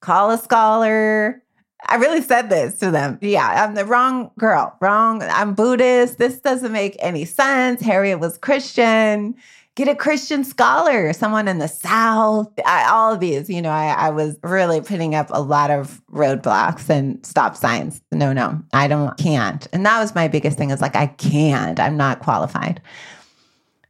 call 0.00 0.30
a 0.30 0.38
scholar. 0.38 1.42
I 1.86 1.96
really 1.96 2.22
said 2.22 2.48
this 2.48 2.78
to 2.78 2.90
them. 2.90 3.18
Yeah, 3.20 3.62
I'm 3.62 3.74
the 3.74 3.84
wrong 3.84 4.30
girl, 4.38 4.74
wrong. 4.80 5.22
I'm 5.22 5.52
Buddhist. 5.52 6.16
This 6.16 6.40
doesn't 6.40 6.72
make 6.72 6.96
any 6.98 7.26
sense. 7.26 7.82
Harriet 7.82 8.20
was 8.20 8.38
Christian 8.38 9.34
get 9.76 9.88
a 9.88 9.94
Christian 9.94 10.42
scholar, 10.42 11.12
someone 11.12 11.46
in 11.46 11.58
the 11.58 11.68
South. 11.68 12.50
I, 12.64 12.88
all 12.90 13.12
of 13.12 13.20
these, 13.20 13.48
you 13.48 13.60
know, 13.60 13.70
I, 13.70 13.88
I 13.88 14.10
was 14.10 14.36
really 14.42 14.80
putting 14.80 15.14
up 15.14 15.28
a 15.30 15.40
lot 15.40 15.70
of 15.70 16.02
roadblocks 16.10 16.88
and 16.88 17.24
stop 17.24 17.56
signs. 17.56 18.00
No, 18.10 18.32
no, 18.32 18.60
I 18.72 18.88
don't, 18.88 19.16
can't. 19.18 19.68
And 19.72 19.84
that 19.84 20.00
was 20.00 20.14
my 20.14 20.28
biggest 20.28 20.56
thing 20.56 20.70
is 20.70 20.80
like, 20.80 20.96
I 20.96 21.06
can't, 21.06 21.78
I'm 21.78 21.96
not 21.96 22.20
qualified. 22.20 22.80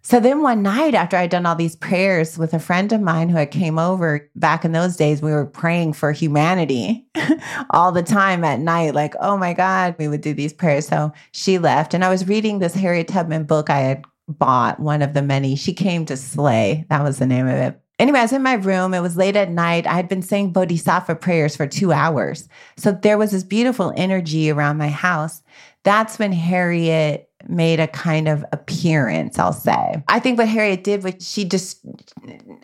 So 0.02 0.20
then 0.20 0.42
one 0.42 0.62
night 0.62 0.94
after 0.94 1.16
I'd 1.16 1.30
done 1.30 1.46
all 1.46 1.56
these 1.56 1.74
prayers 1.74 2.36
with 2.36 2.52
a 2.52 2.60
friend 2.60 2.92
of 2.92 3.00
mine 3.00 3.28
who 3.28 3.36
had 3.36 3.50
came 3.50 3.78
over 3.78 4.28
back 4.36 4.64
in 4.64 4.72
those 4.72 4.96
days, 4.96 5.22
we 5.22 5.32
were 5.32 5.46
praying 5.46 5.94
for 5.94 6.12
humanity 6.12 7.06
all 7.70 7.90
the 7.90 8.04
time 8.04 8.44
at 8.44 8.60
night. 8.60 8.94
Like, 8.94 9.14
oh 9.20 9.36
my 9.36 9.52
God, 9.52 9.96
we 9.98 10.06
would 10.06 10.20
do 10.20 10.32
these 10.32 10.52
prayers. 10.52 10.86
So 10.86 11.12
she 11.32 11.58
left 11.58 11.94
and 11.94 12.04
I 12.04 12.08
was 12.08 12.28
reading 12.28 12.58
this 12.58 12.74
Harriet 12.74 13.08
Tubman 13.08 13.44
book 13.44 13.68
I 13.68 13.80
had 13.80 14.04
bought 14.28 14.80
one 14.80 15.02
of 15.02 15.14
the 15.14 15.22
many. 15.22 15.56
She 15.56 15.72
came 15.72 16.04
to 16.06 16.16
slay. 16.16 16.84
That 16.88 17.02
was 17.02 17.18
the 17.18 17.26
name 17.26 17.46
of 17.46 17.54
it. 17.54 17.80
Anyway, 17.98 18.18
I 18.18 18.22
was 18.22 18.32
in 18.32 18.42
my 18.42 18.54
room. 18.54 18.92
It 18.92 19.00
was 19.00 19.16
late 19.16 19.36
at 19.36 19.50
night. 19.50 19.86
I 19.86 19.94
had 19.94 20.08
been 20.08 20.22
saying 20.22 20.52
Bodhisattva 20.52 21.16
prayers 21.16 21.56
for 21.56 21.66
two 21.66 21.92
hours. 21.92 22.48
So 22.76 22.92
there 22.92 23.16
was 23.16 23.30
this 23.30 23.44
beautiful 23.44 23.92
energy 23.96 24.50
around 24.50 24.76
my 24.76 24.88
house. 24.88 25.42
That's 25.82 26.18
when 26.18 26.32
Harriet 26.32 27.30
made 27.48 27.80
a 27.80 27.86
kind 27.86 28.28
of 28.28 28.44
appearance, 28.52 29.38
I'll 29.38 29.52
say. 29.52 30.02
I 30.08 30.18
think 30.18 30.36
what 30.36 30.48
Harriet 30.48 30.84
did 30.84 31.04
was 31.04 31.14
she 31.20 31.44
just, 31.44 31.80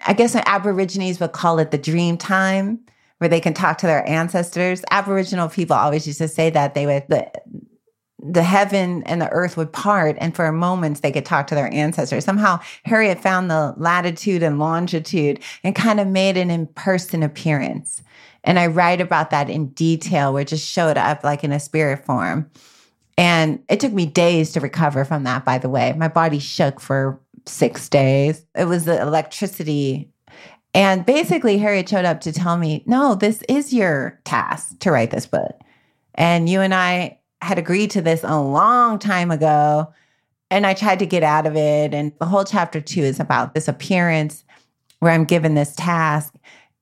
I 0.07 0.13
guess 0.13 0.35
Aborigines 0.35 1.21
would 1.21 1.33
call 1.33 1.59
it 1.61 1.71
the 1.71 1.79
dream 1.79 2.19
time 2.19 2.81
where 3.19 3.29
they 3.29 3.41
can 3.41 3.55
talk 3.55 3.79
to 3.79 3.87
their 3.87 4.07
ancestors. 4.09 4.83
Aboriginal 4.91 5.49
people 5.49 5.77
always 5.77 6.07
used 6.07 6.19
to 6.19 6.29
say 6.29 6.51
that 6.51 6.75
they 6.75 6.87
would, 6.87 7.05
the 8.23 8.43
heaven 8.43 9.03
and 9.05 9.21
the 9.21 9.29
earth 9.31 9.57
would 9.57 9.73
part 9.73 10.17
and 10.21 10.35
for 10.35 10.47
a 10.47 10.53
moment 10.53 11.03
they 11.03 11.11
could 11.11 11.27
talk 11.27 11.49
to 11.49 11.55
their 11.55 11.73
ancestors. 11.73 12.25
Somehow 12.25 12.61
harriet 12.85 13.21
found 13.21 13.51
the 13.51 13.75
latitude 13.77 14.43
and 14.43 14.59
longitude 14.59 15.41
and 15.65 15.75
kind 15.75 15.99
of 15.99 16.07
made 16.07 16.37
an 16.37 16.51
in-person 16.51 17.23
appearance. 17.23 18.03
And 18.45 18.59
i 18.59 18.67
write 18.67 19.01
about 19.01 19.31
that 19.31 19.51
in 19.51 19.69
detail 19.69 20.33
where 20.33 20.43
it 20.43 20.49
just 20.49 20.69
showed 20.69 20.97
up 20.97 21.25
like 21.25 21.43
in 21.43 21.53
a 21.53 21.61
spirit 21.61 22.05
form. 22.05 22.49
And 23.19 23.63
it 23.69 23.81
took 23.81 23.93
me 23.93 24.07
days 24.07 24.53
to 24.53 24.61
recover 24.61 25.05
from 25.05 25.25
that 25.25 25.45
by 25.45 25.59
the 25.59 25.69
way. 25.69 25.93
My 25.97 26.09
body 26.09 26.39
shook 26.39 26.81
for 26.81 27.21
six 27.47 27.89
days. 27.89 28.45
It 28.55 28.67
was 28.67 28.85
the 28.85 29.01
electricity. 29.01 30.11
And 30.75 31.05
basically 31.05 31.59
harriet 31.59 31.89
showed 31.89 32.05
up 32.05 32.21
to 32.21 32.33
tell 32.33 32.57
me 32.57 32.85
no 32.87 33.17
this 33.17 33.43
is 33.49 33.75
your 33.75 34.21
task 34.25 34.79
to 34.79 34.93
write 34.93 35.11
this 35.11 35.27
book. 35.27 35.59
And 36.15 36.49
you 36.49 36.61
and 36.61 36.73
i 36.73 37.19
had 37.43 37.59
agreed 37.59 37.91
to 37.93 38.01
this 38.01 38.25
a 38.25 38.41
long 38.41 38.99
time 38.99 39.31
ago. 39.31 39.93
And 40.51 40.67
I 40.67 40.75
tried 40.75 40.99
to 40.99 41.07
get 41.07 41.23
out 41.23 41.47
of 41.47 41.57
it. 41.57 41.95
And 41.95 42.13
the 42.19 42.27
whole 42.27 42.45
chapter 42.45 42.81
two 42.81 43.03
is 43.03 43.21
about 43.21 43.55
this 43.55 43.69
appearance 43.69 44.45
where 45.01 45.13
I'm 45.13 45.25
given 45.25 45.55
this 45.55 45.75
task 45.75 46.35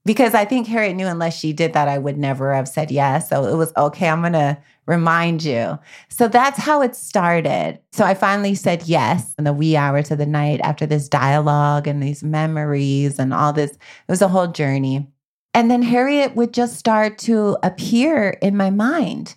because 0.05 0.35
I 0.35 0.45
think 0.45 0.67
Harriet 0.67 0.97
knew 0.97 1.07
unless 1.07 1.39
she 1.39 1.53
did 1.53 1.75
that, 1.75 1.89
I 1.89 1.99
would 1.99 2.17
never 2.17 2.55
have 2.55 2.69
said 2.69 2.91
yes. 2.91 3.29
So 3.29 3.45
it 3.47 3.57
was 3.57 3.73
okay, 3.77 4.09
I'm 4.09 4.23
going 4.23 4.33
to 4.33 4.59
remind 4.87 5.45
you. 5.45 5.79
So 6.09 6.27
that's 6.27 6.59
how 6.59 6.83
it 6.83 6.97
started. 6.97 7.79
So 7.93 8.05
I 8.05 8.15
finally 8.15 8.55
said 8.55 8.85
yes 8.85 9.35
in 9.39 9.45
the 9.45 9.53
wee 9.53 9.77
hours 9.77 10.11
of 10.11 10.19
the 10.19 10.27
night 10.27 10.61
after 10.63 10.87
this 10.87 11.09
dialogue 11.09 11.87
and 11.87 12.03
these 12.03 12.25
memories 12.25 13.19
and 13.19 13.35
all 13.35 13.53
this. 13.53 13.73
It 13.73 13.79
was 14.09 14.23
a 14.23 14.29
whole 14.29 14.49
journey. 14.49 15.07
And 15.53 15.71
then 15.71 15.83
Harriet 15.83 16.35
would 16.35 16.55
just 16.55 16.77
start 16.77 17.19
to 17.19 17.59
appear 17.63 18.31
in 18.41 18.57
my 18.57 18.71
mind 18.71 19.35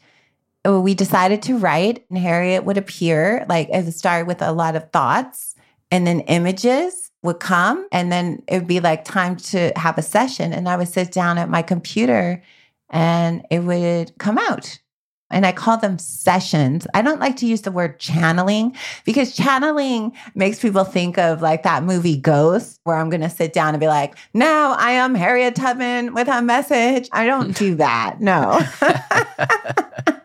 we 0.66 0.94
decided 0.94 1.42
to 1.44 1.58
write, 1.58 2.06
and 2.10 2.18
Harriet 2.18 2.64
would 2.64 2.78
appear. 2.78 3.46
Like 3.50 3.70
it 3.70 3.84
would 3.84 3.94
start 3.94 4.28
with 4.28 4.42
a 4.42 4.52
lot 4.52 4.76
of 4.76 4.90
thoughts, 4.92 5.56
and 5.92 6.08
then 6.08 6.22
images 6.22 7.12
would 7.22 7.40
come, 7.40 7.88
and 7.92 8.12
then 8.12 8.44
it 8.48 8.60
would 8.60 8.68
be 8.68 8.80
like 8.80 9.06
time 9.06 9.36
to 9.36 9.72
have 9.76 9.98
a 9.98 10.02
session. 10.02 10.54
And 10.54 10.70
I 10.70 10.78
would 10.78 10.88
sit 10.88 11.12
down 11.12 11.38
at 11.38 11.50
my 11.50 11.62
computer, 11.62 12.42
and 12.90 13.46
it 13.50 13.60
would 13.60 14.18
come 14.20 14.38
out. 14.38 14.80
And 15.30 15.48
I 15.48 15.52
call 15.52 15.78
them 15.78 15.98
sessions. 15.98 16.86
I 16.94 17.02
don't 17.02 17.20
like 17.20 17.38
to 17.38 17.48
use 17.48 17.62
the 17.62 17.72
word 17.72 18.00
channeling 18.00 18.76
because 19.04 19.36
channeling 19.36 20.16
makes 20.36 20.60
people 20.60 20.84
think 20.84 21.18
of 21.18 21.42
like 21.42 21.64
that 21.64 21.84
movie 21.84 22.18
Ghost, 22.18 22.80
where 22.84 22.98
I'm 22.98 23.10
going 23.10 23.22
to 23.22 23.32
sit 23.32 23.52
down 23.52 23.74
and 23.74 23.80
be 23.80 23.88
like, 23.88 24.16
now 24.36 24.74
I 24.74 24.92
am 24.92 25.16
Harriet 25.16 25.56
Tubman 25.56 26.14
with 26.14 26.28
a 26.28 26.44
message. 26.44 27.10
I 27.12 27.26
don't 27.26 27.58
do 27.58 27.76
that. 27.76 28.22
No. 28.22 28.62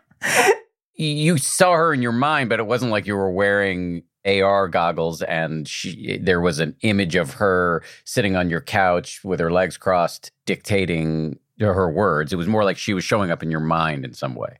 you 0.94 1.38
saw 1.38 1.74
her 1.74 1.94
in 1.94 2.02
your 2.02 2.12
mind, 2.12 2.48
but 2.48 2.60
it 2.60 2.66
wasn't 2.66 2.90
like 2.90 3.06
you 3.06 3.16
were 3.16 3.30
wearing 3.30 4.02
AR 4.26 4.68
goggles 4.68 5.22
and 5.22 5.66
she 5.66 6.18
there 6.18 6.40
was 6.40 6.58
an 6.58 6.76
image 6.82 7.14
of 7.14 7.34
her 7.34 7.82
sitting 8.04 8.36
on 8.36 8.50
your 8.50 8.60
couch 8.60 9.24
with 9.24 9.40
her 9.40 9.50
legs 9.50 9.76
crossed 9.76 10.32
dictating 10.44 11.38
her 11.60 11.90
words. 11.90 12.32
It 12.32 12.36
was 12.36 12.46
more 12.46 12.64
like 12.64 12.76
she 12.76 12.94
was 12.94 13.04
showing 13.04 13.30
up 13.30 13.42
in 13.42 13.50
your 13.50 13.60
mind 13.60 14.04
in 14.04 14.12
some 14.12 14.34
way. 14.34 14.58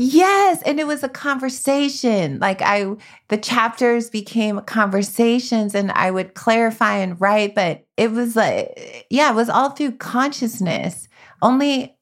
Yes, 0.00 0.62
and 0.62 0.78
it 0.78 0.86
was 0.86 1.02
a 1.02 1.08
conversation. 1.08 2.38
Like 2.38 2.62
I 2.62 2.94
the 3.28 3.36
chapters 3.36 4.10
became 4.10 4.60
conversations 4.60 5.74
and 5.74 5.90
I 5.90 6.12
would 6.12 6.34
clarify 6.34 6.98
and 6.98 7.20
write, 7.20 7.56
but 7.56 7.84
it 7.96 8.12
was 8.12 8.36
like 8.36 9.06
yeah, 9.10 9.30
it 9.32 9.34
was 9.34 9.48
all 9.48 9.70
through 9.70 9.92
consciousness. 9.92 11.08
Only 11.42 11.97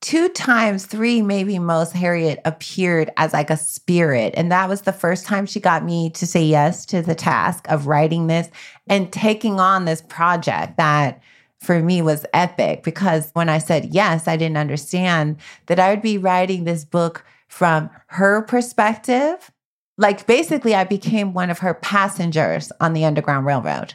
two 0.00 0.28
times, 0.30 0.86
three 0.86 1.22
maybe 1.22 1.58
most, 1.58 1.92
Harriet 1.92 2.40
appeared 2.44 3.10
as 3.16 3.32
like 3.32 3.50
a 3.50 3.56
spirit. 3.56 4.34
And 4.36 4.50
that 4.52 4.68
was 4.68 4.82
the 4.82 4.92
first 4.92 5.26
time 5.26 5.46
she 5.46 5.60
got 5.60 5.84
me 5.84 6.10
to 6.10 6.26
say 6.26 6.42
yes 6.42 6.86
to 6.86 7.02
the 7.02 7.14
task 7.14 7.66
of 7.68 7.86
writing 7.86 8.26
this 8.26 8.48
and 8.88 9.12
taking 9.12 9.58
on 9.58 9.84
this 9.84 10.02
project 10.02 10.76
that 10.76 11.20
for 11.60 11.80
me 11.80 12.00
was 12.00 12.24
epic 12.32 12.84
because 12.84 13.30
when 13.32 13.48
I 13.48 13.58
said 13.58 13.86
yes, 13.92 14.28
I 14.28 14.36
didn't 14.36 14.58
understand 14.58 15.36
that 15.66 15.80
I 15.80 15.90
would 15.90 16.02
be 16.02 16.18
writing 16.18 16.64
this 16.64 16.84
book 16.84 17.24
from 17.48 17.90
her 18.06 18.42
perspective. 18.42 19.50
Like 19.96 20.26
basically, 20.26 20.76
I 20.76 20.84
became 20.84 21.34
one 21.34 21.50
of 21.50 21.58
her 21.58 21.74
passengers 21.74 22.70
on 22.80 22.92
the 22.92 23.04
Underground 23.04 23.46
Railroad. 23.46 23.94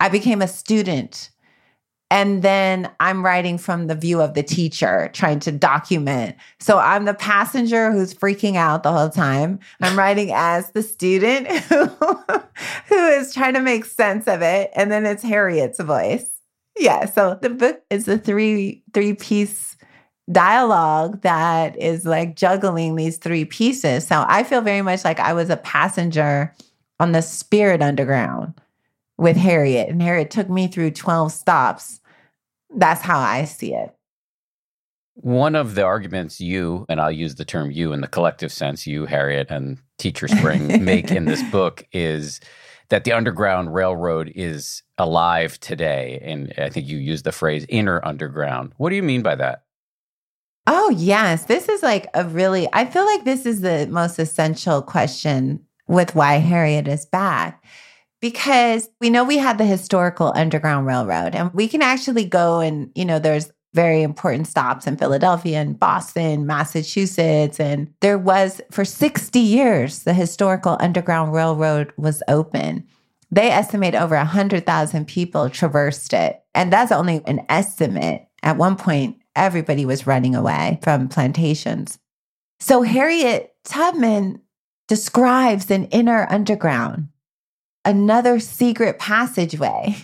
I 0.00 0.08
became 0.08 0.42
a 0.42 0.48
student 0.48 1.30
and 2.10 2.42
then 2.42 2.88
I'm 3.00 3.24
writing 3.24 3.58
from 3.58 3.88
the 3.88 3.94
view 3.96 4.20
of 4.20 4.34
the 4.34 4.42
teacher, 4.42 5.10
trying 5.12 5.40
to 5.40 5.52
document. 5.52 6.36
So 6.60 6.78
I'm 6.78 7.04
the 7.04 7.14
passenger 7.14 7.90
who's 7.90 8.14
freaking 8.14 8.54
out 8.54 8.84
the 8.84 8.92
whole 8.92 9.10
time. 9.10 9.58
I'm 9.80 9.98
writing 9.98 10.30
as 10.32 10.70
the 10.70 10.82
student 10.82 11.48
who, 11.68 11.86
who 11.86 13.08
is 13.08 13.34
trying 13.34 13.54
to 13.54 13.60
make 13.60 13.84
sense 13.84 14.28
of 14.28 14.40
it. 14.40 14.70
And 14.74 14.90
then 14.90 15.04
it's 15.04 15.22
Harriet's 15.22 15.80
voice. 15.80 16.30
Yeah. 16.78 17.06
So 17.06 17.38
the 17.40 17.50
book 17.50 17.82
is 17.90 18.06
a 18.06 18.18
three 18.18 18.84
three 18.92 19.14
piece 19.14 19.76
dialogue 20.30 21.22
that 21.22 21.76
is 21.80 22.04
like 22.04 22.36
juggling 22.36 22.94
these 22.94 23.16
three 23.16 23.44
pieces. 23.44 24.06
So 24.06 24.24
I 24.28 24.42
feel 24.42 24.60
very 24.60 24.82
much 24.82 25.04
like 25.04 25.18
I 25.18 25.32
was 25.32 25.50
a 25.50 25.56
passenger 25.56 26.54
on 27.00 27.12
the 27.12 27.22
Spirit 27.22 27.82
Underground 27.82 28.54
with 29.18 29.36
Harriet, 29.36 29.88
and 29.88 30.02
Harriet 30.02 30.30
took 30.30 30.48
me 30.48 30.68
through 30.68 30.90
12 30.90 31.32
stops. 31.32 32.00
That's 32.74 33.02
how 33.02 33.18
I 33.18 33.44
see 33.44 33.74
it. 33.74 33.94
One 35.14 35.54
of 35.54 35.74
the 35.74 35.84
arguments 35.84 36.40
you, 36.40 36.84
and 36.88 37.00
I'll 37.00 37.10
use 37.10 37.36
the 37.36 37.44
term 37.44 37.70
you 37.70 37.92
in 37.92 38.02
the 38.02 38.08
collective 38.08 38.52
sense, 38.52 38.86
you, 38.86 39.06
Harriet, 39.06 39.50
and 39.50 39.78
Teacher 39.98 40.28
Spring 40.28 40.84
make 40.84 41.10
in 41.10 41.24
this 41.24 41.42
book 41.50 41.86
is 41.92 42.40
that 42.90 43.04
the 43.04 43.12
Underground 43.12 43.74
Railroad 43.74 44.30
is 44.34 44.82
alive 44.98 45.58
today. 45.60 46.20
And 46.22 46.52
I 46.58 46.68
think 46.68 46.86
you 46.86 46.98
use 46.98 47.22
the 47.22 47.32
phrase 47.32 47.64
inner 47.70 48.04
underground. 48.04 48.72
What 48.76 48.90
do 48.90 48.96
you 48.96 49.02
mean 49.02 49.22
by 49.22 49.34
that? 49.36 49.64
Oh, 50.66 50.90
yes. 50.90 51.44
This 51.46 51.68
is 51.68 51.82
like 51.82 52.08
a 52.12 52.24
really, 52.24 52.68
I 52.72 52.84
feel 52.84 53.06
like 53.06 53.24
this 53.24 53.46
is 53.46 53.62
the 53.62 53.86
most 53.90 54.18
essential 54.18 54.82
question 54.82 55.64
with 55.88 56.14
why 56.14 56.34
Harriet 56.34 56.88
is 56.88 57.06
back 57.06 57.64
because 58.30 58.88
we 59.00 59.08
know 59.08 59.22
we 59.22 59.38
had 59.38 59.56
the 59.56 59.64
historical 59.64 60.32
Underground 60.34 60.84
Railroad 60.84 61.36
and 61.36 61.54
we 61.54 61.68
can 61.68 61.80
actually 61.80 62.24
go 62.24 62.58
and, 62.58 62.90
you 62.96 63.04
know, 63.04 63.20
there's 63.20 63.52
very 63.72 64.02
important 64.02 64.48
stops 64.48 64.88
in 64.88 64.96
Philadelphia 64.96 65.60
and 65.60 65.78
Boston, 65.78 66.44
Massachusetts. 66.44 67.60
And 67.60 67.94
there 68.00 68.18
was, 68.18 68.60
for 68.72 68.84
60 68.84 69.38
years, 69.38 70.00
the 70.00 70.12
historical 70.12 70.76
Underground 70.80 71.34
Railroad 71.34 71.92
was 71.96 72.20
open. 72.26 72.84
They 73.30 73.48
estimate 73.48 73.94
over 73.94 74.16
100,000 74.16 75.06
people 75.06 75.48
traversed 75.48 76.12
it. 76.12 76.42
And 76.52 76.72
that's 76.72 76.90
only 76.90 77.22
an 77.26 77.46
estimate. 77.48 78.26
At 78.42 78.56
one 78.56 78.74
point, 78.74 79.18
everybody 79.36 79.86
was 79.86 80.08
running 80.08 80.34
away 80.34 80.80
from 80.82 81.06
plantations. 81.08 82.00
So 82.58 82.82
Harriet 82.82 83.54
Tubman 83.62 84.40
describes 84.88 85.70
an 85.70 85.84
inner 85.86 86.26
underground 86.28 87.06
another 87.86 88.38
secret 88.38 88.98
passageway. 88.98 89.96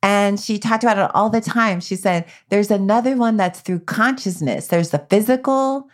And 0.00 0.38
she 0.38 0.60
talked 0.60 0.84
about 0.84 0.98
it 0.98 1.10
all 1.14 1.28
the 1.28 1.40
time. 1.40 1.80
She 1.80 1.96
said, 1.96 2.24
There's 2.50 2.70
another 2.70 3.16
one 3.16 3.36
that's 3.36 3.60
through 3.60 3.80
consciousness. 3.80 4.68
There's 4.68 4.90
the 4.90 5.04
physical, 5.10 5.88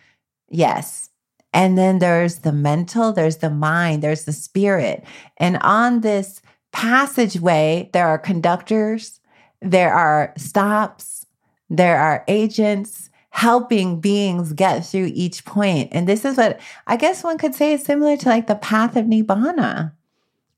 yes. 0.51 1.09
And 1.55 1.79
then 1.79 2.01
there's 2.01 2.41
the 2.41 2.53
mental, 2.53 3.13
there's 3.13 3.39
the 3.39 3.49
mind, 3.49 4.03
there's 4.03 4.25
the 4.25 4.33
spirit. 4.33 5.05
And 5.39 5.57
on 5.63 6.01
this 6.01 6.43
passageway, 6.73 7.91
there 7.93 8.09
are 8.09 8.19
conductors, 8.19 9.21
there 9.63 9.95
are 9.95 10.35
stops, 10.37 11.25
there 11.71 11.99
are 11.99 12.25
agents 12.29 13.09
helping 13.31 14.01
beings 14.01 14.53
get 14.53 14.85
through 14.85 15.11
each 15.15 15.45
point. 15.45 15.89
And 15.93 16.09
this 16.09 16.25
is 16.25 16.37
what 16.37 16.61
I 16.87 16.97
guess 16.97 17.25
one 17.25 17.39
could 17.39 17.55
say 17.55 17.73
is 17.73 17.85
similar 17.85 18.17
to 18.17 18.29
like 18.29 18.49
the 18.49 18.55
path 18.55 18.97
of 18.97 19.07
Nibbana. 19.07 19.93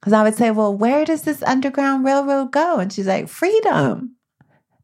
Because 0.07 0.21
I 0.21 0.23
would 0.23 0.37
say, 0.37 0.53
Well, 0.53 0.73
where 0.73 1.05
does 1.05 1.23
this 1.23 1.43
Underground 1.43 2.05
Railroad 2.05 2.53
go? 2.53 2.79
And 2.79 2.93
she's 2.93 3.09
like, 3.09 3.27
Freedom, 3.27 4.15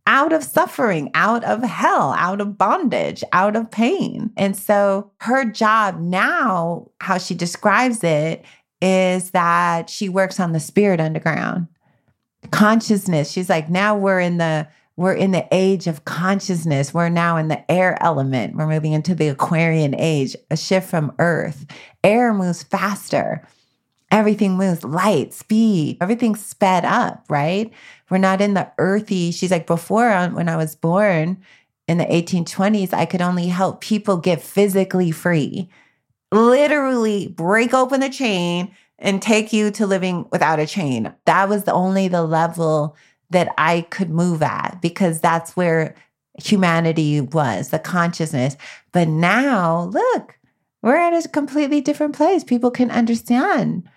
out 0.04 0.32
of 0.32 0.42
suffering, 0.42 1.12
out 1.14 1.44
of 1.44 1.62
hell, 1.62 2.12
out 2.18 2.40
of 2.40 2.58
bondage, 2.58 3.22
out 3.30 3.54
of 3.54 3.70
pain. 3.70 4.32
And 4.36 4.56
so 4.56 5.12
her 5.18 5.44
job 5.44 6.00
now, 6.00 6.90
how 7.00 7.18
she 7.18 7.36
describes 7.36 8.02
it, 8.02 8.44
is 8.80 9.30
that 9.30 9.88
she 9.88 10.08
works 10.08 10.40
on 10.40 10.50
the 10.50 10.58
spirit 10.58 10.98
underground 10.98 11.68
consciousness. 12.50 13.30
She's 13.30 13.48
like, 13.48 13.70
now 13.70 13.96
we're 13.96 14.18
in 14.18 14.38
the 14.38 14.66
we're 14.96 15.14
in 15.14 15.30
the 15.30 15.46
age 15.52 15.86
of 15.86 16.04
consciousness. 16.04 16.92
We're 16.92 17.08
now 17.10 17.36
in 17.36 17.46
the 17.46 17.70
air 17.70 17.96
element. 18.02 18.56
We're 18.56 18.66
moving 18.66 18.92
into 18.92 19.14
the 19.14 19.28
Aquarian 19.28 19.94
age, 19.96 20.34
a 20.50 20.56
shift 20.56 20.90
from 20.90 21.14
earth. 21.20 21.64
Air 22.02 22.34
moves 22.34 22.64
faster 22.64 23.46
everything 24.12 24.56
moves 24.56 24.84
light, 24.84 25.32
speed, 25.32 25.96
everything's 26.00 26.44
sped 26.44 26.84
up, 26.84 27.24
right? 27.30 27.72
We're 28.10 28.18
not 28.18 28.42
in 28.42 28.54
the 28.54 28.70
earthy. 28.76 29.32
She's 29.32 29.50
like, 29.50 29.66
before 29.66 30.12
um, 30.12 30.34
when 30.34 30.50
I 30.50 30.56
was 30.56 30.76
born 30.76 31.42
in 31.88 31.96
the 31.96 32.04
1820s, 32.04 32.92
I 32.92 33.06
could 33.06 33.22
only 33.22 33.48
help 33.48 33.80
people 33.80 34.18
get 34.18 34.42
physically 34.42 35.10
free, 35.10 35.68
literally 36.30 37.28
break 37.28 37.72
open 37.72 38.00
the 38.00 38.10
chain 38.10 38.70
and 38.98 39.20
take 39.20 39.52
you 39.52 39.70
to 39.72 39.86
living 39.86 40.26
without 40.30 40.60
a 40.60 40.66
chain. 40.66 41.12
That 41.24 41.48
was 41.48 41.64
the 41.64 41.72
only 41.72 42.06
the 42.06 42.22
level 42.22 42.96
that 43.30 43.48
I 43.56 43.80
could 43.90 44.10
move 44.10 44.42
at 44.42 44.78
because 44.82 45.20
that's 45.20 45.56
where 45.56 45.94
humanity 46.42 47.22
was, 47.22 47.70
the 47.70 47.78
consciousness. 47.78 48.58
But 48.92 49.08
now, 49.08 49.84
look, 49.84 50.38
we're 50.82 50.96
at 50.96 51.24
a 51.24 51.28
completely 51.28 51.80
different 51.80 52.14
place. 52.14 52.44
People 52.44 52.70
can 52.70 52.90
understand 52.90 53.88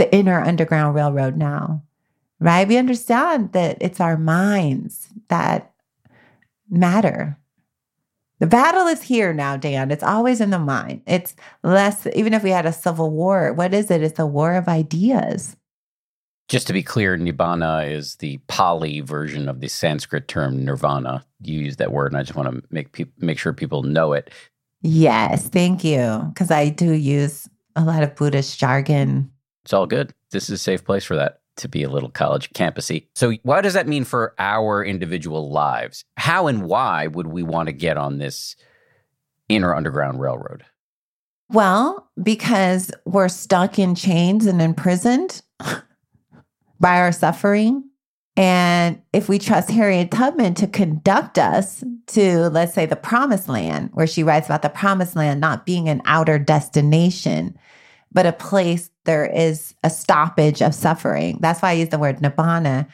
the 0.00 0.12
inner 0.14 0.40
Underground 0.40 0.94
Railroad 0.94 1.36
now, 1.36 1.82
right? 2.38 2.66
We 2.66 2.78
understand 2.78 3.52
that 3.52 3.76
it's 3.82 4.00
our 4.00 4.16
minds 4.16 5.08
that 5.28 5.72
matter. 6.70 7.38
The 8.38 8.46
battle 8.46 8.86
is 8.86 9.02
here 9.02 9.34
now, 9.34 9.58
Dan. 9.58 9.90
It's 9.90 10.02
always 10.02 10.40
in 10.40 10.48
the 10.48 10.58
mind. 10.58 11.02
It's 11.06 11.36
less, 11.62 12.06
even 12.14 12.32
if 12.32 12.42
we 12.42 12.48
had 12.48 12.64
a 12.64 12.72
civil 12.72 13.10
war, 13.10 13.52
what 13.52 13.74
is 13.74 13.90
it? 13.90 14.02
It's 14.02 14.18
a 14.18 14.24
war 14.24 14.54
of 14.54 14.68
ideas. 14.68 15.54
Just 16.48 16.66
to 16.68 16.72
be 16.72 16.82
clear, 16.82 17.18
Nibbana 17.18 17.92
is 17.92 18.16
the 18.16 18.38
Pali 18.48 19.00
version 19.00 19.46
of 19.50 19.60
the 19.60 19.68
Sanskrit 19.68 20.26
term 20.26 20.64
nirvana. 20.64 21.26
You 21.42 21.60
use 21.60 21.76
that 21.76 21.92
word, 21.92 22.12
and 22.12 22.18
I 22.18 22.22
just 22.22 22.36
want 22.36 22.50
to 22.50 22.62
make 22.70 22.92
pe- 22.92 23.04
make 23.18 23.38
sure 23.38 23.52
people 23.52 23.82
know 23.82 24.14
it. 24.14 24.30
Yes, 24.80 25.46
thank 25.48 25.84
you, 25.84 26.22
because 26.32 26.50
I 26.50 26.70
do 26.70 26.92
use 26.94 27.46
a 27.76 27.84
lot 27.84 28.02
of 28.02 28.16
Buddhist 28.16 28.58
jargon 28.58 29.30
it's 29.64 29.72
all 29.72 29.86
good. 29.86 30.14
This 30.30 30.44
is 30.44 30.50
a 30.50 30.58
safe 30.58 30.84
place 30.84 31.04
for 31.04 31.16
that 31.16 31.40
to 31.56 31.68
be 31.68 31.82
a 31.82 31.90
little 31.90 32.10
college 32.10 32.50
campusy. 32.50 33.06
So, 33.14 33.32
what 33.42 33.62
does 33.62 33.74
that 33.74 33.88
mean 33.88 34.04
for 34.04 34.34
our 34.38 34.84
individual 34.84 35.50
lives? 35.50 36.04
How 36.16 36.46
and 36.46 36.64
why 36.64 37.06
would 37.06 37.26
we 37.26 37.42
want 37.42 37.68
to 37.68 37.72
get 37.72 37.96
on 37.96 38.18
this 38.18 38.56
inner 39.48 39.74
Underground 39.74 40.20
Railroad? 40.20 40.64
Well, 41.50 42.08
because 42.22 42.92
we're 43.04 43.28
stuck 43.28 43.78
in 43.78 43.94
chains 43.94 44.46
and 44.46 44.62
imprisoned 44.62 45.42
by 46.80 46.98
our 46.98 47.12
suffering. 47.12 47.84
And 48.36 49.02
if 49.12 49.28
we 49.28 49.38
trust 49.38 49.70
Harriet 49.70 50.12
Tubman 50.12 50.54
to 50.54 50.68
conduct 50.68 51.38
us 51.38 51.82
to, 52.08 52.48
let's 52.50 52.72
say, 52.72 52.86
the 52.86 52.96
promised 52.96 53.48
land, 53.48 53.90
where 53.92 54.06
she 54.06 54.22
writes 54.22 54.46
about 54.46 54.62
the 54.62 54.68
promised 54.68 55.16
land 55.16 55.40
not 55.40 55.66
being 55.66 55.88
an 55.88 56.00
outer 56.04 56.38
destination, 56.38 57.58
but 58.12 58.26
a 58.26 58.32
place 58.32 58.90
there 59.04 59.26
is 59.26 59.74
a 59.82 59.90
stoppage 59.90 60.62
of 60.62 60.74
suffering. 60.74 61.38
That's 61.40 61.62
why 61.62 61.70
I 61.70 61.74
use 61.74 61.88
the 61.88 61.98
word 61.98 62.18
nibbana, 62.18 62.86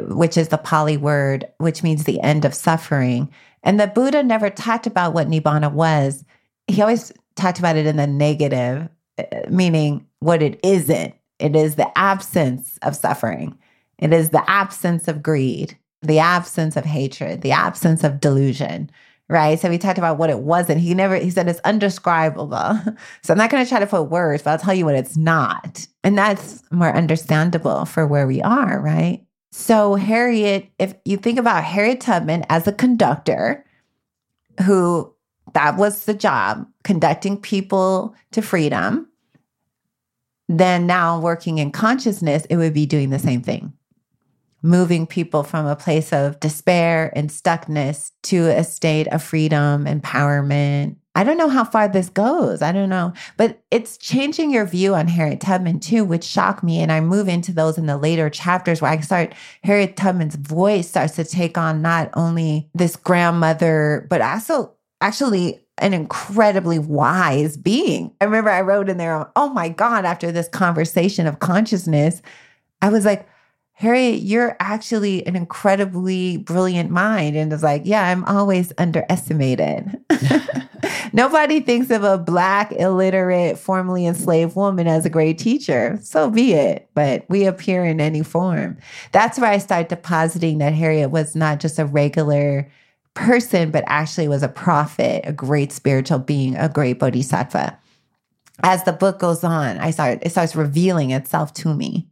which 0.00 0.36
is 0.36 0.48
the 0.48 0.58
Pali 0.58 0.96
word, 0.96 1.46
which 1.58 1.82
means 1.82 2.04
the 2.04 2.20
end 2.20 2.44
of 2.44 2.54
suffering. 2.54 3.30
And 3.62 3.78
the 3.78 3.86
Buddha 3.86 4.22
never 4.22 4.50
talked 4.50 4.86
about 4.86 5.14
what 5.14 5.28
nibbana 5.28 5.72
was. 5.72 6.24
He 6.66 6.80
always 6.80 7.12
talked 7.36 7.58
about 7.58 7.76
it 7.76 7.86
in 7.86 7.96
the 7.96 8.06
negative, 8.06 8.88
uh, 9.18 9.24
meaning 9.48 10.06
what 10.20 10.42
it 10.42 10.58
isn't. 10.64 11.14
It 11.38 11.56
is 11.56 11.74
the 11.74 11.98
absence 11.98 12.78
of 12.82 12.96
suffering. 12.96 13.58
It 13.98 14.12
is 14.12 14.30
the 14.30 14.48
absence 14.48 15.08
of 15.08 15.22
greed, 15.22 15.76
the 16.02 16.18
absence 16.18 16.76
of 16.76 16.84
hatred, 16.84 17.42
the 17.42 17.52
absence 17.52 18.04
of 18.04 18.20
delusion, 18.20 18.90
right? 19.30 19.58
So 19.60 19.70
we 19.70 19.78
talked 19.78 19.98
about 19.98 20.18
what 20.18 20.28
it 20.28 20.40
wasn't. 20.40 20.80
He 20.80 20.92
never, 20.92 21.16
he 21.16 21.30
said 21.30 21.48
it's 21.48 21.60
undescribable. 21.60 22.80
So 23.22 23.32
I'm 23.32 23.38
not 23.38 23.50
going 23.50 23.62
to 23.64 23.68
try 23.68 23.78
to 23.78 23.86
put 23.86 24.04
words, 24.04 24.42
but 24.42 24.50
I'll 24.50 24.58
tell 24.58 24.74
you 24.74 24.84
what 24.84 24.94
it's 24.94 25.16
not. 25.16 25.86
And 26.02 26.16
that's 26.18 26.62
more 26.70 26.92
understandable 26.94 27.84
for 27.84 28.06
where 28.06 28.26
we 28.26 28.40
are, 28.42 28.80
right? 28.80 29.24
So, 29.52 29.94
Harriet, 29.94 30.70
if 30.78 30.94
you 31.04 31.16
think 31.16 31.38
about 31.38 31.64
Harriet 31.64 32.00
Tubman 32.00 32.44
as 32.48 32.66
a 32.66 32.72
conductor 32.72 33.64
who 34.64 35.12
that 35.52 35.76
was 35.76 36.06
the 36.06 36.14
job, 36.14 36.66
conducting 36.82 37.36
people 37.36 38.14
to 38.32 38.42
freedom, 38.42 39.08
then 40.48 40.86
now 40.86 41.20
working 41.20 41.58
in 41.58 41.70
consciousness, 41.70 42.46
it 42.46 42.56
would 42.56 42.74
be 42.74 42.86
doing 42.86 43.10
the 43.10 43.18
same 43.18 43.42
thing. 43.42 43.72
Moving 44.62 45.06
people 45.06 45.42
from 45.42 45.66
a 45.66 45.76
place 45.76 46.12
of 46.12 46.38
despair 46.40 47.12
and 47.16 47.30
stuckness 47.30 48.10
to 48.24 48.48
a 48.48 48.62
state 48.62 49.08
of 49.08 49.22
freedom, 49.22 49.86
empowerment. 49.86 50.96
I 51.14 51.24
don't 51.24 51.38
know 51.38 51.48
how 51.48 51.64
far 51.64 51.88
this 51.88 52.08
goes. 52.08 52.62
I 52.62 52.70
don't 52.70 52.88
know. 52.88 53.12
But 53.36 53.62
it's 53.70 53.96
changing 53.96 54.50
your 54.50 54.64
view 54.64 54.94
on 54.94 55.08
Harriet 55.08 55.40
Tubman 55.40 55.80
too, 55.80 56.04
which 56.04 56.24
shocked 56.24 56.62
me. 56.62 56.80
And 56.80 56.92
I 56.92 57.00
move 57.00 57.26
into 57.26 57.52
those 57.52 57.78
in 57.78 57.86
the 57.86 57.96
later 57.96 58.30
chapters 58.30 58.80
where 58.80 58.90
I 58.92 59.00
start, 59.00 59.34
Harriet 59.64 59.96
Tubman's 59.96 60.36
voice 60.36 60.88
starts 60.88 61.16
to 61.16 61.24
take 61.24 61.58
on 61.58 61.82
not 61.82 62.10
only 62.14 62.68
this 62.74 62.96
grandmother, 62.96 64.06
but 64.08 64.20
also 64.20 64.72
actually 65.00 65.60
an 65.78 65.94
incredibly 65.94 66.78
wise 66.78 67.56
being. 67.56 68.12
I 68.20 68.24
remember 68.24 68.50
I 68.50 68.60
wrote 68.60 68.88
in 68.88 68.98
there, 68.98 69.30
oh 69.34 69.48
my 69.48 69.68
God, 69.68 70.04
after 70.04 70.30
this 70.30 70.48
conversation 70.48 71.26
of 71.26 71.40
consciousness, 71.40 72.22
I 72.82 72.90
was 72.90 73.04
like, 73.04 73.26
Harriet, 73.80 74.20
you're 74.20 74.58
actually 74.60 75.26
an 75.26 75.34
incredibly 75.34 76.36
brilliant 76.36 76.90
mind. 76.90 77.34
And 77.34 77.50
it's 77.50 77.62
like, 77.62 77.80
yeah, 77.86 78.08
I'm 78.08 78.26
always 78.26 78.74
underestimated. 78.76 79.98
Nobody 81.14 81.60
thinks 81.60 81.90
of 81.90 82.04
a 82.04 82.18
Black, 82.18 82.72
illiterate, 82.72 83.56
formerly 83.56 84.04
enslaved 84.04 84.54
woman 84.54 84.86
as 84.86 85.06
a 85.06 85.10
great 85.10 85.38
teacher. 85.38 85.98
So 86.02 86.28
be 86.28 86.52
it. 86.52 86.90
But 86.92 87.24
we 87.30 87.46
appear 87.46 87.82
in 87.82 88.02
any 88.02 88.22
form. 88.22 88.76
That's 89.12 89.38
where 89.38 89.50
I 89.50 89.56
started 89.56 89.88
depositing 89.88 90.58
that 90.58 90.74
Harriet 90.74 91.10
was 91.10 91.34
not 91.34 91.58
just 91.58 91.78
a 91.78 91.86
regular 91.86 92.70
person, 93.14 93.70
but 93.70 93.84
actually 93.86 94.28
was 94.28 94.42
a 94.42 94.48
prophet, 94.48 95.22
a 95.24 95.32
great 95.32 95.72
spiritual 95.72 96.18
being, 96.18 96.54
a 96.54 96.68
great 96.68 96.98
bodhisattva. 96.98 97.78
As 98.62 98.84
the 98.84 98.92
book 98.92 99.20
goes 99.20 99.42
on, 99.42 99.78
I 99.78 99.90
start 99.90 100.18
it 100.20 100.32
starts 100.32 100.54
revealing 100.54 101.12
itself 101.12 101.54
to 101.54 101.72
me. 101.72 102.09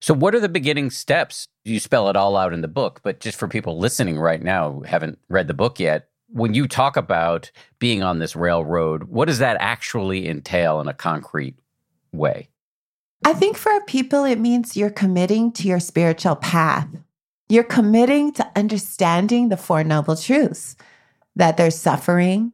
So, 0.00 0.14
what 0.14 0.34
are 0.34 0.40
the 0.40 0.48
beginning 0.48 0.90
steps? 0.90 1.48
You 1.64 1.80
spell 1.80 2.08
it 2.08 2.16
all 2.16 2.36
out 2.36 2.52
in 2.52 2.60
the 2.60 2.68
book, 2.68 3.00
but 3.02 3.20
just 3.20 3.38
for 3.38 3.48
people 3.48 3.78
listening 3.78 4.18
right 4.18 4.42
now 4.42 4.72
who 4.72 4.82
haven't 4.82 5.18
read 5.28 5.48
the 5.48 5.54
book 5.54 5.80
yet, 5.80 6.08
when 6.30 6.54
you 6.54 6.68
talk 6.68 6.96
about 6.96 7.50
being 7.78 8.02
on 8.02 8.18
this 8.18 8.36
railroad, 8.36 9.04
what 9.04 9.26
does 9.26 9.38
that 9.38 9.56
actually 9.60 10.28
entail 10.28 10.80
in 10.80 10.88
a 10.88 10.94
concrete 10.94 11.56
way? 12.12 12.48
I 13.24 13.32
think 13.32 13.56
for 13.56 13.80
people, 13.82 14.24
it 14.24 14.38
means 14.38 14.76
you're 14.76 14.90
committing 14.90 15.52
to 15.52 15.66
your 15.66 15.80
spiritual 15.80 16.36
path. 16.36 16.88
You're 17.48 17.64
committing 17.64 18.32
to 18.34 18.50
understanding 18.54 19.48
the 19.48 19.56
Four 19.56 19.82
Noble 19.82 20.16
Truths 20.16 20.76
that 21.34 21.56
there's 21.56 21.76
suffering, 21.76 22.52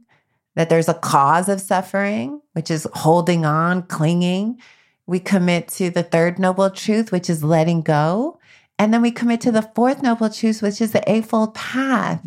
that 0.54 0.70
there's 0.70 0.88
a 0.88 0.94
cause 0.94 1.48
of 1.48 1.60
suffering, 1.60 2.40
which 2.52 2.70
is 2.70 2.86
holding 2.94 3.44
on, 3.44 3.82
clinging. 3.82 4.60
We 5.06 5.20
commit 5.20 5.68
to 5.68 5.90
the 5.90 6.02
third 6.02 6.39
noble 6.39 6.70
truth, 6.70 7.12
which 7.12 7.28
is 7.28 7.44
letting 7.44 7.82
go. 7.82 8.39
And 8.78 8.93
then 8.93 9.02
we 9.02 9.10
commit 9.10 9.40
to 9.43 9.52
the 9.52 9.70
fourth 9.74 10.02
noble 10.02 10.31
truth, 10.31 10.62
which 10.62 10.81
is 10.81 10.93
the 10.93 11.09
Eightfold 11.10 11.55
Path, 11.55 12.26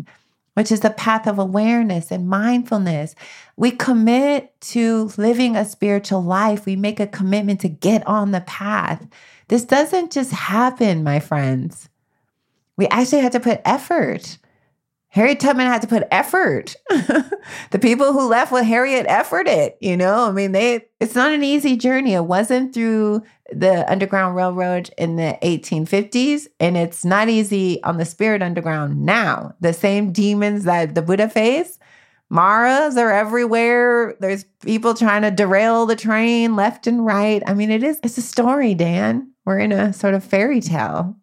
which 0.53 0.71
is 0.71 0.79
the 0.79 0.91
path 0.91 1.27
of 1.27 1.39
awareness 1.39 2.11
and 2.11 2.29
mindfulness. 2.29 3.15
We 3.57 3.71
commit 3.71 4.59
to 4.61 5.11
living 5.17 5.55
a 5.55 5.65
spiritual 5.65 6.23
life. 6.23 6.65
We 6.65 6.75
make 6.75 6.99
a 6.99 7.07
commitment 7.07 7.61
to 7.61 7.69
get 7.69 8.05
on 8.07 8.31
the 8.31 8.41
path. 8.41 9.05
This 9.49 9.65
doesn't 9.65 10.11
just 10.11 10.31
happen, 10.31 11.03
my 11.03 11.19
friends. 11.19 11.89
We 12.77 12.87
actually 12.87 13.21
had 13.21 13.31
to 13.31 13.39
put 13.39 13.61
effort. 13.65 14.37
Harriet 15.17 15.39
Tubman 15.39 15.65
had 15.65 15.81
to 15.81 15.87
put 15.87 16.07
effort. 16.11 16.75
the 16.89 17.79
people 17.81 18.13
who 18.13 18.27
left 18.27 18.51
with 18.51 18.65
Harriet 18.65 19.07
efforted, 19.07 19.71
you 19.81 19.97
know? 19.97 20.27
I 20.27 20.31
mean, 20.31 20.51
they 20.51 20.85
it's 20.99 21.15
not 21.15 21.31
an 21.31 21.43
easy 21.43 21.75
journey. 21.75 22.13
It 22.13 22.25
wasn't 22.25 22.71
through 22.71 23.23
the 23.51 23.89
Underground 23.91 24.35
Railroad 24.35 24.91
in 24.95 25.15
the 25.15 25.35
1850s, 25.41 26.45
and 26.59 26.77
it's 26.77 27.03
not 27.03 27.29
easy 27.29 27.81
on 27.81 27.97
the 27.97 28.05
Spirit 28.05 28.43
Underground 28.43 29.03
now. 29.07 29.55
The 29.59 29.73
same 29.73 30.11
demons 30.11 30.65
that 30.65 30.93
the 30.93 31.01
Buddha 31.01 31.29
faced, 31.29 31.81
Maras 32.29 32.95
are 32.95 33.11
everywhere. 33.11 34.15
There's 34.19 34.43
people 34.63 34.93
trying 34.93 35.23
to 35.23 35.31
derail 35.31 35.87
the 35.87 35.95
train 35.95 36.55
left 36.55 36.85
and 36.85 37.03
right. 37.03 37.41
I 37.47 37.55
mean, 37.55 37.71
it 37.71 37.81
is 37.81 37.99
it's 38.03 38.19
a 38.19 38.21
story, 38.21 38.75
Dan. 38.75 39.31
We're 39.45 39.57
in 39.57 39.71
a 39.71 39.93
sort 39.93 40.13
of 40.13 40.23
fairy 40.23 40.61
tale. 40.61 41.15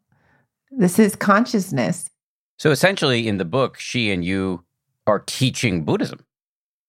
This 0.72 0.98
is 0.98 1.14
consciousness. 1.14 2.10
So 2.56 2.70
essentially, 2.70 3.26
in 3.26 3.38
the 3.38 3.44
book, 3.44 3.78
she 3.78 4.10
and 4.10 4.24
you 4.24 4.64
are 5.06 5.20
teaching 5.20 5.84
Buddhism. 5.84 6.24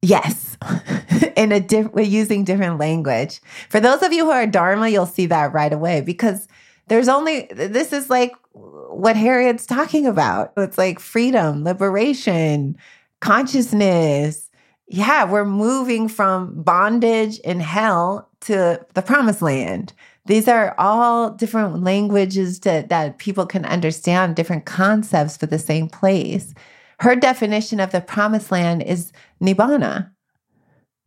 Yes, 0.01 0.57
in 1.35 1.51
a 1.51 1.59
different 1.59 1.95
way 1.95 2.03
using 2.03 2.43
different 2.43 2.77
language. 2.77 3.41
For 3.69 3.79
those 3.79 4.03
of 4.03 4.13
you 4.13 4.25
who 4.25 4.31
are 4.31 4.45
Dharma, 4.45 4.89
you'll 4.89 5.05
see 5.05 5.25
that 5.27 5.53
right 5.53 5.73
away 5.73 6.01
because 6.01 6.47
there's 6.87 7.07
only 7.07 7.47
this 7.51 7.91
is 7.91 8.09
like 8.09 8.33
what 8.53 9.15
Harriet's 9.15 9.65
talking 9.65 10.05
about. 10.05 10.53
It's 10.57 10.77
like 10.77 10.99
freedom, 10.99 11.63
liberation, 11.63 12.77
consciousness. 13.19 14.51
Yeah, 14.87 15.29
we're 15.29 15.45
moving 15.45 16.07
from 16.07 16.61
bondage 16.61 17.39
in 17.39 17.59
hell 17.59 18.29
to 18.41 18.85
the 18.93 19.01
promised 19.01 19.41
land. 19.41 19.93
These 20.25 20.47
are 20.47 20.73
all 20.79 21.31
different 21.31 21.83
languages 21.83 22.59
to, 22.59 22.85
that 22.89 23.17
people 23.19 23.45
can 23.45 23.65
understand, 23.65 24.35
different 24.35 24.65
concepts 24.65 25.37
for 25.37 25.45
the 25.45 25.59
same 25.59 25.87
place. 25.87 26.53
Her 26.99 27.15
definition 27.15 27.79
of 27.79 27.91
the 27.91 28.01
promised 28.01 28.51
land 28.51 28.81
is 28.83 29.11
nibbana. 29.41 30.09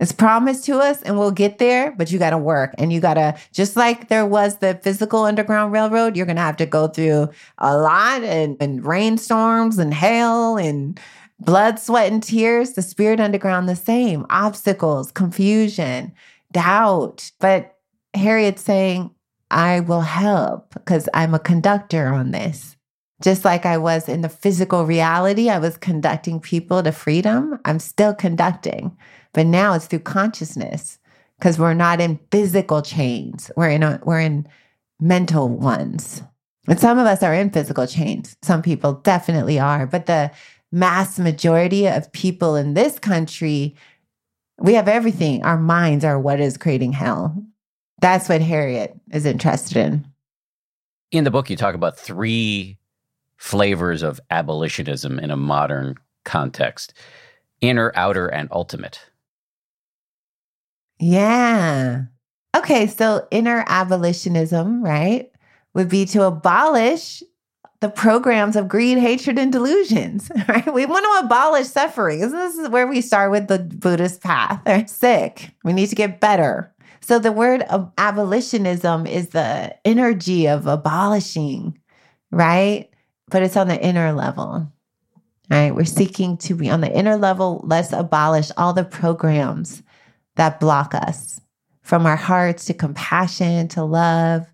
It's 0.00 0.12
promised 0.12 0.64
to 0.66 0.78
us 0.78 1.02
and 1.02 1.18
we'll 1.18 1.32
get 1.32 1.58
there, 1.58 1.90
but 1.90 2.12
you 2.12 2.20
got 2.20 2.30
to 2.30 2.38
work 2.38 2.72
and 2.78 2.92
you 2.92 3.00
got 3.00 3.14
to, 3.14 3.36
just 3.52 3.74
like 3.74 4.08
there 4.08 4.26
was 4.26 4.58
the 4.58 4.78
physical 4.82 5.24
Underground 5.24 5.72
Railroad, 5.72 6.16
you're 6.16 6.26
going 6.26 6.36
to 6.36 6.42
have 6.42 6.56
to 6.58 6.66
go 6.66 6.86
through 6.86 7.28
a 7.58 7.76
lot 7.76 8.22
and, 8.22 8.56
and 8.60 8.84
rainstorms 8.86 9.78
and 9.78 9.92
hail 9.92 10.56
and 10.56 11.00
blood, 11.40 11.80
sweat, 11.80 12.12
and 12.12 12.22
tears. 12.22 12.74
The 12.74 12.82
spirit 12.82 13.18
underground, 13.18 13.68
the 13.68 13.74
same 13.74 14.24
obstacles, 14.30 15.10
confusion, 15.10 16.12
doubt. 16.52 17.32
But 17.40 17.77
Harriet 18.14 18.58
saying, 18.58 19.10
I 19.50 19.80
will 19.80 20.02
help 20.02 20.74
because 20.74 21.08
I'm 21.14 21.34
a 21.34 21.38
conductor 21.38 22.08
on 22.08 22.30
this. 22.30 22.76
Just 23.20 23.44
like 23.44 23.66
I 23.66 23.78
was 23.78 24.08
in 24.08 24.20
the 24.20 24.28
physical 24.28 24.84
reality, 24.84 25.48
I 25.48 25.58
was 25.58 25.76
conducting 25.76 26.38
people 26.38 26.82
to 26.82 26.92
freedom. 26.92 27.58
I'm 27.64 27.80
still 27.80 28.14
conducting, 28.14 28.96
but 29.32 29.46
now 29.46 29.74
it's 29.74 29.86
through 29.86 30.00
consciousness 30.00 30.98
because 31.38 31.58
we're 31.58 31.74
not 31.74 32.00
in 32.00 32.20
physical 32.30 32.80
chains. 32.82 33.50
We're 33.56 33.70
in 33.70 33.82
a, 33.82 34.00
we're 34.04 34.20
in 34.20 34.46
mental 35.00 35.48
ones. 35.48 36.22
And 36.68 36.78
some 36.78 36.98
of 36.98 37.06
us 37.06 37.22
are 37.22 37.34
in 37.34 37.50
physical 37.50 37.86
chains. 37.86 38.36
Some 38.42 38.62
people 38.62 38.94
definitely 38.94 39.58
are, 39.58 39.86
but 39.86 40.06
the 40.06 40.30
mass 40.70 41.18
majority 41.18 41.88
of 41.88 42.12
people 42.12 42.54
in 42.54 42.74
this 42.74 42.98
country, 42.98 43.74
we 44.58 44.74
have 44.74 44.86
everything. 44.86 45.42
Our 45.42 45.58
minds 45.58 46.04
are 46.04 46.20
what 46.20 46.40
is 46.40 46.56
creating 46.56 46.92
hell. 46.92 47.42
That's 48.00 48.28
what 48.28 48.40
Harriet 48.40 48.98
is 49.12 49.26
interested 49.26 49.76
in. 49.76 50.06
In 51.10 51.24
the 51.24 51.30
book, 51.30 51.50
you 51.50 51.56
talk 51.56 51.74
about 51.74 51.98
three 51.98 52.78
flavors 53.36 54.02
of 54.02 54.20
abolitionism 54.30 55.18
in 55.18 55.30
a 55.30 55.36
modern 55.36 55.96
context. 56.24 56.92
inner, 57.60 57.90
outer, 57.96 58.28
and 58.28 58.48
ultimate. 58.52 59.00
Yeah. 61.00 62.04
Okay, 62.56 62.86
so 62.86 63.26
inner 63.30 63.64
abolitionism, 63.66 64.82
right, 64.82 65.30
would 65.74 65.88
be 65.88 66.04
to 66.06 66.22
abolish 66.24 67.22
the 67.80 67.88
programs 67.88 68.56
of 68.56 68.68
greed, 68.68 68.98
hatred, 68.98 69.38
and 69.38 69.52
delusions, 69.52 70.30
right? 70.48 70.72
We 70.72 70.86
want 70.86 71.04
to 71.04 71.26
abolish 71.26 71.66
suffering. 71.68 72.20
This 72.20 72.56
is 72.56 72.68
where 72.68 72.86
we 72.86 73.00
start 73.00 73.30
with 73.30 73.48
the 73.48 73.58
Buddhist 73.58 74.20
path. 74.22 74.60
They're 74.64 74.86
sick. 74.86 75.50
We 75.64 75.72
need 75.72 75.88
to 75.88 75.94
get 75.94 76.20
better. 76.20 76.72
So 77.00 77.18
the 77.18 77.32
word 77.32 77.62
of 77.62 77.90
abolitionism 77.98 79.06
is 79.06 79.28
the 79.28 79.76
energy 79.86 80.46
of 80.46 80.66
abolishing, 80.66 81.78
right? 82.30 82.88
But 83.30 83.42
it's 83.42 83.56
on 83.56 83.68
the 83.68 83.80
inner 83.80 84.12
level. 84.12 84.70
Right? 85.50 85.74
We're 85.74 85.86
seeking 85.86 86.36
to 86.38 86.54
be 86.54 86.68
on 86.68 86.82
the 86.82 86.94
inner 86.94 87.16
level. 87.16 87.62
Let's 87.64 87.92
abolish 87.92 88.50
all 88.58 88.74
the 88.74 88.84
programs 88.84 89.82
that 90.36 90.60
block 90.60 90.94
us 90.94 91.40
from 91.80 92.04
our 92.04 92.16
hearts 92.16 92.66
to 92.66 92.74
compassion 92.74 93.68
to 93.68 93.82
love. 93.82 94.46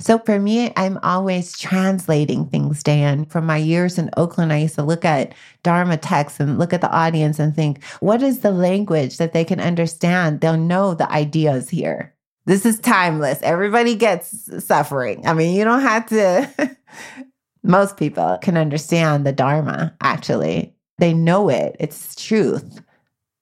So 0.00 0.18
for 0.20 0.38
me, 0.38 0.72
I'm 0.76 0.98
always 1.02 1.58
translating 1.58 2.46
things, 2.46 2.84
Dan. 2.84 3.24
From 3.24 3.46
my 3.46 3.56
years 3.56 3.98
in 3.98 4.10
Oakland, 4.16 4.52
I 4.52 4.58
used 4.58 4.76
to 4.76 4.84
look 4.84 5.04
at 5.04 5.34
Dharma 5.64 5.96
texts 5.96 6.38
and 6.38 6.58
look 6.58 6.72
at 6.72 6.80
the 6.80 6.90
audience 6.90 7.40
and 7.40 7.54
think, 7.54 7.82
what 8.00 8.22
is 8.22 8.40
the 8.40 8.52
language 8.52 9.16
that 9.16 9.32
they 9.32 9.44
can 9.44 9.58
understand? 9.60 10.40
They'll 10.40 10.56
know 10.56 10.94
the 10.94 11.10
ideas 11.10 11.68
here. 11.68 12.14
This 12.46 12.64
is 12.64 12.78
timeless. 12.78 13.40
Everybody 13.42 13.96
gets 13.96 14.64
suffering. 14.64 15.26
I 15.26 15.34
mean, 15.34 15.54
you 15.54 15.64
don't 15.64 15.82
have 15.82 16.06
to, 16.06 16.76
most 17.64 17.96
people 17.96 18.38
can 18.40 18.56
understand 18.56 19.26
the 19.26 19.32
Dharma, 19.32 19.94
actually. 20.00 20.74
They 20.98 21.12
know 21.12 21.48
it, 21.48 21.76
it's 21.80 22.14
truth. 22.14 22.82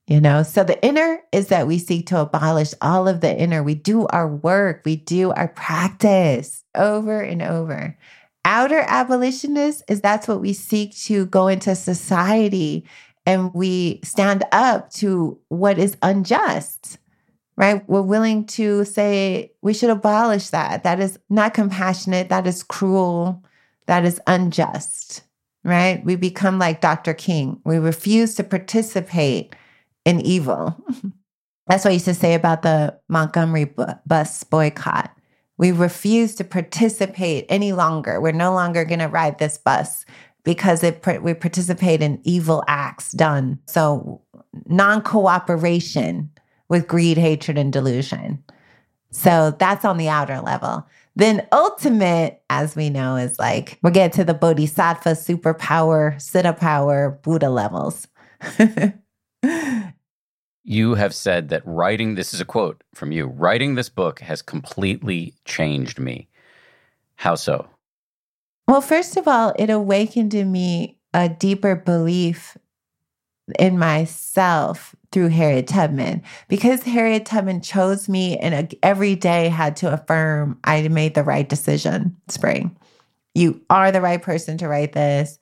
You 0.07 0.21
know, 0.21 0.45
so 0.45 0.63
the 0.63 0.81
inner 0.85 1.21
is 1.33 1.49
that 1.49 1.67
we 1.67 1.79
seek 1.79 2.07
to 2.09 2.21
abolish 2.21 2.75
all 2.81 3.09
of 3.09 3.21
the 3.21 3.37
inner. 3.37 3.63
We 3.65 3.75
do 3.75 4.07
our 4.07 4.29
work, 4.29 4.83
we 4.85 4.97
do 4.97 5.33
our 5.33 5.49
practice 5.49 6.63
over 6.77 7.21
and 7.21 7.43
over. 7.43 7.99
Outer 8.45 8.85
abolitionist 8.87 9.83
is 9.89 10.01
that's 10.01 10.29
what 10.29 10.41
we 10.41 10.53
seek 10.53 10.97
to 10.99 11.27
go 11.27 11.49
into 11.49 11.75
society 11.75 12.87
and 13.27 13.53
we 13.53 13.99
stand 14.05 14.45
up 14.53 14.91
to 14.91 15.41
what 15.49 15.79
is 15.79 15.97
unjust, 16.01 16.99
right? 17.57 17.83
We're 17.89 18.03
willing 18.03 18.47
to 18.47 18.85
say 18.85 19.53
we 19.63 19.75
should 19.75 19.91
abolish 19.91 20.51
that. 20.51 20.85
That 20.85 21.01
is 21.01 21.19
not 21.29 21.55
compassionate, 21.55 22.29
that 22.29 22.47
is 22.47 22.63
cruel, 22.63 23.43
that 23.87 24.05
is 24.05 24.21
unjust, 24.29 25.25
right? 25.65 26.05
We 26.05 26.15
become 26.15 26.61
like 26.61 26.81
Dr. 26.81 27.15
King. 27.15 27.61
We 27.65 27.79
refuse 27.79 28.37
to 28.37 28.45
participate 28.45 29.57
in 30.07 30.21
evil. 30.23 30.75
That's 31.67 31.85
what 31.85 31.91
I 31.91 31.95
used 31.95 32.05
to 32.07 32.15
say 32.15 32.35
about 32.35 32.63
the 32.63 32.99
Montgomery 33.09 33.75
bus 34.07 34.45
boycott. 34.45 35.13
We 35.59 35.73
refuse 35.73 36.35
to 36.37 36.45
participate 36.45 37.45
any 37.49 37.73
longer. 37.73 38.21
We're 38.21 38.33
no 38.33 38.55
longer 38.55 38.85
going 38.85 39.01
to 39.01 39.09
ride 39.09 39.39
this 39.39 39.59
bus 39.59 40.07
because 40.45 40.85
it 40.85 41.05
we 41.23 41.35
participate 41.35 42.03
in 42.03 42.21
evil 42.23 42.63
acts 42.69 43.11
done. 43.13 43.59
So 43.67 44.23
non-cooperation 44.67 46.31
with 46.69 46.87
greed, 46.87 47.19
hatred, 47.19 47.59
and 47.59 47.73
delusion. 47.73 48.45
So 49.11 49.57
that's 49.59 49.85
on 49.85 49.97
the 49.97 50.09
outer 50.09 50.41
level. 50.41 50.87
Then 51.17 51.47
ultimate, 51.51 52.43
as 52.51 52.77
we 52.77 52.91
know, 52.91 53.17
is 53.17 53.39
like 53.39 53.79
we're 53.83 53.91
getting 53.91 54.17
to 54.19 54.25
the 54.25 54.35
bodhisattva 54.35 55.13
superpower, 55.13 56.17
siddha 56.17 56.57
power, 56.57 57.19
Buddha 57.23 57.49
levels. 57.49 58.07
you 60.67 60.95
have 60.95 61.15
said 61.15 61.49
that 61.49 61.63
writing 61.65 62.17
this 62.17 62.35
is 62.35 62.41
a 62.41 62.45
quote 62.45 62.83
from 62.93 63.13
you 63.13 63.27
writing 63.27 63.77
this 63.77 63.89
book 63.89 64.19
has 64.19 64.43
completely 64.43 65.33
changed 65.45 66.01
me. 66.01 66.29
How 67.15 67.37
so? 67.37 67.69
Well 68.67 68.81
first 68.81 69.17
of 69.17 69.29
all 69.29 69.55
it 69.59 69.71
awakened 69.71 70.35
in 70.35 70.51
me 70.51 70.99
a 71.15 71.29
deeper 71.29 71.77
belief 71.77 72.59
in 73.61 73.79
myself 73.79 74.97
through 75.13 75.29
harriet 75.29 75.69
tubman. 75.69 76.25
Because 76.49 76.83
harriet 76.83 77.27
tubman 77.27 77.61
chose 77.61 78.09
me 78.09 78.37
and 78.37 78.53
uh, 78.53 78.77
every 78.83 79.15
day 79.15 79.49
had 79.49 79.77
to 79.77 79.93
affirm 79.93 80.59
i 80.65 80.89
made 80.89 81.15
the 81.15 81.23
right 81.23 81.49
decision 81.49 82.17
spring. 82.27 82.77
You 83.37 83.61
are 83.71 83.93
the 83.93 84.01
right 84.01 84.21
person 84.21 84.59
to 84.59 84.69
write 84.69 84.95
this 84.95 85.39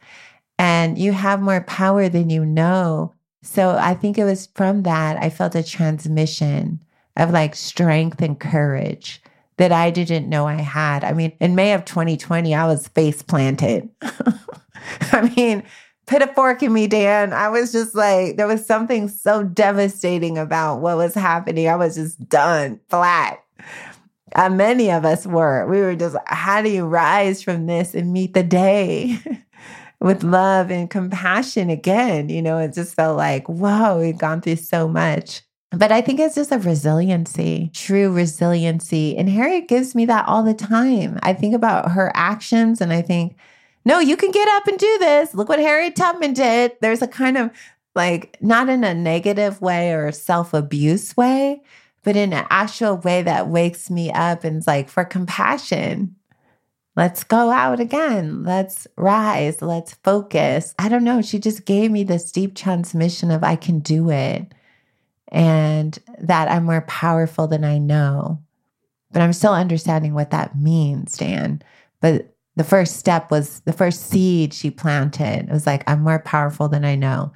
and 0.58 0.98
you 0.98 1.12
have 1.12 1.40
more 1.40 1.62
power 1.62 2.10
than 2.10 2.28
you 2.28 2.44
know 2.44 3.14
so 3.44 3.76
I 3.78 3.94
think 3.94 4.16
it 4.16 4.24
was 4.24 4.46
from 4.54 4.82
that 4.84 5.22
I 5.22 5.28
felt 5.28 5.54
a 5.54 5.62
transmission 5.62 6.80
of 7.16 7.30
like 7.30 7.54
strength 7.54 8.22
and 8.22 8.40
courage 8.40 9.22
that 9.58 9.70
I 9.70 9.90
didn't 9.90 10.28
know 10.28 10.46
I 10.46 10.54
had. 10.54 11.04
I 11.04 11.12
mean, 11.12 11.32
in 11.40 11.54
May 11.54 11.74
of 11.74 11.84
2020, 11.84 12.54
I 12.54 12.66
was 12.66 12.88
face 12.88 13.22
planted. 13.22 13.88
I 15.12 15.32
mean, 15.36 15.62
put 16.06 16.22
a 16.22 16.26
fork 16.28 16.62
in 16.62 16.72
me, 16.72 16.86
Dan. 16.86 17.32
I 17.32 17.50
was 17.50 17.70
just 17.70 17.94
like, 17.94 18.36
there 18.36 18.48
was 18.48 18.66
something 18.66 19.08
so 19.08 19.44
devastating 19.44 20.38
about 20.38 20.80
what 20.80 20.96
was 20.96 21.14
happening. 21.14 21.68
I 21.68 21.76
was 21.76 21.94
just 21.94 22.26
done, 22.28 22.80
flat. 22.88 23.44
Uh, 24.34 24.48
many 24.48 24.90
of 24.90 25.04
us 25.04 25.26
were. 25.26 25.66
We 25.68 25.80
were 25.80 25.94
just, 25.94 26.16
how 26.26 26.62
do 26.62 26.70
you 26.70 26.86
rise 26.86 27.42
from 27.42 27.66
this 27.66 27.94
and 27.94 28.12
meet 28.12 28.34
the 28.34 28.42
day? 28.42 29.18
with 30.00 30.22
love 30.22 30.70
and 30.70 30.90
compassion 30.90 31.70
again. 31.70 32.28
You 32.28 32.42
know, 32.42 32.58
it 32.58 32.74
just 32.74 32.94
felt 32.94 33.16
like, 33.16 33.48
whoa, 33.48 34.00
we've 34.00 34.18
gone 34.18 34.40
through 34.40 34.56
so 34.56 34.88
much. 34.88 35.42
But 35.70 35.90
I 35.90 36.00
think 36.00 36.20
it's 36.20 36.36
just 36.36 36.52
a 36.52 36.58
resiliency, 36.58 37.70
true 37.74 38.12
resiliency. 38.12 39.16
And 39.16 39.28
Harriet 39.28 39.68
gives 39.68 39.94
me 39.94 40.06
that 40.06 40.28
all 40.28 40.42
the 40.42 40.54
time. 40.54 41.18
I 41.22 41.32
think 41.32 41.54
about 41.54 41.92
her 41.92 42.12
actions 42.14 42.80
and 42.80 42.92
I 42.92 43.02
think, 43.02 43.36
no, 43.84 43.98
you 43.98 44.16
can 44.16 44.30
get 44.30 44.48
up 44.48 44.66
and 44.66 44.78
do 44.78 44.98
this. 44.98 45.34
Look 45.34 45.48
what 45.48 45.58
Harriet 45.58 45.96
Tubman 45.96 46.32
did. 46.32 46.72
There's 46.80 47.02
a 47.02 47.08
kind 47.08 47.36
of 47.36 47.50
like, 47.94 48.36
not 48.40 48.68
in 48.68 48.82
a 48.82 48.94
negative 48.94 49.60
way 49.60 49.92
or 49.92 50.10
self 50.12 50.54
abuse 50.54 51.16
way, 51.16 51.62
but 52.02 52.16
in 52.16 52.32
an 52.32 52.46
actual 52.50 52.96
way 52.98 53.22
that 53.22 53.48
wakes 53.48 53.90
me 53.90 54.12
up 54.12 54.44
and 54.44 54.58
is 54.58 54.66
like 54.66 54.88
for 54.88 55.04
compassion. 55.04 56.14
Let's 56.96 57.24
go 57.24 57.50
out 57.50 57.80
again. 57.80 58.44
Let's 58.44 58.86
rise. 58.96 59.60
Let's 59.60 59.94
focus. 60.04 60.74
I 60.78 60.88
don't 60.88 61.04
know. 61.04 61.22
She 61.22 61.38
just 61.38 61.64
gave 61.64 61.90
me 61.90 62.04
this 62.04 62.30
deep 62.30 62.54
transmission 62.54 63.30
of 63.30 63.42
I 63.42 63.56
can 63.56 63.80
do 63.80 64.10
it 64.10 64.52
and 65.28 65.98
that 66.20 66.48
I'm 66.48 66.64
more 66.64 66.82
powerful 66.82 67.48
than 67.48 67.64
I 67.64 67.78
know. 67.78 68.40
But 69.10 69.22
I'm 69.22 69.32
still 69.32 69.52
understanding 69.52 70.14
what 70.14 70.30
that 70.30 70.56
means, 70.56 71.16
Dan. 71.16 71.62
But 72.00 72.34
the 72.56 72.64
first 72.64 72.96
step 72.96 73.30
was 73.30 73.60
the 73.60 73.72
first 73.72 74.06
seed 74.06 74.54
she 74.54 74.70
planted. 74.70 75.48
It 75.48 75.52
was 75.52 75.66
like, 75.66 75.82
I'm 75.88 76.02
more 76.02 76.20
powerful 76.20 76.68
than 76.68 76.84
I 76.84 76.94
know. 76.94 77.32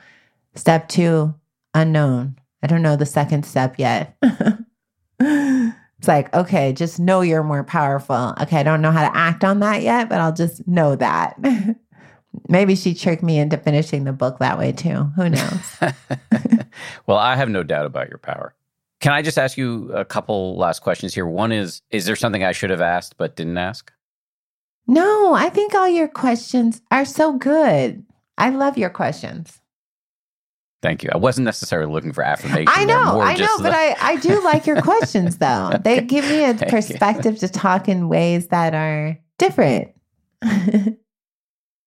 Step 0.54 0.88
two, 0.88 1.34
unknown. 1.74 2.38
I 2.62 2.68
don't 2.68 2.82
know 2.82 2.96
the 2.96 3.06
second 3.06 3.44
step 3.44 3.76
yet. 3.78 4.16
Like, 6.08 6.34
okay, 6.34 6.72
just 6.72 6.98
know 6.98 7.20
you're 7.20 7.44
more 7.44 7.62
powerful. 7.62 8.34
Okay, 8.40 8.56
I 8.58 8.62
don't 8.62 8.80
know 8.80 8.90
how 8.90 9.06
to 9.08 9.16
act 9.16 9.44
on 9.44 9.60
that 9.60 9.82
yet, 9.82 10.08
but 10.08 10.20
I'll 10.20 10.32
just 10.32 10.66
know 10.66 10.96
that. 10.96 11.38
Maybe 12.48 12.74
she 12.74 12.94
tricked 12.94 13.22
me 13.22 13.38
into 13.38 13.58
finishing 13.58 14.04
the 14.04 14.12
book 14.12 14.38
that 14.38 14.58
way 14.58 14.72
too. 14.72 15.04
Who 15.16 15.28
knows? 15.28 15.76
well, 17.06 17.18
I 17.18 17.36
have 17.36 17.50
no 17.50 17.62
doubt 17.62 17.84
about 17.84 18.08
your 18.08 18.18
power. 18.18 18.54
Can 19.00 19.12
I 19.12 19.22
just 19.22 19.38
ask 19.38 19.56
you 19.58 19.92
a 19.92 20.04
couple 20.04 20.56
last 20.56 20.80
questions 20.80 21.14
here? 21.14 21.26
One 21.26 21.52
is 21.52 21.82
Is 21.90 22.06
there 22.06 22.16
something 22.16 22.42
I 22.42 22.52
should 22.52 22.70
have 22.70 22.80
asked 22.80 23.16
but 23.18 23.36
didn't 23.36 23.58
ask? 23.58 23.92
No, 24.86 25.34
I 25.34 25.50
think 25.50 25.74
all 25.74 25.88
your 25.88 26.08
questions 26.08 26.80
are 26.90 27.04
so 27.04 27.34
good. 27.34 28.04
I 28.38 28.48
love 28.48 28.78
your 28.78 28.90
questions. 28.90 29.60
Thank 30.80 31.02
you. 31.02 31.10
I 31.12 31.16
wasn't 31.16 31.44
necessarily 31.44 31.92
looking 31.92 32.12
for 32.12 32.22
affirmation. 32.22 32.68
I 32.68 32.84
know, 32.84 33.20
I 33.20 33.34
know, 33.34 33.56
the... 33.56 33.64
but 33.64 33.74
I, 33.74 33.96
I 34.00 34.16
do 34.16 34.42
like 34.44 34.66
your 34.66 34.80
questions 34.80 35.36
though. 35.38 35.70
okay. 35.74 35.78
They 35.82 36.00
give 36.02 36.24
me 36.24 36.44
a 36.44 36.54
Thank 36.54 36.70
perspective 36.70 37.34
you. 37.34 37.40
to 37.40 37.48
talk 37.48 37.88
in 37.88 38.08
ways 38.08 38.48
that 38.48 38.74
are 38.74 39.18
different. 39.38 39.88
and 40.42 40.96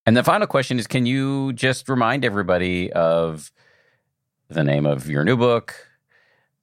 the 0.06 0.24
final 0.24 0.46
question 0.46 0.78
is 0.78 0.88
can 0.88 1.06
you 1.06 1.54
just 1.54 1.88
remind 1.88 2.26
everybody 2.26 2.92
of 2.92 3.52
the 4.50 4.64
name 4.64 4.86
of 4.86 5.10
your 5.10 5.24
new 5.24 5.38
book, 5.38 5.74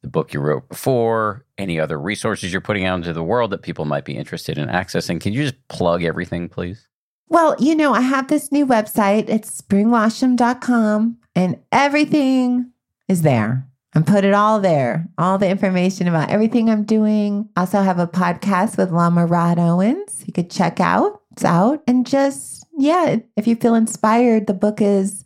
the 0.03 0.09
book 0.09 0.35
you 0.35 0.41
wrote 0.41 0.69
before, 0.69 1.47
any 1.57 1.81
other 1.81 1.99
resources 1.99 2.53
you're 2.53 2.61
putting 2.61 2.85
out 2.85 2.97
into 2.97 3.15
the 3.15 3.25
world 3.25 3.51
that 3.53 3.63
people 3.63 3.87
might 3.87 4.05
be 4.05 4.17
interested 4.17 4.59
in 4.59 4.69
accessing? 4.69 5.19
Can 5.19 5.33
you 5.33 5.45
just 5.45 5.69
plug 5.69 6.03
everything, 6.05 6.51
please? 6.51 6.87
Well, 7.29 7.57
you 7.59 7.75
know, 7.75 7.93
I 7.93 8.01
have 8.01 8.29
this 8.29 8.51
new 8.51 8.67
website. 8.67 9.29
It's 9.29 9.61
springwasham.com 9.61 11.19
and 11.35 11.61
everything 11.71 12.73
is 13.07 13.23
there. 13.23 13.67
I 13.95 14.01
put 14.03 14.25
it 14.25 14.35
all 14.35 14.61
there, 14.61 15.09
all 15.19 15.39
the 15.39 15.49
information 15.49 16.09
about 16.09 16.31
everything 16.31 16.69
I'm 16.69 16.85
doing. 16.85 17.49
I 17.57 17.61
Also 17.61 17.83
have 17.83 17.99
a 17.99 18.07
podcast 18.07 18.77
with 18.77 18.91
Lama 18.91 19.27
Rod 19.27 19.59
Owens. 19.59 20.25
You 20.27 20.33
could 20.33 20.51
check 20.51 20.81
out. 20.81 21.23
It's 21.33 21.45
out. 21.45 21.83
And 21.87 22.07
just, 22.07 22.67
yeah, 22.77 23.17
if 23.37 23.47
you 23.47 23.57
feel 23.57 23.75
inspired, 23.75 24.47
the 24.47 24.55
book 24.55 24.81
is 24.81 25.25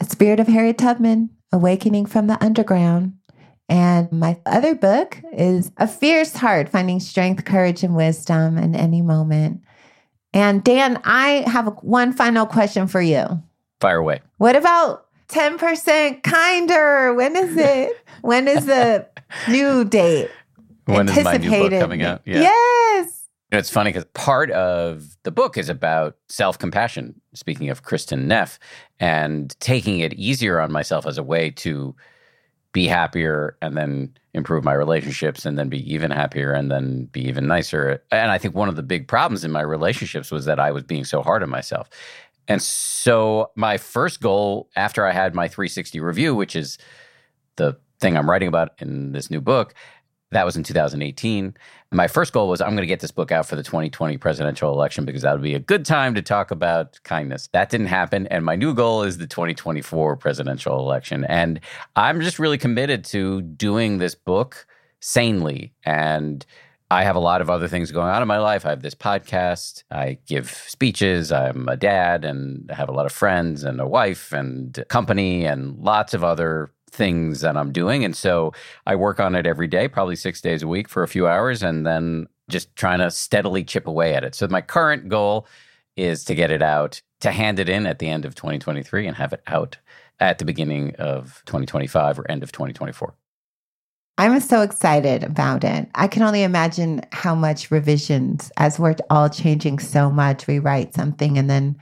"A 0.00 0.04
Spirit 0.04 0.40
of 0.40 0.48
Harriet 0.48 0.78
Tubman, 0.78 1.30
Awakening 1.52 2.06
from 2.06 2.26
the 2.26 2.42
Underground. 2.42 3.14
And 3.68 4.10
my 4.12 4.40
other 4.46 4.74
book 4.74 5.20
is 5.32 5.70
A 5.76 5.86
Fierce 5.86 6.34
Heart 6.36 6.70
Finding 6.70 7.00
Strength, 7.00 7.44
Courage, 7.44 7.82
and 7.82 7.94
Wisdom 7.94 8.56
in 8.56 8.74
Any 8.74 9.02
Moment. 9.02 9.60
And 10.32 10.62
Dan, 10.62 11.00
I 11.04 11.44
have 11.46 11.66
one 11.82 12.12
final 12.12 12.46
question 12.46 12.86
for 12.86 13.00
you. 13.00 13.42
Fire 13.80 13.98
away. 13.98 14.20
What 14.38 14.56
about 14.56 15.06
10% 15.28 16.22
kinder? 16.22 17.14
When 17.14 17.36
is 17.36 17.56
it? 17.56 17.96
when 18.22 18.48
is 18.48 18.66
the 18.66 19.06
new 19.48 19.84
date? 19.84 20.30
When 20.86 21.08
is 21.08 21.24
my 21.24 21.36
new 21.36 21.50
book 21.50 21.80
coming 21.80 22.02
out? 22.02 22.22
Yeah. 22.24 22.40
Yes. 22.42 23.28
You 23.50 23.56
know, 23.56 23.58
it's 23.58 23.70
funny 23.70 23.90
because 23.90 24.04
part 24.14 24.50
of 24.50 25.16
the 25.22 25.30
book 25.30 25.56
is 25.56 25.68
about 25.68 26.16
self 26.28 26.58
compassion, 26.58 27.18
speaking 27.34 27.70
of 27.70 27.82
Kristin 27.82 28.24
Neff, 28.24 28.58
and 29.00 29.58
taking 29.60 30.00
it 30.00 30.12
easier 30.14 30.60
on 30.60 30.72
myself 30.72 31.06
as 31.06 31.16
a 31.16 31.22
way 31.22 31.50
to 31.52 31.94
be 32.72 32.86
happier 32.86 33.56
and 33.62 33.76
then 33.76 34.14
improve 34.38 34.64
my 34.64 34.72
relationships 34.72 35.44
and 35.44 35.58
then 35.58 35.68
be 35.68 35.92
even 35.92 36.10
happier 36.10 36.52
and 36.52 36.70
then 36.70 37.04
be 37.06 37.20
even 37.28 37.46
nicer. 37.46 38.02
And 38.10 38.30
I 38.30 38.38
think 38.38 38.54
one 38.54 38.68
of 38.68 38.76
the 38.76 38.82
big 38.82 39.06
problems 39.06 39.44
in 39.44 39.50
my 39.50 39.60
relationships 39.60 40.30
was 40.30 40.46
that 40.46 40.58
I 40.58 40.70
was 40.70 40.84
being 40.84 41.04
so 41.04 41.22
hard 41.22 41.42
on 41.42 41.50
myself. 41.50 41.90
And 42.48 42.62
so 42.62 43.50
my 43.56 43.76
first 43.76 44.22
goal 44.22 44.70
after 44.74 45.04
I 45.04 45.12
had 45.12 45.34
my 45.34 45.48
360 45.48 46.00
review, 46.00 46.34
which 46.34 46.56
is 46.56 46.78
the 47.56 47.78
thing 48.00 48.16
I'm 48.16 48.30
writing 48.30 48.48
about 48.48 48.70
in 48.78 49.12
this 49.12 49.30
new 49.30 49.40
book, 49.40 49.74
that 50.30 50.46
was 50.46 50.56
in 50.56 50.62
2018. 50.62 51.54
My 51.90 52.06
first 52.06 52.34
goal 52.34 52.48
was 52.48 52.60
I'm 52.60 52.70
going 52.70 52.82
to 52.82 52.86
get 52.86 53.00
this 53.00 53.10
book 53.10 53.32
out 53.32 53.46
for 53.46 53.56
the 53.56 53.62
2020 53.62 54.18
presidential 54.18 54.72
election 54.72 55.06
because 55.06 55.22
that 55.22 55.32
would 55.32 55.42
be 55.42 55.54
a 55.54 55.58
good 55.58 55.86
time 55.86 56.14
to 56.16 56.22
talk 56.22 56.50
about 56.50 57.00
kindness. 57.02 57.48
That 57.52 57.70
didn't 57.70 57.86
happen. 57.86 58.26
And 58.26 58.44
my 58.44 58.56
new 58.56 58.74
goal 58.74 59.04
is 59.04 59.16
the 59.16 59.26
2024 59.26 60.16
presidential 60.16 60.78
election. 60.78 61.24
And 61.24 61.60
I'm 61.96 62.20
just 62.20 62.38
really 62.38 62.58
committed 62.58 63.04
to 63.06 63.40
doing 63.40 63.98
this 63.98 64.14
book 64.14 64.66
sanely. 65.00 65.72
And 65.82 66.44
I 66.90 67.04
have 67.04 67.16
a 67.16 67.20
lot 67.20 67.40
of 67.40 67.48
other 67.48 67.68
things 67.68 67.90
going 67.90 68.08
on 68.08 68.20
in 68.20 68.28
my 68.28 68.38
life. 68.38 68.66
I 68.66 68.70
have 68.70 68.82
this 68.82 68.94
podcast, 68.94 69.84
I 69.90 70.18
give 70.26 70.50
speeches, 70.50 71.32
I'm 71.32 71.68
a 71.68 71.76
dad, 71.76 72.24
and 72.24 72.70
I 72.70 72.74
have 72.74 72.88
a 72.88 72.92
lot 72.92 73.06
of 73.06 73.12
friends 73.12 73.62
and 73.62 73.80
a 73.80 73.86
wife 73.86 74.32
and 74.32 74.84
company 74.88 75.44
and 75.44 75.78
lots 75.78 76.14
of 76.14 76.24
other 76.24 76.70
things 76.88 77.40
that 77.40 77.56
I'm 77.56 77.72
doing. 77.72 78.04
And 78.04 78.16
so 78.16 78.52
I 78.86 78.96
work 78.96 79.20
on 79.20 79.34
it 79.34 79.46
every 79.46 79.66
day, 79.66 79.88
probably 79.88 80.16
six 80.16 80.40
days 80.40 80.62
a 80.62 80.68
week 80.68 80.88
for 80.88 81.02
a 81.02 81.08
few 81.08 81.26
hours, 81.26 81.62
and 81.62 81.86
then 81.86 82.28
just 82.48 82.74
trying 82.76 82.98
to 82.98 83.10
steadily 83.10 83.64
chip 83.64 83.86
away 83.86 84.14
at 84.14 84.24
it. 84.24 84.34
So 84.34 84.48
my 84.48 84.60
current 84.60 85.08
goal 85.08 85.46
is 85.96 86.24
to 86.24 86.34
get 86.34 86.50
it 86.50 86.62
out, 86.62 87.00
to 87.20 87.30
hand 87.30 87.58
it 87.58 87.68
in 87.68 87.86
at 87.86 87.98
the 87.98 88.08
end 88.08 88.24
of 88.24 88.34
2023 88.34 89.06
and 89.06 89.16
have 89.16 89.32
it 89.32 89.42
out 89.46 89.76
at 90.20 90.38
the 90.38 90.44
beginning 90.44 90.94
of 90.96 91.42
2025 91.46 92.18
or 92.18 92.30
end 92.30 92.42
of 92.42 92.52
2024. 92.52 93.14
I'm 94.16 94.40
so 94.40 94.62
excited 94.62 95.22
about 95.22 95.62
it. 95.62 95.88
I 95.94 96.08
can 96.08 96.22
only 96.22 96.42
imagine 96.42 97.02
how 97.12 97.36
much 97.36 97.70
revisions, 97.70 98.50
as 98.56 98.78
we're 98.78 98.96
all 99.10 99.28
changing 99.28 99.78
so 99.78 100.10
much, 100.10 100.48
we 100.48 100.58
write 100.58 100.94
something 100.94 101.38
and 101.38 101.48
then 101.48 101.76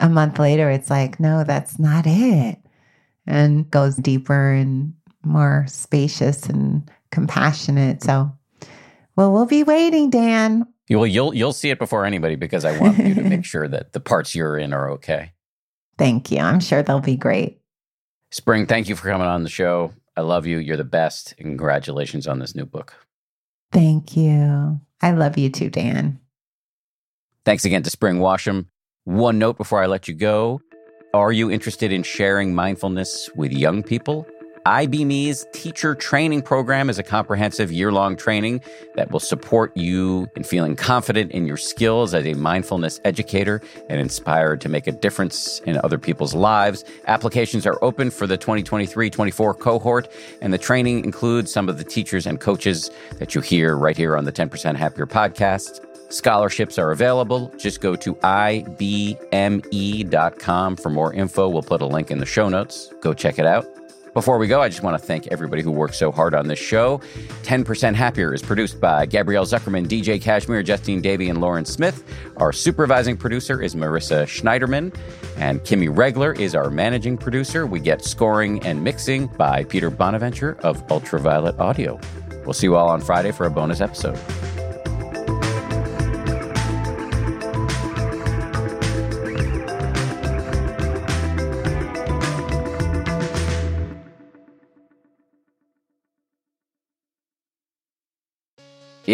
a 0.00 0.08
month 0.08 0.38
later 0.38 0.70
it's 0.70 0.90
like, 0.90 1.20
no, 1.20 1.44
that's 1.44 1.78
not 1.78 2.04
it 2.06 2.58
and 3.30 3.70
goes 3.70 3.96
deeper 3.96 4.52
and 4.52 4.92
more 5.22 5.64
spacious 5.68 6.46
and 6.46 6.90
compassionate. 7.12 8.02
So, 8.02 8.30
well, 9.16 9.32
we'll 9.32 9.46
be 9.46 9.62
waiting, 9.62 10.10
Dan. 10.10 10.66
Well, 10.90 11.06
you'll 11.06 11.32
you'll 11.32 11.52
see 11.52 11.70
it 11.70 11.78
before 11.78 12.04
anybody 12.04 12.34
because 12.34 12.64
I 12.64 12.78
want 12.78 12.98
you 12.98 13.14
to 13.14 13.22
make 13.22 13.44
sure 13.46 13.68
that 13.68 13.92
the 13.92 14.00
parts 14.00 14.34
you're 14.34 14.58
in 14.58 14.72
are 14.72 14.90
okay. 14.92 15.32
Thank 15.96 16.32
you. 16.32 16.38
I'm 16.38 16.58
sure 16.58 16.82
they'll 16.82 17.00
be 17.00 17.16
great. 17.16 17.60
Spring, 18.32 18.66
thank 18.66 18.88
you 18.88 18.96
for 18.96 19.08
coming 19.08 19.26
on 19.26 19.44
the 19.44 19.48
show. 19.48 19.92
I 20.16 20.22
love 20.22 20.46
you. 20.46 20.58
You're 20.58 20.76
the 20.76 20.84
best. 20.84 21.36
Congratulations 21.36 22.26
on 22.26 22.40
this 22.40 22.54
new 22.54 22.64
book. 22.66 22.94
Thank 23.72 24.16
you. 24.16 24.80
I 25.00 25.12
love 25.12 25.38
you 25.38 25.50
too, 25.50 25.70
Dan. 25.70 26.18
Thanks 27.44 27.64
again 27.64 27.84
to 27.84 27.90
Spring 27.90 28.16
Washam. 28.16 28.66
One 29.04 29.38
note 29.38 29.56
before 29.56 29.82
I 29.82 29.86
let 29.86 30.08
you 30.08 30.14
go 30.14 30.60
are 31.12 31.32
you 31.32 31.50
interested 31.50 31.92
in 31.92 32.02
sharing 32.04 32.54
mindfulness 32.54 33.30
with 33.34 33.52
young 33.52 33.82
people? 33.82 34.26
IBME's 34.66 35.46
teacher 35.52 35.94
training 35.94 36.42
program 36.42 36.90
is 36.90 36.98
a 36.98 37.02
comprehensive 37.02 37.72
year 37.72 37.90
long 37.90 38.14
training 38.14 38.60
that 38.94 39.10
will 39.10 39.18
support 39.18 39.74
you 39.76 40.28
in 40.36 40.44
feeling 40.44 40.76
confident 40.76 41.32
in 41.32 41.46
your 41.46 41.56
skills 41.56 42.12
as 42.12 42.26
a 42.26 42.34
mindfulness 42.34 43.00
educator 43.04 43.62
and 43.88 43.98
inspired 44.00 44.60
to 44.60 44.68
make 44.68 44.86
a 44.86 44.92
difference 44.92 45.60
in 45.60 45.80
other 45.82 45.98
people's 45.98 46.34
lives. 46.34 46.84
Applications 47.06 47.66
are 47.66 47.82
open 47.82 48.10
for 48.10 48.26
the 48.26 48.36
2023 48.36 49.08
24 49.10 49.54
cohort, 49.54 50.08
and 50.42 50.52
the 50.52 50.58
training 50.58 51.04
includes 51.04 51.50
some 51.50 51.68
of 51.68 51.78
the 51.78 51.84
teachers 51.84 52.26
and 52.26 52.38
coaches 52.38 52.90
that 53.18 53.34
you 53.34 53.40
hear 53.40 53.76
right 53.76 53.96
here 53.96 54.16
on 54.16 54.26
the 54.26 54.32
10% 54.32 54.76
Happier 54.76 55.06
podcast. 55.06 55.89
Scholarships 56.10 56.78
are 56.78 56.90
available. 56.90 57.52
Just 57.56 57.80
go 57.80 57.96
to 57.96 58.14
ibme.com 58.16 58.76
for 60.76 60.90
more 60.90 61.14
info. 61.14 61.48
We'll 61.48 61.62
put 61.62 61.80
a 61.80 61.86
link 61.86 62.10
in 62.10 62.18
the 62.18 62.26
show 62.26 62.48
notes. 62.48 62.92
Go 63.00 63.14
check 63.14 63.38
it 63.38 63.46
out. 63.46 63.66
Before 64.12 64.38
we 64.38 64.48
go, 64.48 64.60
I 64.60 64.68
just 64.68 64.82
want 64.82 65.00
to 65.00 65.06
thank 65.06 65.28
everybody 65.28 65.62
who 65.62 65.70
worked 65.70 65.94
so 65.94 66.10
hard 66.10 66.34
on 66.34 66.48
this 66.48 66.58
show. 66.58 66.98
10% 67.42 67.94
Happier 67.94 68.34
is 68.34 68.42
produced 68.42 68.80
by 68.80 69.06
Gabrielle 69.06 69.44
Zuckerman, 69.44 69.86
DJ 69.86 70.20
Cashmere, 70.20 70.64
Justine 70.64 71.00
Davey, 71.00 71.28
and 71.28 71.40
Lauren 71.40 71.64
Smith. 71.64 72.02
Our 72.38 72.52
supervising 72.52 73.16
producer 73.16 73.62
is 73.62 73.76
Marissa 73.76 74.24
Schneiderman, 74.24 74.92
and 75.36 75.60
Kimmy 75.60 75.96
Regler 75.96 76.32
is 76.32 76.56
our 76.56 76.70
managing 76.70 77.18
producer. 77.18 77.66
We 77.66 77.78
get 77.78 78.04
scoring 78.04 78.60
and 78.64 78.82
mixing 78.82 79.28
by 79.28 79.62
Peter 79.64 79.90
Bonaventure 79.90 80.58
of 80.64 80.82
Ultraviolet 80.90 81.60
Audio. 81.60 82.00
We'll 82.44 82.54
see 82.54 82.66
you 82.66 82.74
all 82.74 82.88
on 82.88 83.00
Friday 83.00 83.30
for 83.30 83.46
a 83.46 83.50
bonus 83.50 83.80
episode. 83.80 84.18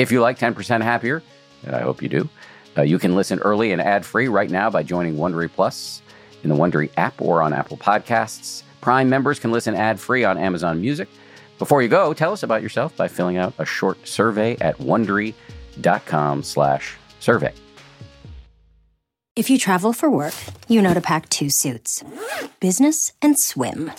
If 0.00 0.12
you 0.12 0.20
like 0.20 0.38
10% 0.38 0.82
Happier, 0.82 1.22
and 1.64 1.74
I 1.74 1.80
hope 1.80 2.02
you 2.02 2.08
do, 2.08 2.28
uh, 2.76 2.82
you 2.82 2.98
can 2.98 3.14
listen 3.14 3.38
early 3.38 3.72
and 3.72 3.80
ad 3.80 4.04
free 4.04 4.28
right 4.28 4.50
now 4.50 4.68
by 4.68 4.82
joining 4.82 5.16
Wondery 5.16 5.50
Plus 5.50 6.02
in 6.42 6.50
the 6.50 6.56
Wondery 6.56 6.90
app 6.98 7.18
or 7.20 7.40
on 7.40 7.54
Apple 7.54 7.78
Podcasts. 7.78 8.62
Prime 8.82 9.08
members 9.08 9.38
can 9.38 9.52
listen 9.52 9.74
ad 9.74 9.98
free 9.98 10.24
on 10.24 10.36
Amazon 10.36 10.82
Music. 10.82 11.08
Before 11.58 11.80
you 11.80 11.88
go, 11.88 12.12
tell 12.12 12.32
us 12.32 12.42
about 12.42 12.60
yourself 12.62 12.94
by 12.96 13.08
filling 13.08 13.38
out 13.38 13.54
a 13.58 13.64
short 13.64 14.06
survey 14.06 14.58
at 14.60 14.76
wondery.com/slash 14.76 16.96
survey. 17.20 17.54
If 19.34 19.48
you 19.50 19.58
travel 19.58 19.94
for 19.94 20.10
work, 20.10 20.34
you 20.68 20.82
know 20.82 20.92
to 20.92 21.00
pack 21.00 21.30
two 21.30 21.48
suits 21.48 22.04
business 22.60 23.14
and 23.22 23.38
swim. 23.38 23.90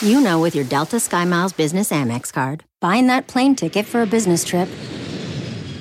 You 0.00 0.20
know, 0.20 0.40
with 0.40 0.54
your 0.54 0.64
Delta 0.64 0.96
SkyMiles 0.96 1.56
Business 1.56 1.90
Amex 1.90 2.32
card, 2.32 2.64
buying 2.80 3.06
that 3.06 3.26
plane 3.26 3.54
ticket 3.54 3.86
for 3.86 4.02
a 4.02 4.06
business 4.06 4.44
trip 4.44 4.68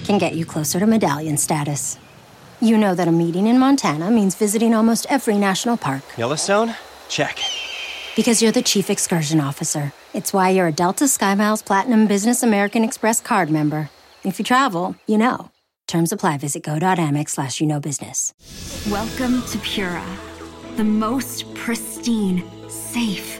can 0.05 0.17
get 0.17 0.35
you 0.35 0.45
closer 0.45 0.79
to 0.79 0.85
medallion 0.85 1.35
status. 1.35 1.97
You 2.61 2.77
know 2.77 2.93
that 2.95 3.07
a 3.07 3.11
meeting 3.11 3.47
in 3.47 3.57
Montana 3.57 4.11
means 4.11 4.35
visiting 4.35 4.73
almost 4.73 5.07
every 5.09 5.37
national 5.37 5.77
park. 5.77 6.03
Yellowstone? 6.17 6.75
Check. 7.09 7.39
Because 8.15 8.41
you're 8.41 8.51
the 8.51 8.61
chief 8.61 8.89
excursion 8.89 9.39
officer. 9.39 9.91
It's 10.13 10.31
why 10.31 10.49
you're 10.49 10.67
a 10.67 10.71
Delta 10.71 11.05
SkyMiles 11.05 11.65
Platinum 11.65 12.05
Business 12.07 12.43
American 12.43 12.83
Express 12.83 13.19
card 13.19 13.49
member. 13.49 13.89
If 14.23 14.37
you 14.39 14.45
travel, 14.45 14.95
you 15.07 15.17
know. 15.17 15.49
Terms 15.87 16.11
apply. 16.11 16.37
Visit 16.37 16.63
go.amex 16.63 17.31
slash 17.31 17.59
you 17.59 17.67
know 17.67 17.79
business. 17.79 18.33
Welcome 18.89 19.41
to 19.47 19.57
Pura, 19.59 20.05
the 20.75 20.83
most 20.83 21.53
pristine, 21.55 22.43
safe, 22.69 23.39